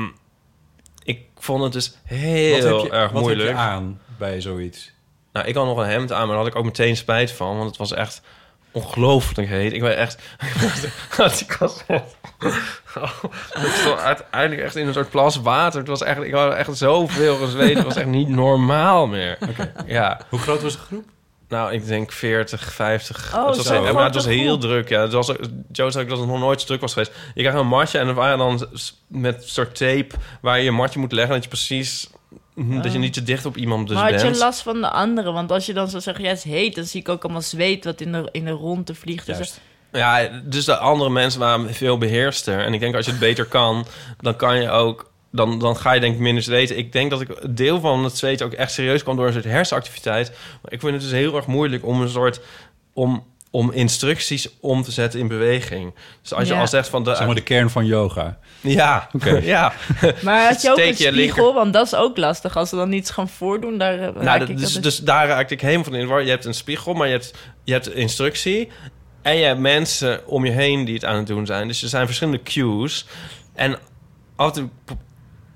ik 1.04 1.20
vond 1.38 1.62
het 1.62 1.72
dus 1.72 1.88
wat 1.90 2.18
heel 2.18 2.78
heb 2.78 2.86
je, 2.86 2.90
erg 2.96 3.10
wat 3.12 3.22
moeilijk. 3.22 3.48
heb 3.48 3.56
je 3.56 3.62
aan 3.62 4.00
bij 4.18 4.40
zoiets? 4.40 4.92
Nou, 5.32 5.46
ik 5.46 5.54
had 5.54 5.64
nog 5.66 5.78
een 5.78 5.86
hemd 5.88 6.12
aan, 6.12 6.18
maar 6.18 6.28
daar 6.28 6.36
had 6.44 6.46
ik 6.46 6.56
ook 6.56 6.64
meteen 6.64 6.96
spijt 6.96 7.32
van. 7.32 7.56
Want 7.56 7.68
het 7.68 7.78
was 7.78 7.92
echt 7.92 8.22
ongelooflijk 8.72 9.48
heet. 9.48 9.72
Ik 9.72 9.80
ben 9.80 9.96
echt... 9.96 10.22
ik 11.40 11.56
was 11.58 11.82
echt... 11.86 12.16
ik 13.64 13.72
stond 13.80 13.98
uiteindelijk 14.00 14.62
echt 14.62 14.76
in 14.76 14.86
een 14.86 14.92
soort 14.92 15.10
plas 15.10 15.36
water. 15.36 15.78
Het 15.78 15.88
was 15.88 16.02
echt, 16.02 16.20
ik 16.22 16.32
had 16.32 16.54
echt 16.54 16.76
zoveel 16.76 17.36
gezweet. 17.36 17.74
Het 17.76 17.84
was 17.84 17.96
echt 17.96 18.06
niet 18.06 18.28
normaal 18.28 19.06
meer. 19.06 19.38
Ja, 19.86 20.20
Hoe 20.28 20.38
groot 20.38 20.62
was 20.62 20.72
de 20.72 20.78
groep? 20.78 21.04
nou, 21.48 21.72
ik 21.72 21.86
denk 21.86 22.12
40, 22.12 22.72
50. 22.72 23.34
Oh, 23.34 23.46
het 23.46 23.56
was, 23.56 23.68
heel- 23.68 23.92
maar 23.92 24.04
het 24.04 24.14
was 24.14 24.24
heel 24.26 24.58
druk. 24.58 24.88
Ja, 24.88 25.00
het 25.00 25.12
was, 25.12 25.30
ook- 25.30 25.38
Joe 25.72 25.90
zei 25.90 26.06
dat 26.06 26.18
het 26.18 26.26
nog 26.28 26.38
nooit 26.38 26.60
zo 26.60 26.66
druk 26.66 26.80
was 26.80 26.92
geweest. 26.92 27.12
Je 27.34 27.40
krijgt 27.40 27.58
een 27.58 27.66
matje 27.66 27.98
en 27.98 28.06
dan 28.06 28.14
waren 28.14 28.38
dan 28.38 28.68
met 29.06 29.48
soort 29.48 29.76
tape 29.76 30.06
waar 30.40 30.58
je 30.58 30.64
je 30.64 30.70
matje 30.70 30.98
moet 31.00 31.12
leggen. 31.12 31.34
Dat 31.34 31.42
je 31.42 31.48
precies... 31.48 32.10
Dat 32.54 32.92
je 32.92 32.98
niet 32.98 33.12
te 33.12 33.22
dicht 33.22 33.46
op 33.46 33.56
iemand 33.56 33.88
dus 33.88 33.96
maar 33.96 34.12
had 34.12 34.22
bent. 34.22 34.36
je 34.36 34.42
last 34.42 34.62
van 34.62 34.80
de 34.80 34.90
anderen? 34.90 35.32
Want 35.32 35.52
als 35.52 35.66
je 35.66 35.72
dan 35.72 35.88
zo 35.88 35.98
zegt, 35.98 36.20
ja, 36.20 36.28
het 36.28 36.36
is 36.36 36.44
heet, 36.44 36.74
dan 36.74 36.84
zie 36.84 37.00
ik 37.00 37.08
ook 37.08 37.22
allemaal 37.22 37.42
zweet 37.42 37.84
wat 37.84 38.00
in 38.00 38.12
de, 38.12 38.28
in 38.32 38.44
de 38.44 38.50
ronde 38.50 38.94
vliegt. 38.94 39.26
Dus 39.26 39.36
Juist. 39.36 39.60
Ja, 39.92 40.28
dus 40.44 40.64
de 40.64 40.76
andere 40.76 41.10
mensen 41.10 41.40
waren 41.40 41.74
veel 41.74 41.98
beheerster. 41.98 42.64
En 42.64 42.74
ik 42.74 42.80
denk 42.80 42.94
als 42.94 43.04
je 43.04 43.10
het 43.10 43.20
beter 43.20 43.44
kan, 43.44 43.86
dan 44.18 44.36
kan 44.36 44.60
je 44.60 44.70
ook... 44.70 45.08
Dan, 45.32 45.58
dan 45.58 45.76
ga 45.76 45.92
je 45.92 46.00
denk 46.00 46.14
ik 46.14 46.20
minder 46.20 46.42
zweten. 46.42 46.78
Ik 46.78 46.92
denk 46.92 47.10
dat 47.10 47.20
ik 47.20 47.28
een 47.28 47.54
deel 47.54 47.80
van 47.80 48.04
het 48.04 48.16
zweten 48.16 48.46
ook 48.46 48.52
echt 48.52 48.72
serieus 48.72 49.02
kwam 49.02 49.16
door 49.16 49.26
een 49.26 49.32
soort 49.32 49.44
hersenactiviteit. 49.44 50.28
Maar 50.62 50.72
ik 50.72 50.80
vind 50.80 50.92
het 50.92 51.02
dus 51.02 51.12
heel 51.12 51.36
erg 51.36 51.46
moeilijk 51.46 51.86
om 51.86 52.00
een 52.00 52.08
soort... 52.08 52.40
Om, 52.92 53.24
om 53.50 53.70
instructies 53.72 54.48
om 54.60 54.82
te 54.82 54.90
zetten 54.92 55.20
in 55.20 55.28
beweging. 55.28 55.94
Dus 56.22 56.32
als 56.34 56.48
je 56.48 56.54
Ja. 56.54 56.60
al 56.60 56.68
zegt 56.68 56.88
van... 56.88 57.04
De, 57.04 57.14
Zeg 57.14 57.26
maar 57.26 57.34
de 57.34 57.40
kern 57.42 57.70
van 57.70 57.86
yoga. 57.86 58.38
Ja, 58.60 59.08
Oké. 59.12 59.38
ja. 59.56 59.72
Maar 60.22 60.48
had 60.48 60.62
je 60.62 60.68
ook 60.70 60.74
Steek 60.78 60.98
een 60.98 61.04
je 61.04 61.10
spiegel? 61.12 61.14
linker- 61.14 61.52
Want 61.54 61.72
dat 61.72 61.86
is 61.86 61.94
ook 61.94 62.16
lastig. 62.16 62.56
Als 62.56 62.68
ze 62.68 62.76
dan 62.76 62.92
iets 62.92 63.10
gaan 63.10 63.28
voordoen, 63.28 63.78
daar 63.78 63.94
eh, 63.98 64.00
raak 64.04 64.22
Nou, 64.22 64.42
ik 64.50 64.58
dus, 64.58 64.74
dus 64.74 64.98
daar 64.98 65.26
raakte 65.26 65.54
ik 65.54 65.60
helemaal 65.60 65.84
van 65.84 65.94
in. 65.94 66.24
Je 66.24 66.30
hebt 66.30 66.44
een 66.44 66.54
spiegel, 66.54 66.94
maar 66.94 67.06
je 67.06 67.12
hebt, 67.12 67.34
je 67.64 67.72
hebt 67.72 67.94
instructie. 67.94 68.68
En 69.22 69.36
je 69.36 69.44
hebt 69.44 69.60
mensen 69.60 70.26
om 70.26 70.44
je 70.44 70.50
heen 70.52 70.84
die 70.84 70.94
het 70.94 71.04
aan 71.04 71.16
het 71.16 71.26
doen 71.26 71.46
zijn. 71.46 71.68
Dus 71.68 71.82
er 71.82 71.88
zijn 71.88 72.06
verschillende 72.06 72.42
cues. 72.42 73.06
En 73.54 73.78
af 74.36 74.46
en 74.46 74.52
toe 74.52 74.68
pro- 74.84 74.98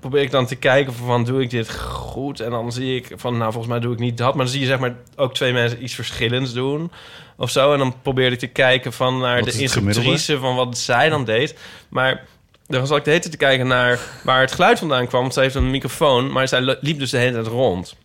probeer 0.09 0.23
ik 0.23 0.31
dan 0.31 0.45
te 0.45 0.55
kijken 0.55 0.93
van, 0.93 1.23
doe 1.23 1.41
ik 1.41 1.49
dit 1.49 1.75
goed? 1.75 2.39
En 2.39 2.49
dan 2.49 2.71
zie 2.71 2.95
ik 2.95 3.11
van, 3.15 3.37
nou, 3.37 3.51
volgens 3.51 3.73
mij 3.73 3.81
doe 3.81 3.93
ik 3.93 3.99
niet 3.99 4.17
dat. 4.17 4.35
Maar 4.35 4.43
dan 4.43 4.53
zie 4.53 4.61
je 4.61 4.67
zeg 4.67 4.79
maar 4.79 4.95
ook 5.15 5.33
twee 5.33 5.53
mensen 5.53 5.83
iets 5.83 5.95
verschillends 5.95 6.53
doen. 6.53 6.91
Of 7.37 7.49
zo. 7.49 7.73
En 7.73 7.79
dan 7.79 8.01
probeer 8.01 8.31
ik 8.31 8.39
te 8.39 8.47
kijken 8.47 8.93
van 8.93 9.19
naar 9.19 9.39
Wat 9.39 9.53
de 9.53 9.61
instructrice 9.61 10.37
van 10.37 10.55
wat 10.55 10.77
zij 10.77 11.09
dan 11.09 11.25
deed. 11.25 11.55
Maar 11.89 12.25
dan 12.67 12.87
zat 12.87 12.97
ik 12.97 13.03
de 13.03 13.09
hele 13.09 13.21
tijd 13.21 13.31
te 13.31 13.45
kijken 13.45 13.67
naar 13.67 13.99
waar 14.23 14.41
het 14.41 14.51
geluid 14.51 14.79
vandaan 14.79 15.07
kwam. 15.07 15.21
Want 15.21 15.33
ze 15.33 15.39
heeft 15.39 15.55
een 15.55 15.71
microfoon, 15.71 16.31
maar 16.31 16.47
zij 16.47 16.77
liep 16.81 16.99
dus 16.99 17.09
de 17.09 17.17
hele 17.17 17.33
tijd 17.33 17.47
rond. 17.47 17.95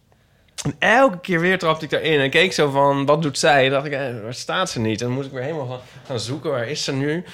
En 0.65 0.75
elke 0.79 1.21
keer 1.21 1.41
weer 1.41 1.59
trapte 1.59 1.85
ik 1.85 1.91
daarin 1.91 2.21
en 2.21 2.31
keek 2.31 2.53
zo 2.53 2.71
van, 2.71 3.07
wat 3.07 3.23
doet 3.23 3.39
zij? 3.39 3.65
En 3.65 3.71
dacht 3.71 3.87
ik, 3.87 3.93
eh, 3.93 4.23
waar 4.23 4.35
staat 4.35 4.71
ze 4.71 4.81
niet? 4.81 5.01
En 5.01 5.07
dan 5.07 5.15
moest 5.15 5.27
ik 5.27 5.33
weer 5.33 5.43
helemaal 5.43 5.83
gaan 6.07 6.21
zoeken, 6.21 6.51
waar 6.51 6.69
is 6.69 6.85
ze 6.85 6.93
nu? 6.93 7.25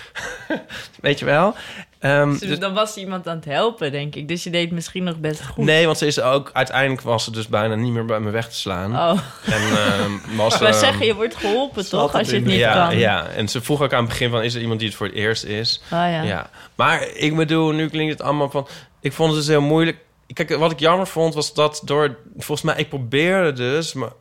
Weet 1.01 1.19
je 1.19 1.25
wel? 1.25 1.55
Ehm, 1.99 2.31
Dus 2.31 2.41
dus- 2.41 2.59
dan 2.59 2.75
was 2.75 2.97
iemand 2.97 3.29
aan 3.29 3.37
het 3.37 3.45
helpen, 3.45 3.93
denk 3.93 4.15
ik. 4.15 4.29
Dus 4.29 4.45
je 4.45 4.51
deed 4.51 4.71
misschien 4.71 5.05
nog 5.05 5.19
best 5.19 5.47
goed. 5.47 5.65
nee, 5.65 5.87
want 5.87 5.99
ze 5.99 6.07
is 6.07 6.21
ook, 6.21 6.51
uiteindelijk 6.53 7.01
was 7.01 7.25
ze 7.25 7.31
dus 7.31 7.49
bijna 7.49 7.75
niet 7.75 7.93
meer 7.93 8.05
bij 8.05 8.21
me 8.21 8.31
weg 8.31 8.49
te 8.49 8.57
slaan. 8.57 8.93
Oh, 8.93 9.21
En 9.45 9.53
ehm, 9.53 10.37
was 10.37 10.59
wou 10.59 10.71
ehm, 10.71 10.81
zeggen, 10.81 11.07
je 11.07 11.15
wordt 11.15 11.37
geholpen 11.37 11.89
toch, 11.89 12.15
als 12.15 12.29
je 12.29 12.35
het 12.35 12.45
niet 12.45 12.59
ja, 12.59 12.87
kan. 12.87 12.99
ja, 12.99 13.27
en 13.27 13.49
ze 13.49 13.61
vroeg 13.63 13.83
ook 13.83 13.93
aan 13.93 14.01
het 14.01 14.09
begin 14.09 14.31
van, 14.31 14.43
is 14.43 14.55
er 14.55 14.61
iemand 14.61 14.79
die 14.79 14.89
het 14.89 14.99
voor 14.99 15.07
het 15.07 15.17
eerst 15.17 15.45
is? 15.45 15.81
Oh, 15.85 15.91
ja. 15.91 16.23
Ja. 16.23 16.51
Maar 16.75 17.09
ik 17.09 17.37
bedoel, 17.37 17.71
nu 17.73 17.89
klinkt 17.89 18.13
het 18.13 18.23
allemaal 18.23 18.51
van... 18.51 18.69
Ik 19.01 19.13
vond 19.13 19.29
het 19.29 19.39
dus 19.39 19.49
heel 19.49 19.61
moeilijk. 19.61 19.99
Kijk, 20.33 20.57
wat 20.57 20.73
ik 20.73 20.79
jammer 20.79 21.07
vond, 21.07 21.35
was 21.35 21.55
dat 21.55 21.83
door... 21.85 22.17
Volgens 22.37 22.63
mij, 22.63 22.77
ik 22.77 22.89
probeerde 22.89 23.53
dus 23.53 23.93
maar 23.93 24.13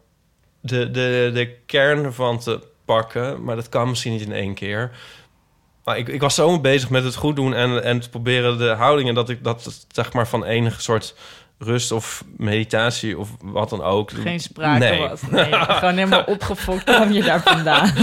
de, 0.59 0.91
de, 0.91 1.31
de 1.33 1.55
kern 1.65 2.03
ervan 2.03 2.39
te 2.39 2.59
pakken. 2.85 3.43
Maar 3.43 3.55
dat 3.55 3.69
kan 3.69 3.89
misschien 3.89 4.11
niet 4.11 4.21
in 4.21 4.31
één 4.31 4.53
keer. 4.53 4.91
Maar 5.85 5.97
ik, 5.97 6.07
ik 6.07 6.21
was 6.21 6.35
zo 6.35 6.59
bezig 6.59 6.89
met 6.89 7.03
het 7.03 7.15
goed 7.15 7.35
doen 7.35 7.53
en, 7.53 7.83
en 7.83 7.99
te 7.99 8.09
proberen 8.09 8.57
de 8.57 8.69
houdingen... 8.69 9.13
dat 9.13 9.29
ik 9.29 9.43
dat 9.43 9.63
het, 9.63 9.85
zeg 9.91 10.13
maar 10.13 10.27
van 10.27 10.45
enige 10.45 10.81
soort 10.81 11.15
rust 11.57 11.91
of 11.91 12.23
meditatie 12.37 13.17
of 13.17 13.29
wat 13.41 13.69
dan 13.69 13.83
ook... 13.83 14.11
Geen 14.11 14.39
sprake 14.39 14.79
Nee. 14.79 14.99
was. 14.99 15.21
Nee, 15.21 15.53
gewoon 15.53 15.97
helemaal 15.97 16.23
opgefokt 16.35 16.83
kwam 16.83 17.11
je 17.11 17.23
daar 17.23 17.41
vandaan. 17.41 17.93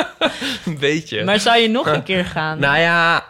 Een 0.66 0.78
beetje. 0.78 1.24
Maar 1.24 1.40
zou 1.40 1.58
je 1.58 1.68
nog 1.68 1.86
een 1.86 2.02
keer 2.02 2.24
gaan? 2.24 2.58
Nou 2.58 2.78
ja, 2.78 3.24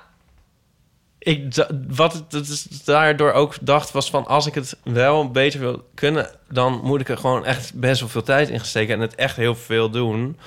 ik, 1.18 1.66
wat 1.88 2.12
het 2.12 2.30
dat 2.30 2.46
is 2.46 2.62
daardoor 2.84 3.32
ook 3.32 3.54
dacht 3.60 3.90
was 3.90 4.10
van... 4.10 4.26
als 4.26 4.46
ik 4.46 4.54
het 4.54 4.76
wel 4.82 5.30
beter 5.30 5.60
wil 5.60 5.88
kunnen... 5.94 6.30
dan 6.48 6.80
moet 6.82 7.00
ik 7.00 7.08
er 7.08 7.18
gewoon 7.18 7.44
echt 7.44 7.74
best 7.74 8.00
wel 8.00 8.08
veel 8.08 8.22
tijd 8.22 8.48
in 8.48 8.60
steken... 8.60 8.94
en 8.94 9.00
het 9.00 9.14
echt 9.14 9.36
heel 9.36 9.54
veel 9.54 9.90
doen. 9.90 10.38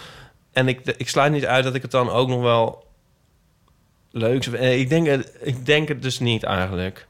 En 0.53 0.68
ik, 0.68 0.82
ik 0.97 1.10
sluit 1.10 1.32
niet 1.32 1.45
uit 1.45 1.64
dat 1.64 1.76
ik 1.76 1.82
het 1.82 1.91
dan 1.91 2.10
ook 2.10 2.28
nog 2.28 2.41
wel 2.41 2.86
leuk... 4.18 4.43
zou- 4.43 4.55
eh, 4.55 4.80
Ik 4.80 4.89
denk, 4.89 5.07
het- 5.07 5.32
ik 5.41 5.65
denk 5.65 5.88
het 5.88 6.01
dus 6.01 6.20
niet 6.20 6.43
eigenlijk. 6.43 7.05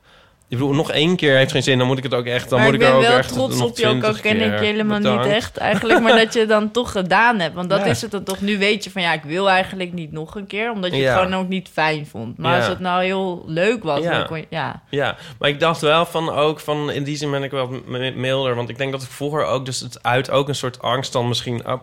Ik 0.50 0.58
bedoel, 0.58 0.74
nog 0.74 0.92
één 0.92 1.16
keer 1.16 1.36
heeft 1.38 1.52
geen 1.52 1.64
zin. 1.64 1.78
Dan 1.78 1.88
moet 1.88 1.98
ik 1.98 2.04
het 2.04 2.14
ook 2.14 2.26
echt... 2.26 2.50
Dan 2.50 2.60
maar 2.60 2.68
moet 2.68 2.76
ik 2.76 2.82
ik, 2.82 2.88
ben 2.88 2.96
er 2.98 3.02
ook 3.04 3.08
wel 3.10 3.18
echt 3.18 3.34
trots 3.34 3.62
op 3.62 3.78
je, 3.78 3.88
ook 3.88 4.04
al 4.04 4.14
20 4.14 4.22
ken 4.22 4.36
ik 4.54 4.60
je 4.60 4.66
helemaal 4.66 4.98
Bedankt. 4.98 5.24
niet 5.26 5.34
echt 5.34 5.58
eigenlijk. 5.58 6.00
Maar 6.02 6.16
dat 6.18 6.34
je 6.34 6.40
het 6.40 6.50
dan 6.50 6.72
toch 6.72 6.92
gedaan 6.92 7.40
hebt. 7.40 7.56
Want 7.56 7.70
dat 7.70 7.80
Ja. 7.80 7.86
is 7.86 8.02
het 8.02 8.12
dan 8.12 8.24
toch. 8.24 8.42
Nu 8.42 8.58
weet 8.58 8.84
je 8.84 8.92
van 8.92 9.02
ja, 9.02 9.14
ik 9.14 9.24
wil 9.24 9.50
eigenlijk 9.50 9.94
niet 9.94 10.12
nog 10.12 10.36
een 10.36 10.48
keer. 10.48 10.72
Omdat 10.72 10.92
je 10.92 10.98
Ja. 10.98 11.14
het 11.14 11.22
gewoon 11.24 11.40
ook 11.44 11.48
niet 11.48 11.70
fijn 11.74 12.06
vond. 12.08 12.38
Maar 12.38 12.52
Ja. 12.52 12.58
als 12.58 12.68
het 12.68 12.80
nou 12.80 13.04
heel 13.04 13.44
leuk 13.48 13.84
was, 13.84 14.04
Ja. 14.04 14.12
dan 14.18 14.28
kon 14.28 14.38
je... 14.38 14.46
Ja, 14.50 14.82
Ja, 14.90 15.16
maar 15.40 15.50
ik 15.50 15.60
dacht 15.60 15.82
wel 15.82 16.06
van 16.06 16.30
ook 16.30 16.60
van 16.60 16.92
in 16.92 17.04
die 17.04 17.16
zin 17.18 17.32
ben 17.32 17.44
ik 17.44 17.52
wel 17.52 17.70
milder, 18.16 18.56
want 18.56 18.70
ik 18.70 18.78
denk 18.78 18.92
dat 18.92 19.02
ik 19.02 19.10
vroeger 19.10 19.46
ook 19.46 19.66
dus 19.66 19.80
het 19.80 20.04
uit 20.04 20.30
ook 20.30 20.48
een 20.48 20.56
soort 20.56 20.82
angst 20.82 21.14
dan 21.14 21.28
misschien 21.28 21.66
ook 21.66 21.82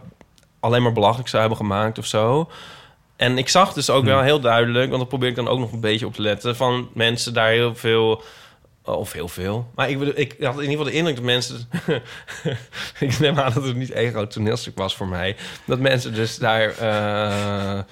alleen 0.61 0.83
maar 0.83 0.93
belachelijk 0.93 1.29
zou 1.29 1.41
hebben 1.41 1.59
gemaakt 1.59 1.99
of 1.99 2.07
zo. 2.07 2.51
En 3.17 3.39
ik 3.39 3.49
zag 3.49 3.73
dus 3.73 3.91
ook 3.91 4.05
wel 4.05 4.21
heel 4.21 4.41
duidelijk, 4.41 4.87
want 4.87 4.99
daar 5.01 5.09
probeer 5.09 5.29
ik 5.29 5.37
dan 5.37 5.49
ook 5.49 5.59
nog 5.59 5.73
een 5.73 5.81
beetje 5.81 6.07
op 6.07 6.15
te 6.15 6.23
letten, 6.23 6.57
van 6.57 6.89
mensen 6.93 7.35
daar 7.35 7.51
heel 7.51 7.75
veel 7.75 8.23
of 8.85 9.13
heel 9.13 9.29
veel. 9.29 9.71
Maar 9.75 9.91
ik, 9.91 9.99
bedoel, 9.99 10.19
ik 10.19 10.37
had 10.41 10.55
in 10.55 10.61
ieder 10.61 10.71
geval 10.71 10.85
de 10.85 10.93
indruk 10.93 11.15
dat 11.15 11.25
mensen... 11.25 11.69
ik 12.99 13.19
neem 13.19 13.39
aan 13.39 13.53
dat 13.53 13.65
het 13.65 13.77
niet 13.77 13.91
één 13.91 14.11
groot 14.11 14.31
toneelstuk 14.31 14.79
was 14.79 14.97
voor 14.97 15.09
mij. 15.09 15.37
Dat 15.67 15.79
mensen 15.79 16.15
dus 16.15 16.37
daar... 16.39 16.69
eh, 16.71 17.83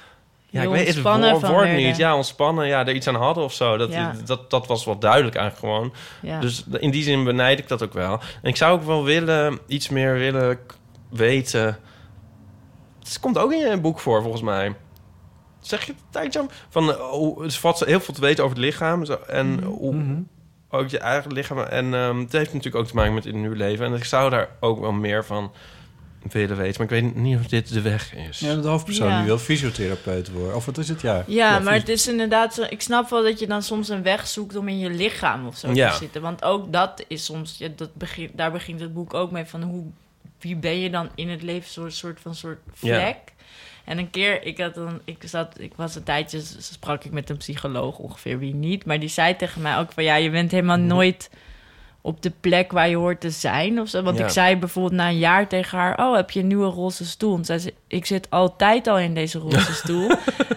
ja, 0.50 0.62
ik 0.62 0.68
weet 0.68 0.78
het 0.78 0.86
ontspannen 0.86 1.30
woord, 1.30 1.40
van 1.40 1.50
woord 1.50 1.64
werden. 1.64 1.84
niet. 1.84 1.96
Ja, 1.96 2.16
ontspannen. 2.16 2.66
Ja, 2.66 2.86
er 2.86 2.94
iets 2.94 3.08
aan 3.08 3.14
hadden 3.14 3.44
of 3.44 3.52
zo. 3.52 3.76
Dat, 3.76 3.92
Ja. 3.92 4.14
dat, 4.24 4.50
dat 4.50 4.66
was 4.66 4.84
wel 4.84 4.98
duidelijk 4.98 5.36
eigenlijk 5.36 5.74
gewoon. 5.74 5.92
ja. 6.20 6.40
Dus 6.40 6.64
in 6.78 6.90
die 6.90 7.02
zin 7.02 7.24
benijd 7.24 7.58
ik 7.58 7.68
dat 7.68 7.82
ook 7.82 7.92
wel. 7.92 8.12
En 8.42 8.48
ik 8.48 8.56
zou 8.56 8.72
ook 8.72 8.82
wel 8.84 9.04
willen, 9.04 9.58
iets 9.66 9.88
meer 9.88 10.14
willen 10.14 10.58
weten. 11.08 11.78
Het 12.98 13.20
komt 13.20 13.38
ook 13.38 13.52
in 13.52 13.58
je 13.58 13.80
boek 13.80 14.00
voor, 14.00 14.22
volgens 14.22 14.42
mij. 14.42 14.74
Zeg 15.62 15.84
je 15.86 15.92
het, 15.92 16.00
Tijdjam? 16.10 16.48
Van, 16.68 16.90
eh, 16.90 16.96
hoe, 17.10 17.42
het 17.42 17.54
vat 17.56 17.80
heel 17.80 18.00
veel 18.00 18.14
te 18.14 18.20
weten 18.20 18.44
over 18.44 18.56
het 18.56 18.64
lichaam. 18.66 19.04
Zo, 19.04 19.14
en 19.28 19.52
Mhm. 19.54 19.64
hoe, 19.64 20.22
ook 20.70 20.88
je 20.88 20.98
eigen 20.98 21.32
lichaam. 21.32 21.58
En 21.58 21.94
ehm, 21.94 22.18
het 22.18 22.32
heeft 22.32 22.52
natuurlijk 22.52 22.76
ook 22.84 22.86
te 22.90 22.94
maken 22.94 23.14
met 23.14 23.26
in 23.26 23.40
nu 23.40 23.56
leven. 23.56 23.86
En 23.86 23.94
ik 23.94 24.04
zou 24.04 24.30
daar 24.30 24.48
ook 24.60 24.80
wel 24.80 24.92
meer 24.92 25.24
van 25.24 25.52
willen 26.30 26.56
weten. 26.56 26.82
Maar 26.86 26.96
ik 26.98 27.02
weet 27.02 27.14
niet 27.16 27.38
of 27.38 27.46
dit 27.46 27.72
de 27.72 27.80
weg 27.80 28.14
is. 28.14 28.38
Ja, 28.38 28.54
de 28.54 28.68
hoofdpersoon 28.68 29.08
Ja. 29.08 29.16
die 29.16 29.26
wil 29.26 29.38
fysiotherapeut 29.38 30.30
worden. 30.32 30.56
Of 30.56 30.66
wat 30.66 30.78
is 30.78 30.88
het? 30.88 31.00
Ja, 31.00 31.24
Ja, 31.26 31.58
maar 31.58 31.74
het 31.74 31.88
is 31.88 32.08
inderdaad 32.08 32.54
zo. 32.54 32.62
Ik 32.68 32.82
snap 32.82 33.10
wel 33.10 33.22
dat 33.22 33.38
je 33.38 33.46
dan 33.46 33.62
soms 33.62 33.88
een 33.88 34.02
weg 34.02 34.26
zoekt 34.26 34.56
om 34.56 34.68
in 34.68 34.78
je 34.78 34.90
lichaam 34.90 35.46
of 35.46 35.56
zo 35.56 35.72
Ja. 35.72 35.90
te 35.90 35.96
zitten. 35.96 36.22
Want 36.22 36.42
ook 36.44 36.72
dat 36.72 37.04
is 37.08 37.24
soms, 37.24 37.58
ja, 37.58 37.68
dat 37.76 37.94
begint, 37.94 38.30
daar 38.36 38.52
begint 38.52 38.80
het 38.80 38.94
boek 38.94 39.14
ook 39.14 39.30
mee 39.30 39.44
van 39.44 39.62
hoe, 39.62 39.84
wie 40.40 40.56
ben 40.56 40.78
je 40.78 40.90
dan 40.90 41.08
in 41.14 41.28
het 41.28 41.42
leven, 41.42 41.70
zo'n 41.70 41.90
soort 41.90 42.20
van 42.20 42.34
soort 42.34 42.58
Ja. 42.80 42.94
vlek. 43.00 43.31
En 43.84 43.98
een 43.98 44.10
keer, 44.10 44.42
ik 44.46 44.58
had 44.58 44.74
dan, 44.74 45.00
ik 45.04 45.22
zat, 45.24 45.48
ik 45.58 45.72
was 45.76 45.94
een 45.94 46.02
tijdje, 46.02 46.40
sprak 46.58 47.04
ik 47.04 47.12
met 47.12 47.30
een 47.30 47.36
psycholoog 47.36 47.98
ongeveer 47.98 48.38
wie 48.38 48.54
niet, 48.54 48.84
maar 48.84 49.00
die 49.00 49.08
zei 49.08 49.36
tegen 49.36 49.62
mij 49.62 49.78
ook 49.78 49.92
van 49.92 50.04
ja, 50.04 50.14
je 50.14 50.30
bent 50.30 50.50
helemaal 50.50 50.78
Mhm. 50.78 50.86
nooit 50.86 51.30
op 52.00 52.22
de 52.22 52.32
plek 52.40 52.72
waar 52.72 52.88
je 52.88 52.96
hoort 52.96 53.20
te 53.20 53.30
zijn 53.30 53.80
of 53.80 53.88
zo. 53.88 54.02
Want 54.02 54.18
Ja. 54.18 54.24
ik 54.24 54.30
zei 54.30 54.56
bijvoorbeeld 54.56 54.94
na 54.94 55.08
een 55.08 55.18
jaar 55.18 55.48
tegen 55.48 55.78
haar: 55.78 55.98
Oh, 55.98 56.14
heb 56.16 56.30
je 56.30 56.40
een 56.40 56.46
nieuwe 56.46 56.70
roze 56.70 57.04
stoel? 57.06 57.36
En 57.36 57.44
zei 57.44 57.58
ze: 57.58 57.74
Ik 57.86 58.06
zit 58.06 58.30
altijd 58.30 58.86
al 58.86 58.98
in 58.98 59.14
deze 59.14 59.38
roze 59.38 59.72
stoel. 59.82 60.10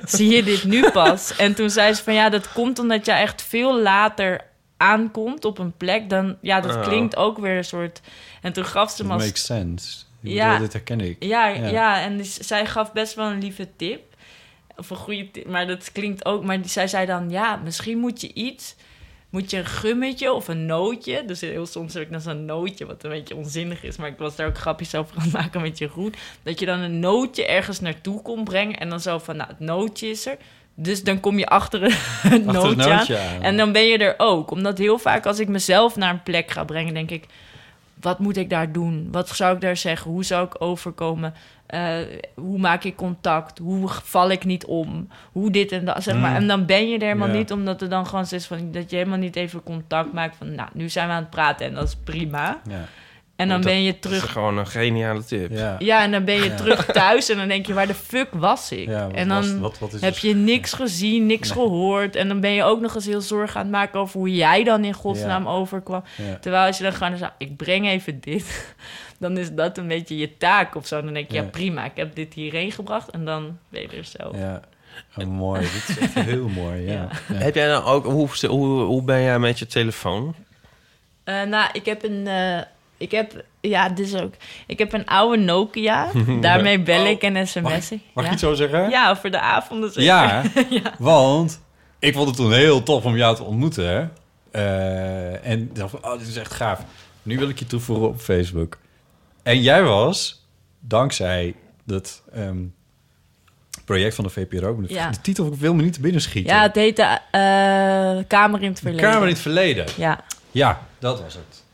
Zie 0.05 0.36
je 0.36 0.43
dit 0.43 0.63
nu 0.63 0.89
pas? 0.91 1.36
En 1.36 1.55
toen 1.55 1.69
zei 1.69 1.93
ze: 1.93 2.03
Van 2.03 2.13
ja, 2.13 2.30
dat 2.30 2.51
komt 2.53 2.80
omdat 2.80 3.05
jij 3.05 3.21
echt 3.21 3.41
veel 3.41 3.82
later 3.82 4.41
aankomt 4.78 5.45
op 5.45 5.57
een 5.57 5.73
plek. 5.78 6.09
Dan 6.09 6.36
ja, 6.41 6.61
dat 6.61 6.76
Oh. 6.76 6.82
klinkt 6.84 7.15
ook 7.15 7.38
weer 7.39 7.57
een 7.57 7.65
soort. 7.65 8.01
En 8.41 8.53
toen 8.53 8.65
gaf 8.65 8.91
ze 8.91 9.05
me 9.05 9.13
als 9.13 9.23
makes 9.26 9.45
sense. 9.45 10.03
Ja. 10.34 10.45
bedoel, 10.45 10.63
dit 10.63 10.73
herken 10.73 10.99
ik. 10.99 11.23
ja, 11.23 11.47
Ja. 11.47 11.67
ja. 11.67 12.01
en 12.01 12.17
dus 12.17 12.34
zij 12.34 12.65
gaf 12.65 12.93
best 12.93 13.13
wel 13.13 13.32
een 13.32 13.39
lieve 13.39 13.67
tip. 13.76 14.01
Of 14.78 14.89
een 14.89 14.97
goede 14.97 15.32
tip, 15.32 15.47
maar 15.47 15.67
dat 15.67 15.91
klinkt 15.91 16.26
ook... 16.26 16.43
Maar 16.43 16.61
die, 16.61 16.69
zij 16.69 16.88
zei 16.88 17.05
dan, 17.05 17.30
ja, 17.30 17.55
misschien 17.63 17.97
moet 17.97 18.21
je 18.21 18.34
iets... 18.34 18.76
Moet 19.30 19.51
je 19.51 19.57
een 19.57 19.65
gummetje 19.65 20.34
of 20.34 20.47
een 20.47 20.65
nootje... 20.65 21.26
Dus 21.26 21.41
heel 21.41 21.65
soms 21.65 21.93
heb 21.93 22.03
ik 22.03 22.11
dan 22.11 22.21
zo'n 22.21 22.45
nootje, 22.45 22.86
wat 22.86 23.03
een 23.03 23.09
beetje 23.09 23.36
onzinnig 23.36 23.84
is... 23.84 23.97
maar 23.97 24.09
ik 24.09 24.17
was 24.17 24.36
daar 24.36 24.47
ook 24.47 24.57
grapjes 24.57 24.95
over 24.95 25.17
aan 25.17 25.23
het 25.23 25.32
maken 25.32 25.61
met 25.61 25.78
Jeroen... 25.78 26.13
dat 26.43 26.59
je 26.59 26.65
dan 26.65 26.80
een 26.80 26.99
nootje 26.99 27.45
ergens 27.45 27.80
naartoe 27.80 28.21
kon 28.21 28.43
brengen... 28.43 28.80
en 28.80 28.89
dan 28.89 28.99
zo 28.99 29.17
van, 29.17 29.36
nou, 29.36 29.49
het 29.49 29.59
nootje 29.59 30.07
is 30.07 30.26
er... 30.26 30.38
Dus 30.76 31.03
dan 31.03 31.19
kom 31.19 31.39
je 31.39 31.47
achter 31.47 31.82
het 31.82 31.93
Achter 31.93 32.39
nootje, 32.45 32.67
het 32.67 32.78
nootje 32.78 33.17
aan. 33.17 33.36
aan. 33.36 33.41
En 33.41 33.57
dan 33.57 33.71
ben 33.71 33.86
je 33.88 33.97
er 33.97 34.15
ook. 34.17 34.51
Omdat 34.51 34.78
heel 34.78 34.97
vaak 34.97 35.26
als 35.26 35.39
ik 35.39 35.47
mezelf 35.47 35.95
naar 35.95 36.13
een 36.13 36.23
plek 36.23 36.51
ga 36.51 36.63
brengen... 36.63 36.93
denk 36.93 37.11
ik, 37.11 37.26
wat 38.00 38.20
moet 38.20 38.38
ik 38.38 38.50
daar 38.50 38.72
doen? 38.72 39.08
Wat 39.12 39.30
zou 39.30 39.56
ik 39.56 39.62
daar 39.62 39.78
zeggen? 39.78 40.12
Hoe 40.12 40.24
zou 40.24 40.46
ik 40.46 40.62
overkomen? 40.62 41.34
Eh, 41.66 41.98
hoe 42.36 42.58
maak 42.58 42.84
ik 42.84 42.96
contact? 42.96 43.58
Hoe 43.58 43.88
val 43.88 44.30
ik 44.30 44.46
niet 44.46 44.66
om? 44.66 45.08
Hoe 45.32 45.52
dit 45.52 45.72
en 45.72 45.86
dat, 45.86 46.04
zeg 46.04 46.16
maar. 46.16 46.30
Mm. 46.30 46.36
En 46.36 46.48
dan 46.48 46.66
ben 46.66 46.89
je 46.89 46.96
er 46.96 47.06
helemaal 47.06 47.28
niet, 47.28 47.52
omdat 47.52 47.82
er 47.82 47.89
dan 47.89 48.08
gewoon 48.08 48.26
is 48.30 48.46
van... 48.46 48.72
dat 48.72 48.89
je 48.89 48.96
helemaal 48.96 49.18
niet 49.18 49.36
even 49.36 49.64
contact 49.64 50.14
maakt 50.14 50.36
van... 50.36 50.56
nou, 50.56 50.70
nu 50.74 50.89
zijn 50.89 51.08
we 51.08 51.14
aan 51.14 51.22
het 51.22 51.30
praten 51.30 51.66
en 51.66 51.74
dat 51.74 51.88
is 51.88 51.96
prima. 51.96 52.62
Ja. 52.70 52.86
En 53.36 53.48
dan 53.48 53.62
Dat- 53.62 53.72
ben 53.72 53.82
je 53.84 53.92
Dat 53.92 54.02
terug... 54.02 54.24
is 54.24 54.30
gewoon 54.30 54.58
een 54.58 54.68
geniale 54.68 55.24
tip. 55.24 55.52
Ja. 55.52 55.76
Ja, 55.80 56.04
en 56.04 56.12
dan 56.12 56.24
ben 56.26 56.36
je 56.36 56.44
Ja. 56.50 56.56
terug 56.56 56.86
thuis 57.02 57.30
en 57.30 57.38
dan 57.38 57.48
denk 57.48 57.66
je, 57.66 57.74
waar 57.74 57.88
de 57.88 57.94
fuck 57.94 58.30
was 58.32 58.72
ik? 58.72 58.88
Ja, 58.88 59.10
en 59.14 59.28
was- 59.28 59.48
dan 59.48 59.60
wat- 59.60 59.80
wat 59.80 59.94
is 59.94 60.02
heb 60.02 60.14
dus- 60.14 60.22
je 60.22 60.36
niks 60.36 60.74
gezien, 60.74 61.26
niks 61.26 61.52
gehoord. 61.52 62.16
En 62.16 62.28
dan 62.28 62.40
ben 62.40 62.52
je 62.52 62.64
ook 62.64 62.82
nog 62.82 62.96
eens 62.96 63.06
heel 63.06 63.22
zorgen 63.22 63.56
aan 63.60 63.66
het 63.66 63.72
maken 63.76 64.00
over 64.00 64.20
hoe 64.20 64.36
jij 64.36 64.64
dan 64.64 64.84
in 64.84 64.94
godsnaam 64.94 65.48
overkwam. 65.48 66.04
Ja. 66.18 66.38
Terwijl 66.42 66.66
als 66.68 66.78
je 66.78 66.84
dan 66.84 66.94
gewoon 66.94 67.18
zegt, 67.18 67.32
ik 67.38 67.58
breng 67.58 67.88
even 67.88 68.20
dit, 68.20 68.76
dan 69.20 69.38
is 69.38 69.52
dat 69.52 69.78
een 69.78 69.88
beetje 69.88 70.18
je 70.18 70.38
taak 70.38 70.76
of 70.76 70.88
zo. 70.88 71.02
Dan 71.02 71.14
denk 71.14 71.28
je, 71.30 71.36
ja, 71.38 71.42
Ja. 71.42 71.48
prima, 71.50 71.86
ik 71.86 71.96
heb 71.96 72.16
dit 72.16 72.34
hierheen 72.34 72.72
gebracht 72.72 73.10
en 73.10 73.26
dan 73.26 73.58
ben 73.70 73.82
je 73.82 73.88
er 73.88 74.06
zo. 74.06 74.38
Ja. 74.38 74.62
Oh, 75.18 75.26
mooi. 75.26 75.62
Dit 75.76 75.86
is 75.90 75.98
echt 76.00 76.14
heel 76.14 76.48
mooi. 76.48 76.82
Ja. 76.82 76.92
Ja. 76.92 77.10
Ja. 77.28 77.36
Heb 77.36 77.56
jij 77.56 77.68
dan 77.68 77.84
ook... 77.84 78.06
Hoe, 78.06 78.30
hoe, 78.48 78.82
hoe 78.82 79.02
ben 79.04 79.22
jij 79.22 79.40
met 79.40 79.60
je 79.60 79.66
telefoon? 79.68 80.36
Eh, 81.24 81.42
nou, 81.44 81.70
ik 81.74 81.86
heb 81.86 82.04
een. 82.04 82.28
eh, 82.28 82.62
ik 82.98 83.12
heb. 83.12 83.46
Ja, 83.62 83.89
dit 83.89 84.08
is 84.08 84.16
ook. 84.16 84.34
Ik 84.68 84.80
heb 84.80 84.93
een 84.93 85.06
oude 85.06 85.38
Nokia. 85.38 86.08
Daarmee 86.41 86.82
bel 86.82 87.06
ik 87.06 87.22
en 87.22 87.48
sms'en. 87.48 88.02
Mag 88.14 88.24
ja. 88.24 88.24
ik 88.24 88.30
het 88.30 88.39
zo 88.39 88.54
zeggen? 88.54 88.89
Ja, 88.89 89.10
over 89.10 89.32
de 89.32 89.39
avonden 89.39 89.91
zeker. 89.91 90.06
Ja, 90.70 90.93
want 90.98 91.62
ik 92.00 92.14
vond 92.14 92.28
het 92.28 92.36
toen 92.36 92.54
heel 92.54 92.84
tof 92.84 93.06
om 93.06 93.16
jou 93.16 93.36
te 93.36 93.43
ontmoeten. 93.43 93.88
Hè? 93.88 94.08
Eh, 94.52 95.50
en 95.50 95.62
ik 95.62 95.76
dacht 95.76 95.89
van, 95.89 96.06
oh, 96.06 96.20
dit 96.20 96.28
is 96.28 96.36
echt 96.36 96.54
gaaf. 96.54 96.84
Nu 97.24 97.38
wil 97.38 97.50
ik 97.50 97.60
je 97.60 97.66
toevoegen 97.66 98.08
op 98.08 98.20
Facebook. 98.20 98.78
En 99.43 99.62
jij 99.62 99.84
was, 99.84 100.46
dankzij 100.80 101.56
dat 101.84 102.24
ehm, 102.34 102.58
project 103.86 104.16
van 104.16 104.24
de 104.24 104.30
VPRO... 104.30 104.84
Ja. 104.88 105.10
De 105.10 105.22
titel 105.22 105.58
wil 105.58 105.74
me 105.74 105.84
niet 105.84 105.93
te 105.93 106.02
binnen 106.02 106.22
schieten. 106.22 106.54
Ja, 106.54 106.62
het 106.62 106.76
heette 106.76 107.20
eh, 107.32 108.28
Kamer 108.28 108.62
in 108.62 108.68
het 108.68 108.76
de 108.76 108.82
Verleden. 108.82 109.10
Kamer 109.10 109.28
in 109.28 109.34
het 109.34 109.41
Verleden. 109.41 109.86
Ja, 109.98 110.24
Ja, 110.52 110.82
dat 111.00 111.22
was 111.22 111.34
het. 111.34 111.64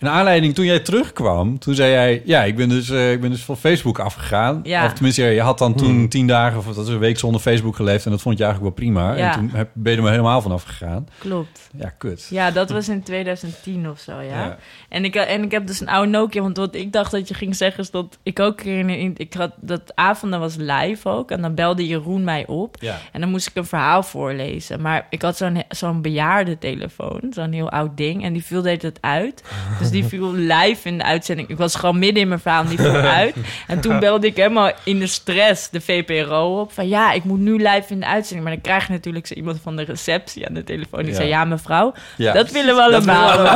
In 0.00 0.08
aanleiding, 0.08 0.54
toen 0.54 0.64
jij 0.64 0.80
terugkwam, 0.80 1.58
toen 1.58 1.74
zei 1.74 1.90
jij... 1.90 2.22
Ja, 2.24 2.44
ik 2.44 2.56
ben 2.56 2.68
dus, 2.68 2.90
eh, 2.90 3.12
ik 3.12 3.20
ben 3.20 3.30
dus 3.30 3.42
van 3.44 3.56
Facebook 3.56 3.98
afgegaan. 3.98 4.60
Ja. 4.62 4.84
Of 4.84 4.92
tenminste, 4.92 5.22
je 5.22 5.40
had 5.40 5.58
dan 5.58 5.74
toen 5.74 6.08
tien 6.08 6.26
dagen... 6.26 6.58
of 6.58 6.66
dat 6.66 6.86
is 6.86 6.92
een 6.92 6.98
week 6.98 7.18
zonder 7.18 7.40
Facebook 7.40 7.76
geleefd... 7.76 8.04
en 8.04 8.10
dat 8.10 8.22
vond 8.22 8.38
je 8.38 8.44
eigenlijk 8.44 8.76
wel 8.76 8.84
prima. 8.84 9.16
Ja. 9.16 9.32
En 9.32 9.38
toen 9.38 9.50
heb, 9.54 9.68
ben 9.72 9.90
je 9.90 9.96
er 9.98 10.04
maar 10.04 10.12
helemaal 10.12 10.40
van 10.40 10.52
afgegaan. 10.52 11.08
Klopt. 11.18 11.68
Ja, 11.78 11.88
kut. 11.98 12.26
Ja, 12.30 12.50
dat 12.50 12.70
was 12.70 12.88
in 12.88 13.02
2010 13.02 13.88
of 13.90 14.00
zo, 14.00 14.20
ja. 14.20 14.44
Ja. 14.44 14.56
En, 14.88 15.04
ik, 15.04 15.14
en 15.14 15.42
ik 15.42 15.50
heb 15.50 15.66
dus 15.66 15.80
een 15.80 15.88
oude 15.88 16.10
Nokia, 16.10 16.42
want 16.42 16.56
wat 16.56 16.74
ik 16.74 16.92
dacht 16.92 17.10
dat 17.10 17.28
je 17.28 17.34
ging 17.34 17.56
zeggen 17.56 17.80
is 17.82 17.90
dat 17.90 18.18
ik 18.22 18.40
ook 18.40 18.60
in, 18.60 18.88
in 18.88 19.14
ik 19.16 19.34
had 19.34 19.52
dat 19.60 19.92
avonden 19.94 20.40
was 20.40 20.56
live 20.56 21.08
ook 21.08 21.30
en 21.30 21.42
dan 21.42 21.54
belde 21.54 21.86
Jeroen 21.86 22.24
mij 22.24 22.46
op 22.46 22.76
Ja. 22.80 22.98
en 23.12 23.20
dan 23.20 23.30
moest 23.30 23.46
ik 23.46 23.56
een 23.56 23.64
verhaal 23.64 24.02
voorlezen. 24.02 24.80
Maar 24.80 25.06
ik 25.10 25.22
had 25.22 25.36
zo'n 25.36 25.62
zo'n 25.68 26.02
bejaarde 26.02 26.58
telefoon, 26.58 27.20
zo'n 27.30 27.52
heel 27.52 27.70
oud 27.70 27.96
ding 27.96 28.24
en 28.24 28.32
die 28.32 28.44
viel 28.44 28.62
de 28.62 28.68
hele 28.68 28.80
tijd 28.80 28.98
uit. 29.00 29.44
Dus 29.78 29.89
die 29.90 30.04
viel 30.04 30.32
live 30.32 30.88
in 30.88 30.98
de 30.98 31.04
uitzending. 31.04 31.48
Ik 31.48 31.56
was 31.56 31.74
gewoon 31.74 31.98
midden 31.98 32.22
in 32.22 32.28
mijn 32.28 32.40
verhaal 32.40 32.62
en 32.62 32.68
die 32.68 32.78
viel 32.78 32.94
uit. 33.20 33.34
En 33.66 33.80
toen 33.80 33.98
belde 33.98 34.26
ik 34.26 34.36
helemaal 34.36 34.70
in 34.84 34.98
de 34.98 35.06
stress 35.06 35.70
de 35.70 35.80
VPRO 35.80 36.60
op 36.60 36.72
van 36.72 36.88
ja, 36.88 37.12
ik 37.12 37.24
moet 37.24 37.38
nu 37.38 37.52
live 37.56 37.84
in 37.88 38.00
de 38.00 38.06
uitzending. 38.06 38.42
Maar 38.42 38.52
dan 38.52 38.62
krijg 38.62 38.86
je 38.86 38.92
natuurlijk 38.92 39.26
zo 39.26 39.34
iemand 39.34 39.58
van 39.62 39.76
de 39.76 39.82
receptie 39.84 40.46
aan 40.48 40.54
de 40.54 40.64
telefoon 40.64 41.00
die 41.02 41.10
Ja. 41.10 41.16
zei 41.16 41.28
ja 41.28 41.44
mevrouw, 41.44 41.92
Ja. 42.16 42.32
dat 42.32 42.50
willen 42.50 42.74
we 42.74 42.82
allemaal. 42.82 43.38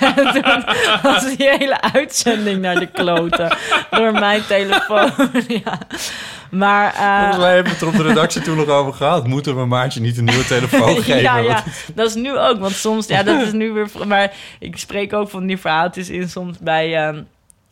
En 0.00 0.32
toen 0.32 0.64
was 1.02 1.36
die 1.36 1.48
hele 1.48 1.80
uitzending 1.80 2.60
naar 2.60 2.78
de 2.78 2.86
kloten. 2.86 3.56
Door 3.90 4.12
mijn 4.12 4.42
telefoon. 4.48 5.10
ja. 5.64 5.78
Maar... 6.50 6.94
eh, 6.94 7.18
Volgens 7.18 7.36
mij 7.38 7.54
hebben 7.54 7.64
we 7.72 7.78
het 7.78 7.80
er 7.80 7.86
op 7.88 7.96
de 7.96 8.02
redactie 8.02 8.42
toen 8.42 8.56
nog 8.56 8.68
over 8.68 8.92
gehad. 8.92 9.26
Moeten 9.26 9.56
we 9.56 9.66
Maartje 9.66 10.00
niet 10.00 10.18
een 10.18 10.24
nieuwe 10.24 10.44
telefoon 10.46 10.96
geven? 10.96 11.20
ja, 11.22 11.36
ja, 11.36 11.62
dat 11.94 12.08
is 12.08 12.14
nu 12.14 12.38
ook. 12.38 12.58
Want 12.60 12.72
soms, 12.74 13.06
ja, 13.06 13.22
dat 13.22 13.40
is 13.42 13.52
nu 13.52 13.72
weer... 13.72 13.86
Maar 14.06 14.32
ik 14.58 14.76
spreek 14.78 15.03
ook 15.12 15.28
van 15.28 15.46
die 15.46 15.58
verhaaltjes 15.58 16.10
in 16.10 16.28
soms 16.28 16.58
bij 16.58 16.96
ehm, 16.96 17.22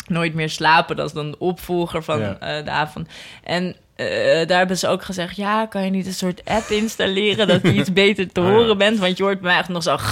Nooit 0.07 0.35
meer 0.35 0.51
slapen. 0.51 0.97
Dat 0.97 1.07
is 1.07 1.13
dan 1.13 1.31
de 1.31 1.39
opvolger 1.39 2.03
van 2.03 2.21
Ja. 2.21 2.37
eh, 2.39 2.65
de 2.65 2.71
avond. 2.71 3.09
En 3.45 3.77
eh, 3.97 4.47
daar 4.47 4.59
hebben 4.59 4.79
ze 4.79 4.89
ook 4.89 5.03
gezegd... 5.03 5.37
Ja, 5.37 5.67
kan 5.67 5.85
je 5.85 5.91
niet 5.91 6.07
een 6.07 6.13
soort 6.15 6.41
app 6.45 6.69
installeren... 6.71 7.49
dat 7.49 7.63
je 7.63 7.73
iets 7.73 7.93
beter 8.03 8.33
te 8.33 8.41
horen 8.41 8.79
bent? 8.79 8.99
Want 8.99 9.17
je 9.17 9.23
hoort 9.23 9.41
mij 9.41 9.57
echt 9.57 9.69
nog 9.69 9.83
zo... 9.83 9.97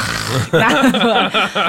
Nou, 0.51 0.91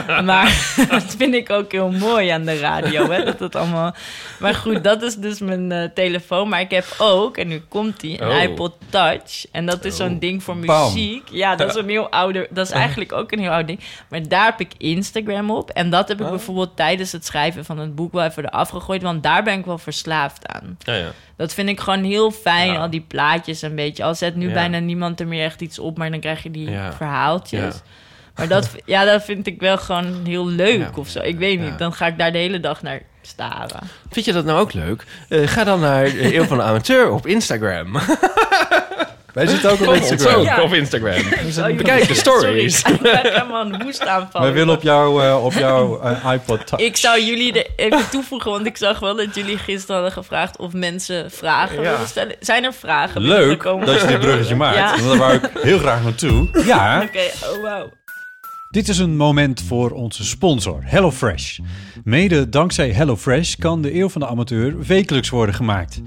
maar, 0.07 0.23
maar 0.23 0.87
dat 0.89 1.15
vind 1.17 1.33
ik 1.33 1.49
ook 1.49 1.71
heel 1.71 1.91
mooi 1.91 2.29
aan 2.29 2.45
de 2.45 2.59
radio. 2.59 3.09
Hè? 3.09 3.23
Dat 3.23 3.39
het 3.39 3.55
allemaal... 3.55 3.95
Maar 4.39 4.55
goed, 4.55 4.83
dat 4.83 5.01
is 5.01 5.15
dus 5.15 5.39
mijn 5.39 5.71
eh, 5.71 5.89
telefoon. 5.93 6.49
Maar 6.49 6.59
ik 6.61 6.71
heb 6.71 6.85
ook, 6.97 7.37
en 7.37 7.47
nu 7.47 7.61
komt 7.67 7.99
die, 7.99 8.21
een 8.21 8.29
Oh. 8.29 8.41
iPod 8.41 8.73
Touch. 8.89 9.45
En 9.51 9.65
dat 9.65 9.85
is 9.85 9.95
zo'n 9.95 10.19
ding 10.19 10.43
voor 10.43 10.57
Bam. 10.57 10.93
muziek. 10.93 11.27
Ja, 11.31 11.55
dat 11.55 11.69
is 11.69 11.75
een 11.75 11.89
heel 11.89 12.09
ouder... 12.09 12.47
Dat 12.49 12.65
is 12.67 12.73
eigenlijk 12.73 13.11
ook 13.13 13.31
een 13.31 13.39
heel 13.39 13.51
oud 13.51 13.67
ding. 13.67 13.79
Maar 14.09 14.27
daar 14.27 14.45
heb 14.45 14.59
ik 14.59 14.71
Instagram 14.77 15.51
op. 15.51 15.69
En 15.69 15.89
dat 15.89 16.07
heb 16.07 16.21
ik 16.21 16.29
bijvoorbeeld 16.29 16.75
tijdens 16.75 17.11
het 17.11 17.25
schrijven 17.25 17.65
van 17.65 17.77
het 17.79 17.95
boek 17.95 18.13
wel 18.13 18.23
even 18.23 18.45
eraf 18.45 18.69
gegooid. 18.69 19.01
Want 19.01 19.23
daar 19.23 19.43
ben 19.43 19.59
ik 19.59 19.65
wel 19.65 19.77
verslaafd 19.77 20.47
aan. 20.47 20.77
Ja, 20.79 20.93
ja. 20.93 21.11
Dat 21.41 21.53
vind 21.53 21.69
ik 21.69 21.79
gewoon 21.79 22.03
heel 22.03 22.31
fijn, 22.31 22.71
Ja. 22.71 22.77
al 22.79 22.89
die 22.89 23.05
plaatjes 23.07 23.61
een 23.61 23.75
beetje. 23.75 24.03
Al 24.03 24.15
zet 24.15 24.35
nu 24.35 24.47
Ja. 24.47 24.53
bijna 24.53 24.79
niemand 24.79 25.19
er 25.19 25.27
meer 25.27 25.43
echt 25.45 25.61
iets 25.61 25.79
op, 25.79 25.97
maar 25.97 26.11
dan 26.11 26.19
krijg 26.19 26.43
je 26.43 26.51
die 26.51 26.69
Ja. 26.69 26.93
verhaaltjes. 26.93 27.81
Maar 28.35 28.47
dat, 28.47 28.75
ja, 28.85 29.05
dat 29.05 29.23
vind 29.23 29.47
ik 29.47 29.59
wel 29.59 29.77
gewoon 29.77 30.21
heel 30.25 30.47
leuk 30.47 30.97
of 30.97 31.07
zo. 31.09 31.19
Ik 31.19 31.37
weet 31.37 31.59
niet, 31.59 31.77
dan 31.77 31.93
ga 31.93 32.07
ik 32.07 32.17
daar 32.17 32.31
de 32.31 32.37
hele 32.37 32.59
dag 32.59 32.81
naar 32.81 33.01
staren. 33.21 33.79
Vind 34.09 34.25
je 34.25 34.33
dat 34.33 34.45
nou 34.45 34.59
ook 34.59 34.73
leuk? 34.73 35.05
Eh, 35.29 35.47
ga 35.47 35.63
dan 35.63 35.79
naar 35.79 36.03
eh, 36.03 36.33
Eeuw 36.33 36.43
van 36.43 36.57
de 36.57 36.63
Amateur 36.63 37.09
op 37.11 37.27
Instagram. 37.27 37.91
Wij 39.33 39.47
zitten 39.47 39.71
ook 39.71 39.81
op 39.81 39.93
Instagram. 39.93 40.41
Ja. 40.41 40.61
op 40.61 40.73
Instagram. 40.73 41.21
Bekijk 41.77 42.07
de 42.07 42.13
stories. 42.13 42.79
Sorry, 42.79 42.95
ik 42.95 43.01
ben 43.01 43.19
helemaal 43.33 43.65
een 43.65 43.83
woest 43.83 44.05
aanvallen. 44.07 44.47
Wij 44.47 44.57
willen 44.57 44.75
op 44.75 44.81
jouw, 44.81 45.21
eh, 45.21 45.45
op 45.45 45.53
jouw 45.53 46.01
eh, 46.01 46.31
iPod 46.33 46.67
Touch. 46.67 46.81
Ik 46.81 46.97
zou 46.97 47.23
jullie 47.23 47.53
er 47.63 47.67
even 47.75 48.09
toevoegen, 48.09 48.51
want 48.51 48.65
ik 48.65 48.77
zag 48.77 48.99
wel 48.99 49.15
dat 49.15 49.35
jullie 49.35 49.57
gisteren 49.57 49.95
hadden 49.95 50.11
gevraagd 50.13 50.57
of 50.57 50.73
mensen 50.73 51.31
vragen 51.31 51.81
Ja. 51.81 52.05
stellen. 52.05 52.35
Zijn 52.39 52.63
er 52.63 52.73
vragen? 52.73 53.21
Leuk 53.21 53.63
dat 53.63 54.01
je 54.01 54.07
dit 54.07 54.19
bruggetje 54.19 54.55
maakt. 54.65 54.77
Ja. 54.77 54.89
Want 54.89 55.07
daar 55.07 55.17
wou 55.17 55.33
ik 55.33 55.49
heel 55.61 55.79
graag 55.79 56.03
naartoe. 56.03 56.63
Ja, 56.65 57.01
Oké, 57.03 57.53
oh 57.55 57.61
wauw. 57.61 57.89
dit 58.69 58.87
is 58.87 58.97
een 58.97 59.15
moment 59.15 59.63
voor 59.67 59.91
onze 59.91 60.23
sponsor, 60.25 60.79
HelloFresh. 60.83 61.59
Mede 62.03 62.49
dankzij 62.49 62.89
HelloFresh 62.91 63.55
kan 63.55 63.81
de 63.81 63.95
eeuw 63.95 64.09
van 64.09 64.21
de 64.21 64.27
amateur 64.27 64.79
wekelijks 64.87 65.29
worden 65.29 65.55
gemaakt. 65.55 66.01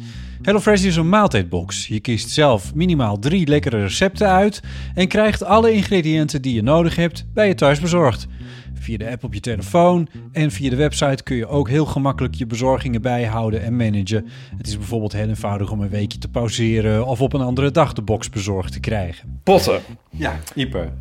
HelloFresh 0.45 0.85
is 0.85 0.97
een 0.97 1.09
maaltijdbox. 1.09 1.87
Je 1.87 2.01
kiest 2.01 2.31
zelf 2.31 2.75
minimaal 2.75 3.19
drie 3.19 3.47
lekkere 3.47 3.81
recepten 3.81 4.29
uit 4.29 4.63
en 4.95 5.09
krijgt 5.09 5.45
alle 5.45 5.73
ingrediënten 5.73 6.43
die 6.43 6.55
je 6.55 6.63
nodig 6.63 6.97
hebt 6.97 7.27
bij 7.35 7.49
je 7.49 7.55
thuis 7.55 7.81
bezorgd. 7.81 8.27
Via 8.75 8.97
de 8.97 9.11
app 9.11 9.25
op 9.25 9.35
je 9.35 9.41
telefoon 9.41 10.09
en 10.33 10.51
via 10.51 10.71
de 10.71 10.77
website 10.77 11.23
kun 11.23 11.37
je 11.37 11.47
ook 11.47 11.69
heel 11.69 11.87
gemakkelijk 11.87 12.35
je 12.35 12.47
bezorgingen 12.47 13.03
bijhouden 13.03 13.63
en 13.63 13.77
managen. 13.77 14.27
Het 14.57 14.67
is 14.67 14.79
bijvoorbeeld 14.79 15.13
heel 15.13 15.29
eenvoudig 15.29 15.71
om 15.71 15.81
een 15.81 15.89
weekje 15.89 16.19
te 16.19 16.29
pauzeren 16.29 17.07
of 17.07 17.21
op 17.21 17.33
een 17.33 17.41
andere 17.41 17.71
dag 17.71 17.93
de 17.93 18.03
box 18.03 18.31
bezorgd 18.31 18.73
te 18.73 18.81
krijgen. 18.81 19.41
Potten. 19.43 19.81
Ja, 20.11 20.39
Ieper. 20.55 20.93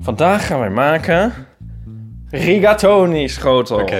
Vandaag 0.00 0.46
gaan 0.46 0.58
wij 0.58 0.70
maken 0.70 1.32
rigatoni 2.30 3.28
schotel. 3.28 3.90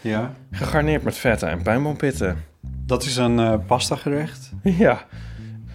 Ja. 0.00 0.34
Gegarneerd 0.50 1.02
met 1.02 1.16
vette 1.16 1.46
en 1.46 1.62
pijnboompitten. 1.62 2.52
Dat 2.86 3.02
is 3.02 3.16
een 3.16 3.38
eh 3.38 3.54
pasta 3.66 3.96
gerecht. 3.96 4.50
Ja. 4.62 5.06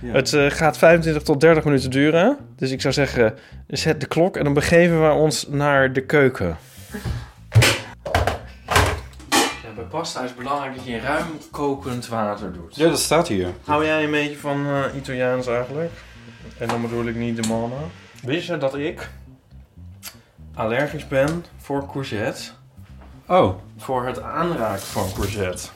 Het 0.05 0.34
eh, 0.34 0.45
gaat 0.49 0.78
25 0.78 1.24
tot 1.24 1.39
30 1.41 1.64
minuten 1.64 1.89
duren. 1.91 2.38
Dus 2.55 2.72
ik 2.72 2.82
zou 2.82 2.93
zeggen, 2.93 3.36
zet 3.68 4.01
de 4.01 4.07
klok 4.07 4.38
en 4.38 4.43
dan 4.43 4.53
begeven 4.53 5.07
we 5.07 5.14
ons 5.14 5.47
naar 5.47 5.93
de 5.93 6.05
keuken. 6.05 6.57
Ja, 9.64 9.72
bij 9.76 9.84
pasta 9.89 10.22
is 10.22 10.30
het 10.30 10.38
belangrijk 10.38 10.76
dat 10.76 10.86
je 10.86 10.91
in 10.91 10.99
ruim 10.99 11.26
kokend 11.51 12.07
water 12.07 12.53
doet. 12.53 12.76
Ja, 12.76 12.89
dat 12.89 12.99
staat 12.99 13.28
hier. 13.28 13.47
Hou 13.66 13.86
jij 13.86 14.03
een 14.03 14.12
beetje 14.12 14.38
van 14.38 14.66
eh, 14.66 14.84
Italiaans 14.97 15.47
eigenlijk? 15.47 15.91
En 16.57 16.68
dan 16.68 16.82
bedoel 16.82 17.05
ik 17.05 17.16
niet 17.16 17.43
de 17.43 17.47
mannen. 17.47 17.80
Wist 18.24 18.47
je 18.47 18.57
dat 18.57 18.76
ik 18.76 19.10
allergisch 20.53 21.07
ben 21.07 21.45
voor 21.57 21.86
courgette? 21.91 22.41
Oh, 23.30 23.44
oké. 23.44 23.56
Voor 23.78 24.06
het 24.06 24.22
aanraken 24.22 24.86
van 24.86 25.12
courgette. 25.14 25.68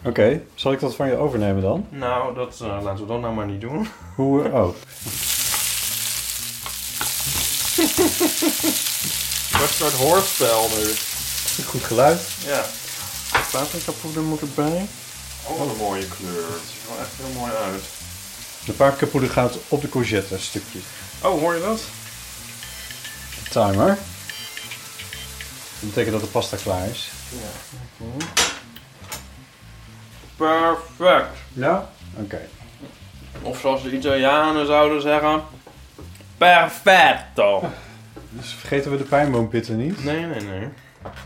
Zal 0.55 0.71
ik 0.71 0.79
dat 0.79 0.95
van 0.95 1.07
je 1.07 1.15
overnemen 1.15 1.61
dan? 1.61 1.85
Nou, 1.89 2.35
dat 2.35 2.59
eh, 2.61 2.81
laten 2.81 3.01
we 3.01 3.11
dat 3.11 3.21
nou 3.21 3.33
maar 3.33 3.45
niet 3.45 3.61
doen. 3.61 3.87
Hoe? 4.15 4.49
Oh. 4.51 4.51
Wat 9.51 9.61
een 9.61 9.75
soort 9.75 9.93
hoorspel 9.93 10.69
nu. 10.77 10.91
Goed 11.65 11.83
geluid. 11.83 12.21
Ja. 12.45 12.65
Paprikapoeder 13.51 14.21
moet 14.23 14.41
erbij. 14.41 14.85
Oh, 15.47 15.59
wat 15.59 15.67
een 15.67 15.77
mooie 15.77 16.07
kleur. 16.07 16.47
Het 16.47 16.61
ziet 16.71 16.81
er 16.81 16.89
wel 16.89 16.99
echt 16.99 17.11
heel 17.15 17.39
mooi 17.41 17.51
uit. 17.51 17.83
De 18.65 18.73
paprikapoeder 18.73 19.29
gaat 19.29 19.57
op 19.67 19.81
de 19.81 19.89
courgette 19.89 20.39
stukjes. 20.39 20.83
Oh, 21.21 21.39
hoor 21.39 21.53
je 21.53 21.61
dat? 21.61 21.81
Timer. 23.49 23.87
Dat 25.79 25.89
betekent 25.89 26.11
dat 26.11 26.21
de 26.21 26.27
pasta 26.27 26.57
klaar 26.57 26.87
is. 26.87 27.11
Perfect. 30.35 31.37
Ja? 31.53 31.89
Oké. 32.15 32.39
Of 33.41 33.59
zoals 33.59 33.83
de 33.83 33.91
Italianen 33.91 34.65
zouden 34.65 35.01
zeggen... 35.01 35.41
Perfetto. 36.37 37.69
Dus 38.29 38.53
vergeten 38.53 38.91
we 38.91 38.97
de 38.97 39.03
pijnboompitten 39.03 39.77
niet? 39.77 40.03
Nee, 40.03 40.25
nee, 40.25 40.41
nee. 40.41 40.67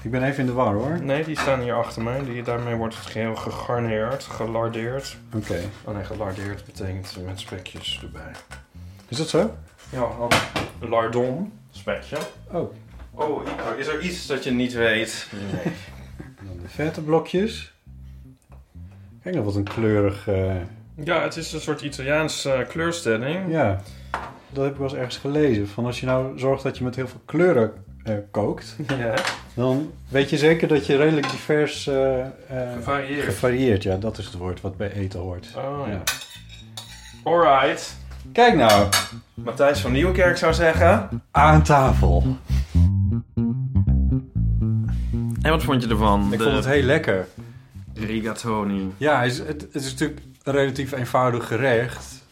Ik 0.02 0.12
ben 0.12 0.24
even 0.24 0.40
in 0.40 0.46
de 0.46 0.52
war 0.52 0.74
hoor. 0.74 1.02
Nee, 1.02 1.24
die 1.24 1.40
staan 1.40 1.60
hier 1.60 1.74
achter 1.74 2.02
mij. 2.02 2.24
Die, 2.24 2.44
daarmee 2.44 2.76
wordt 2.76 2.96
het 2.96 3.06
geheel 3.06 3.36
gegarneerd, 3.36 4.24
gelardeerd. 4.24 5.18
Oké. 5.36 5.62
Oh 5.84 5.96
nee, 5.96 6.04
gelardeerd 6.04 6.66
betekent 6.66 7.16
met 7.26 7.40
spekjes 7.40 8.00
erbij. 8.02 8.32
Is 9.08 9.18
dat 9.18 9.30
zo? 9.30 9.56
Ja, 9.90 10.08
lardon, 10.80 11.54
spekje. 11.72 12.18
Oh. 12.52 12.74
Oh, 13.12 13.48
is 13.78 13.88
er 13.88 14.02
iets 14.02 14.28
dat 14.28 14.44
je 14.44 14.52
niet 14.52 14.74
weet? 14.74 15.28
Nee. 15.32 15.74
Dan 16.68 16.76
de 16.76 16.84
vette 16.84 17.02
blokjes. 17.02 17.74
Kijk 19.24 19.36
nou 19.36 19.46
wat 19.48 19.56
een 19.56 19.64
kleurig... 19.64 20.28
eh, 20.28 20.56
Ja, 21.04 21.22
het 21.22 21.36
is 21.38 21.54
een 21.54 21.60
soort 21.62 21.82
Italiaans 21.82 22.46
eh, 22.46 22.60
kleurstelling. 22.68 23.52
Ja. 23.52 23.82
Dat 24.50 24.64
heb 24.64 24.74
ik 24.74 24.80
wel 24.80 24.88
eens 24.90 24.98
ergens 24.98 25.18
gelezen. 25.18 25.68
Van 25.68 25.86
als 25.86 26.00
je 26.00 26.06
nou 26.06 26.40
zorgt 26.40 26.64
dat 26.64 26.78
je 26.78 26.84
met 26.84 26.96
heel 26.96 27.08
veel 27.08 27.22
kleuren 27.26 27.72
eh, 28.04 28.14
kookt... 28.32 28.76
Ja, 28.98 29.14
dan 29.54 29.92
weet 30.10 30.30
je 30.30 30.38
zeker 30.38 30.68
dat 30.68 30.86
je 30.86 30.96
redelijk 30.98 31.30
divers... 31.30 31.90
gevarieerd. 32.76 33.24
gevarieerd, 33.26 33.84
ja. 33.84 33.96
Dat 33.98 34.18
is 34.18 34.26
het 34.26 34.34
woord 34.36 34.62
wat 34.62 34.78
bij 34.78 34.92
eten 34.92 35.20
hoort. 35.20 35.48
Oh 35.56 35.88
ja. 35.88 35.92
Ja. 35.94 36.02
Alright. 37.24 37.98
Kijk 38.32 38.56
nou. 38.56 38.88
Matthijs 39.34 39.80
van 39.80 39.92
Nieuwkerk 39.92 40.38
zou 40.38 40.54
zeggen... 40.54 41.22
Aan 41.32 41.64
tafel. 41.64 42.38
En 45.48 45.54
wat 45.54 45.64
vond 45.64 45.84
je 45.84 45.90
ervan? 45.90 46.34
Ik 46.34 46.42
vond 46.42 46.56
het 46.56 46.66
heel 46.66 46.84
lekker. 46.84 47.28
rigatoni. 47.94 48.94
Ja, 48.98 49.22
het 49.22 49.32
is, 49.32 49.38
het, 49.38 49.62
het 49.62 49.76
is 49.76 49.92
natuurlijk 49.92 50.22
een 50.44 50.54
relatief 50.54 50.92
eenvoudig 50.92 51.48
gerecht. 51.48 52.26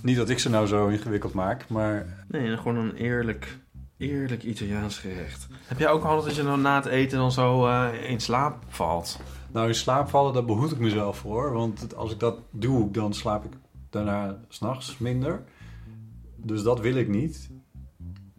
Niet 0.00 0.16
dat 0.16 0.28
ik 0.28 0.38
ze 0.38 0.50
nou 0.50 0.66
zo 0.66 0.88
ingewikkeld 0.88 1.32
maak, 1.32 1.68
maar 1.68 2.06
Nee, 2.28 2.56
gewoon 2.56 2.76
een 2.76 2.94
eerlijk 2.94 3.56
Eerlijk 3.98 4.42
Italiaans 4.42 4.98
gerecht. 4.98 5.46
Heb 5.66 5.78
jij 5.78 5.88
ook 5.88 6.04
altijd 6.04 6.26
dat 6.26 6.36
je 6.36 6.42
dan 6.42 6.60
na 6.60 6.76
het 6.76 6.86
eten 6.86 7.18
dan 7.18 7.32
zo 7.32 7.66
eh, 7.66 8.10
in 8.10 8.20
slaap 8.20 8.64
valt? 8.68 9.20
Nou, 9.52 9.68
in 9.68 9.74
slaap 9.74 10.08
vallen, 10.08 10.32
daar 10.32 10.44
behoed 10.44 10.72
ik 10.72 10.78
mezelf 10.78 11.18
voor. 11.18 11.52
Want 11.52 11.96
als 11.96 12.12
ik 12.12 12.18
dat 12.20 12.38
doe, 12.50 12.90
dan 12.90 13.14
slaap 13.14 13.44
ik 13.44 13.52
daarna 13.90 14.38
s'nachts 14.48 14.98
minder. 14.98 15.42
Dus 16.36 16.62
dat 16.62 16.80
wil 16.80 16.94
ik 16.94 17.08
niet. 17.08 17.50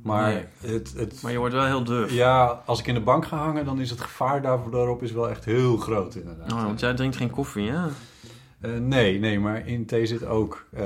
Maar, 0.03 0.33
Nee. 0.33 0.45
het, 0.73 0.93
het, 0.97 1.21
Maar 1.21 1.31
je 1.31 1.37
wordt 1.37 1.53
wel 1.53 1.65
heel 1.65 1.83
duf. 1.83 2.11
ja, 2.13 2.61
als 2.65 2.79
ik 2.79 2.87
in 2.87 2.93
de 2.93 2.99
bank 2.99 3.25
ga 3.25 3.37
hangen, 3.37 3.65
dan 3.65 3.79
is 3.79 3.89
het 3.89 4.01
gevaar 4.01 4.41
daarvoor 4.41 4.71
daarop 4.71 5.03
is 5.03 5.11
wel 5.11 5.29
echt 5.29 5.45
heel 5.45 5.77
groot 5.77 6.15
inderdaad. 6.15 6.51
Oh, 6.51 6.63
want 6.63 6.79
jij 6.79 6.93
drinkt 6.93 7.15
geen 7.15 7.29
koffie, 7.29 7.69
hè? 7.71 7.87
Eh, 8.59 8.71
nee, 8.79 9.19
nee, 9.19 9.39
maar 9.39 9.67
in 9.67 9.85
thee 9.85 10.05
zit 10.05 10.25
ook, 10.25 10.65
eh, 10.73 10.83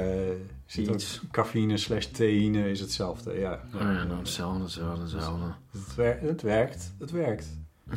zit 0.66 0.88
ook 0.90 0.94
Iets. 0.96 1.22
cafeïne 1.32 1.78
slash 1.78 2.06
theïne 2.06 2.70
is 2.70 2.80
hetzelfde. 2.80 3.40
Ja, 3.40 3.52
Oh 3.76 3.82
ja, 3.82 4.04
nou, 4.04 4.18
hetzelfde, 4.20 4.62
hetzelfde, 4.64 5.02
hetzelfde. 5.02 5.46
het, 5.72 5.96
wer- 5.96 6.20
het 6.22 6.42
werkt, 6.42 6.94
het 7.00 7.12
werkt. 7.12 7.48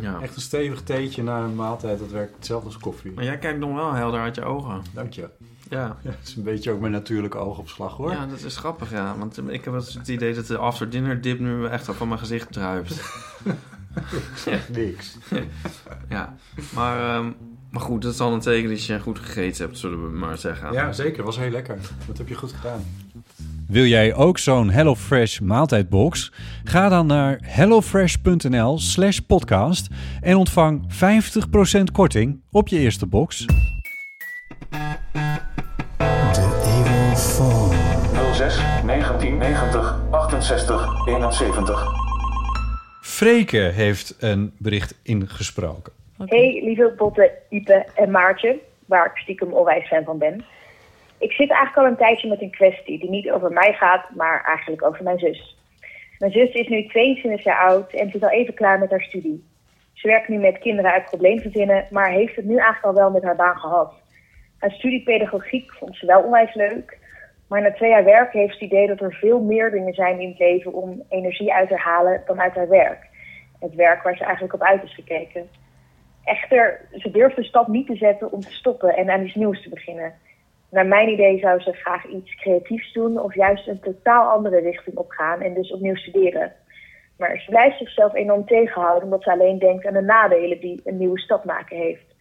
Ja. 0.00 0.20
Echt 0.20 0.36
een 0.36 0.42
stevig 0.42 0.82
theetje 0.82 1.22
na 1.22 1.40
een 1.44 1.54
maaltijd, 1.54 1.98
dat 1.98 2.10
werkt 2.10 2.34
hetzelfde 2.36 2.66
als 2.66 2.78
koffie. 2.78 3.12
Maar 3.12 3.24
jij 3.24 3.38
kijkt 3.38 3.58
nog 3.58 3.74
wel 3.74 3.92
helder 3.92 4.20
uit 4.20 4.34
je 4.34 4.44
ogen. 4.44 4.82
Dank 4.94 5.12
je. 5.12 5.28
Ja. 5.70 5.96
Ja, 6.02 6.10
het 6.10 6.28
is 6.28 6.36
een 6.36 6.42
beetje 6.42 6.70
ook 6.70 6.80
mijn 6.80 6.92
natuurlijke 6.92 7.38
oogopslag 7.38 7.96
hoor. 7.96 8.10
Ja, 8.10 8.26
dat 8.26 8.42
is 8.44 8.56
grappig, 8.56 8.90
ja. 8.90 9.18
Want 9.18 9.38
eh, 9.38 9.44
ik 9.48 9.64
heb 9.64 9.74
het 9.74 10.08
idee 10.08 10.34
dat 10.34 10.46
de 10.46 10.56
after 10.56 10.90
dinner 10.90 11.20
dip 11.20 11.38
nu 11.38 11.66
echt 11.66 11.84
van 11.84 12.08
mijn 12.08 12.20
gezicht 12.20 12.52
druipt. 12.52 13.00
Niks. 14.72 15.16
ja. 16.08 16.34
Maar, 16.74 17.16
ehm, 17.16 17.30
maar 17.70 17.82
goed, 17.82 18.02
dat 18.02 18.12
is 18.12 18.20
al 18.20 18.32
een 18.32 18.40
teken 18.40 18.70
dat 18.70 18.84
je 18.84 19.00
goed 19.00 19.18
gegeten 19.18 19.64
hebt, 19.64 19.78
zullen 19.78 20.02
we 20.02 20.18
maar 20.18 20.38
zeggen. 20.38 20.72
Ja, 20.72 20.92
zeker. 20.92 21.24
Was 21.24 21.38
heel 21.38 21.50
lekker. 21.50 21.78
Dat 22.06 22.18
heb 22.18 22.28
je 22.28 22.34
goed 22.34 22.52
gedaan. 22.52 22.84
Wil 23.66 23.84
jij 23.84 24.14
ook 24.14 24.38
zo'n 24.38 24.70
HelloFresh 24.70 25.38
maaltijdbox? 25.38 26.32
Ga 26.64 26.88
dan 26.88 27.06
naar 27.06 27.38
hellofresh.nl 27.42 28.78
slash 28.78 29.18
podcast 29.18 29.88
en 30.20 30.36
ontvang 30.36 30.92
50% 31.80 31.82
korting 31.92 32.40
op 32.50 32.68
je 32.68 32.78
eerste 32.78 33.06
box. 33.06 33.46
06 38.50 38.82
1990 38.84 39.98
68 40.10 41.06
71. 41.06 41.86
Freke 43.02 43.58
heeft 43.58 44.16
een 44.20 44.54
bericht 44.58 45.00
ingesproken. 45.02 45.92
Hey, 46.16 46.60
lieve 46.64 46.94
Botte, 46.96 47.32
Ipe 47.48 47.86
en 47.94 48.10
Maartje, 48.10 48.58
waar 48.86 49.06
ik 49.06 49.16
stiekem 49.16 49.52
onwijs 49.52 49.86
fan 49.86 50.04
van 50.04 50.18
ben. 50.18 50.44
Ik 51.18 51.32
zit 51.32 51.50
eigenlijk 51.50 51.76
al 51.76 51.86
een 51.86 51.96
tijdje 51.96 52.28
met 52.28 52.40
een 52.40 52.50
kwestie 52.50 52.98
die 52.98 53.10
niet 53.10 53.30
over 53.30 53.52
mij 53.52 53.72
gaat, 53.72 54.10
maar 54.16 54.44
eigenlijk 54.44 54.84
over 54.84 55.04
mijn 55.04 55.18
zus. 55.18 55.56
Mijn 56.18 56.32
zus 56.32 56.52
is 56.52 56.68
nu 56.68 56.86
22 56.86 57.44
jaar 57.44 57.68
oud 57.68 57.92
en 57.92 58.10
zit 58.10 58.22
al 58.22 58.30
even 58.30 58.54
klaar 58.54 58.78
met 58.78 58.90
haar 58.90 59.02
studie. 59.02 59.44
Ze 59.92 60.08
werkt 60.08 60.28
nu 60.28 60.38
met 60.38 60.58
kinderen 60.58 60.92
uit 60.92 61.04
probleemgezinnen, 61.04 61.86
maar 61.90 62.10
heeft 62.10 62.36
het 62.36 62.44
nu 62.44 62.56
eigenlijk 62.56 62.84
al 62.84 62.94
wel 62.94 63.10
met 63.10 63.22
haar 63.22 63.36
baan 63.36 63.58
gehad. 63.58 63.92
Haar 64.58 64.70
studie 64.70 65.02
pedagogiek 65.02 65.72
vond 65.72 65.96
ze 65.96 66.06
wel 66.06 66.22
onwijs 66.22 66.54
leuk, 66.54 66.98
maar 67.50 67.62
na 67.62 67.72
twee 67.72 67.90
jaar 67.90 68.04
werk 68.04 68.32
heeft 68.32 68.52
het 68.52 68.60
idee 68.60 68.86
dat 68.86 69.00
er 69.00 69.12
veel 69.12 69.40
meer 69.40 69.70
dingen 69.70 69.94
zijn 69.94 70.20
in 70.20 70.28
het 70.28 70.38
leven 70.38 70.72
om 70.72 71.02
energie 71.08 71.52
uit 71.52 71.68
te 71.68 71.76
halen 71.76 72.22
dan 72.26 72.40
uit 72.40 72.54
haar 72.54 72.68
werk. 72.68 73.08
Het 73.58 73.74
werk 73.74 74.02
waar 74.02 74.16
ze 74.16 74.24
eigenlijk 74.24 74.54
op 74.54 74.62
uit 74.62 74.82
is 74.82 74.94
gekeken. 74.94 75.48
Echter, 76.24 76.80
ze 76.92 77.10
durft 77.10 77.36
de 77.36 77.44
stap 77.44 77.68
niet 77.68 77.86
te 77.86 77.96
zetten 77.96 78.32
om 78.32 78.40
te 78.40 78.52
stoppen 78.52 78.96
en 78.96 79.10
aan 79.10 79.24
iets 79.24 79.34
nieuws 79.34 79.62
te 79.62 79.68
beginnen. 79.68 80.12
Naar 80.70 80.86
mijn 80.86 81.08
idee 81.08 81.38
zou 81.38 81.60
ze 81.60 81.72
graag 81.72 82.06
iets 82.06 82.34
creatiefs 82.34 82.92
doen 82.92 83.20
of 83.20 83.34
juist 83.34 83.68
een 83.68 83.80
totaal 83.80 84.30
andere 84.30 84.60
richting 84.60 84.96
opgaan 84.96 85.40
en 85.40 85.54
dus 85.54 85.72
opnieuw 85.72 85.96
studeren. 85.96 86.52
Maar 87.18 87.38
ze 87.38 87.50
blijft 87.50 87.78
zichzelf 87.78 88.14
enorm 88.14 88.46
tegenhouden 88.46 89.04
omdat 89.04 89.22
ze 89.22 89.30
alleen 89.30 89.58
denkt 89.58 89.86
aan 89.86 89.92
de 89.92 90.00
nadelen 90.00 90.60
die 90.60 90.80
een 90.84 90.96
nieuwe 90.96 91.18
stap 91.18 91.44
maken 91.44 91.76
heeft. 91.76 92.14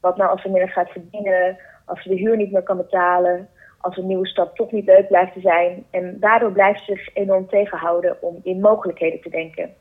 Wat 0.00 0.16
nou 0.16 0.30
als 0.30 0.42
ze 0.42 0.48
minder 0.48 0.70
gaat 0.70 0.90
verdienen, 0.90 1.58
als 1.84 2.02
ze 2.02 2.08
de 2.08 2.16
huur 2.16 2.36
niet 2.36 2.52
meer 2.52 2.62
kan 2.62 2.76
betalen, 2.76 3.48
als 3.80 3.96
een 3.96 4.06
nieuwe 4.06 4.26
stap 4.26 4.56
toch 4.56 4.70
niet 4.72 4.86
leuk 4.86 5.08
blijft 5.08 5.32
te 5.32 5.40
zijn. 5.40 5.84
En 5.90 6.16
daardoor 6.20 6.52
blijft 6.52 6.84
ze 6.84 6.94
zich 6.94 7.14
enorm 7.14 7.48
tegenhouden 7.48 8.22
om 8.22 8.40
in 8.42 8.60
mogelijkheden 8.60 9.20
te 9.20 9.30
denken. 9.30 9.74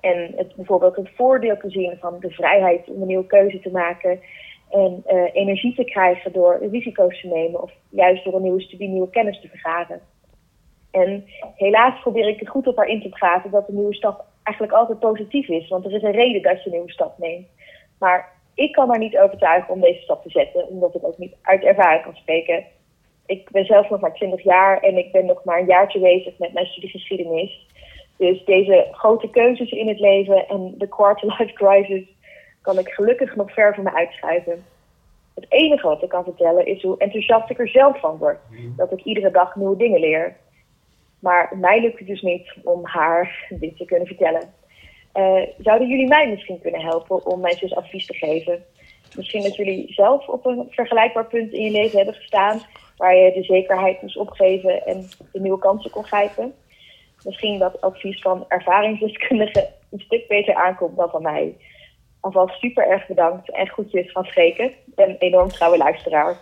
En 0.00 0.32
het, 0.36 0.54
bijvoorbeeld 0.56 0.96
het 0.96 1.10
voordeel 1.14 1.56
te 1.56 1.70
zien 1.70 1.96
van 2.00 2.16
de 2.20 2.30
vrijheid 2.30 2.88
om 2.88 3.00
een 3.00 3.06
nieuwe 3.06 3.26
keuze 3.26 3.60
te 3.60 3.70
maken. 3.70 4.20
En 4.70 5.02
eh, 5.06 5.24
energie 5.32 5.74
te 5.74 5.84
krijgen 5.84 6.32
door 6.32 6.66
risico's 6.70 7.20
te 7.20 7.26
nemen. 7.26 7.62
Of 7.62 7.72
juist 7.88 8.24
door 8.24 8.34
een 8.34 8.42
nieuwe 8.42 8.60
studie 8.60 8.88
nieuwe 8.88 9.10
kennis 9.10 9.40
te 9.40 9.48
vergaren. 9.48 10.00
En 10.90 11.24
helaas 11.54 12.00
probeer 12.00 12.28
ik 12.28 12.40
er 12.40 12.48
goed 12.48 12.66
op 12.66 12.76
haar 12.76 12.88
in 12.88 13.02
te 13.02 13.08
praten 13.08 13.50
dat 13.50 13.68
een 13.68 13.74
nieuwe 13.74 13.94
stap 13.94 14.24
eigenlijk 14.42 14.76
altijd 14.76 14.98
positief 14.98 15.48
is. 15.48 15.68
Want 15.68 15.84
er 15.84 15.92
is 15.92 16.02
een 16.02 16.10
reden 16.10 16.42
dat 16.42 16.58
je 16.62 16.66
een 16.66 16.76
nieuwe 16.76 16.92
stap 16.92 17.18
neemt. 17.18 17.46
Maar 17.98 18.32
ik 18.54 18.72
kan 18.72 18.88
haar 18.88 18.98
niet 18.98 19.18
overtuigen 19.18 19.74
om 19.74 19.80
deze 19.80 20.02
stap 20.02 20.22
te 20.22 20.30
zetten. 20.30 20.66
Omdat 20.68 20.94
ik 20.94 21.04
ook 21.04 21.18
niet 21.18 21.36
uit 21.42 21.62
ervaring 21.62 22.02
kan 22.02 22.14
spreken. 22.14 22.64
Ik 23.26 23.50
ben 23.50 23.64
zelf 23.64 23.90
nog 23.90 24.00
maar 24.00 24.14
20 24.14 24.42
jaar 24.42 24.80
en 24.80 24.96
ik 24.96 25.12
ben 25.12 25.26
nog 25.26 25.44
maar 25.44 25.58
een 25.58 25.66
jaartje 25.66 26.00
bezig 26.00 26.38
met 26.38 26.52
mijn 26.52 26.66
studie 26.66 26.90
geschiedenis. 26.90 27.66
Dus 28.16 28.44
deze 28.44 28.88
grote 28.92 29.30
keuzes 29.30 29.70
in 29.70 29.88
het 29.88 30.00
leven 30.00 30.48
en 30.48 30.74
de 30.78 30.88
quarter-life 30.88 31.52
crisis 31.52 32.06
kan 32.60 32.78
ik 32.78 32.88
gelukkig 32.88 33.36
nog 33.36 33.52
ver 33.52 33.74
van 33.74 33.84
me 33.84 33.94
uitschuiven. 33.94 34.64
Het 35.34 35.46
enige 35.48 35.86
wat 35.86 36.02
ik 36.02 36.08
kan 36.08 36.24
vertellen 36.24 36.66
is 36.66 36.82
hoe 36.82 36.98
enthousiast 36.98 37.50
ik 37.50 37.58
er 37.58 37.68
zelf 37.68 38.00
van 38.00 38.16
word. 38.16 38.38
Dat 38.76 38.92
ik 38.92 39.04
iedere 39.04 39.30
dag 39.30 39.56
nieuwe 39.56 39.76
dingen 39.76 40.00
leer. 40.00 40.36
Maar 41.18 41.56
mij 41.60 41.80
lukt 41.80 41.98
het 41.98 42.08
dus 42.08 42.22
niet 42.22 42.54
om 42.64 42.80
haar 42.82 43.46
dit 43.48 43.76
te 43.76 43.84
kunnen 43.84 44.06
vertellen. 44.06 44.52
Eh, 45.12 45.42
zouden 45.58 45.88
jullie 45.88 46.08
mij 46.08 46.28
misschien 46.28 46.60
kunnen 46.60 46.80
helpen 46.80 47.26
om 47.26 47.40
mijn 47.40 47.56
zus 47.56 47.74
advies 47.74 48.06
te 48.06 48.14
geven? 48.14 48.64
Misschien 49.16 49.42
dat 49.42 49.56
jullie 49.56 49.92
zelf 49.92 50.28
op 50.28 50.46
een 50.46 50.66
vergelijkbaar 50.70 51.26
punt 51.26 51.52
in 51.52 51.64
je 51.64 51.70
leven 51.70 51.96
hebben 51.96 52.14
gestaan... 52.14 52.60
waar 53.02 53.16
je 53.16 53.32
de 53.32 53.42
zekerheid 53.42 54.02
moest 54.02 54.16
opgeven 54.16 54.86
en 54.86 55.08
de 55.32 55.40
nieuwe 55.40 55.58
kansen 55.58 55.90
kon 55.90 56.04
grijpen. 56.04 56.54
Misschien 57.24 57.58
dat 57.58 57.80
advies 57.80 58.20
van 58.20 58.44
ervaringsdeskundigen 58.48 59.64
een 59.90 60.00
stuk 60.00 60.28
beter 60.28 60.54
aankomt 60.54 60.96
dan 60.96 61.08
van 61.08 61.22
mij. 61.22 61.56
Alvast 62.20 62.58
super 62.58 62.88
erg 62.88 63.06
bedankt 63.06 63.50
en 63.50 63.66
groetjes 63.66 64.12
van 64.12 64.24
Freke, 64.24 64.72
een 64.94 65.16
enorm 65.18 65.48
trouwe 65.48 65.76
luisteraar. 65.76 66.36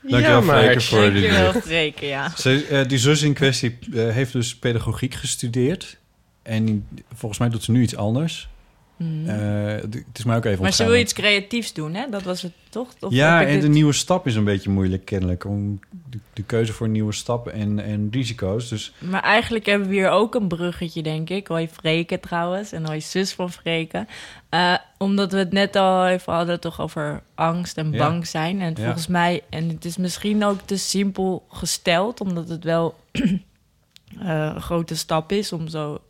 Dankjewel, 0.00 0.42
Freke, 0.42 0.80
voor. 0.80 1.62
Freke, 1.62 2.06
ja. 2.06 2.28
Ze, 2.28 2.66
eh, 2.70 2.88
die 2.88 2.98
zus 2.98 3.22
in 3.22 3.34
kwestie 3.34 3.78
eh, 3.94 4.08
heeft 4.08 4.32
dus 4.32 4.58
pedagogiek 4.58 5.14
gestudeerd. 5.14 5.98
En 6.42 6.88
volgens 7.14 7.40
mij 7.40 7.48
doet 7.48 7.62
ze 7.62 7.72
nu 7.72 7.82
iets 7.82 7.96
anders. 7.96 8.48
Mhm. 8.96 9.28
Eh, 9.28 9.80
het 9.80 10.04
is 10.18 10.24
mij 10.24 10.36
ook 10.36 10.44
even 10.44 10.62
Maar 10.62 10.72
ze 10.72 10.84
wil 10.84 10.94
iets 10.94 11.12
creatiefs 11.12 11.72
doen, 11.72 11.94
hè? 11.94 12.08
Dat 12.10 12.22
was 12.22 12.42
het 12.42 12.52
toch? 12.70 12.88
Of 13.00 13.12
ja, 13.12 13.44
en 13.44 13.60
de 13.60 13.68
nieuwe 13.68 13.92
stap 13.92 14.26
is 14.26 14.34
een 14.34 14.44
beetje 14.44 14.70
moeilijk 14.70 15.04
kennelijk. 15.04 15.44
Om 15.44 15.80
de, 16.10 16.18
de 16.32 16.42
keuze 16.42 16.72
voor 16.72 16.88
nieuwe 16.88 17.12
stap 17.12 17.48
en, 17.48 17.78
en 17.84 18.08
risico's. 18.10 18.68
Dus 18.68 18.92
Maar 18.98 19.22
eigenlijk 19.22 19.66
hebben 19.66 19.88
we 19.88 19.94
hier 19.94 20.10
ook 20.10 20.34
een 20.34 20.48
bruggetje, 20.48 21.02
denk 21.02 21.30
ik. 21.30 21.46
Hoi 21.46 21.68
Freke 21.68 22.20
trouwens, 22.20 22.72
en 22.72 22.84
hoi 22.86 23.00
zus 23.00 23.32
van 23.32 23.50
Freke. 23.52 24.06
Eh, 24.48 24.74
omdat 24.98 25.32
we 25.32 25.38
het 25.38 25.52
net 25.52 25.76
al 25.76 26.06
even 26.06 26.32
hadden 26.32 26.60
toch 26.60 26.80
over 26.80 27.22
angst 27.34 27.76
en 27.76 27.90
Ja. 27.92 27.98
bang 27.98 28.26
zijn. 28.26 28.60
En 28.60 28.74
Ja. 28.76 28.82
volgens 28.84 29.06
mij, 29.06 29.42
en 29.48 29.68
het 29.68 29.84
is 29.84 29.96
misschien 29.96 30.44
ook 30.44 30.60
te 30.64 30.76
simpel 30.76 31.46
gesteld... 31.48 32.20
omdat 32.20 32.48
het 32.48 32.64
wel 32.64 32.94
eh, 33.12 34.52
een 34.54 34.60
grote 34.62 34.96
stap 34.96 35.32
is 35.32 35.52
om 35.52 35.68
zo 35.68 36.00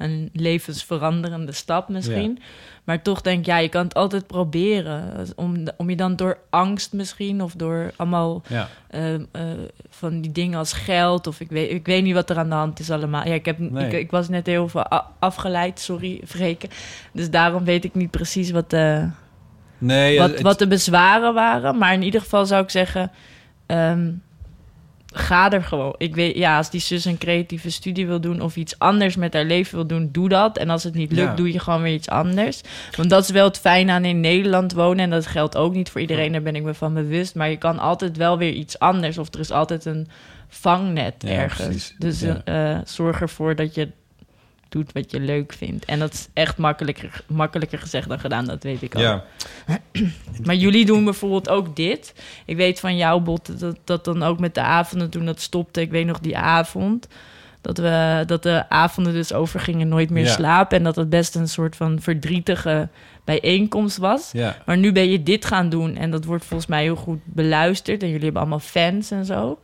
een 0.00 0.30
levensveranderende 0.32 1.52
stap 1.52 1.88
misschien. 1.88 2.38
Maar 2.84 3.02
toch 3.02 3.20
denk 3.20 3.38
ik, 3.38 3.46
ja, 3.46 3.58
je 3.58 3.68
kan 3.68 3.84
het 3.84 3.94
altijd 3.94 4.26
proberen. 4.26 5.26
Om, 5.36 5.64
om 5.76 5.90
je 5.90 5.96
dan 5.96 6.16
door 6.16 6.38
angst 6.50 6.92
misschien 6.92 7.42
of 7.42 7.52
door 7.52 7.92
allemaal 7.96 8.42
ja. 8.48 8.68
eh, 8.88 9.14
eh, 9.14 9.20
van 9.88 10.20
die 10.20 10.32
dingen 10.32 10.58
als 10.58 10.72
geld 10.72 11.26
of 11.26 11.40
ik 11.40 11.48
weet, 11.50 11.70
ik 11.70 11.86
weet 11.86 12.02
niet 12.02 12.14
wat 12.14 12.30
er 12.30 12.38
aan 12.38 12.48
de 12.48 12.54
hand 12.54 12.78
is 12.80 12.90
allemaal. 12.90 13.26
Ja, 13.26 13.34
ik, 13.34 13.44
heb, 13.44 13.58
Nee. 13.58 13.86
ik, 13.86 13.92
ik 13.92 14.10
was 14.10 14.28
net 14.28 14.46
heel 14.46 14.68
veel 14.68 14.84
afgeleid, 15.18 15.80
sorry, 15.80 16.20
Vreken. 16.24 16.68
Dus 17.12 17.30
daarom 17.30 17.64
weet 17.64 17.84
ik 17.84 17.94
niet 17.94 18.10
precies 18.10 18.50
wat 18.50 18.70
de, 18.70 19.08
Nee, 19.78 20.18
wat, 20.18 20.30
het- 20.30 20.40
wat 20.40 20.58
de 20.58 20.66
bezwaren 20.66 21.34
waren. 21.34 21.78
Maar 21.78 21.92
in 21.92 22.02
ieder 22.02 22.20
geval 22.20 22.46
zou 22.46 22.62
ik 22.62 22.70
zeggen, 22.70 23.10
ehm, 23.66 24.10
ga 25.12 25.52
er 25.52 25.62
gewoon. 25.64 25.94
Ik 25.98 26.14
weet, 26.14 26.36
ja, 26.36 26.56
als 26.56 26.70
die 26.70 26.80
zus 26.80 27.04
een 27.04 27.18
creatieve 27.18 27.70
studie 27.70 28.06
wil 28.06 28.20
doen 28.20 28.40
of 28.40 28.56
iets 28.56 28.78
anders 28.78 29.16
met 29.16 29.32
haar 29.34 29.44
leven 29.44 29.74
wil 29.74 29.86
doen, 29.86 30.08
doe 30.12 30.28
dat. 30.28 30.58
En 30.58 30.70
als 30.70 30.84
het 30.84 30.94
niet 30.94 31.12
lukt, 31.12 31.28
Ja. 31.28 31.34
doe 31.34 31.52
je 31.52 31.58
gewoon 31.58 31.82
weer 31.82 31.94
iets 31.94 32.08
anders. 32.08 32.60
Want 32.96 33.10
dat 33.10 33.22
is 33.22 33.30
wel 33.30 33.44
het 33.46 33.58
fijne 33.58 33.92
aan 33.92 34.04
in 34.04 34.20
Nederland 34.20 34.72
wonen. 34.72 35.04
En 35.04 35.10
dat 35.10 35.26
geldt 35.26 35.56
ook 35.56 35.74
niet 35.74 35.90
voor 35.90 36.00
iedereen, 36.00 36.32
daar 36.32 36.42
ben 36.42 36.56
ik 36.56 36.62
me 36.62 36.74
van 36.74 36.94
bewust. 36.94 37.34
Maar 37.34 37.50
je 37.50 37.56
kan 37.56 37.78
altijd 37.78 38.16
wel 38.16 38.38
weer 38.38 38.52
iets 38.52 38.78
anders. 38.78 39.18
Of 39.18 39.34
er 39.34 39.40
is 39.40 39.50
altijd 39.50 39.84
een 39.84 40.08
vangnet 40.48 41.14
Ja, 41.18 41.28
ergens. 41.30 41.66
precies. 41.68 41.94
Dus 41.98 42.20
Ja. 42.20 42.40
eh, 42.44 42.78
zorg 42.84 43.20
ervoor 43.20 43.54
dat 43.54 43.74
je 43.74 43.88
doet 44.70 44.92
wat 44.92 45.10
je 45.10 45.20
leuk 45.20 45.52
vindt. 45.52 45.84
En 45.84 45.98
dat 45.98 46.12
is 46.12 46.28
echt 46.32 46.56
makkelijker, 46.56 47.24
makkelijker 47.26 47.78
gezegd 47.78 48.08
dan 48.08 48.20
gedaan, 48.20 48.44
dat 48.44 48.62
weet 48.62 48.82
ik 48.82 48.94
al. 48.94 49.00
ja. 49.00 49.24
Maar 50.44 50.54
jullie 50.54 50.84
doen 50.84 51.04
bijvoorbeeld 51.04 51.48
ook 51.48 51.76
dit. 51.76 52.14
Ik 52.46 52.56
weet 52.56 52.80
van 52.80 52.96
jou, 52.96 53.20
Bot, 53.20 53.60
dat 53.60 53.76
dat 53.84 54.04
dan 54.04 54.22
ook 54.22 54.38
met 54.40 54.54
de 54.54 54.60
avonden 54.60 55.10
toen 55.10 55.24
dat 55.26 55.40
stopte. 55.40 55.80
Ik 55.80 55.90
weet 55.90 56.06
nog 56.06 56.18
die 56.20 56.36
avond. 56.36 57.08
Dat, 57.60 57.78
we, 57.78 58.22
dat 58.26 58.42
de 58.42 58.68
avonden 58.68 59.12
dus 59.12 59.32
overgingen 59.32 59.88
nooit 59.88 60.10
meer 60.10 60.24
Ja. 60.24 60.32
slapen. 60.32 60.76
En 60.78 60.84
dat 60.84 60.96
het 60.96 61.10
best 61.10 61.34
een 61.34 61.48
soort 61.48 61.76
van 61.76 62.00
verdrietige 62.00 62.88
bijeenkomst 63.24 63.96
was. 63.96 64.30
Ja. 64.32 64.56
Maar 64.66 64.76
nu 64.76 64.92
ben 64.92 65.10
je 65.10 65.22
dit 65.22 65.44
gaan 65.44 65.68
doen. 65.68 65.96
En 65.96 66.10
dat 66.10 66.24
wordt 66.24 66.44
volgens 66.44 66.68
mij 66.68 66.82
heel 66.82 66.96
goed 66.96 67.20
beluisterd. 67.24 68.02
En 68.02 68.08
jullie 68.08 68.24
hebben 68.24 68.40
allemaal 68.40 68.58
fans 68.60 69.10
en 69.10 69.24
zo. 69.24 69.58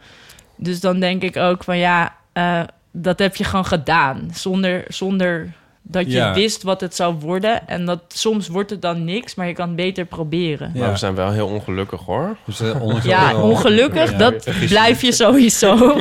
Dus 0.57 0.81
dan 0.81 1.01
denk 1.01 1.23
ik 1.23 1.37
ook 1.37 1.65
van 1.65 1.79
ja, 1.79 2.17
eh, 2.33 2.63
dat 3.03 3.19
heb 3.19 3.37
je 3.37 3.45
gewoon 3.45 3.67
gedaan. 3.67 4.31
Zonder, 4.33 4.85
zonder 4.89 5.53
dat 5.89 6.07
je 6.07 6.11
Ja. 6.13 6.35
wist 6.35 6.63
wat 6.63 6.81
het 6.81 6.95
zou 6.95 7.15
worden. 7.15 7.69
En 7.69 7.85
dat 7.85 8.01
soms 8.09 8.49
wordt 8.49 8.71
het 8.71 8.83
dan 8.83 9.05
niks, 9.05 9.35
maar 9.35 9.47
je 9.47 9.53
kan 9.53 9.67
het 9.67 9.77
beter 9.77 10.05
proberen. 10.05 10.73
Maar 10.75 10.91
we 10.91 10.97
zijn 10.99 11.15
wel 11.15 11.31
heel 11.31 11.47
ongelukkig 11.47 12.01
hoor. 12.01 12.37
Dus, 12.47 12.61
eh, 12.61 13.03
Ja, 13.03 13.43
ongelukkig, 13.43 14.17
dat 14.17 14.49
blijf 14.69 15.03
je 15.03 15.13
sowieso. 15.13 15.97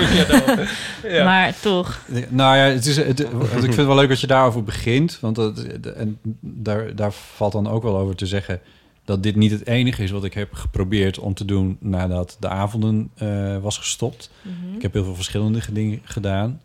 Maar 1.24 1.54
toch. 1.62 2.00
Nou 2.30 2.58
ja, 2.58 2.64
het 2.64 2.86
is, 2.86 2.98
het, 2.98 3.20
ik 3.20 3.28
vind 3.50 3.76
het 3.76 3.86
wel 3.86 3.96
leuk 3.96 4.10
dat 4.10 4.20
je 4.20 4.28
daarover 4.28 4.64
begint. 4.64 5.18
Want 5.22 5.36
dat, 5.36 5.60
en 5.96 6.20
daar, 6.40 6.96
daar 6.96 7.12
valt 7.12 7.52
dan 7.52 7.70
ook 7.70 7.84
wel 7.84 7.98
over 7.98 8.16
te 8.16 8.26
zeggen... 8.26 8.60
dat 9.06 9.24
dit 9.24 9.36
niet 9.36 9.52
het 9.52 9.68
enige 9.68 10.04
is 10.04 10.12
wat 10.12 10.24
ik 10.24 10.34
heb 10.34 10.54
geprobeerd 10.54 11.20
om 11.20 11.34
te 11.34 11.46
doen... 11.46 11.78
nadat 11.80 12.38
de 12.40 12.50
avonden 12.50 13.10
eh, 13.16 13.58
was 13.58 13.78
gestopt. 13.78 14.30
Mhm. 14.42 14.76
Ik 14.76 14.82
heb 14.82 14.94
heel 14.94 15.04
veel 15.04 15.16
verschillende 15.16 15.60
dingen 15.72 16.02
gedaan. 16.04 16.62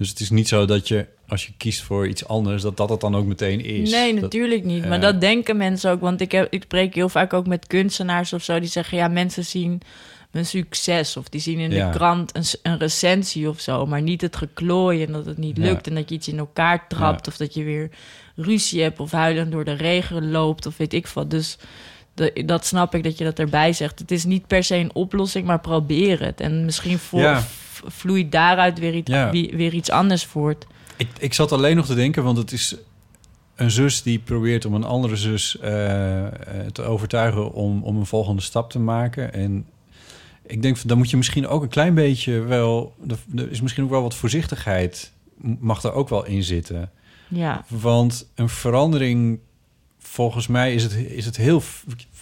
Dus 0.00 0.08
het 0.08 0.20
is 0.20 0.30
niet 0.30 0.48
zo 0.48 0.64
dat 0.64 0.88
je, 0.88 1.06
als 1.28 1.46
je 1.46 1.52
kiest 1.56 1.82
voor 1.82 2.08
iets 2.08 2.26
anders... 2.28 2.62
dat 2.62 2.76
dat 2.76 2.88
het 2.90 3.00
dan 3.00 3.16
ook 3.16 3.26
meteen 3.26 3.64
is. 3.64 3.90
Nee, 3.90 4.12
Dat- 4.12 4.22
natuurlijk 4.22 4.64
niet. 4.64 4.84
Maar 4.84 4.96
eh, 4.96 5.02
dat 5.02 5.20
denken 5.20 5.56
mensen 5.56 5.90
ook. 5.90 6.00
Want 6.00 6.20
ik, 6.20 6.32
heb, 6.32 6.46
ik 6.52 6.62
spreek 6.62 6.94
heel 6.94 7.08
vaak 7.08 7.32
ook 7.32 7.46
met 7.46 7.66
kunstenaars 7.66 8.32
of 8.32 8.42
zo. 8.42 8.60
Die 8.60 8.68
zeggen, 8.68 8.98
ja, 8.98 9.08
mensen 9.08 9.44
zien 9.44 9.80
mijn 10.30 10.46
succes. 10.46 11.16
Of 11.16 11.28
die 11.28 11.40
zien 11.40 11.58
in 11.58 11.70
Ja. 11.70 11.90
de 11.90 11.96
krant 11.96 12.36
een, 12.36 12.44
een 12.62 12.78
recensie 12.78 13.48
of 13.48 13.60
zo. 13.60 13.86
Maar 13.86 14.02
niet 14.02 14.20
het 14.20 14.36
geklooi 14.36 15.02
en 15.04 15.12
dat 15.12 15.26
het 15.26 15.38
niet 15.38 15.56
Ja. 15.56 15.62
lukt. 15.62 15.86
En 15.86 15.94
dat 15.94 16.08
je 16.08 16.14
iets 16.14 16.28
in 16.28 16.38
elkaar 16.38 16.88
trapt. 16.88 17.28
Of 17.28 17.36
dat 17.36 17.54
je 17.54 17.62
weer 17.64 17.90
ruzie 18.36 18.82
hebt. 18.82 19.00
Of 19.00 19.10
huilend 19.10 19.52
door 19.52 19.64
de 19.64 19.72
regen 19.74 20.30
loopt. 20.30 20.66
Of 20.66 20.76
weet 20.76 20.92
ik 20.92 21.06
wat. 21.06 21.30
Dus 21.30 21.56
de, 22.14 22.42
dat 22.46 22.66
snap 22.66 22.94
ik 22.94 23.02
dat 23.04 23.18
je 23.18 23.24
dat 23.24 23.38
erbij 23.38 23.72
zegt. 23.72 23.98
Het 23.98 24.10
is 24.10 24.24
niet 24.24 24.46
per 24.46 24.64
se 24.64 24.76
een 24.76 24.94
oplossing, 24.94 25.46
maar 25.46 25.60
probeer 25.60 26.20
het. 26.24 26.40
En 26.40 26.64
misschien 26.64 26.98
voor, 26.98 27.42
vloeit 27.86 28.32
daaruit 28.32 28.78
weer 28.78 28.94
iets, 28.94 29.10
Ja. 29.10 29.30
weer 29.30 29.74
iets 29.74 29.90
anders 29.90 30.24
voort. 30.24 30.66
Ik, 30.96 31.08
ik 31.18 31.34
zat 31.34 31.52
alleen 31.52 31.76
nog 31.76 31.86
te 31.86 31.94
denken, 31.94 32.22
want 32.24 32.36
het 32.36 32.52
is 32.52 32.76
een 33.54 33.70
zus 33.70 34.02
die 34.02 34.18
probeert 34.18 34.64
om 34.64 34.74
een 34.74 34.84
andere 34.84 35.16
zus 35.16 35.58
eh, 35.58 36.26
eh, 36.26 36.32
te 36.72 36.82
overtuigen 36.82 37.52
om, 37.52 37.82
om 37.82 37.96
een 37.96 38.06
volgende 38.06 38.42
stap 38.42 38.70
te 38.70 38.78
maken. 38.78 39.32
En 39.32 39.66
ik 40.46 40.62
denk, 40.62 40.88
dan 40.88 40.98
moet 40.98 41.10
je 41.10 41.16
misschien 41.16 41.46
ook 41.46 41.62
een 41.62 41.68
klein 41.68 41.94
beetje 41.94 42.40
wel. 42.40 42.94
Er 43.36 43.50
is 43.50 43.60
misschien 43.60 43.84
ook 43.84 43.90
wel 43.90 44.02
wat 44.02 44.14
voorzichtigheid, 44.14 45.12
mag 45.60 45.82
er 45.82 45.92
ook 45.92 46.08
wel 46.08 46.24
in 46.24 46.42
zitten. 46.42 46.90
Ja. 47.28 47.64
Want 47.68 48.30
een 48.34 48.48
verandering, 48.48 49.38
volgens 49.98 50.46
mij, 50.46 50.74
is 50.74 50.82
het, 50.82 50.94
is 50.94 51.24
het 51.24 51.36
heel. 51.36 51.62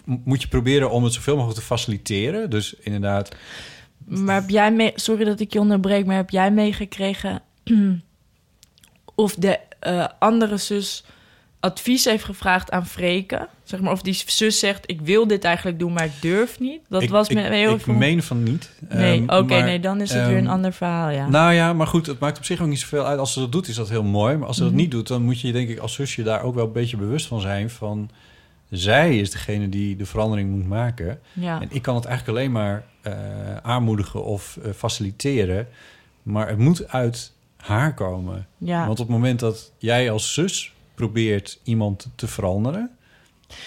Moet 0.04 0.42
je 0.42 0.48
proberen 0.48 0.90
om 0.90 1.04
het 1.04 1.12
zoveel 1.12 1.34
mogelijk 1.34 1.58
te 1.60 1.66
faciliteren. 1.66 2.50
Dus 2.50 2.74
inderdaad. 2.80 3.36
Maar 4.08 4.34
heb 4.40 4.48
jij 4.50 4.72
mee, 4.72 4.92
sorry 4.94 5.24
dat 5.24 5.40
ik 5.40 5.52
je 5.52 5.60
onderbreek, 5.60 6.06
maar 6.06 6.16
heb 6.16 6.30
jij 6.30 6.50
meegekregen 6.52 7.42
of 9.14 9.34
de 9.34 9.58
eh, 9.80 10.06
andere 10.18 10.56
zus 10.56 11.04
advies 11.60 12.04
heeft 12.04 12.24
gevraagd 12.24 12.70
aan 12.70 12.86
Freke? 12.86 13.48
Zeg 13.64 13.80
maar 13.80 13.92
of 13.92 14.02
die 14.02 14.22
zus 14.26 14.58
zegt: 14.58 14.90
Ik 14.90 15.00
wil 15.00 15.26
dit 15.26 15.44
eigenlijk 15.44 15.78
doen, 15.78 15.92
maar 15.92 16.04
ik 16.04 16.12
durf 16.20 16.60
niet. 16.60 16.80
Dat 16.88 17.02
ik, 17.02 17.10
was 17.10 17.28
ik, 17.28 17.36
me 17.36 17.42
heel 17.42 17.74
ik 17.74 17.80
veel- 17.80 17.94
meen 17.94 18.22
van 18.22 18.42
niet. 18.42 18.70
Nee, 18.88 19.24
Ehm, 19.26 19.38
oké, 19.38 19.60
nee, 19.62 19.80
dan 19.80 20.00
is 20.00 20.12
het 20.12 20.26
weer 20.26 20.36
een 20.36 20.42
ehm, 20.44 20.52
ander 20.52 20.72
verhaal, 20.72 21.10
ja. 21.10 21.28
Nou 21.28 21.52
ja, 21.52 21.72
maar 21.72 21.86
goed, 21.86 22.06
het 22.06 22.18
maakt 22.18 22.38
op 22.38 22.44
zich 22.44 22.60
ook 22.60 22.68
niet 22.68 22.78
zoveel 22.80 23.06
uit. 23.06 23.18
Als 23.18 23.32
ze 23.32 23.40
dat 23.40 23.52
doet, 23.52 23.68
is 23.68 23.76
dat 23.76 23.88
heel 23.88 24.02
mooi. 24.04 24.36
Maar 24.36 24.46
als 24.46 24.56
ze 24.56 24.62
Mhm. 24.62 24.72
dat 24.72 24.80
niet 24.80 24.90
doet, 24.90 25.08
dan 25.08 25.22
moet 25.22 25.40
je 25.40 25.52
denk 25.52 25.68
ik 25.68 25.78
als 25.78 25.94
zusje 25.94 26.22
daar 26.22 26.42
ook 26.42 26.54
wel 26.54 26.66
een 26.66 26.72
beetje 26.72 26.96
bewust 26.96 27.26
van 27.26 27.40
zijn 27.40 27.70
van... 27.70 28.10
Zij 28.70 29.18
is 29.18 29.30
degene 29.30 29.68
die 29.68 29.96
de 29.96 30.06
verandering 30.06 30.50
moet 30.50 30.66
maken. 30.68 31.20
Ja. 31.32 31.60
En 31.60 31.68
ik 31.70 31.82
kan 31.82 31.94
het 31.94 32.04
eigenlijk 32.04 32.38
alleen 32.38 32.52
maar 32.52 32.84
aanmoedigen 33.62 34.24
of 34.24 34.58
eh, 34.62 34.72
faciliteren. 34.72 35.68
Maar 36.22 36.48
het 36.48 36.58
moet 36.58 36.88
uit 36.88 37.32
haar 37.56 37.94
komen. 37.94 38.46
Ja. 38.58 38.86
Want 38.86 39.00
op 39.00 39.06
het 39.06 39.16
moment 39.16 39.40
dat 39.40 39.72
jij 39.78 40.10
als 40.10 40.34
zus 40.34 40.74
probeert 40.94 41.60
iemand 41.62 42.10
te 42.14 42.26
veranderen... 42.26 42.97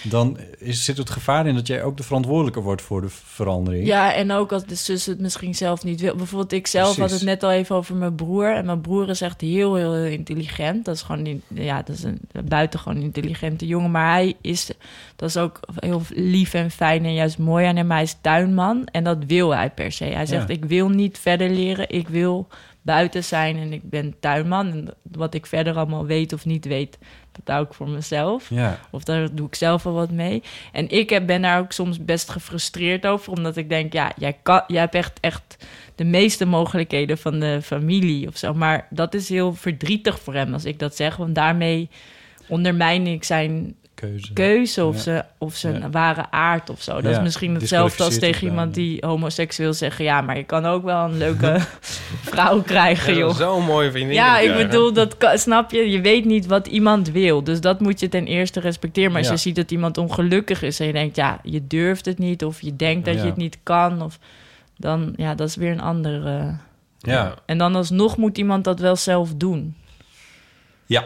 dan 0.03 0.37
is, 0.57 0.85
zit 0.85 0.97
het 0.97 1.09
gevaar 1.09 1.47
in 1.47 1.55
dat 1.55 1.67
jij 1.67 1.83
ook 1.83 1.97
de 1.97 2.03
verantwoordelijke 2.03 2.59
wordt 2.61 2.81
voor 2.81 3.01
de 3.01 3.09
verandering. 3.09 3.85
Ja, 3.85 4.13
en 4.13 4.31
ook 4.31 4.51
als 4.51 4.65
de 4.65 4.75
zus 4.75 5.05
het 5.05 5.19
misschien 5.19 5.55
zelf 5.55 5.83
niet 5.83 6.01
wil. 6.01 6.15
Bijvoorbeeld, 6.15 6.51
ik 6.51 6.67
zelf 6.67 6.97
had 6.97 7.11
het 7.11 7.21
net 7.21 7.43
al 7.43 7.51
even 7.51 7.75
over 7.75 7.95
mijn 7.95 8.15
broer. 8.15 8.55
En 8.55 8.65
mijn 8.65 8.81
broer 8.81 9.09
is 9.09 9.21
echt 9.21 9.41
heel, 9.41 9.75
heel, 9.75 9.95
intelligent. 9.95 10.85
Dat 10.85 10.95
is 10.95 11.01
gewoon, 11.01 11.41
ja, 11.47 11.81
dat 11.81 11.95
is 11.95 12.03
een 12.03 12.19
buitengewoon 12.45 13.01
intelligente 13.01 13.67
jongen. 13.67 13.91
Maar 13.91 14.11
hij 14.11 14.35
is, 14.41 14.71
dat 15.15 15.29
is 15.29 15.37
ook 15.37 15.59
heel 15.75 16.01
lief 16.09 16.53
en 16.53 16.71
fijn 16.71 17.05
en 17.05 17.13
juist 17.13 17.37
mooi 17.37 17.65
aan 17.65 17.75
hem. 17.75 17.91
Hij 17.91 18.01
is 18.01 18.17
tuinman 18.21 18.85
en 18.85 19.03
dat 19.03 19.17
wil 19.27 19.55
hij 19.55 19.69
per 19.69 19.91
se. 19.91 20.05
Hij 20.05 20.25
zegt, 20.25 20.47
Ja. 20.47 20.53
ik 20.53 20.65
wil 20.65 20.89
niet 20.89 21.19
verder 21.19 21.49
leren. 21.49 21.89
Ik 21.89 22.07
wil 22.07 22.47
buiten 22.81 23.23
zijn 23.23 23.57
en 23.57 23.73
ik 23.73 23.89
ben 23.89 24.15
tuinman. 24.19 24.67
En 24.71 24.93
wat 25.01 25.33
ik 25.33 25.45
verder 25.45 25.75
allemaal 25.75 26.05
weet 26.05 26.33
of 26.33 26.45
niet 26.45 26.65
weet, 26.65 26.97
dat 27.31 27.55
hou 27.55 27.65
ik 27.65 27.73
voor 27.73 27.89
mezelf. 27.89 28.49
Ja. 28.49 28.79
Of 28.89 29.03
daar 29.03 29.35
doe 29.35 29.47
ik 29.47 29.55
zelf 29.55 29.83
wel 29.83 29.93
wat 29.93 30.11
mee. 30.11 30.43
En 30.71 30.89
ik 30.89 31.09
heb, 31.09 31.27
ben 31.27 31.41
daar 31.41 31.59
ook 31.59 31.71
soms 31.71 32.05
best 32.05 32.29
gefrustreerd 32.29 33.05
over. 33.05 33.31
Omdat 33.31 33.57
ik 33.57 33.69
denk, 33.69 33.93
ja, 33.93 34.11
jij, 34.17 34.37
kan, 34.43 34.63
jij 34.67 34.79
hebt 34.79 34.95
echt, 34.95 35.19
echt 35.19 35.65
de 35.95 36.03
meeste 36.03 36.45
mogelijkheden 36.45 37.17
van 37.17 37.39
de 37.39 37.59
familie 37.61 38.27
of 38.27 38.37
zo. 38.37 38.53
Maar 38.53 38.87
dat 38.89 39.13
is 39.13 39.29
heel 39.29 39.53
verdrietig 39.53 40.19
voor 40.19 40.33
hem 40.33 40.53
als 40.53 40.65
ik 40.65 40.79
dat 40.79 40.95
zeg. 40.95 41.15
Want 41.15 41.35
daarmee 41.35 41.89
ondermijn 42.47 43.07
ik 43.07 43.23
zijn 43.23 43.75
Keuze. 44.01 44.33
keuze 44.33 44.85
of, 44.85 44.95
Ja. 44.95 45.01
ze, 45.01 45.23
of 45.37 45.55
zijn 45.55 45.79
Ja. 45.79 45.89
ware 45.89 46.31
aard 46.31 46.69
of 46.69 46.81
zo. 46.81 46.93
Dat 46.93 47.03
Ja, 47.03 47.09
is 47.17 47.23
misschien 47.23 47.53
hetzelfde 47.55 48.03
als 48.03 48.19
tegen 48.19 48.47
iemand 48.47 48.73
die 48.73 48.97
homoseksueel 49.05 49.73
zeggen... 49.73 50.05
ja, 50.05 50.21
maar 50.21 50.37
je 50.37 50.43
kan 50.43 50.65
ook 50.65 50.83
wel 50.83 51.03
een 51.05 51.17
leuke 51.25 51.57
vrouw 52.21 52.61
krijgen, 52.61 53.13
Ja, 53.13 53.19
joh. 53.19 53.35
Zo'n 53.35 53.63
mooie 53.65 53.91
vriendin. 53.91 54.13
Ja, 54.15 54.39
ik 54.39 54.47
krijgen. 54.49 54.67
bedoel, 54.69 54.93
dat 54.93 55.17
kan- 55.17 55.37
snap 55.37 55.71
je? 55.71 55.89
Je 55.89 56.01
weet 56.01 56.25
niet 56.25 56.45
wat 56.45 56.67
iemand 56.67 57.09
wil. 57.11 57.43
Dus 57.43 57.61
dat 57.61 57.79
moet 57.79 57.99
je 57.99 58.09
ten 58.09 58.25
eerste 58.27 58.59
respecteren. 58.59 59.09
Maar 59.11 59.19
als 59.19 59.27
Ja. 59.27 59.33
je 59.33 59.39
ziet 59.39 59.55
dat 59.55 59.71
iemand 59.71 59.97
ongelukkig 59.97 60.61
is 60.61 60.79
en 60.79 60.85
je 60.85 60.93
denkt, 60.93 61.15
ja, 61.15 61.39
je 61.43 61.67
durft 61.67 62.05
het 62.05 62.17
niet, 62.17 62.45
of 62.45 62.61
je 62.61 62.75
denkt 62.75 63.05
dat 63.05 63.15
Ja. 63.15 63.21
je 63.21 63.27
het 63.27 63.37
niet 63.37 63.57
kan, 63.63 64.01
of 64.01 64.19
dan, 64.77 65.13
ja, 65.15 65.35
dat 65.35 65.47
is 65.47 65.55
weer 65.55 65.71
een 65.71 65.81
andere. 65.81 66.55
Ja. 66.99 67.33
En 67.45 67.57
dan 67.57 67.75
alsnog 67.75 68.17
moet 68.17 68.37
iemand 68.37 68.63
dat 68.63 68.79
wel 68.79 68.95
zelf 68.95 69.33
doen. 69.35 69.75
Ja. 70.85 71.05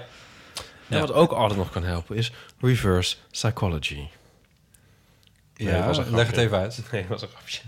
En 0.89 0.99
wat 0.99 1.13
ook 1.13 1.31
altijd 1.31 1.59
nog 1.59 1.69
kan 1.69 1.84
helpen 1.84 2.15
is 2.15 2.31
reverse 2.66 3.16
psychology. 3.32 4.08
Ja, 5.58 5.72
Nee, 5.72 5.82
was 5.82 5.98
een 5.98 6.16
leg 6.16 6.28
het 6.28 6.38
even 6.38 6.58
uit. 6.58 6.80
Nee, 6.92 7.06
was 7.10 7.22
een 7.22 7.28
grapje. 7.36 7.60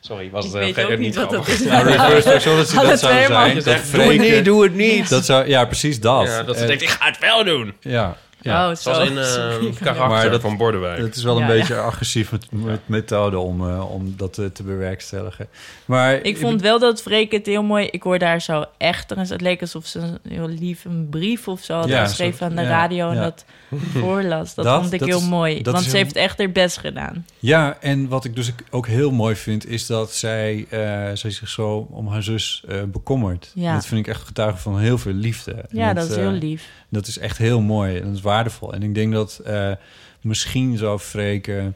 Sorry, 0.00 0.30
was 0.30 0.44
Ik 0.46 0.52
het 0.52 0.60
eh, 0.62 0.74
weet 0.74 0.92
ook 0.92 0.98
niet 0.98 1.14
wat 1.14 1.30
dat 1.30 1.44
grappig. 1.44 1.64
is. 1.64 1.70
Nou, 1.70 1.86
reverse 1.88 2.28
psychology, 2.36 2.76
Alle 2.78 2.88
dat 2.88 2.98
zou 2.98 3.12
zijn... 3.12 3.54
Dat 3.54 3.64
Doe 3.92 4.02
het 4.02 4.18
niet, 4.20 4.44
doe 4.44 4.62
het 4.62 4.74
niet. 4.74 5.08
Dat 5.08 5.24
zou, 5.24 5.48
ja, 5.48 5.64
precies 5.64 6.00
dat. 6.00 6.26
Ja, 6.26 6.42
dat 6.42 6.54
ze 6.56 6.60
En- 6.62 6.66
denkt, 6.68 6.82
ik 6.82 6.88
ga 6.88 7.06
het 7.06 7.18
wel 7.18 7.44
doen. 7.44 7.74
Ja. 7.80 8.16
Ja. 8.46 8.68
Oh, 8.70 8.76
Zoals 8.76 8.98
zo. 8.98 9.04
in 9.04 9.18
eh, 9.18 9.24
Sorry. 9.24 9.72
karakter 9.72 10.08
Maar 10.08 10.30
dat- 10.30 10.40
van 10.40 10.56
Bordewijk. 10.56 10.98
Het 10.98 11.16
is 11.16 11.22
wel 11.22 11.34
een 11.36 11.40
Ja, 11.42 11.46
beetje 11.48 11.76
agressief 11.76 12.30
met, 12.32 12.46
met 12.50 12.80
methode 12.88 13.38
om, 13.38 13.68
eh, 13.68 13.90
om 13.94 14.14
dat 14.16 14.38
eh, 14.38 14.46
te 14.46 14.62
bewerkstelligen. 14.62 15.48
Maar 15.84 16.14
Ik 16.14 16.38
vond 16.38 16.60
wel 16.60 16.78
dat 16.78 17.02
Freek 17.02 17.32
het 17.32 17.46
heel 17.46 17.62
mooi... 17.62 17.86
Ik 17.86 18.02
hoor 18.02 18.18
daar 18.18 18.40
zo 18.40 18.64
echter... 18.78 19.18
Het 19.18 19.40
leek 19.40 19.60
alsof 19.60 19.86
ze 19.86 19.98
een 19.98 20.18
heel 20.28 20.48
lief 20.48 20.84
een 20.84 21.06
brief 21.10 21.48
of 21.48 21.60
zo 21.60 21.74
had 21.74 21.88
Ja, 21.88 22.04
geschreven 22.06 22.38
zo- 22.38 22.44
aan 22.44 22.54
de 22.56 22.62
ja, 22.62 22.68
radio... 22.68 23.10
en 23.10 23.16
dat 23.16 23.44
voorlas. 23.92 24.54
Dat, 24.54 24.64
Dat- 24.64 24.80
vond 24.80 24.92
ik 24.92 24.98
dat 25.00 25.08
heel 25.08 25.18
is- 25.18 25.24
mooi. 25.28 25.62
dat 25.62 25.72
Want 25.72 25.78
is 25.84 25.90
ze 25.90 25.96
heel- 25.96 26.04
heeft 26.04 26.16
echt 26.16 26.38
haar 26.38 26.50
best 26.52 26.76
gedaan. 26.78 27.26
Ja, 27.38 27.76
en 27.80 28.08
wat 28.08 28.24
ik 28.24 28.34
dus 28.36 28.52
ook 28.70 28.86
heel 28.86 29.10
mooi 29.10 29.34
vind, 29.36 29.66
is 29.68 29.86
dat 29.86 30.12
zij, 30.14 30.66
eh, 30.70 30.78
zij 31.14 31.30
zich 31.30 31.48
zo 31.48 31.86
om 31.90 32.08
haar 32.08 32.22
zus 32.22 32.64
eh, 32.68 32.82
bekommert. 32.82 33.50
Ja. 33.54 33.74
Dat 33.74 33.86
vind 33.86 34.00
ik 34.00 34.12
echt 34.14 34.22
getuige 34.22 34.58
van 34.58 34.78
heel 34.78 34.98
veel 34.98 35.12
liefde. 35.12 35.52
En 35.52 35.66
Ja, 35.70 35.92
dat 35.94 36.04
is 36.10 36.16
eh, 36.16 36.22
heel 36.22 36.30
lief. 36.32 36.64
Dat 36.88 37.06
is 37.06 37.18
echt 37.18 37.38
heel 37.38 37.60
mooi 37.60 37.96
en 37.96 38.04
dat 38.04 38.14
is 38.14 38.20
waardevol. 38.20 38.72
En 38.72 38.82
ik 38.82 38.94
denk 38.94 39.12
dat 39.12 39.38
eh, 39.38 39.72
misschien 40.20 40.76
zou 40.76 40.98
Freke 40.98 41.72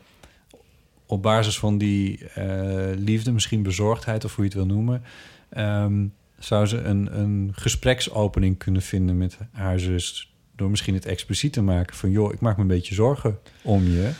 op 1.06 1.22
basis 1.22 1.58
van 1.58 1.78
die 1.78 2.24
eh, 2.24 2.90
liefde, 2.96 3.32
misschien 3.32 3.62
bezorgdheid 3.62 4.24
of 4.24 4.34
hoe 4.34 4.44
je 4.44 4.50
het 4.50 4.58
wil 4.58 4.74
noemen, 4.74 5.02
ehm, 5.48 6.06
zou 6.38 6.66
ze 6.66 6.78
een, 6.78 7.18
een 7.18 7.50
gespreksopening 7.54 8.58
kunnen 8.58 8.82
vinden 8.82 9.18
met 9.18 9.38
haar 9.52 9.80
zus. 9.80 10.34
Door 10.56 10.70
misschien 10.70 10.94
het 10.94 11.06
expliciet 11.06 11.52
te 11.52 11.62
maken 11.62 11.96
van, 11.96 12.10
joh, 12.10 12.32
ik 12.32 12.40
maak 12.40 12.56
me 12.56 12.62
een 12.62 12.68
beetje 12.68 12.94
zorgen 12.94 13.38
om 13.62 13.84
je. 13.84 14.10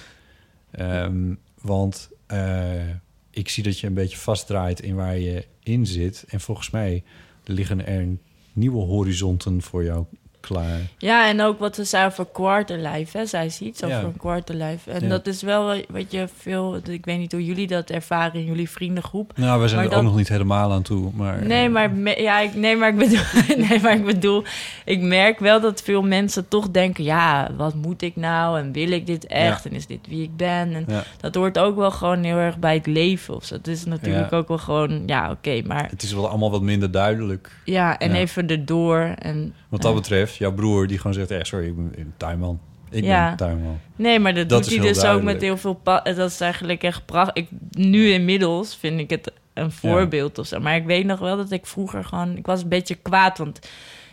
Ehm, 0.70 1.34
want 1.60 2.10
eh, 2.26 2.88
ik 3.30 3.48
zie 3.48 3.62
dat 3.62 3.78
je 3.78 3.86
een 3.86 3.94
beetje 3.94 4.18
vastdraait 4.18 4.80
in 4.80 4.94
waar 4.94 5.18
je 5.18 5.46
in 5.62 5.86
zit. 5.86 6.24
En 6.28 6.40
volgens 6.40 6.70
mij 6.70 7.04
liggen 7.44 7.86
er 7.86 8.06
nieuwe 8.52 8.82
horizonten 8.82 9.62
voor 9.62 9.84
jou 9.84 10.04
klaar. 10.40 10.78
Ja, 10.98 11.28
en 11.28 11.42
ook 11.42 11.58
wat 11.58 11.74
ze 11.74 11.84
zei 11.84 12.06
over 12.06 12.26
quarterlife, 12.32 13.18
hè. 13.18 13.26
Zij 13.26 13.48
ziet 13.48 13.68
iets 13.68 13.84
over 13.84 13.96
Ja. 13.96 14.02
een 14.02 14.16
quarterlife. 14.16 14.90
En 14.90 15.02
Ja. 15.02 15.08
dat 15.08 15.26
is 15.26 15.42
wel 15.42 15.66
wat 15.88 16.12
je 16.12 16.28
veel... 16.36 16.80
Ik 16.88 17.04
weet 17.04 17.18
niet 17.18 17.32
hoe 17.32 17.44
jullie 17.44 17.66
dat 17.66 17.90
ervaren 17.90 18.40
in 18.40 18.44
jullie 18.46 18.70
vriendengroep. 18.70 19.32
Nou, 19.36 19.60
we 19.60 19.68
zijn 19.68 19.76
Maar 19.80 19.84
er 19.84 19.90
dat- 19.94 19.98
ook 20.00 20.08
nog 20.08 20.16
niet 20.16 20.28
helemaal 20.28 20.72
aan 20.72 20.82
toe. 20.82 21.10
Maar, 21.14 21.46
Nee, 21.46 21.68
maar, 21.68 21.90
me- 21.90 22.20
ja, 22.20 22.40
ik, 22.40 22.54
nee, 22.54 22.76
maar 22.76 22.88
ik 22.88 22.96
bedoel, 22.96 23.18
nee, 23.68 23.80
maar 23.80 23.94
ik 23.94 24.04
bedoel, 24.04 24.44
ik 24.84 25.00
merk 25.00 25.38
wel 25.38 25.60
dat 25.60 25.82
veel 25.82 26.02
mensen 26.02 26.48
toch 26.48 26.70
denken, 26.70 27.04
ja, 27.04 27.50
wat 27.56 27.74
moet 27.74 28.02
ik 28.02 28.16
nou 28.16 28.58
en 28.58 28.72
wil 28.72 28.90
ik 28.90 29.06
dit 29.06 29.26
echt 29.26 29.64
Ja. 29.64 29.70
en 29.70 29.76
is 29.76 29.86
dit 29.86 30.06
wie 30.08 30.22
ik 30.22 30.36
ben? 30.36 30.74
En 30.74 30.86
dat 31.20 31.34
hoort 31.34 31.58
ook 31.58 31.76
wel 31.76 31.90
gewoon 31.90 32.22
heel 32.22 32.36
erg 32.36 32.58
bij 32.58 32.74
het 32.74 32.86
leven 32.86 33.34
of 33.34 33.44
zo. 33.44 33.54
Het 33.54 33.66
is 33.68 33.84
natuurlijk 33.84 34.32
ook 34.32 34.48
wel 34.48 34.58
gewoon, 34.58 35.02
ja, 35.06 35.30
oké, 35.30 35.62
maar 35.66 35.86
Het 35.90 36.02
is 36.02 36.12
wel 36.12 36.28
allemaal 36.28 36.50
wat 36.50 36.62
minder 36.62 36.90
duidelijk. 36.90 37.50
ja, 37.64 37.98
en 37.98 38.14
even 38.14 38.46
erdoor 38.48 38.98
en 39.18 39.54
Wat 39.68 39.82
dat 39.82 39.94
betreft, 39.94 40.29
jouw 40.38 40.52
broer 40.52 40.86
die 40.86 40.96
gewoon 40.96 41.14
zegt... 41.14 41.30
Eh, 41.30 41.38
sorry, 41.42 41.66
ik 41.66 41.76
ben, 41.76 42.14
tuinman. 42.16 42.60
Ik 42.90 43.04
Ja. 43.04 43.28
ben 43.28 43.36
tuinman. 43.36 43.78
Nee, 43.96 44.18
maar 44.18 44.34
dat, 44.34 44.48
Dat 44.48 44.62
doet 44.64 44.74
hij 44.74 44.86
dus 44.86 45.04
ook 45.04 45.22
met 45.22 45.40
heel 45.42 45.56
veel... 45.56 45.80
Dat 45.84 46.18
is 46.18 46.40
eigenlijk 46.40 46.82
echt 46.82 47.04
prachtig. 47.06 47.34
Ik, 47.44 47.48
nu 47.70 48.10
inmiddels 48.10 48.76
vind 48.76 49.00
ik 49.00 49.10
het 49.10 49.32
een 49.54 49.70
voorbeeld 49.72 50.38
of 50.38 50.46
zo. 50.46 50.60
Maar 50.60 50.76
ik 50.76 50.84
weet 50.84 51.06
nog 51.06 51.18
wel 51.18 51.36
dat 51.36 51.50
ik 51.50 51.66
vroeger 51.66 52.04
gewoon... 52.04 52.36
Ik 52.36 52.46
was 52.46 52.62
een 52.62 52.68
beetje 52.68 52.94
kwaad, 52.94 53.38
want 53.38 53.68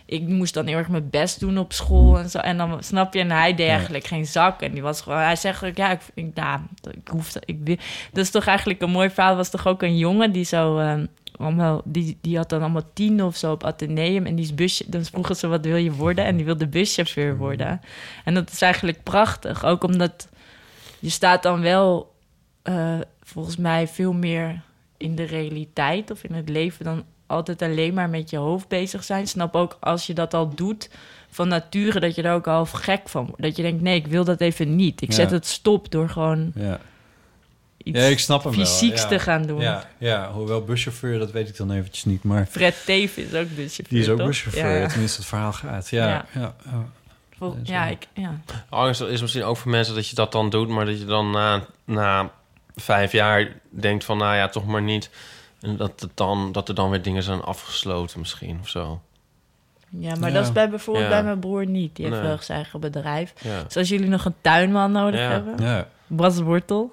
ik 0.05 0.27
moest 0.27 0.53
dan 0.53 0.65
heel 0.67 0.77
erg 0.77 0.87
mijn 0.89 1.09
best 1.09 1.39
doen 1.39 1.57
op 1.57 1.73
school 1.73 2.19
en 2.19 2.29
zo. 2.29 2.37
En 2.37 2.57
dan 2.57 2.83
snap 2.83 3.13
je, 3.13 3.19
en 3.19 3.31
hij 3.31 3.53
deed 3.55 3.65
Ja. 3.65 3.71
eigenlijk 3.71 4.07
geen 4.07 4.25
zak. 4.25 4.61
En 4.61 4.71
die 4.71 4.81
was 4.81 5.01
gewoon... 5.01 5.19
Hij 5.19 5.35
zegt 5.35 5.65
ook, 5.65 5.77
ja, 5.77 5.91
ik, 5.91 5.99
ik, 6.13 6.27
ja, 6.33 6.61
ik 6.91 7.07
hoef... 7.07 7.31
dat- 7.31 7.43
Ik, 7.45 7.65
dat 8.11 8.23
is 8.23 8.29
toch 8.31 8.45
eigenlijk 8.45 8.81
een 8.81 8.89
mooi 8.89 9.09
verhaal. 9.09 9.35
was 9.35 9.49
toch 9.49 9.67
ook 9.67 9.81
een 9.81 9.97
jongen 9.97 10.31
die 10.31 10.43
zo... 10.45 10.77
ehm, 10.77 11.05
allemaal, 11.37 11.81
die, 11.85 12.17
die 12.21 12.37
had 12.37 12.49
dan 12.49 12.61
allemaal 12.61 12.89
tien 12.93 13.23
of 13.23 13.35
zo 13.35 13.51
op 13.51 13.63
Atheneum. 13.63 14.25
En 14.25 14.35
die 14.35 14.45
is 14.45 14.53
busje, 14.55 14.83
dan 14.87 15.03
vroegen 15.05 15.35
ze, 15.35 15.47
wat 15.47 15.65
wil 15.65 15.75
je 15.75 15.91
worden? 15.91 16.25
En 16.25 16.35
die 16.35 16.45
wilde 16.45 16.67
buschauffeur 16.67 17.37
worden. 17.37 17.81
En 18.25 18.33
dat 18.33 18.51
is 18.51 18.61
eigenlijk 18.61 19.03
prachtig. 19.03 19.65
Ook 19.65 19.83
omdat 19.83 20.27
je 20.99 21.09
staat 21.09 21.43
dan 21.43 21.61
wel 21.61 22.15
eh, 22.61 22.99
volgens 23.23 23.57
mij 23.57 23.87
veel 23.87 24.13
meer 24.13 24.61
in 24.97 25.15
de 25.15 25.23
realiteit 25.23 26.11
of 26.11 26.23
in 26.23 26.33
het 26.35 26.49
leven 26.49 26.85
dan 26.85 27.03
altijd 27.25 27.61
alleen 27.61 27.93
maar 27.93 28.09
met 28.09 28.29
je 28.29 28.37
hoofd 28.37 28.67
bezig 28.67 29.03
zijn. 29.03 29.27
Snap 29.27 29.55
ook 29.55 29.77
als 29.79 30.07
je 30.07 30.13
dat 30.13 30.33
al 30.33 30.55
doet 30.55 30.89
van 31.29 31.47
nature 31.47 31.99
dat 31.99 32.15
je 32.15 32.21
er 32.21 32.33
ook 32.33 32.47
al 32.47 32.65
gek 32.65 33.09
van 33.09 33.25
wordt. 33.25 33.41
Dat 33.41 33.55
je 33.55 33.61
denkt, 33.61 33.81
nee, 33.81 33.95
ik 33.95 34.07
wil 34.07 34.23
dat 34.23 34.41
even 34.41 34.75
niet. 34.75 35.01
Ik 35.01 35.09
Ja. 35.09 35.15
zet 35.15 35.31
het 35.31 35.45
stop 35.45 35.91
door 35.91 36.09
gewoon 36.09 36.51
Ja. 36.55 36.79
Iets 37.87 37.99
Ja, 37.99 38.05
ik 38.05 38.19
snap 38.19 38.43
hem 38.43 38.55
wel. 38.55 38.65
fysieks 38.65 39.01
ja. 39.01 39.07
te 39.07 39.19
gaan 39.19 39.43
doen. 39.43 39.59
Ja, 39.61 39.83
ja, 39.97 40.31
hoewel 40.31 40.63
buschauffeur, 40.63 41.19
dat 41.19 41.31
weet 41.31 41.49
ik 41.49 41.57
dan 41.57 41.71
eventjes 41.71 42.05
niet. 42.05 42.23
Maar 42.23 42.45
Fred 42.45 42.75
Teef 42.85 43.17
is 43.17 43.33
ook 43.33 43.47
buschauffeur, 43.55 43.85
die 43.89 43.99
is 43.99 44.09
ook 44.09 44.17
toch? 44.17 44.27
buschauffeur. 44.27 44.79
Ja. 44.79 44.87
Tenminste, 44.87 45.17
het 45.19 45.27
verhaal 45.29 45.53
gaat. 45.53 45.89
Ja, 45.89 46.07
Ja. 46.07 46.25
ja. 46.33 46.55
Vol- 47.37 47.57
wel- 47.65 47.87
ik, 47.89 48.07
ja. 48.13 48.39
Angst 48.69 49.01
is 49.01 49.21
misschien 49.21 49.43
ook 49.43 49.57
voor 49.57 49.71
mensen 49.71 49.95
dat 49.95 50.09
je 50.09 50.15
dat 50.15 50.31
dan 50.31 50.49
doet, 50.49 50.67
maar 50.67 50.85
dat 50.85 50.99
je 50.99 51.05
dan 51.05 51.31
na, 51.31 51.65
na 51.85 52.31
vijf 52.75 53.11
jaar 53.11 53.47
denkt 53.69 54.03
van, 54.05 54.17
nou 54.17 54.35
ja, 54.35 54.47
toch 54.49 54.65
maar 54.65 54.81
niet. 54.81 55.09
En 55.61 55.77
dat, 55.77 55.99
het 55.99 56.11
dan, 56.13 56.51
dat 56.51 56.69
er 56.69 56.75
dan 56.75 56.89
weer 56.89 57.01
dingen 57.01 57.23
zijn 57.23 57.41
afgesloten 57.41 58.19
misschien 58.19 58.57
of 58.61 58.69
zo. 58.69 59.01
Ja, 59.89 60.15
maar 60.15 60.29
Ja. 60.29 60.35
dat 60.35 60.45
is 60.45 60.51
bij 60.51 60.69
bijvoorbeeld 60.69 61.05
Ja. 61.05 61.11
bij 61.11 61.23
mijn 61.23 61.39
broer 61.39 61.65
niet. 61.65 61.95
Die 61.95 62.05
heeft 62.05 62.17
Nee. 62.17 62.27
wel 62.27 62.37
zijn 62.41 62.57
eigen 62.57 62.79
bedrijf. 62.79 63.33
Ja. 63.41 63.63
Dus 63.63 63.77
als 63.77 63.89
jullie 63.89 64.07
nog 64.09 64.25
een 64.25 64.35
tuinman 64.41 64.91
nodig 64.91 65.19
Ja. 65.19 65.29
hebben... 65.29 65.65
Ja. 65.65 65.87
Bas 66.07 66.39
Wortel. 66.39 66.91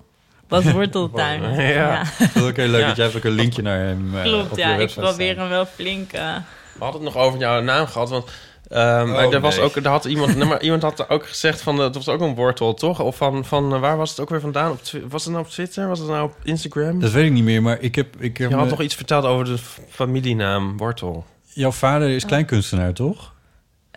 Bas 0.62 0.72
Worteltuin. 0.72 1.42
Ja. 1.74 2.02
Dat 2.18 2.30
is 2.34 2.42
ook 2.42 2.56
heel 2.56 2.68
leuk 2.68 2.80
Ja. 2.80 2.86
dat 2.86 2.96
jij 2.96 3.04
hebt 3.04 3.16
ook 3.16 3.24
een 3.24 3.30
linkje 3.30 3.62
naar 3.62 3.78
hem 3.78 4.10
eh, 4.16 4.22
Klopt, 4.22 4.50
op 4.50 4.58
ja. 4.58 4.74
Ik 4.76 4.92
probeer 4.94 5.36
hem 5.36 5.48
wel 5.48 5.66
flink... 5.66 6.12
eh, 6.12 6.34
We 6.78 6.84
hadden 6.84 7.04
het 7.04 7.14
nog 7.14 7.22
over 7.22 7.38
jouw 7.38 7.60
naam 7.62 7.86
gehad, 7.86 8.08
want 8.10 8.30
ehm, 8.68 9.10
maar 9.10 9.26
Oh, 9.26 9.34
er 9.34 9.40
was 9.40 9.58
ook, 9.58 9.76
er 9.76 9.88
had 9.88 10.04
iemand, 10.04 10.36
nee, 10.36 10.48
maar 10.48 10.62
iemand 10.62 10.82
had 10.82 11.08
ook 11.08 11.26
gezegd 11.28 11.62
van, 11.62 11.76
dat 11.76 11.94
was 11.94 12.08
ook 12.08 12.20
een 12.20 12.34
wortel, 12.34 12.74
toch? 12.74 13.00
Of 13.00 13.16
van, 13.16 13.44
van 13.44 13.74
eh, 13.74 13.80
waar 13.80 13.96
was 13.96 14.10
het 14.10 14.20
ook 14.20 14.28
weer 14.30 14.40
vandaan? 14.40 14.70
Op, 14.70 14.80
was 15.08 15.24
het 15.24 15.32
nou 15.32 15.44
op 15.44 15.50
Twitter? 15.50 15.88
Was 15.88 15.98
het 15.98 16.08
nou 16.08 16.24
op 16.24 16.34
Instagram? 16.42 17.00
Dat 17.00 17.10
weet 17.10 17.26
ik 17.26 17.32
niet 17.32 17.44
meer, 17.44 17.62
maar 17.62 17.80
ik 17.80 17.94
heb... 17.94 18.14
Ik 18.18 18.36
heb 18.36 18.50
Je 18.50 18.54
had 18.56 18.64
me- 18.64 18.70
toch 18.70 18.82
iets 18.82 18.94
verteld 18.94 19.24
over 19.24 19.44
de 19.44 19.58
familienaam 19.90 20.76
Wortel? 20.76 21.24
Jouw 21.46 21.72
vader 21.72 22.08
is 22.08 22.24
kleinkunstenaar, 22.24 22.92
toch? 22.92 23.32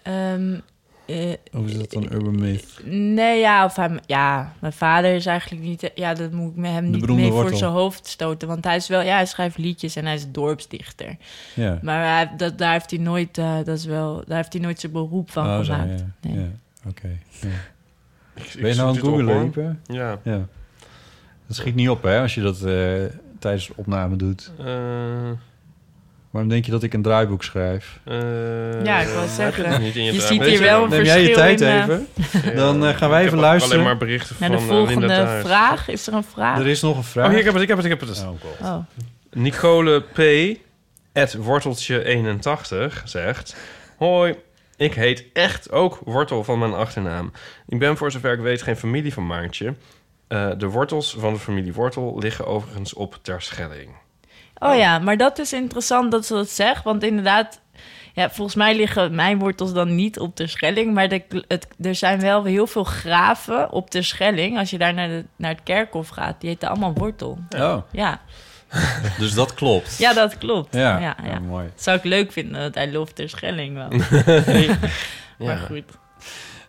ehm, 0.03 0.59
eh, 1.07 1.33
Of 1.53 1.65
is 1.65 1.77
dat 1.77 1.93
een 1.95 2.13
urban 2.13 2.39
myth? 2.39 2.79
nee, 2.85 3.39
ja, 3.39 3.65
of 3.65 3.75
hij, 3.75 3.99
ja, 4.05 4.53
mijn 4.59 4.73
vader 4.73 5.15
is 5.15 5.25
eigenlijk 5.25 5.63
niet... 5.63 5.91
Ja, 5.95 6.13
dat 6.13 6.31
moet 6.31 6.49
ik 6.51 6.55
met 6.55 6.71
hem 6.71 6.89
niet 6.89 7.07
mee 7.07 7.31
wortel. 7.31 7.49
voor 7.49 7.57
zijn 7.57 7.71
hoofd 7.71 8.07
stoten. 8.07 8.47
Want 8.47 8.63
hij 8.63 8.75
is 8.75 8.87
wel... 8.87 9.01
Ja, 9.01 9.15
hij 9.15 9.25
schrijft 9.25 9.57
liedjes 9.57 9.95
en 9.95 10.05
hij 10.05 10.15
is 10.15 10.31
dorpsdichter. 10.31 11.15
Ja. 11.53 11.79
Maar 11.81 12.15
hij, 12.15 12.31
dat, 12.37 12.57
daar 12.57 12.71
heeft 12.71 12.89
hij 12.91 12.99
nooit... 12.99 13.37
eh, 13.37 13.55
dat 13.55 13.77
is 13.77 13.85
wel, 13.85 14.23
daar 14.27 14.37
heeft 14.37 14.53
hij 14.53 14.61
nooit 14.61 14.79
zijn 14.79 14.91
beroep 14.91 15.31
van 15.31 15.45
Oh, 15.47 15.57
zo, 15.57 15.63
gemaakt. 15.73 15.99
ja. 15.99 16.29
Nee. 16.29 16.39
ja. 16.39 16.47
Oké. 16.87 17.07
ja. 17.41 17.47
Ben 18.59 18.69
je 18.69 18.75
nou 18.75 18.87
aan 18.87 18.95
het 18.95 19.03
googlen? 19.03 19.79
Ja. 19.85 20.19
ja. 20.23 20.47
Dat 21.47 21.55
schiet 21.55 21.75
niet 21.75 21.89
op, 21.89 22.03
hè, 22.03 22.21
als 22.21 22.35
je 22.35 22.41
dat 22.41 22.61
eh, 22.63 23.03
tijdens 23.39 23.67
de 23.67 23.73
opname 23.75 24.15
doet. 24.15 24.51
Waarom 26.37 26.53
denk 26.55 26.65
je 26.65 26.71
dat 26.71 26.83
ik 26.83 26.93
een 26.93 27.01
draaiboek 27.01 27.43
schrijf? 27.43 27.99
eh, 28.03 28.15
Ja, 28.83 28.99
ik 28.99 29.07
heb 29.07 29.21
je 29.23 29.29
zeggen, 29.35 29.65
het 29.69 29.81
niet 29.81 29.95
in 29.95 30.03
je 30.03 30.11
je 30.13 30.17
draaiboek? 30.19 30.43
ziet 30.45 30.53
hier 30.53 30.61
wel 30.67 30.83
een 30.83 30.89
Neem 30.89 31.03
jij 31.03 31.21
je 31.21 31.33
verschil 31.33 31.43
tijd 31.43 31.61
in, 31.61 31.67
eh, 31.67 31.81
even? 31.81 32.07
Ja. 32.43 32.51
Dan 32.51 32.85
eh, 32.85 32.95
gaan 32.97 33.09
wij 33.09 33.19
Ik 33.21 33.25
even 33.25 33.37
heb 33.37 33.47
luisteren. 33.47 33.73
alleen 33.77 33.87
maar 33.89 33.97
berichten 33.97 34.35
Naar 34.39 34.49
van 34.49 34.57
de 34.59 34.63
volgende 34.65 34.99
Linda 34.99 35.15
Thuis. 35.25 35.45
vraag. 35.45 35.87
Is 35.87 36.07
er 36.07 36.13
een 36.13 36.23
vraag? 36.23 36.59
Er 36.59 36.67
is 36.67 36.81
nog 36.81 36.97
een 36.97 37.03
vraag. 37.03 37.25
Oh, 37.25 37.29
hier, 37.31 37.39
ik 37.39 37.45
heb 37.45 37.53
het, 37.53 37.61
ik 37.63 37.67
heb 37.67 37.77
het, 37.77 37.85
ik 37.85 37.91
heb 37.99 38.01
het. 38.09 38.25
Oh. 38.61 38.65
Oh. 38.67 38.77
Nicole 39.31 40.01
P. 40.01 40.19
Het 41.13 41.37
worteltje81 41.37 43.03
zegt... 43.03 43.55
Hoi, 43.97 44.35
ik 44.75 44.93
heet 44.93 45.25
echt 45.33 45.71
ook 45.71 45.99
Wortel 46.03 46.43
van 46.43 46.59
mijn 46.59 46.73
achternaam. 46.73 47.31
Ik 47.67 47.79
ben 47.79 47.97
voor 47.97 48.11
zover 48.11 48.33
ik 48.33 48.39
weet 48.39 48.61
geen 48.61 48.77
familie 48.77 49.13
van 49.13 49.27
Maartje. 49.27 49.73
Eh, 50.27 50.49
de 50.57 50.67
wortels 50.67 51.15
van 51.19 51.33
de 51.33 51.39
familie 51.39 51.73
Wortel 51.73 52.15
liggen 52.19 52.45
overigens 52.47 52.93
op 52.93 53.17
Terschelling. 53.21 53.89
Oh 54.59 54.75
ja, 54.75 54.99
maar 54.99 55.17
dat 55.17 55.39
is 55.39 55.53
interessant 55.53 56.11
dat 56.11 56.25
ze 56.25 56.33
dat 56.33 56.49
zegt. 56.49 56.83
Want 56.83 57.03
inderdaad, 57.03 57.61
ja, 58.13 58.29
volgens 58.29 58.55
mij 58.55 58.75
liggen 58.75 59.15
mijn 59.15 59.39
wortels 59.39 59.73
dan 59.73 59.95
niet 59.95 60.19
op 60.19 60.35
de 60.35 60.47
Schelling. 60.47 60.93
Maar 60.93 61.09
de, 61.09 61.43
het, 61.47 61.67
er 61.81 61.95
zijn 61.95 62.19
wel 62.19 62.43
heel 62.43 62.67
veel 62.67 62.83
graven 62.83 63.71
op 63.71 63.91
de 63.91 64.01
Schelling. 64.01 64.57
Als 64.57 64.69
je 64.69 64.77
daar 64.77 64.93
naar, 64.93 65.07
de, 65.07 65.25
naar 65.35 65.51
het 65.51 65.63
kerkhof 65.63 66.09
gaat, 66.09 66.41
die 66.41 66.49
heten 66.49 66.69
allemaal 66.69 66.93
wortel. 66.93 67.39
Oh, 67.57 67.77
Ja, 67.91 68.21
dus 69.19 69.33
dat 69.33 69.53
klopt. 69.53 69.97
ja 69.97 70.13
dat 70.13 70.37
klopt. 70.37 70.73
Ja, 70.73 70.99
ja, 70.99 71.15
ja. 71.23 71.37
oh, 71.37 71.47
mooi. 71.47 71.69
Zou 71.75 71.97
ik 71.97 72.03
leuk 72.03 72.31
vinden 72.31 72.61
dat 72.61 72.75
hij 72.75 72.91
loft 72.91 73.15
ter 73.15 73.29
Schelling 73.29 73.75
wel. 73.75 73.89
Maar 75.37 75.57
goed. 75.57 75.83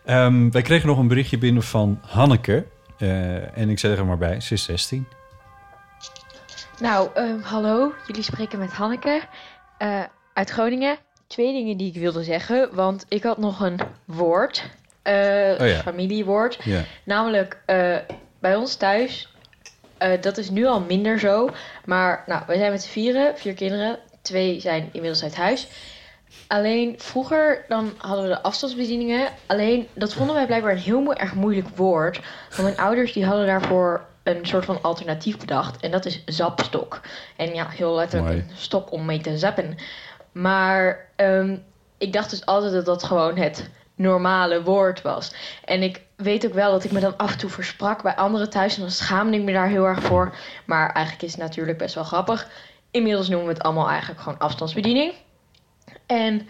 Ehm, 0.05 0.49
wij 0.49 0.61
kregen 0.61 0.87
nog 0.87 0.97
een 0.97 1.07
berichtje 1.07 1.37
binnen 1.37 1.63
van 1.63 1.99
Hanneke. 2.05 2.65
Eh, 2.97 3.57
en 3.57 3.69
ik 3.69 3.79
zeg 3.79 3.97
er 3.97 4.05
maar 4.05 4.17
bij, 4.17 4.39
ze 4.39 4.53
is 4.53 4.63
16. 4.63 5.07
Nou, 6.79 7.09
ehm, 7.13 7.39
hallo. 7.39 7.93
Jullie 8.07 8.23
spreken 8.23 8.59
met 8.59 8.71
Hanneke 8.71 9.21
eh, 9.77 10.03
uit 10.33 10.49
Groningen. 10.49 10.97
Twee 11.27 11.53
dingen 11.53 11.77
die 11.77 11.93
ik 11.93 11.99
wilde 11.99 12.23
zeggen, 12.23 12.75
want 12.75 13.05
ik 13.07 13.23
had 13.23 13.37
nog 13.37 13.59
een 13.59 13.79
woord. 14.05 14.63
Oh 15.03 15.67
ja. 15.67 15.81
Familiewoord. 15.83 16.57
Ja. 16.63 16.83
Namelijk 17.03 17.61
eh, 17.65 17.95
bij 18.39 18.55
ons 18.55 18.75
thuis. 18.75 19.33
dat 20.21 20.37
is 20.37 20.49
nu 20.49 20.65
al 20.65 20.79
minder 20.79 21.19
zo. 21.19 21.49
Maar 21.85 22.23
nou, 22.25 22.43
we 22.47 22.55
zijn 22.55 22.71
met 22.71 22.81
z'n 22.81 22.89
vieren, 22.89 23.37
vier 23.37 23.53
kinderen. 23.53 23.99
Twee 24.21 24.59
zijn 24.59 24.89
inmiddels 24.91 25.23
uit 25.23 25.35
huis. 25.35 25.67
Alleen 26.47 26.95
vroeger 26.97 27.65
dan 27.67 27.93
hadden 27.97 28.23
we 28.23 28.29
de 28.29 28.41
afstandsbedieningen. 28.41 29.27
Alleen 29.45 29.87
dat 29.93 30.13
vonden 30.13 30.35
wij 30.35 30.45
blijkbaar 30.45 30.71
een 30.71 30.77
heel 30.77 31.13
erg 31.13 31.33
moeilijk 31.33 31.67
woord. 31.75 32.19
Want 32.49 32.61
mijn 32.61 32.77
ouders 32.77 33.13
die 33.13 33.25
hadden 33.25 33.45
daarvoor 33.45 34.07
een 34.37 34.45
soort 34.45 34.65
van 34.65 34.81
alternatief 34.81 35.37
bedacht. 35.37 35.79
En 35.81 35.91
dat 35.91 36.05
is 36.05 36.23
zapstok. 36.25 37.01
En 37.35 37.53
ja, 37.53 37.67
heel 37.69 37.95
letterlijk 37.95 38.33
Mooi. 38.33 38.45
een 38.49 38.57
stok 38.57 38.91
om 38.91 39.05
mee 39.05 39.21
te 39.21 39.37
zappen. 39.37 39.77
Maar 40.31 41.07
ehm, 41.15 41.57
ik 41.97 42.13
dacht 42.13 42.29
dus 42.29 42.45
altijd 42.45 42.73
dat 42.73 42.85
dat 42.85 43.03
gewoon 43.03 43.37
het 43.37 43.69
normale 43.95 44.63
woord 44.63 45.01
was. 45.01 45.33
En 45.65 45.83
ik 45.83 46.01
weet 46.15 46.45
ook 46.45 46.53
wel 46.53 46.71
dat 46.71 46.83
ik 46.83 46.91
me 46.91 46.99
dan 46.99 47.17
af 47.17 47.31
en 47.31 47.37
toe 47.37 47.49
versprak 47.49 48.03
bij 48.03 48.15
anderen 48.15 48.49
thuis. 48.49 48.75
En 48.75 48.81
dan 48.81 48.91
schaamde 48.91 49.37
ik 49.37 49.43
me 49.43 49.51
daar 49.51 49.67
heel 49.67 49.85
erg 49.85 50.01
voor. 50.01 50.35
Maar 50.65 50.91
eigenlijk 50.91 51.25
is 51.25 51.31
het 51.31 51.41
natuurlijk 51.41 51.77
best 51.77 51.95
wel 51.95 52.03
grappig. 52.03 52.49
Inmiddels 52.91 53.29
noemen 53.29 53.47
we 53.47 53.53
het 53.53 53.63
allemaal 53.63 53.89
eigenlijk 53.89 54.21
gewoon 54.21 54.39
afstandsbediening. 54.39 55.13
En 56.05 56.49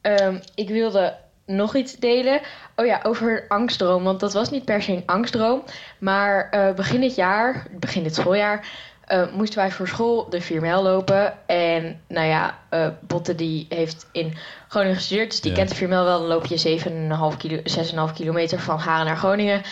ehm, 0.00 0.40
ik 0.54 0.68
wilde 0.68 1.16
nog 1.48 1.74
iets 1.76 1.96
delen. 1.96 2.40
Oh 2.76 2.86
ja, 2.86 3.00
over 3.02 3.30
een 3.42 3.48
angstdroom. 3.48 4.04
Want 4.04 4.20
dat 4.20 4.32
was 4.32 4.50
niet 4.50 4.64
per 4.64 4.82
se 4.82 4.92
een 4.92 5.02
angstdroom. 5.06 5.62
Maar 5.98 6.48
eh, 6.50 6.74
begin 6.74 7.00
dit 7.00 7.14
jaar, 7.14 7.66
begin 7.70 8.02
dit 8.02 8.14
schooljaar, 8.14 8.66
eh, 9.04 9.22
moesten 9.32 9.58
wij 9.58 9.70
voor 9.70 9.88
school 9.88 10.30
de 10.30 10.40
4 10.40 10.60
mijl 10.60 10.82
lopen. 10.82 11.34
En 11.48 12.00
nou 12.08 12.26
ja, 12.26 12.58
eh, 12.68 12.88
Botte 13.00 13.34
die 13.34 13.66
heeft 13.68 14.06
in 14.12 14.34
Groningen 14.68 14.96
gestudeerd. 14.96 15.30
Dus 15.30 15.40
die 15.40 15.50
Ja. 15.50 15.56
kent 15.56 15.68
de 15.68 15.74
4 15.74 15.88
mijl 15.88 16.04
wel. 16.04 16.18
Dan 16.18 16.28
loop 16.28 16.46
je 16.46 16.56
7,5 16.56 17.36
kilo, 17.36 17.60
6,5 17.64 18.12
kilometer 18.12 18.60
van 18.60 18.78
Haren 18.78 19.06
naar 19.06 19.16
Groningen. 19.16 19.62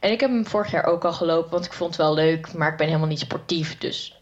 En 0.00 0.10
ik 0.12 0.20
heb 0.20 0.30
hem 0.30 0.46
vorig 0.46 0.70
jaar 0.70 0.84
ook 0.84 1.04
al 1.04 1.12
gelopen, 1.12 1.50
want 1.50 1.64
ik 1.64 1.72
vond 1.72 1.90
het 1.90 1.98
wel 2.06 2.14
leuk. 2.14 2.52
Maar 2.54 2.70
ik 2.70 2.76
ben 2.76 2.86
helemaal 2.86 3.08
niet 3.08 3.18
sportief, 3.20 3.78
dus 3.78 4.15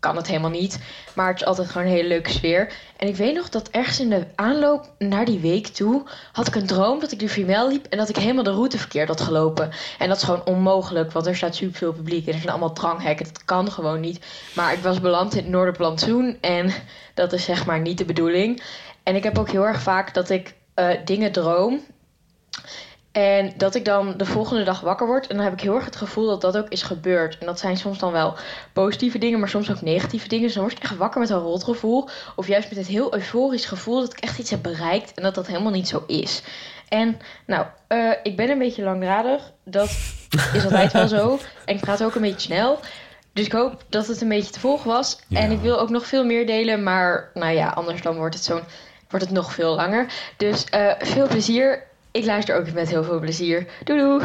kan 0.00 0.16
het 0.16 0.26
helemaal 0.26 0.50
niet. 0.50 0.78
Maar 1.14 1.28
het 1.28 1.40
is 1.40 1.46
altijd 1.46 1.68
gewoon 1.68 1.86
een 1.86 1.92
hele 1.92 2.08
leuke 2.08 2.30
sfeer. 2.30 2.72
En 2.96 3.08
ik 3.08 3.16
weet 3.16 3.34
nog 3.34 3.48
dat 3.48 3.68
ergens 3.68 4.00
in 4.00 4.10
de 4.10 4.26
aanloop 4.34 4.90
naar 4.98 5.24
die 5.24 5.38
week 5.38 5.66
toe... 5.66 6.02
had 6.32 6.46
ik 6.46 6.54
een 6.54 6.66
droom 6.66 7.00
dat 7.00 7.12
ik 7.12 7.18
de 7.18 7.28
Female 7.28 7.68
liep... 7.68 7.86
en 7.86 7.98
dat 7.98 8.08
ik 8.08 8.16
helemaal 8.16 8.44
de 8.44 8.50
route 8.50 8.78
verkeerd 8.78 9.08
had 9.08 9.20
gelopen. 9.20 9.70
En 9.98 10.08
dat 10.08 10.16
is 10.16 10.22
gewoon 10.22 10.44
onmogelijk, 10.44 11.12
want 11.12 11.26
er 11.26 11.36
staat 11.36 11.54
superveel 11.54 11.92
publiek... 11.92 12.26
en 12.26 12.32
er 12.32 12.38
zijn 12.38 12.50
allemaal 12.50 12.72
dranghekken, 12.72 13.26
dat 13.26 13.44
kan 13.44 13.70
gewoon 13.70 14.00
niet. 14.00 14.26
Maar 14.54 14.72
ik 14.72 14.78
was 14.78 15.00
beland 15.00 15.34
in 15.34 15.42
het 15.42 15.52
Noorderplantsoen... 15.52 16.38
en 16.40 16.72
dat 17.14 17.32
is 17.32 17.44
zeg 17.44 17.66
maar 17.66 17.80
niet 17.80 17.98
de 17.98 18.04
bedoeling. 18.04 18.62
En 19.02 19.16
ik 19.16 19.22
heb 19.22 19.38
ook 19.38 19.50
heel 19.50 19.66
erg 19.66 19.82
vaak 19.82 20.14
dat 20.14 20.30
ik 20.30 20.54
eh, 20.74 20.88
dingen 21.04 21.32
droom... 21.32 21.80
En 23.12 23.52
dat 23.56 23.74
ik 23.74 23.84
dan 23.84 24.16
de 24.16 24.24
volgende 24.24 24.62
dag 24.62 24.80
wakker 24.80 25.06
word. 25.06 25.26
En 25.26 25.36
dan 25.36 25.44
heb 25.44 25.52
ik 25.52 25.60
heel 25.60 25.74
erg 25.74 25.84
het 25.84 25.96
gevoel 25.96 26.26
dat 26.26 26.40
dat 26.40 26.56
ook 26.56 26.68
is 26.68 26.82
gebeurd. 26.82 27.38
En 27.38 27.46
dat 27.46 27.58
zijn 27.58 27.76
soms 27.76 27.98
dan 27.98 28.12
wel 28.12 28.36
positieve 28.72 29.18
dingen, 29.18 29.38
maar 29.38 29.48
soms 29.48 29.70
ook 29.70 29.82
negatieve 29.82 30.28
dingen. 30.28 30.44
Dus 30.44 30.54
dan 30.54 30.62
word 30.62 30.76
ik 30.76 30.82
echt 30.82 30.96
wakker 30.96 31.20
met 31.20 31.30
een 31.30 31.38
rotgevoel. 31.38 32.08
Of 32.36 32.46
juist 32.46 32.68
met 32.68 32.78
het 32.78 32.86
heel 32.86 33.14
euforisch 33.14 33.66
gevoel 33.66 34.00
dat 34.00 34.12
ik 34.12 34.20
echt 34.20 34.38
iets 34.38 34.50
heb 34.50 34.62
bereikt. 34.62 35.14
En 35.14 35.22
dat 35.22 35.34
dat 35.34 35.46
helemaal 35.46 35.72
niet 35.72 35.88
zo 35.88 36.04
is. 36.06 36.42
En 36.88 37.20
nou, 37.46 37.66
eh, 37.86 38.10
ik 38.22 38.36
ben 38.36 38.50
een 38.50 38.58
beetje 38.58 38.82
langdradig. 38.82 39.52
Dat 39.64 39.90
is 40.52 40.64
altijd 40.64 40.92
wel 40.92 41.08
zo. 41.08 41.38
En 41.64 41.74
ik 41.74 41.80
praat 41.80 42.02
ook 42.04 42.14
een 42.14 42.20
beetje 42.20 42.40
snel. 42.40 42.78
Dus 43.32 43.46
ik 43.46 43.52
hoop 43.52 43.84
dat 43.88 44.06
het 44.06 44.20
een 44.20 44.28
beetje 44.28 44.52
te 44.52 44.60
volgen 44.60 44.90
was. 44.90 45.18
En 45.30 45.50
ik 45.50 45.60
wil 45.60 45.80
ook 45.80 45.90
nog 45.90 46.06
veel 46.06 46.24
meer 46.24 46.46
delen. 46.46 46.82
Maar 46.82 47.30
nou 47.34 47.52
ja, 47.52 47.68
anders 47.68 48.02
dan 48.02 48.16
wordt 48.16 48.34
het, 48.34 48.44
zo'n, 48.44 48.62
wordt 49.08 49.24
het 49.24 49.34
nog 49.34 49.52
veel 49.54 49.74
langer. 49.74 50.12
Dus 50.36 50.64
eh, 50.64 50.92
veel 50.98 51.26
plezier. 51.26 51.88
Ik 52.12 52.24
luister 52.24 52.56
ook 52.56 52.72
met 52.72 52.88
heel 52.88 53.04
veel 53.04 53.20
plezier. 53.20 53.66
Doei 53.84 54.00
doei. 54.00 54.24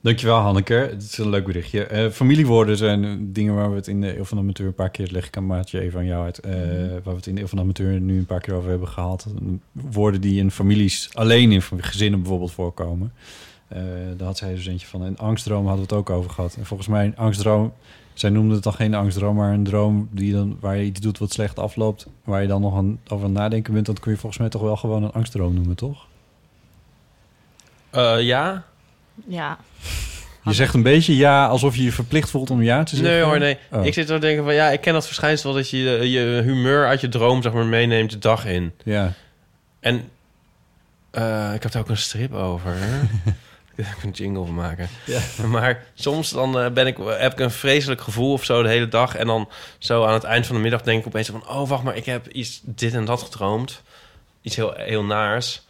Dankjewel, 0.00 0.36
Hanneke. 0.36 0.74
Het 0.74 1.02
is 1.02 1.18
een 1.18 1.28
leuk 1.28 1.44
berichtje. 1.44 1.84
Eh, 1.84 2.10
familiewoorden 2.10 2.76
zijn 2.76 3.32
dingen 3.32 3.54
waar 3.54 3.70
we 3.70 3.76
het 3.76 3.86
in 3.86 4.00
de 4.00 4.16
Eeuw 4.16 4.24
van 4.24 4.36
de 4.36 4.42
Amateur 4.42 4.66
een 4.66 4.74
paar 4.74 4.90
keer... 4.90 5.08
leg 5.10 5.26
ik 5.26 5.36
een 5.36 5.46
maatje 5.46 5.80
even 5.80 5.98
aan 5.98 6.06
jou 6.06 6.24
uit. 6.24 6.38
eh, 6.38 6.52
Waar 6.90 7.00
we 7.02 7.10
het 7.10 7.26
in 7.26 7.34
de 7.34 7.40
Eeuw 7.40 7.46
van 7.46 7.58
de 7.58 7.64
Amateur 7.64 8.00
nu 8.00 8.18
een 8.18 8.26
paar 8.26 8.40
keer 8.40 8.54
over 8.54 8.70
hebben 8.70 8.88
gehad. 8.88 9.26
Woorden 9.72 10.20
die 10.20 10.38
in 10.38 10.50
families, 10.50 11.10
alleen 11.12 11.52
in 11.52 11.62
gezinnen 11.62 12.20
bijvoorbeeld 12.20 12.52
voorkomen. 12.52 13.12
Eh, 13.68 13.82
daar 14.16 14.26
had 14.26 14.38
zij 14.38 14.54
dus 14.54 14.66
eentje 14.66 14.86
van. 14.86 15.04
En 15.04 15.16
angstdroom 15.16 15.66
hadden 15.66 15.86
we 15.86 15.94
het 15.94 16.00
ook 16.00 16.10
over 16.10 16.30
gehad. 16.30 16.54
En 16.58 16.66
volgens 16.66 16.88
mij 16.88 17.04
een 17.04 17.16
angstdroom... 17.16 17.72
Zij 18.12 18.30
noemde 18.30 18.54
het 18.54 18.62
dan 18.62 18.72
geen 18.72 18.94
angstdroom, 18.94 19.36
maar 19.36 19.52
een 19.52 19.64
droom 19.64 20.08
die 20.10 20.32
dan, 20.32 20.56
waar 20.60 20.76
je 20.76 20.84
iets 20.84 21.00
doet 21.00 21.18
wat 21.18 21.32
slecht 21.32 21.58
afloopt... 21.58 22.06
waar 22.24 22.42
je 22.42 22.48
dan 22.48 22.60
nog 22.60 22.76
aan, 22.76 23.00
over 23.08 23.24
aan 23.24 23.32
nadenken 23.32 23.72
bent... 23.74 23.86
dat 23.86 24.00
kun 24.00 24.12
je 24.12 24.18
volgens 24.18 24.40
mij 24.40 24.50
toch 24.50 24.62
wel 24.62 24.76
gewoon 24.76 25.02
een 25.02 25.12
angstdroom 25.12 25.54
noemen, 25.54 25.76
toch? 25.76 26.06
Eh, 27.90 28.20
ja? 28.20 28.64
Ja. 29.26 29.58
Je 30.44 30.52
zegt 30.52 30.74
een 30.74 30.82
beetje 30.82 31.16
ja, 31.16 31.46
alsof 31.46 31.76
je 31.76 31.82
je 31.82 31.92
verplicht 31.92 32.30
voelt 32.30 32.50
om 32.50 32.62
ja 32.62 32.82
te 32.82 32.96
zeggen. 32.96 33.14
Nee 33.14 33.24
hoor, 33.24 33.38
nee. 33.38 33.58
Oh. 33.70 33.84
Ik 33.84 33.94
zit 33.94 34.08
er 34.08 34.14
te 34.14 34.26
denken 34.26 34.44
van... 34.44 34.54
Ja, 34.54 34.68
ik 34.68 34.80
ken 34.80 34.92
dat 34.92 35.06
verschijnsel 35.06 35.52
dat 35.52 35.70
je 35.70 35.78
je, 35.78 36.10
je 36.10 36.42
humeur 36.42 36.86
uit 36.86 37.00
je 37.00 37.08
droom 37.08 37.42
zeg 37.42 37.52
maar, 37.52 37.64
meeneemt 37.64 38.10
de 38.10 38.18
dag 38.18 38.46
in. 38.46 38.72
Ja. 38.84 39.12
En 39.80 40.10
eh, 41.10 41.54
ik 41.54 41.62
heb 41.62 41.72
daar 41.72 41.82
ook 41.82 41.88
een 41.88 41.96
strip 41.96 42.32
over. 42.32 42.76
Ik 43.76 44.02
een 44.02 44.10
jingle 44.10 44.44
van 44.44 44.54
maken. 44.54 44.88
Ja. 45.06 45.46
Maar 45.46 45.84
soms 45.94 46.30
dan 46.30 46.58
eh, 46.58 46.70
ben 46.70 46.86
ik, 46.86 46.96
heb 46.96 47.32
ik 47.32 47.38
een 47.38 47.50
vreselijk 47.50 48.00
gevoel 48.00 48.32
of 48.32 48.44
zo 48.44 48.62
de 48.62 48.68
hele 48.68 48.88
dag. 48.88 49.16
En 49.16 49.26
dan 49.26 49.48
zo 49.78 50.04
aan 50.04 50.14
het 50.14 50.24
eind 50.24 50.46
van 50.46 50.56
de 50.56 50.62
middag 50.62 50.82
denk 50.82 51.00
ik 51.00 51.06
opeens 51.06 51.28
van... 51.28 51.48
Oh, 51.48 51.68
wacht 51.68 51.82
maar, 51.82 51.96
ik 51.96 52.04
heb 52.04 52.28
iets 52.28 52.60
dit 52.64 52.94
en 52.94 53.04
dat 53.04 53.22
gedroomd. 53.22 53.82
Iets 54.42 54.56
heel, 54.56 54.72
heel 54.76 55.04
naars. 55.04 55.62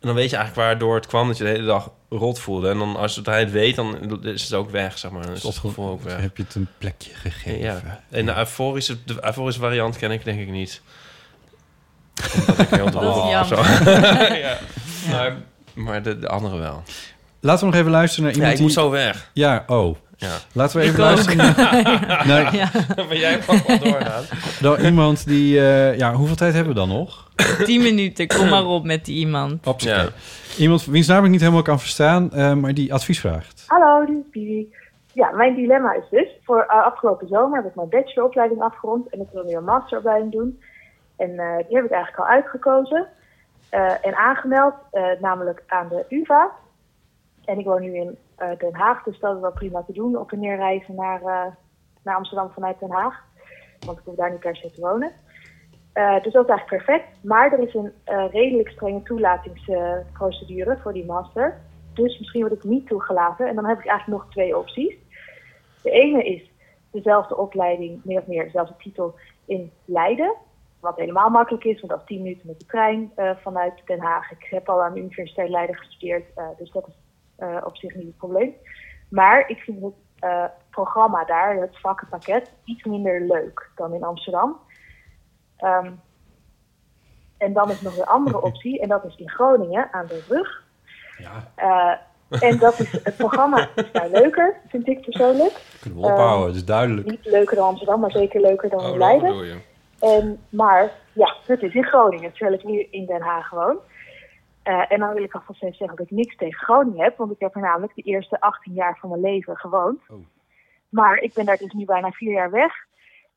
En 0.00 0.06
dan 0.06 0.14
weet 0.14 0.30
je 0.30 0.36
eigenlijk 0.36 0.66
waardoor 0.68 0.94
het 0.94 1.06
kwam 1.06 1.26
dat 1.28 1.36
je 1.38 1.44
de 1.44 1.50
hele 1.50 1.66
dag 1.66 1.90
rot 2.10 2.38
voelde. 2.40 2.68
En 2.70 2.78
dan 2.78 2.96
als 2.96 3.14
je 3.14 3.30
het 3.30 3.50
weet, 3.50 3.76
dan 3.76 4.20
is 4.24 4.42
het 4.42 4.52
ook 4.52 4.70
weg, 4.70 4.98
zeg 4.98 5.10
maar. 5.10 5.22
Dan 5.26 5.34
is 5.34 5.42
het 5.42 5.56
gevoel 5.58 5.88
ook 5.90 6.02
weg. 6.02 6.20
Heb 6.20 6.36
je 6.36 6.42
het 6.42 6.54
een 6.54 6.68
plekje 6.78 7.10
gegeven? 7.14 7.58
Ja. 7.60 8.00
En 8.10 8.26
de 8.26 8.36
euforische, 8.36 8.96
de 9.04 9.16
euforische 9.20 9.60
variant 9.60 9.96
ken 9.96 10.10
ik 10.10 10.24
denk 10.24 10.40
ik 10.40 10.48
niet. 10.50 10.80
Omdat 12.40 12.58
ik 12.58 12.68
heel 12.68 12.90
Dat 12.90 12.92
dol 13.02 13.10
is 13.10 13.16
was 13.32 13.50
of 13.52 13.66
jammer. 13.66 13.76
zo. 13.84 14.34
ja. 14.46 14.58
Maar, 15.10 15.36
maar 15.74 16.02
de, 16.02 16.18
de 16.18 16.28
andere 16.28 16.56
wel. 16.56 16.82
Laten 17.40 17.60
we 17.64 17.70
nog 17.70 17.80
even 17.80 17.90
luisteren 17.90 18.24
naar 18.24 18.32
Ja, 18.32 18.38
iemand 18.38 18.54
ik 18.58 18.64
moet 18.64 18.74
die- 18.74 18.82
zo 18.84 18.90
weg. 18.90 19.30
Ja, 19.32 19.64
oh. 19.66 19.96
Ja. 20.16 20.36
Laten 20.52 20.76
we 20.76 20.82
even 20.82 20.94
Ik 20.94 21.00
luisteren 21.00 21.36
naar, 21.36 22.26
Ja. 22.56 22.70
Maar 22.96 23.16
jij 23.16 23.38
mag 23.46 23.66
wel 23.66 23.78
doorgaan. 23.78 24.84
iemand 24.84 25.26
die... 25.26 25.60
eh, 25.60 25.98
ja, 25.98 26.14
hoeveel 26.14 26.36
tijd 26.36 26.54
hebben 26.54 26.72
we 26.72 26.78
dan 26.78 26.88
nog? 26.88 27.27
Tien 27.64 27.82
minuten, 27.82 28.26
kom 28.26 28.48
maar 28.48 28.66
op 28.66 28.84
met 28.84 29.04
die 29.04 29.18
iemand. 29.18 29.66
Absoluut. 29.66 30.12
Iemand 30.58 30.84
wiens 30.84 31.06
naam 31.06 31.24
ik 31.24 31.30
niet 31.30 31.40
helemaal 31.40 31.62
kan 31.62 31.80
verstaan, 31.80 32.32
eh, 32.32 32.54
maar 32.54 32.74
die 32.74 32.92
advies 32.92 33.20
vraagt. 33.20 33.64
Hallo, 33.66 34.06
dit 34.06 34.16
is 34.24 34.30
Bibi. 34.30 34.74
Ja, 35.12 35.30
mijn 35.30 35.54
dilemma 35.54 35.92
is 35.92 36.08
dus, 36.10 36.28
voor 36.44 36.60
eh, 36.60 36.84
afgelopen 36.84 37.28
zomer 37.28 37.56
heb 37.62 37.70
ik 37.70 37.74
mijn 37.74 37.88
bacheloropleiding 37.88 38.62
afgerond 38.62 39.08
en 39.08 39.20
ik 39.20 39.28
wil 39.32 39.44
nu 39.44 39.54
een 39.54 39.64
masteropleiding 39.64 40.32
doen. 40.32 40.60
En 41.16 41.38
eh, 41.38 41.56
die 41.66 41.76
heb 41.76 41.84
ik 41.84 41.90
eigenlijk 41.90 42.18
al 42.18 42.26
uitgekozen 42.26 43.06
eh, 43.68 44.06
en 44.06 44.16
aangemeld, 44.16 44.74
eh, 44.90 45.20
namelijk 45.20 45.62
aan 45.66 45.88
de 45.88 46.04
UvA. 46.08 46.50
En 47.44 47.58
ik 47.58 47.64
woon 47.64 47.80
nu 47.80 47.94
in 47.94 48.18
Den 48.58 48.74
Haag, 48.74 49.02
dus 49.02 49.18
dat 49.18 49.34
is 49.34 49.40
wel 49.40 49.52
prima 49.52 49.82
te 49.82 49.92
doen, 49.92 50.16
op 50.16 50.32
en 50.32 50.38
neer 50.40 50.56
reizen 50.56 50.94
naar, 50.94 51.20
eh, 51.20 51.52
naar 52.02 52.16
Amsterdam 52.16 52.50
vanuit 52.50 52.80
Den 52.80 52.90
Haag. 52.90 53.24
Want 53.86 53.98
ik 53.98 54.04
hoef 54.04 54.14
daar 54.14 54.30
niet 54.30 54.40
per 54.40 54.56
se 54.56 54.70
te 54.70 54.80
wonen. 54.80 55.12
Eh, 55.92 56.22
dus 56.22 56.32
dat 56.32 56.44
is 56.44 56.50
eigenlijk 56.50 56.84
perfect. 56.84 57.24
Maar 57.24 57.52
er 57.52 57.58
is 57.58 57.74
een 57.74 57.92
eh, 58.04 58.24
redelijk 58.30 58.68
strenge 58.68 59.02
toelatingsprocedure 59.02 60.78
voor 60.82 60.92
die 60.92 61.04
master. 61.04 61.60
Dus 61.94 62.18
misschien 62.18 62.40
word 62.40 62.52
ik 62.52 62.64
niet 62.64 62.86
toegelaten. 62.86 63.48
En 63.48 63.54
dan 63.54 63.66
heb 63.66 63.78
ik 63.78 63.86
eigenlijk 63.86 64.22
nog 64.22 64.32
twee 64.32 64.58
opties. 64.58 64.94
De 65.82 65.90
ene 65.90 66.24
is 66.24 66.50
dezelfde 66.90 67.36
opleiding, 67.36 68.04
meer 68.04 68.20
of 68.20 68.26
meer 68.26 68.44
dezelfde 68.44 68.74
titel 68.78 69.14
in 69.44 69.72
Leiden. 69.84 70.34
Wat 70.80 70.96
helemaal 70.96 71.30
makkelijk 71.30 71.64
is, 71.64 71.80
want 71.80 71.92
dat 71.92 72.00
is 72.00 72.06
10 72.06 72.22
minuten 72.22 72.46
met 72.46 72.60
de 72.60 72.66
trein 72.66 73.12
eh, 73.14 73.30
vanuit 73.42 73.82
Den 73.84 74.00
Haag. 74.00 74.30
Ik 74.30 74.46
heb 74.50 74.68
al 74.68 74.82
aan 74.82 74.92
de 74.92 75.00
Universiteit 75.00 75.48
Leiden 75.48 75.76
gestudeerd, 75.76 76.24
dus 76.58 76.70
dat 76.70 76.86
is 76.86 76.94
op 77.64 77.76
zich 77.76 77.94
niet 77.94 78.06
het 78.06 78.16
probleem. 78.16 78.54
Maar 79.10 79.48
ik 79.48 79.58
vind 79.58 79.82
het 79.82 80.50
programma 80.70 81.24
daar, 81.24 81.56
het 81.56 81.80
vakkenpakket, 81.80 82.52
iets 82.64 82.84
minder 82.84 83.20
leuk 83.20 83.70
dan 83.74 83.94
in 83.94 84.04
Amsterdam. 84.04 84.58
Ehm, 85.58 85.90
en 87.38 87.52
dan 87.52 87.70
is 87.70 87.80
nog 87.80 87.98
een 87.98 88.04
andere 88.06 88.42
optie, 88.48 88.80
en 88.80 88.88
dat 88.88 89.04
is 89.04 89.16
in 89.16 89.30
Groningen 89.30 89.88
aan 89.92 90.06
de 90.06 90.24
rug. 90.28 90.62
Eh, 91.54 91.92
en 92.42 92.58
dat 92.58 92.78
is, 92.78 92.92
het 92.92 93.16
programma 93.16 93.68
is 93.74 93.92
daar 93.92 94.08
leuker, 94.08 94.56
vind 94.68 94.88
ik 94.88 95.00
persoonlijk. 95.00 95.60
Kunnen 95.80 96.00
we 96.00 96.06
ophouden, 96.06 96.36
Ehm, 96.38 96.46
dat 96.46 96.54
is 96.54 96.64
duidelijk. 96.64 97.06
Niet 97.10 97.24
leuker 97.26 97.56
dan 97.56 97.66
Amsterdam, 97.66 98.00
maar 98.00 98.10
zeker 98.10 98.40
leuker 98.40 98.68
dan 98.70 98.80
Oh, 98.80 98.96
Leiden. 98.96 99.28
bedoel 99.28 99.42
je. 99.44 99.56
En, 100.00 100.40
maar 100.48 100.92
ja, 101.12 101.36
het 101.46 101.62
is 101.62 101.74
in 101.74 101.84
Groningen, 101.84 102.32
terwijl 102.32 102.52
ik 102.58 102.64
nu 102.64 102.86
in 102.90 103.06
Den 103.06 103.20
Haag 103.22 103.50
woon. 103.50 103.76
Eh, 104.62 104.92
en 104.92 104.98
dan 105.00 105.14
wil 105.14 105.22
ik 105.22 105.34
alvast 105.34 105.62
even 105.62 105.76
zeggen 105.76 105.96
dat 105.96 106.06
ik 106.06 106.12
niks 106.16 106.36
tegen 106.36 106.60
Groningen 106.60 107.04
heb, 107.04 107.16
want 107.16 107.30
ik 107.30 107.40
heb 107.40 107.54
er 107.54 107.60
namelijk 107.60 107.94
de 107.94 108.02
eerste 108.02 108.40
18 108.40 108.72
jaar 108.72 108.98
van 109.00 109.08
mijn 109.08 109.20
leven 109.20 109.56
gewoond. 109.56 110.00
Maar 110.88 111.16
ik 111.18 111.34
ben 111.34 111.44
daar 111.44 111.56
dus 111.56 111.72
nu 111.72 111.84
bijna 111.84 112.10
vier 112.10 112.32
jaar 112.32 112.50
weg. 112.50 112.72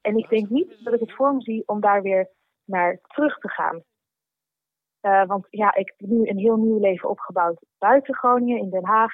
En 0.02 0.18
ik 0.18 0.30
denk 0.30 0.50
niet 0.50 0.84
dat 0.84 0.94
ik 0.94 1.00
het 1.00 1.14
voor 1.14 1.34
me 1.34 1.42
zie 1.42 1.64
om 1.66 1.82
daar 1.82 2.02
weer 2.02 2.30
naar 2.66 3.00
terug 3.02 3.38
te 3.38 3.50
gaan. 3.50 3.84
Eh, 5.00 5.26
want 5.26 5.48
ja, 5.50 5.76
ik 5.76 5.94
heb 5.98 6.10
nu 6.10 6.28
een 6.28 6.38
heel 6.38 6.58
nieuw 6.58 6.80
leven 6.80 7.10
opgebouwd 7.10 7.66
buiten 7.78 8.16
Groningen, 8.16 8.60
in 8.60 8.70
Den 8.70 8.86
Haag. 8.86 9.14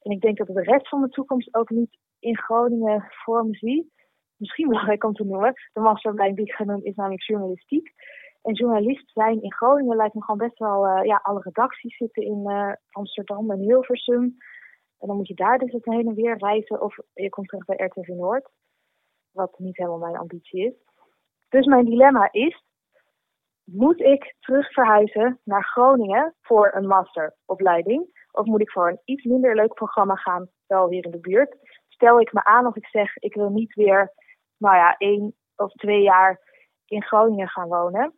En 0.00 0.10
ik 0.10 0.20
denk 0.20 0.36
dat 0.36 0.48
ik 0.48 0.54
de 0.54 0.62
rest 0.62 0.88
van 0.88 0.98
mijn 0.98 1.10
toekomst 1.10 1.54
ook 1.54 1.70
niet 1.70 1.98
in 2.18 2.38
Groningen 2.38 3.06
voor 3.08 3.46
me 3.46 3.54
zie. 3.54 3.92
Misschien 4.36 4.68
belangrijk 4.68 5.04
om 5.04 5.12
te 5.12 5.24
noemen, 5.24 5.54
de 5.72 5.80
masteropleiding 5.80 6.38
die 6.38 6.48
ik 6.48 6.54
ga 6.54 6.78
is 6.82 6.94
namelijk 6.94 7.22
journalistiek. 7.22 7.92
En 8.42 8.54
journalist 8.54 9.10
zijn 9.10 9.42
in 9.42 9.52
Groningen 9.52 9.96
lijkt 9.96 10.14
me 10.14 10.22
gewoon 10.22 10.46
best 10.46 10.58
wel... 10.58 10.86
eh, 10.86 11.04
ja, 11.04 11.20
alle 11.22 11.40
redacties 11.40 11.96
zitten 11.96 12.22
in 12.22 12.44
eh, 12.46 12.72
Amsterdam 12.90 13.50
en 13.50 13.58
Hilversum. 13.58 14.36
En 14.98 15.08
dan 15.08 15.16
moet 15.16 15.28
je 15.28 15.34
daar 15.34 15.58
dus 15.58 15.72
het 15.72 15.84
heen 15.84 16.06
en 16.06 16.14
weer 16.14 16.38
reizen. 16.38 16.80
Of 16.80 16.96
je 17.12 17.28
komt 17.28 17.48
terecht 17.48 17.66
bij 17.66 17.86
RTV 17.86 18.08
Noord. 18.08 18.50
Wat 19.32 19.58
niet 19.58 19.76
helemaal 19.76 19.98
mijn 19.98 20.16
ambitie 20.16 20.66
is. 20.66 20.74
Dus 21.48 21.66
mijn 21.66 21.84
dilemma 21.84 22.32
is... 22.32 22.64
Moet 23.64 24.00
ik 24.00 24.34
terug 24.40 24.72
verhuizen 24.72 25.40
naar 25.44 25.64
Groningen 25.64 26.34
voor 26.40 26.70
een 26.74 26.86
masteropleiding? 26.86 28.26
Of 28.30 28.46
moet 28.46 28.60
ik 28.60 28.70
voor 28.70 28.88
een 28.88 29.00
iets 29.04 29.24
minder 29.24 29.54
leuk 29.54 29.74
programma 29.74 30.14
gaan, 30.14 30.48
wel 30.66 30.88
hier 30.88 31.04
in 31.04 31.10
de 31.10 31.20
buurt? 31.20 31.56
Stel 31.88 32.20
ik 32.20 32.32
me 32.32 32.44
aan 32.44 32.66
of 32.66 32.76
ik 32.76 32.86
zeg, 32.86 33.16
ik 33.16 33.34
wil 33.34 33.50
niet 33.50 33.74
weer, 33.74 34.12
nou 34.56 34.76
ja, 34.76 34.96
één 34.96 35.34
of 35.56 35.72
twee 35.72 36.02
jaar 36.02 36.40
in 36.86 37.02
Groningen 37.02 37.48
gaan 37.48 37.68
wonen. 37.68 38.14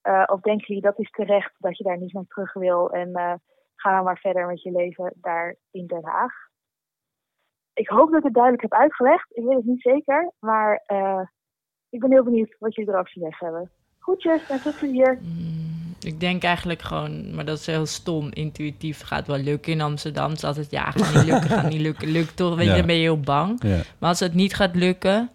Eh, 0.00 0.24
of 0.26 0.40
denken 0.40 0.66
jullie 0.66 0.82
dat 0.82 0.98
is 0.98 1.10
terecht 1.10 1.54
dat 1.58 1.78
je 1.78 1.84
daar 1.84 1.98
niet 1.98 2.12
naar 2.12 2.24
terug 2.28 2.52
wil 2.52 2.90
en 2.90 3.14
eh, 3.14 3.34
ga 3.74 3.94
dan 3.94 4.04
maar 4.04 4.18
verder 4.18 4.46
met 4.46 4.62
je 4.62 4.70
leven 4.70 5.12
daar 5.16 5.56
in 5.70 5.86
Den 5.86 6.04
Haag? 6.04 6.47
Ik 7.78 7.88
hoop 7.88 8.08
dat 8.08 8.18
ik 8.18 8.24
het 8.24 8.34
duidelijk 8.34 8.62
heb 8.62 8.72
uitgelegd. 8.72 9.26
Ik 9.32 9.44
weet 9.44 9.56
het 9.56 9.64
niet 9.64 9.82
zeker, 9.82 10.32
maar 10.38 10.82
eh, 10.86 11.20
ik 11.88 12.00
ben 12.00 12.10
heel 12.10 12.24
benieuwd 12.24 12.56
wat 12.58 12.74
jullie 12.74 12.90
erover 12.92 13.12
te 13.12 13.20
zeggen 13.20 13.46
hebben. 13.46 13.70
Groetjes 13.98 14.48
en 14.48 14.58
veel 14.58 14.72
plezier. 14.78 15.18
Ik 16.00 16.20
denk 16.20 16.42
eigenlijk 16.42 16.82
gewoon, 16.82 17.34
maar 17.34 17.44
dat 17.44 17.58
is 17.58 17.66
heel 17.66 17.86
stom, 17.86 18.28
intuïtief. 18.32 19.00
Gaat 19.02 19.26
wel 19.26 19.38
lukken 19.38 19.72
in 19.72 19.80
Amsterdam. 19.80 20.28
Het 20.28 20.36
is 20.38 20.44
altijd, 20.44 20.70
ja, 20.70 20.90
gaat 20.90 21.14
niet 21.14 21.24
lukken, 21.24 21.50
gaat 21.50 21.68
niet 21.68 21.80
lukken. 21.80 22.08
Lukt 22.08 22.36
toch, 22.36 22.54
weet 22.56 22.64
je, 22.64 22.70
Ja. 22.70 22.76
dan 22.76 22.86
ben 22.86 22.94
je 22.94 23.00
heel 23.00 23.20
bang. 23.20 23.62
Ja. 23.62 23.76
Maar 23.98 24.08
als 24.08 24.20
het 24.20 24.34
niet 24.34 24.54
gaat 24.54 24.74
lukken, 24.74 25.30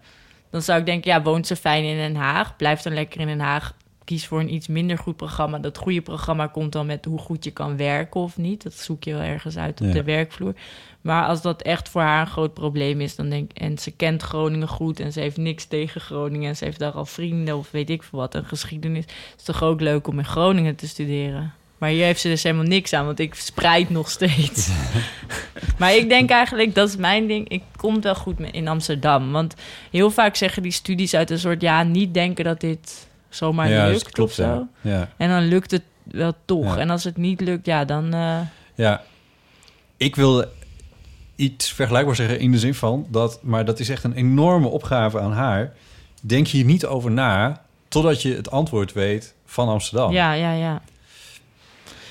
Dan 0.50 0.62
zou 0.62 0.80
ik 0.80 0.86
denken, 0.86 1.10
ja, 1.10 1.22
woont 1.22 1.46
ze 1.46 1.56
fijn 1.56 1.84
in 1.84 1.96
Den 1.96 2.14
Haag? 2.16 2.56
Blijf 2.56 2.80
dan 2.82 2.94
lekker 2.94 3.20
in 3.20 3.26
Den 3.26 3.40
Haag. 3.40 3.76
Kies 4.04 4.26
voor 4.26 4.40
een 4.40 4.54
iets 4.54 4.66
minder 4.66 4.98
goed 4.98 5.16
programma. 5.16 5.58
Dat 5.58 5.78
goede 5.78 6.00
programma 6.00 6.46
komt 6.46 6.72
dan 6.72 6.86
met 6.86 7.04
hoe 7.04 7.18
goed 7.18 7.44
je 7.44 7.50
kan 7.50 7.76
werken 7.76 8.20
of 8.20 8.36
niet. 8.36 8.62
Dat 8.62 8.72
zoek 8.74 9.04
je 9.04 9.12
wel 9.12 9.22
ergens 9.22 9.56
uit 9.56 9.80
op 9.80 9.86
Ja. 9.86 9.92
de 9.92 10.02
werkvloer. 10.02 10.54
Maar 11.00 11.26
als 11.26 11.42
dat 11.42 11.62
echt 11.62 11.88
voor 11.88 12.00
haar 12.00 12.20
een 12.20 12.26
groot 12.26 12.54
probleem 12.54 13.00
is, 13.00 13.16
dan 13.16 13.28
denk 13.28 13.50
ik... 13.50 13.58
en 13.58 13.78
ze 13.78 13.90
kent 13.90 14.22
Groningen 14.22 14.68
goed 14.68 15.00
en 15.00 15.12
ze 15.12 15.20
heeft 15.20 15.36
niks 15.36 15.64
tegen 15.64 16.00
Groningen... 16.00 16.48
en 16.48 16.56
ze 16.56 16.64
heeft 16.64 16.78
daar 16.78 16.92
al 16.92 17.06
vrienden 17.06 17.56
of 17.56 17.70
weet 17.70 17.90
ik 17.90 18.02
veel 18.02 18.18
wat, 18.18 18.34
een 18.34 18.44
geschiedenis... 18.44 19.04
is 19.04 19.12
het 19.36 19.44
toch 19.44 19.62
ook 19.62 19.80
leuk 19.80 20.06
om 20.06 20.18
in 20.18 20.24
Groningen 20.24 20.76
te 20.76 20.88
studeren? 20.88 21.52
Maar 21.78 21.90
hier 21.90 22.04
heeft 22.04 22.20
ze 22.20 22.28
dus 22.28 22.42
helemaal 22.42 22.64
niks 22.64 22.92
aan, 22.92 23.06
want 23.06 23.18
ik 23.18 23.34
spreid 23.34 23.90
nog 23.90 24.10
steeds. 24.10 24.70
maar 25.78 25.94
ik 25.94 26.08
denk 26.08 26.30
eigenlijk, 26.30 26.74
dat 26.74 26.88
is 26.88 26.96
mijn 26.96 27.26
ding... 27.26 27.48
ik 27.48 27.62
kom 27.76 28.00
wel 28.00 28.14
goed 28.14 28.40
in 28.40 28.68
Amsterdam. 28.68 29.32
Want 29.32 29.54
heel 29.90 30.10
vaak 30.10 30.36
zeggen 30.36 30.62
die 30.62 30.72
studies 30.72 31.14
uit 31.14 31.30
een 31.30 31.38
soort... 31.38 31.60
ja, 31.60 31.82
niet 31.82 32.14
denken 32.14 32.44
dat 32.44 32.60
dit 32.60 33.08
zomaar 33.34 33.68
Ja, 33.68 33.86
lukt 33.86 34.10
klopt, 34.10 34.30
of 34.30 34.36
zo. 34.36 34.66
ja. 34.80 35.08
En 35.16 35.28
dan 35.28 35.42
lukt 35.42 35.70
het 35.70 35.82
wel 36.02 36.32
toch. 36.44 36.76
En 36.76 36.90
als 36.90 37.04
het 37.04 37.16
niet 37.16 37.40
lukt, 37.40 37.66
ja, 37.66 37.84
dan... 37.84 38.14
eh, 38.14 38.38
Ja, 38.74 39.02
ik 39.96 40.16
wil 40.16 40.44
iets 41.36 41.72
vergelijkbaar 41.72 42.16
zeggen 42.16 42.38
in 42.38 42.50
de 42.50 42.58
zin 42.58 42.74
van 42.74 43.06
dat, 43.10 43.38
maar 43.42 43.64
dat 43.64 43.80
is 43.80 43.88
echt 43.88 44.04
een 44.04 44.12
enorme 44.14 44.68
opgave 44.68 45.20
aan 45.20 45.32
haar. 45.32 45.72
Denk 46.22 46.46
hier 46.46 46.64
niet 46.64 46.86
over 46.86 47.10
na 47.10 47.62
totdat 47.88 48.22
je 48.22 48.34
het 48.34 48.50
antwoord 48.50 48.92
weet 48.92 49.34
van 49.46 49.68
Amsterdam. 49.68 50.12
Ja, 50.12 50.32
ja, 50.32 50.52
ja. 50.52 50.82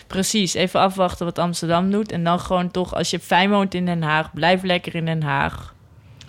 Precies, 0.07 0.53
even 0.53 0.79
afwachten 0.79 1.25
wat 1.25 1.39
Amsterdam 1.39 1.91
doet. 1.91 2.11
En 2.11 2.23
dan 2.23 2.39
gewoon 2.39 2.71
toch, 2.71 2.95
als 2.95 3.09
je 3.09 3.19
fijn 3.19 3.49
woont 3.49 3.73
in 3.73 3.85
Den 3.85 4.01
Haag, 4.01 4.33
blijf 4.33 4.63
lekker 4.63 4.95
in 4.95 5.05
Den 5.05 5.23
Haag. 5.23 5.72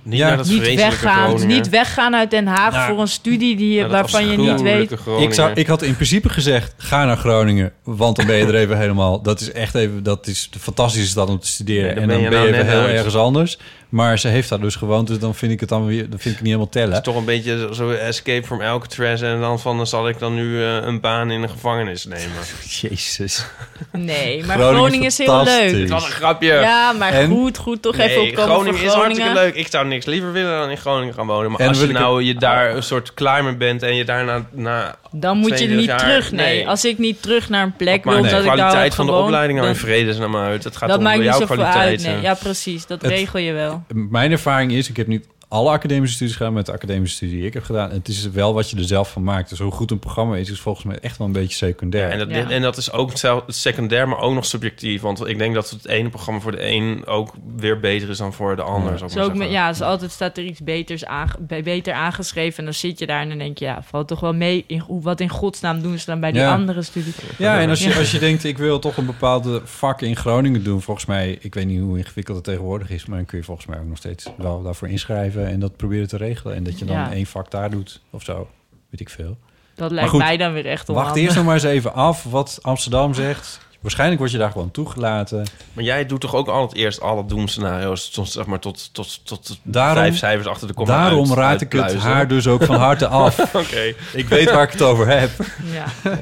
Niet 0.05 0.21
naar 0.21 0.37
dat 0.37 0.47
niet 0.47 0.75
weggaan, 0.75 1.29
Groningen. 1.29 1.47
niet 1.47 1.69
weggaan 1.69 2.15
uit 2.15 2.31
Den 2.31 2.47
Haag 2.47 2.73
Nou, 2.73 2.91
voor 2.91 3.01
een 3.01 3.09
studie 3.09 3.57
die 3.57 3.81
dat 3.81 3.91
waarvan 3.91 4.31
je 4.31 4.37
niet 4.37 4.63
weet. 4.63 4.91
Ik, 5.19 5.35
zou, 5.35 5.53
ik 5.55 5.67
had 5.67 5.83
in 5.83 5.95
principe 5.95 6.29
gezegd, 6.29 6.75
ga 6.77 7.05
naar 7.05 7.17
Groningen, 7.17 7.73
want 7.83 8.17
dan 8.17 8.27
ben 8.27 8.37
je 8.37 8.47
er 8.47 8.55
even 8.55 8.79
helemaal. 8.79 9.23
Dat 9.23 9.41
is 9.41 9.53
echt 9.53 9.75
even, 9.75 10.03
dat 10.03 10.27
is 10.27 10.49
de 10.51 10.59
fantastische 10.59 11.09
stad 11.09 11.29
om 11.29 11.39
te 11.39 11.47
studeren. 11.47 11.95
Dan 11.95 12.03
en 12.03 12.09
ben 12.09 12.21
dan 12.21 12.31
ben 12.31 12.41
je 12.41 12.51
nou 12.51 12.55
even 12.55 12.67
heel 12.67 12.81
uit. 12.81 12.97
ergens 12.97 13.17
anders. 13.17 13.59
Maar 13.95 14.19
ze 14.19 14.29
heeft 14.29 14.49
daar 14.49 14.61
dus 14.61 14.77
gewoond, 14.77 15.07
dus 15.09 15.19
dan 15.19 15.35
vind 15.35 15.53
ik 15.53 15.61
het 15.61 15.69
dan 15.69 15.87
weer, 15.87 16.11
dan 16.11 16.19
vind 16.19 16.25
ik 16.25 16.31
het 16.31 16.41
niet 16.41 16.47
helemaal 16.47 16.69
tellen. 16.69 16.89
Het 16.89 17.07
is 17.07 17.13
toch 17.13 17.17
een 17.17 17.25
beetje 17.25 17.69
zo- 17.73 17.91
escape 17.91 18.47
from 18.47 18.61
Alcatraz... 18.61 19.23
en 19.23 19.41
dan 19.41 19.61
van, 19.61 19.77
dan 19.77 19.87
zal 19.87 20.09
ik 20.09 20.19
dan 20.19 20.35
nu 20.35 20.63
eh, 20.65 20.77
een 20.77 21.01
baan 21.01 21.31
in 21.31 21.43
een 21.43 21.49
gevangenis 21.51 22.05
nemen. 22.05 22.33
Jezus. 22.81 23.45
Nee, 23.93 24.45
maar 24.45 24.57
Groningen 24.57 24.77
Groningen, 24.77 25.07
is 25.07 25.19
heel 25.19 25.45
leuk. 25.45 25.81
Het 25.81 25.91
was 25.91 26.07
een 26.07 26.13
grapje. 26.13 26.53
Ja, 26.53 26.93
maar 26.93 27.13
En? 27.13 27.29
goed, 27.31 27.59
goed, 27.59 27.83
toch 27.83 27.97
Nee, 27.97 28.09
even 28.09 28.23
opkomen 28.23 28.45
Groningen 28.51 28.75
voor 28.79 28.87
is 28.87 28.93
Groningen. 28.93 29.23
hartstikke 29.23 29.47
leuk. 29.59 29.65
Ik 29.67 29.71
zou 29.71 29.87
niks 29.87 30.05
liever 30.07 30.33
willen 30.33 30.59
dan 30.59 30.71
in 30.71 30.77
Groningen 30.77 31.15
gaan 31.15 31.27
wonen. 31.27 31.51
Maar 31.51 31.61
En 31.61 31.69
als 31.69 31.81
je 31.81 31.87
nou 31.87 32.23
je 32.23 32.35
daar 32.35 32.75
een 32.77 32.83
soort 32.83 33.13
mee 33.21 33.57
bent... 33.57 33.83
en 33.83 33.95
je 33.95 34.05
daarna 34.05 34.47
na 34.51 34.97
Dan 35.17 35.37
moet 35.39 35.49
je 35.51 35.55
22 35.55 35.77
niet 35.79 35.87
jaar- 35.87 35.99
terug, 35.99 36.33
nee. 36.33 36.69
Als 36.69 36.85
ik 36.85 36.99
niet 36.99 37.23
terug 37.23 37.49
naar 37.49 37.63
een 37.63 37.77
plek 37.77 38.05
wil, 38.05 38.23
de 38.23 38.29
dat 38.29 38.41
ik 38.41 38.47
daar 38.47 38.57
kwaliteit 38.57 38.83
heb 38.85 38.93
van 38.93 39.07
de 39.07 39.13
opleiding 39.13 39.59
nou 39.59 39.71
in 39.71 39.75
dan- 39.75 39.83
vredesnaam 39.85 40.37
uit. 40.37 40.65
Het 40.65 40.77
gaat 40.77 40.89
dat 40.89 40.99
om 40.99 41.05
maakt 41.05 41.17
niet 41.19 41.27
jouw 41.27 41.39
zoveel 41.39 41.65
uit. 41.65 42.03
Nee. 42.03 42.21
Ja, 42.21 42.35
precies. 42.35 42.87
Dat 42.87 43.03
Het- 43.03 43.11
regel 43.11 43.39
je 43.39 43.53
wel. 43.53 43.83
Mijn 43.95 44.31
ervaring 44.31 44.73
is, 44.73 44.89
ik 44.89 44.97
heb 44.97 45.07
niet 45.07 45.27
alle 45.55 45.71
academische 45.71 46.15
studies 46.15 46.37
gedaan 46.37 46.53
met 46.53 46.67
de 46.67 46.73
academische 46.73 47.17
studie 47.17 47.37
die 47.37 47.47
ik 47.47 47.55
heb 47.55 47.65
gedaan. 47.65 47.91
Het 47.91 48.09
is 48.09 48.31
wel 48.31 48.55
wat 48.55 48.71
je 48.71 48.77
er 48.77 48.85
zelf 48.85 49.11
van 49.13 49.23
maakt. 49.23 49.49
Dus 49.49 49.59
hoe 49.59 49.71
goed 49.73 49.91
een 49.91 49.99
programma 49.99 50.37
is, 50.37 50.51
is 50.51 50.61
volgens 50.61 50.85
mij 50.85 50.99
echt 50.99 51.19
wel 51.19 51.27
een 51.27 51.33
beetje 51.33 51.57
secundair. 51.57 52.11
En 52.11 52.19
dat, 52.19 52.29
en 52.51 52.63
dat 52.63 52.77
is 52.77 52.93
ook 52.93 53.11
secundair, 53.47 54.09
maar 54.09 54.19
ook 54.19 54.35
nog 54.35 54.45
subjectief. 54.45 55.01
Want 55.01 55.27
ik 55.27 55.39
denk 55.39 55.55
dat 55.55 55.71
het 55.71 55.87
ene 55.87 56.09
programma 56.09 56.41
voor 56.41 56.51
de 56.53 56.67
een 56.71 57.07
ook 57.07 57.33
weer 57.57 57.81
beter 57.81 58.09
is 58.11 58.19
dan 58.19 58.33
voor 58.33 58.57
de 58.57 58.63
ander. 58.63 59.01
maar 59.15 59.25
ook 59.25 59.35
met, 59.35 59.51
ja, 59.51 59.69
dus 59.69 59.81
altijd 59.81 60.11
staat 60.11 60.37
er 60.39 60.45
iets 60.45 60.61
beters 60.61 61.05
aange- 61.05 61.37
be- 61.41 61.63
beter 61.63 61.95
aangeschreven. 61.95 62.59
En 62.59 62.65
dan 62.65 62.75
zit 62.75 62.99
je 62.99 63.07
daar 63.07 63.21
en 63.21 63.29
dan 63.29 63.39
denk 63.39 63.59
je, 63.59 63.65
ja, 63.65 63.83
valt 63.83 64.09
toch 64.09 64.21
wel 64.21 64.35
mee. 64.35 64.65
In, 64.67 64.79
hoe- 64.79 65.03
wat 65.03 65.21
in 65.21 65.29
godsnaam 65.29 65.83
doen 65.83 65.99
ze 65.99 66.07
dan 66.07 66.21
bij 66.21 66.33
die 66.33 66.41
Ja. 66.41 66.53
andere 66.55 66.83
studie? 66.83 67.13
Ja, 67.39 67.61
en 67.61 67.69
als 67.69 67.83
je, 67.83 67.89
Ja. 67.89 67.99
als 67.99 68.11
je 68.11 68.19
denkt, 68.19 68.45
ik 68.45 68.59
wil 68.59 68.79
toch 68.79 68.97
een 68.97 69.07
bepaalde 69.07 69.61
vak 69.65 70.01
in 70.03 70.17
Groningen 70.17 70.65
doen, 70.65 70.83
volgens 70.83 71.07
mij, 71.07 71.39
ik 71.41 71.55
weet 71.55 71.67
niet 71.67 71.81
hoe 71.81 71.99
ingewikkeld 71.99 72.37
het 72.37 72.45
tegenwoordig 72.47 72.91
is, 72.91 73.07
maar 73.07 73.17
dan 73.17 73.27
kun 73.27 73.39
je 73.39 73.45
volgens 73.45 73.67
mij 73.67 73.79
ook 73.79 73.87
nog 73.89 73.97
steeds 73.97 74.27
wel 74.37 74.63
daarvoor 74.63 74.89
inschrijven 74.89 75.44
en 75.51 75.61
dat 75.61 75.77
proberen 75.77 76.09
te 76.09 76.17
regelen. 76.17 76.55
En 76.57 76.63
dat 76.65 76.79
je 76.79 76.85
dan 76.85 76.97
Ja. 76.97 77.13
één 77.13 77.27
vak 77.27 77.51
daar 77.51 77.71
doet 77.71 78.01
of 78.11 78.23
zo, 78.25 78.49
weet 78.91 79.01
ik 79.01 79.11
veel. 79.11 79.37
Dat 79.75 79.91
lijkt 79.91 80.11
goed, 80.11 80.19
mij 80.19 80.37
dan 80.37 80.53
weer 80.53 80.67
echt 80.67 80.87
Wacht 80.87 80.99
onhandig. 80.99 81.23
eerst 81.23 81.37
nog 81.37 81.45
maar 81.45 81.55
eens 81.55 81.63
even 81.63 81.95
af 81.95 82.25
wat 82.25 82.59
Amsterdam 82.63 83.15
zegt. 83.15 83.61
Waarschijnlijk 83.81 84.21
word 84.21 84.33
je 84.33 84.39
daar 84.39 84.51
gewoon 84.51 84.71
toegelaten. 84.71 85.45
Maar 85.73 85.85
jij 85.85 86.07
doet 86.07 86.21
toch 86.21 86.35
ook 86.35 86.49
altijd 86.49 86.81
eerst 86.81 87.01
alle 87.01 87.27
doemscenario's... 87.27 88.11
Tot, 88.11 88.31
zeg 88.31 88.47
maar, 88.47 88.59
tot, 88.59 88.95
tot, 88.95 89.27
tot 89.27 89.59
Daarom- 89.63 89.95
vijf 90.03 90.17
cijfers 90.17 90.47
achter 90.47 90.67
de 90.69 90.75
komma 90.75 90.97
Daarom 90.97 91.29
uit- 91.29 91.39
raad 91.39 91.61
ik 91.61 91.73
het 91.73 91.95
haar 91.97 92.29
dus 92.29 92.47
ook 92.47 92.65
van 92.65 92.77
harte 92.77 93.07
af. 93.25 93.55
Oké. 93.55 93.95
Ik 94.13 94.29
weet 94.29 94.51
waar 94.51 94.63
ik 94.63 94.71
het 94.73 94.83
over 94.83 95.07
heb. 95.09 95.31
Ja. 95.73 95.85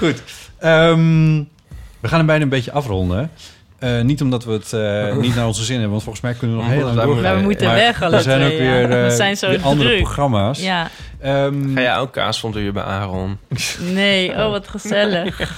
Goed. 0.00 0.22
Ehm, 0.58 1.36
we 2.00 2.08
gaan 2.08 2.18
hem 2.18 2.26
bijna 2.26 2.42
een 2.42 2.48
beetje 2.48 2.72
afronden. 2.72 3.30
Eh, 3.78 4.00
niet 4.00 4.22
omdat 4.22 4.44
we 4.44 4.52
het 4.52 4.72
eh, 4.72 5.16
niet 5.16 5.34
naar 5.34 5.46
onze 5.46 5.62
zin 5.64 5.72
hebben, 5.72 5.90
want 5.90 6.02
volgens 6.02 6.24
mij 6.24 6.34
kunnen 6.34 6.56
we 6.56 6.62
nog 6.62 6.72
heel 6.72 6.82
lang 6.82 6.94
Maar 6.96 7.04
we 7.06 7.12
doorgaan. 7.12 7.32
Maar 7.32 7.40
we 7.40 7.46
moeten 7.46 7.66
Maar 7.66 7.76
weg 7.76 8.02
alle 8.02 8.16
Er 8.16 8.22
zijn 8.22 8.40
twee, 8.40 8.52
ook 8.52 8.58
weer, 8.58 8.88
We 9.02 9.06
eh, 9.06 9.10
zijn 9.10 9.36
zo 9.36 9.48
weer 9.48 9.62
andere 9.62 9.88
druk. 9.88 10.02
programma's. 10.02 10.60
Ja. 10.60 10.90
Ehm, 11.20 11.74
Ga 11.74 11.80
jij 11.80 11.96
ook 11.98 12.12
kaasfondue 12.12 12.72
bij 12.72 12.82
Aaron? 12.82 13.38
Nee, 13.92 14.30
oh 14.30 14.50
wat 14.50 14.68
gezellig. 14.68 15.40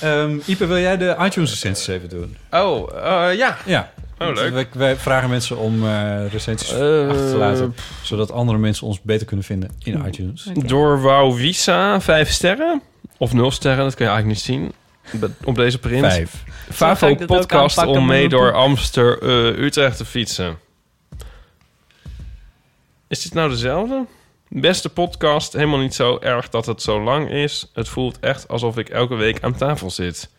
Ehm, 0.00 0.38
Ipe, 0.46 0.66
wil 0.66 0.78
jij 0.78 0.96
de 0.96 1.16
iTunes 1.20 1.50
recensies 1.50 1.86
even 1.86 2.08
doen? 2.08 2.36
Oh, 2.50 2.88
eh, 2.94 3.36
ja. 3.36 3.56
Ja. 3.64 3.92
Oh, 4.18 4.34
leuk. 4.34 4.52
Wij, 4.52 4.66
wij 4.72 4.96
vragen 4.96 5.30
mensen 5.30 5.56
om 5.58 5.84
eh, 5.86 6.26
recensies 6.32 6.72
achter 6.72 7.30
te 7.30 7.36
laten, 7.38 7.74
zodat 8.02 8.32
andere 8.32 8.58
mensen 8.58 8.86
ons 8.86 9.02
beter 9.02 9.26
kunnen 9.26 9.44
vinden 9.44 9.70
in 9.82 10.04
iTunes. 10.06 10.48
Door 10.66 11.00
Wauw 11.02 11.32
Visa, 11.32 12.00
vijf 12.00 12.30
sterren. 12.30 12.82
Of 13.18 13.32
nul 13.32 13.50
sterren, 13.50 13.84
dat 13.84 13.94
kun 13.94 14.04
je 14.04 14.10
eigenlijk 14.10 14.40
niet 14.40 14.56
zien. 14.56 14.72
Op 15.44 15.54
deze 15.54 15.78
print. 15.78 16.06
Vijf. 16.06 16.44
Favo 16.70 17.14
podcast 17.14 17.86
om 17.86 18.06
mee 18.06 18.28
door. 18.28 18.52
Amster 18.52 19.22
eh, 19.22 19.64
Utrecht 19.64 19.96
te 19.96 20.04
fietsen. 20.04 20.58
Is 23.08 23.22
dit 23.22 23.34
nou 23.34 23.50
dezelfde? 23.50 24.06
Beste 24.48 24.88
podcast, 24.88 25.52
helemaal 25.52 25.78
niet 25.78 25.94
zo 25.94 26.18
erg 26.20 26.48
dat 26.48 26.66
het 26.66 26.82
zo 26.82 27.02
lang 27.02 27.30
is. 27.30 27.70
Het 27.72 27.88
voelt 27.88 28.18
echt 28.20 28.48
alsof 28.48 28.78
ik 28.78 28.88
elke 28.88 29.14
week 29.14 29.42
aan 29.42 29.56
tafel 29.56 29.90
zit. 29.90 30.30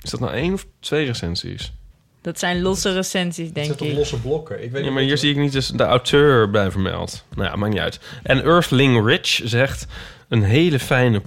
Is 0.00 0.10
dat 0.10 0.20
nou 0.20 0.32
één 0.32 0.52
of 0.52 0.66
twee 0.80 1.06
recensies? 1.06 1.72
Dat 2.20 2.38
zijn 2.38 2.62
losse 2.62 2.92
recensies, 2.92 3.52
denk 3.52 3.80
ik. 3.80 4.20
blokken. 4.22 4.62
Ik 4.62 4.70
weet 4.70 4.84
Ja, 4.84 4.90
maar 4.90 5.02
hier 5.02 5.18
zie 5.18 5.30
ik 5.30 5.36
niet 5.36 5.52
dus 5.52 5.68
de 5.68 5.82
auteur 5.82 6.50
bij 6.50 6.70
vermeld. 6.70 7.24
Nou 7.34 7.48
ja, 7.50 7.56
maakt 7.56 7.72
niet 7.72 7.82
uit. 7.82 8.00
En 8.22 8.44
Earthling 8.44 9.06
Rich 9.06 9.40
zegt 9.44 9.86
een 10.28 10.42
hele 10.42 10.78
fijne. 10.78 11.22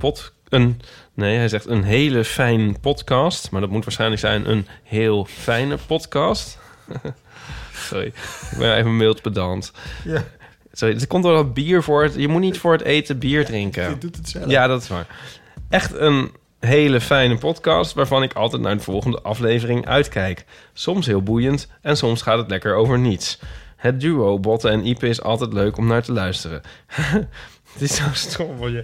Een, 0.49 0.81
nee, 1.22 1.38
hij 1.38 1.48
zegt 1.48 1.68
een 1.68 1.84
hele 1.84 2.23
fijn 2.26 2.80
podcast. 2.80 3.52
Maar 3.52 3.61
dat 3.61 3.69
moet 3.69 3.84
waarschijnlijk 3.84 4.22
zijn 4.22 4.49
een 4.49 4.68
heel 4.84 5.26
fijne 5.26 5.77
podcast. 5.88 6.57
Sorry, 7.89 8.06
ik 8.52 8.57
ben 8.57 8.76
even 8.76 8.98
mild 8.98 9.22
pedant. 9.22 9.72
Ja. 10.03 10.23
Sorry, 10.72 10.93
het 10.93 11.07
komt 11.07 11.23
door 11.23 11.34
dat 11.34 11.53
bier 11.53 11.84
voor 11.84 12.03
het... 12.03 12.15
Je 12.15 12.27
moet 12.27 12.41
niet 12.41 12.57
voor 12.57 12.72
het 12.72 12.81
eten 12.81 13.19
bier 13.19 13.45
drinken. 13.45 13.89
Je 13.89 13.98
doet 13.98 14.15
het 14.15 14.30
zelf. 14.30 14.49
Ja, 14.49 14.68
dat 14.68 14.81
is 14.81 14.88
waar. 14.88 15.07
Echt 15.69 15.93
een 15.93 16.31
hele 16.60 17.02
fijne 17.02 17.38
podcast... 17.38 17.93
waarvan 17.93 18.23
ik 18.23 18.34
altijd 18.34 18.61
naar 18.61 18.77
de 18.77 18.84
volgende 18.84 19.22
aflevering 19.22 19.88
uitkijk. 19.88 20.45
Soms 20.73 21.06
heel 21.06 21.23
boeiend 21.23 21.68
en 21.81 21.98
soms 21.98 22.22
gaat 22.22 22.38
het 22.38 22.49
lekker 22.49 22.76
over 22.76 22.99
niets. 22.99 23.39
Het 23.76 23.99
duo 23.99 24.39
Botte 24.39 24.69
en 24.69 24.85
Ipe 24.85 25.07
is 25.07 25.22
altijd 25.22 25.53
leuk 25.53 25.77
om 25.77 25.88
naar 25.88 26.03
te 26.03 26.11
luisteren. 26.11 26.61
Het 27.73 27.81
is 27.81 27.95
zo 27.95 28.03
stom 28.14 28.57
voor 28.57 28.69
je. 28.69 28.84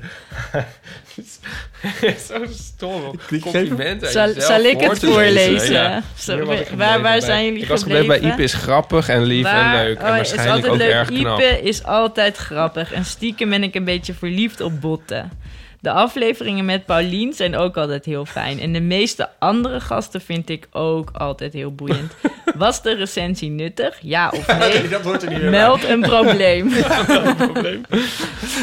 Het 1.81 2.03
is 2.15 2.25
zo 2.27 2.45
stom. 2.51 3.03
om 3.05 3.39
Complimenten 3.39 4.07
aan 4.07 4.13
Zal- 4.13 4.41
zal 4.41 4.61
ik 4.63 4.79
het 4.81 4.99
voorlezen? 4.99 5.71
Ja. 5.71 6.03
Zo, 6.17 6.45
waar- 6.45 6.57
gebleven 6.57 7.01
waar 7.01 7.21
zijn 7.21 7.45
jullie 7.45 7.61
Ik 7.61 7.67
was 7.67 7.81
gebleven 7.81 8.07
bij 8.07 8.15
gebleven? 8.15 8.37
Ipe 8.39 8.43
is 8.43 8.53
grappig 8.53 9.09
en 9.09 9.23
lief 9.23 9.43
Waar- 9.43 9.75
en 9.79 9.83
leuk. 9.85 9.97
oh, 10.01 10.07
en 10.07 10.09
is 10.09 10.15
waarschijnlijk 10.15 10.67
altijd 10.67 10.71
ook 10.73 10.77
leuk. 10.77 10.89
erg 10.91 11.07
knap. 11.07 11.39
Ipe 11.39 11.61
is 11.61 11.83
altijd 11.83 12.37
grappig. 12.37 12.93
En 12.93 13.05
stiekem 13.05 13.49
ben 13.49 13.63
ik 13.63 13.75
een 13.75 13.83
beetje 13.85 14.13
verliefd 14.13 14.61
op 14.61 14.81
botten. 14.81 15.31
De 15.79 15.91
afleveringen 15.91 16.65
met 16.65 16.85
Paulien 16.85 17.33
zijn 17.33 17.55
ook 17.55 17.77
altijd 17.77 18.05
heel 18.05 18.25
fijn. 18.25 18.59
En 18.59 18.73
de 18.73 18.79
meeste 18.81 19.29
andere 19.39 19.79
gasten 19.79 20.21
vind 20.21 20.49
ik 20.49 20.67
ook 20.71 21.09
altijd 21.13 21.53
heel 21.53 21.71
boeiend. 21.75 22.11
Was 22.55 22.81
de 22.81 22.95
recensie 22.95 23.49
nuttig? 23.49 23.97
Ja 24.01 24.31
of 24.35 24.47
nee? 24.59 24.73
Nee, 24.79 24.87
dat 24.89 25.01
wordt 25.01 25.23
er 25.23 25.29
niet 25.29 25.41
meer 25.41 25.49
Meld 25.49 25.81
bij. 25.81 25.91
een 25.91 26.01
probleem. 26.01 26.71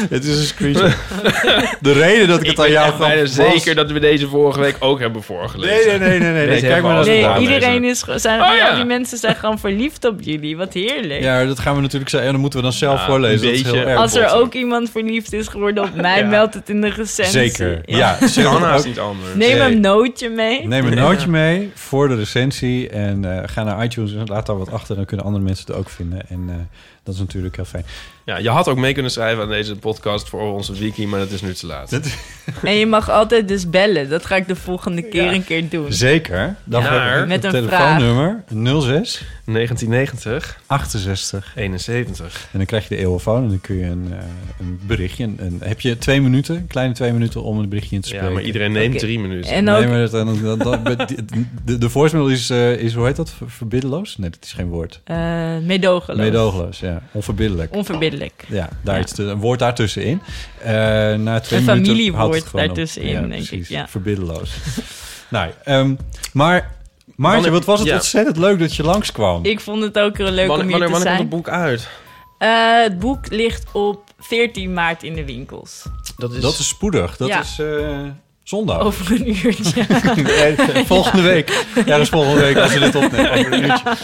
Het 0.09 0.23
is 0.23 0.37
een 0.37 0.43
screenshot. 0.45 0.91
De 1.81 1.91
reden 1.91 2.27
dat 2.27 2.41
ik 2.41 2.47
het 2.47 2.59
aan 2.59 2.71
jou 2.71 2.93
gaf 2.93 3.11
zeker 3.23 3.75
dat 3.75 3.91
we 3.91 3.99
deze 3.99 4.27
vorige 4.27 4.59
week 4.59 4.75
ook 4.79 4.99
hebben 4.99 5.23
voorgelezen. 5.23 5.99
Nee, 5.99 6.09
nee, 6.09 6.19
nee, 6.19 6.31
nee, 6.31 6.47
nee. 6.47 6.61
Kijk 6.61 6.83
maar 6.83 7.05
Nee, 7.05 7.37
iedereen 7.39 7.83
is... 7.83 8.03
Zijn, 8.15 8.41
Oh, 8.41 8.55
ja. 8.55 8.75
Die 8.75 8.85
mensen 8.85 9.17
zijn 9.17 9.35
gewoon 9.35 9.59
verliefd 9.59 10.05
op 10.05 10.21
jullie. 10.21 10.57
Wat 10.57 10.73
heerlijk. 10.73 11.21
Ja, 11.21 11.45
dat 11.45 11.59
gaan 11.59 11.75
we 11.75 11.81
natuurlijk 11.81 12.09
zeggen. 12.09 12.27
En 12.27 12.33
dan 12.33 12.41
moeten 12.41 12.59
we 12.59 12.65
dan 12.65 12.75
zelf 12.75 12.99
Ja, 12.99 13.05
voorlezen. 13.05 13.47
een 13.47 13.53
Dat 13.53 13.53
is 13.55 13.61
heel 13.63 13.71
beetje. 13.73 13.87
erg 13.89 13.99
Als 13.99 14.13
er 14.15 14.21
bot. 14.23 14.31
ook 14.31 14.53
iemand 14.53 14.89
verliefd 14.91 15.33
is 15.33 15.47
geworden 15.47 15.83
op 15.83 15.95
mij, 15.95 16.19
Ja. 16.19 16.25
meld 16.25 16.53
het 16.53 16.69
in 16.69 16.81
de 16.81 16.91
recensie. 17.05 17.49
Zeker, 17.49 17.81
ja. 17.85 18.17
Haast 18.19 18.37
ook- 18.79 18.85
niet 18.85 18.99
anders. 18.99 19.33
Neem 19.35 19.57
Nee. 19.57 19.71
een 19.71 19.79
nootje 19.79 20.29
mee. 20.29 20.67
Neem 20.67 20.85
een 20.85 20.95
nootje 20.95 21.27
mee 21.27 21.71
voor 21.75 22.07
de 22.07 22.15
recensie 22.15 22.89
en 22.89 23.37
eh, 23.37 23.43
ga 23.45 23.63
naar 23.63 23.83
iTunes 23.83 24.13
en 24.13 24.25
laat 24.25 24.45
daar 24.45 24.57
wat 24.57 24.71
achter. 24.71 24.95
Dan 24.95 25.05
kunnen 25.05 25.25
andere 25.25 25.43
mensen 25.43 25.65
het 25.67 25.75
ook 25.75 25.89
vinden. 25.89 26.21
En 26.29 26.45
eh, 26.49 26.55
dat 27.05 27.13
is 27.13 27.19
natuurlijk 27.19 27.55
heel 27.55 27.65
fijn. 27.65 27.85
Ja, 28.25 28.37
je 28.37 28.49
had 28.49 28.67
ook 28.67 28.77
mee 28.77 28.93
kunnen 28.93 29.11
schrijven 29.11 29.43
aan 29.43 29.49
deze 29.49 29.75
podcast 29.75 30.29
voor 30.29 30.53
onze 30.53 30.73
wiki, 30.73 31.07
maar 31.07 31.19
het 31.19 31.31
is 31.31 31.41
nu 31.41 31.53
te 31.53 31.65
laat. 31.65 31.99
En 32.63 32.73
je 32.75 32.85
mag 32.85 33.09
altijd 33.09 33.47
dus 33.47 33.69
bellen. 33.69 34.09
Dat 34.09 34.25
ga 34.25 34.35
ik 34.35 34.47
de 34.47 34.55
volgende 34.55 35.01
keer 35.01 35.33
een 35.33 35.43
keer 35.43 35.69
doen. 35.69 35.93
Zeker. 35.93 36.55
Dan 36.63 36.83
Naar- 36.83 37.17
het 37.17 37.27
Met 37.27 37.43
een 37.43 37.51
telefoonnummer 37.51 38.43
06 38.81 39.23
1990 39.45 40.59
68 40.65 41.51
71. 41.55 42.47
En 42.51 42.57
dan 42.57 42.65
krijg 42.65 42.87
je 42.87 42.95
de 42.95 43.01
eeuwenfoon 43.01 43.43
en 43.43 43.49
dan 43.49 43.61
kun 43.61 43.75
je 43.75 43.83
een, 43.85 44.07
eh, 44.11 44.17
een 44.59 44.79
berichtje. 44.87 45.23
Een, 45.37 45.57
heb 45.63 45.81
je 45.81 45.97
twee 45.97 46.21
minuten, 46.21 46.67
kleine 46.67 46.93
twee 46.93 47.11
minuten 47.11 47.43
om 47.43 47.59
een 47.59 47.69
berichtje 47.69 47.95
in 47.95 48.01
te 48.01 48.07
Ja, 48.09 48.13
spreken? 48.15 48.35
maar 48.35 48.43
iedereen 48.45 48.71
neemt 48.71 48.99
drie 48.99 49.19
minuten. 49.19 49.51
En 49.51 49.63
Nee, 49.63 49.75
ook, 49.83 49.87
maar 49.89 49.99
dat, 49.99 50.11
dan- 50.11 50.41
dan- 50.41 50.59
dan- 50.59 50.83
de, 50.83 51.25
de, 51.65 51.77
de 51.77 51.89
voicemail 51.89 52.27
is, 52.29 52.49
eh, 52.49 52.71
is, 52.71 52.93
hoe 52.93 53.05
heet 53.05 53.15
dat? 53.15 53.29
Ver- 53.31 53.49
Verbiddeloos? 53.49 54.17
Nee, 54.17 54.29
dat 54.29 54.43
is 54.43 54.53
geen 54.53 54.67
woord. 54.67 55.01
eh 55.03 55.17
meedogenloos. 55.63 56.21
Meedogenloos, 56.23 56.79
ja. 56.79 56.94
Onverbiddelijk. 57.11 57.73
Onverbiddelijk. 57.75 58.45
Ja, 58.47 58.69
daar 58.83 58.97
Ja. 58.97 59.03
is 59.03 59.17
een 59.17 59.35
woord 59.39 59.59
daartussenin. 59.59 60.21
Eh 60.61 60.71
na 60.73 61.39
twee 61.39 61.59
Een 61.59 61.65
minuten 61.65 61.65
familiewoord 61.65 62.51
daartussenin, 62.53 63.09
Ja, 63.11 63.19
denk 63.21 63.33
ik, 63.33 63.47
precies. 63.47 63.67
ja. 63.67 63.87
Verbiddeloos. 63.87 64.51
nou, 65.29 65.51
ehm, 65.63 65.95
maar 66.33 66.73
Maartje, 67.15 67.41
Wanneer- 67.41 67.59
wat 67.59 67.65
was 67.65 67.79
het 67.79 67.87
ja. 67.87 67.95
ontzettend 67.95 68.37
leuk 68.37 68.59
dat 68.59 68.75
je 68.75 68.83
langskwam. 68.83 69.45
Ik 69.45 69.59
vond 69.59 69.81
het 69.83 69.99
ook 69.99 70.17
heel 70.17 70.31
leuk 70.31 70.47
Wanneer, 70.47 70.65
om 70.65 70.71
hier 70.71 70.79
wanneer, 70.79 70.87
te 70.87 70.93
wanneer 70.93 71.17
zijn. 71.17 71.29
komt 71.29 71.45
het 71.45 71.45
boek 71.45 71.49
uit? 71.49 71.89
Eh, 72.37 72.83
het 72.83 72.99
boek 72.99 73.29
ligt 73.31 73.71
op 73.71 74.03
14 74.19 74.73
maart 74.73 75.03
in 75.03 75.13
de 75.13 75.25
winkels. 75.25 75.83
Dat 76.17 76.33
is, 76.33 76.41
Dat 76.41 76.57
is 76.59 76.67
spoedig. 76.67 77.17
Dat 77.17 77.27
Ja. 77.27 77.39
is 77.41 77.59
eh, 77.59 77.97
zondag. 78.45 78.79
Over 78.79 79.11
een 79.11 79.27
uurtje. 79.45 79.85
Nee, 80.23 80.85
volgende 80.85 81.21
week. 81.23 81.65
Ja, 81.85 81.97
dus 81.97 82.09
volgende 82.09 82.39
week 82.41 82.57
als 82.57 82.73
we 82.73 82.79
dit 82.79 82.95
opnemen. 82.95 83.31
Over 83.31 83.53
een 83.53 83.63
uurtje. 83.63 83.95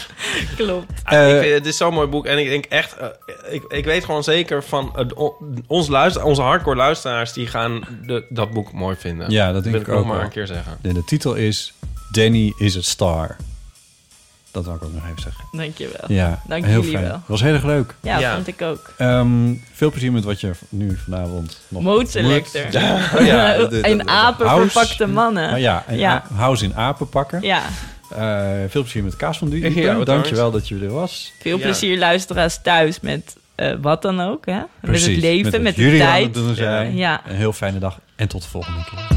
Klopt. 0.56 0.92
Ah, 1.04 1.18
Eh, 1.18 1.36
ik 1.36 1.42
vind, 1.42 1.54
het 1.54 1.66
is 1.66 1.76
zo'n 1.76 1.94
mooi 1.94 2.06
boek. 2.06 2.26
En 2.26 2.38
ik 2.38 2.48
denk 2.48 2.64
echt... 2.64 2.96
eh, 2.96 3.06
ik, 3.50 3.62
ik 3.68 3.84
weet 3.84 4.04
gewoon 4.04 4.22
zeker 4.24 4.62
van... 4.64 4.92
eh, 4.96 5.04
on- 5.14 5.64
ons 5.66 5.88
luister, 5.88 6.24
onze 6.24 6.42
hardcore 6.42 6.76
luisteraars... 6.76 7.32
die 7.32 7.46
gaan 7.46 7.84
de, 8.06 8.24
dat 8.28 8.50
boek 8.50 8.72
mooi 8.72 8.96
vinden. 8.98 9.30
Ja, 9.30 9.52
dat 9.52 9.62
denk 9.62 9.74
wil 9.74 9.80
ik 9.80 9.86
ik 9.86 9.92
nog 9.92 10.02
ook 10.02 10.06
maar 10.08 10.16
wel. 10.16 10.24
een 10.24 10.30
keer 10.30 10.46
zeggen. 10.46 10.78
En 10.82 10.94
de 10.94 11.04
titel 11.04 11.34
is 11.34 11.72
Danny 12.10 12.52
is 12.58 12.76
a 12.76 12.80
Star. 12.82 13.36
Dat 14.52 14.64
wil 14.64 14.74
ik 14.74 14.84
ook 14.84 14.92
nog 14.92 15.04
even 15.04 15.22
zeggen. 15.22 15.44
Dankjewel. 15.52 16.04
Ja, 16.08 16.42
Dank 16.46 16.64
heel 16.64 16.74
jullie 16.80 16.96
fijn. 16.96 17.08
wel. 17.08 17.20
was 17.26 17.40
heel 17.42 17.54
erg 17.54 17.64
leuk. 17.64 17.94
Ja, 18.00 18.18
Ja. 18.18 18.34
vond 18.34 18.46
ik 18.46 18.62
ook. 18.62 18.92
Ehm, 18.98 19.54
veel 19.72 19.90
plezier 19.90 20.12
met 20.12 20.24
wat 20.24 20.40
je 20.40 20.50
nu 20.68 20.98
vanavond 21.04 21.60
nog 21.68 21.82
Mode 21.82 22.08
Selector. 22.10 22.62
moet. 22.64 22.72
Ja, 22.72 23.10
oh 23.18 23.26
ja, 23.26 23.56
de- 23.66 24.02
apen 24.06 24.48
verpakte 24.50 25.06
mannen. 25.06 25.52
Oh 25.52 25.58
ja, 25.58 25.84
en 25.86 25.98
Ja. 25.98 26.24
house 26.34 26.64
in 26.64 26.74
apen 26.74 27.08
pakken. 27.08 27.42
Ja, 27.42 27.62
Eh, 28.16 28.50
veel 28.68 28.82
plezier 28.82 29.02
met 29.04 29.16
kaas 29.16 29.38
van 29.38 29.50
Ja, 29.50 29.54
Duur. 29.60 29.74
bedankt. 29.74 30.06
Dankjewel 30.06 30.50
dat 30.50 30.68
je 30.68 30.78
er 30.82 30.92
was. 30.92 31.32
veel 31.40 31.56
Ja. 31.56 31.62
plezier 31.62 31.98
luisteraars 31.98 32.58
thuis 32.62 33.00
met 33.00 33.36
eh, 33.54 33.74
wat 33.80 34.02
dan 34.02 34.20
ook. 34.20 34.46
Hè? 34.46 34.52
met 34.58 34.66
Precies, 34.80 35.06
het 35.06 35.16
leven, 35.24 35.52
wat 35.52 35.60
met, 35.60 35.74
de 35.76 35.82
jullie 35.82 36.02
aan 36.02 36.08
tijd. 36.08 36.24
het 36.24 36.34
doen 36.34 36.54
zijn. 36.54 36.96
Ja. 36.96 37.20
Een 37.28 37.36
heel 37.36 37.52
fijne 37.52 37.78
dag 37.78 37.98
en 38.16 38.28
tot 38.28 38.42
de 38.42 38.48
volgende 38.48 38.78
keer. 38.90 39.16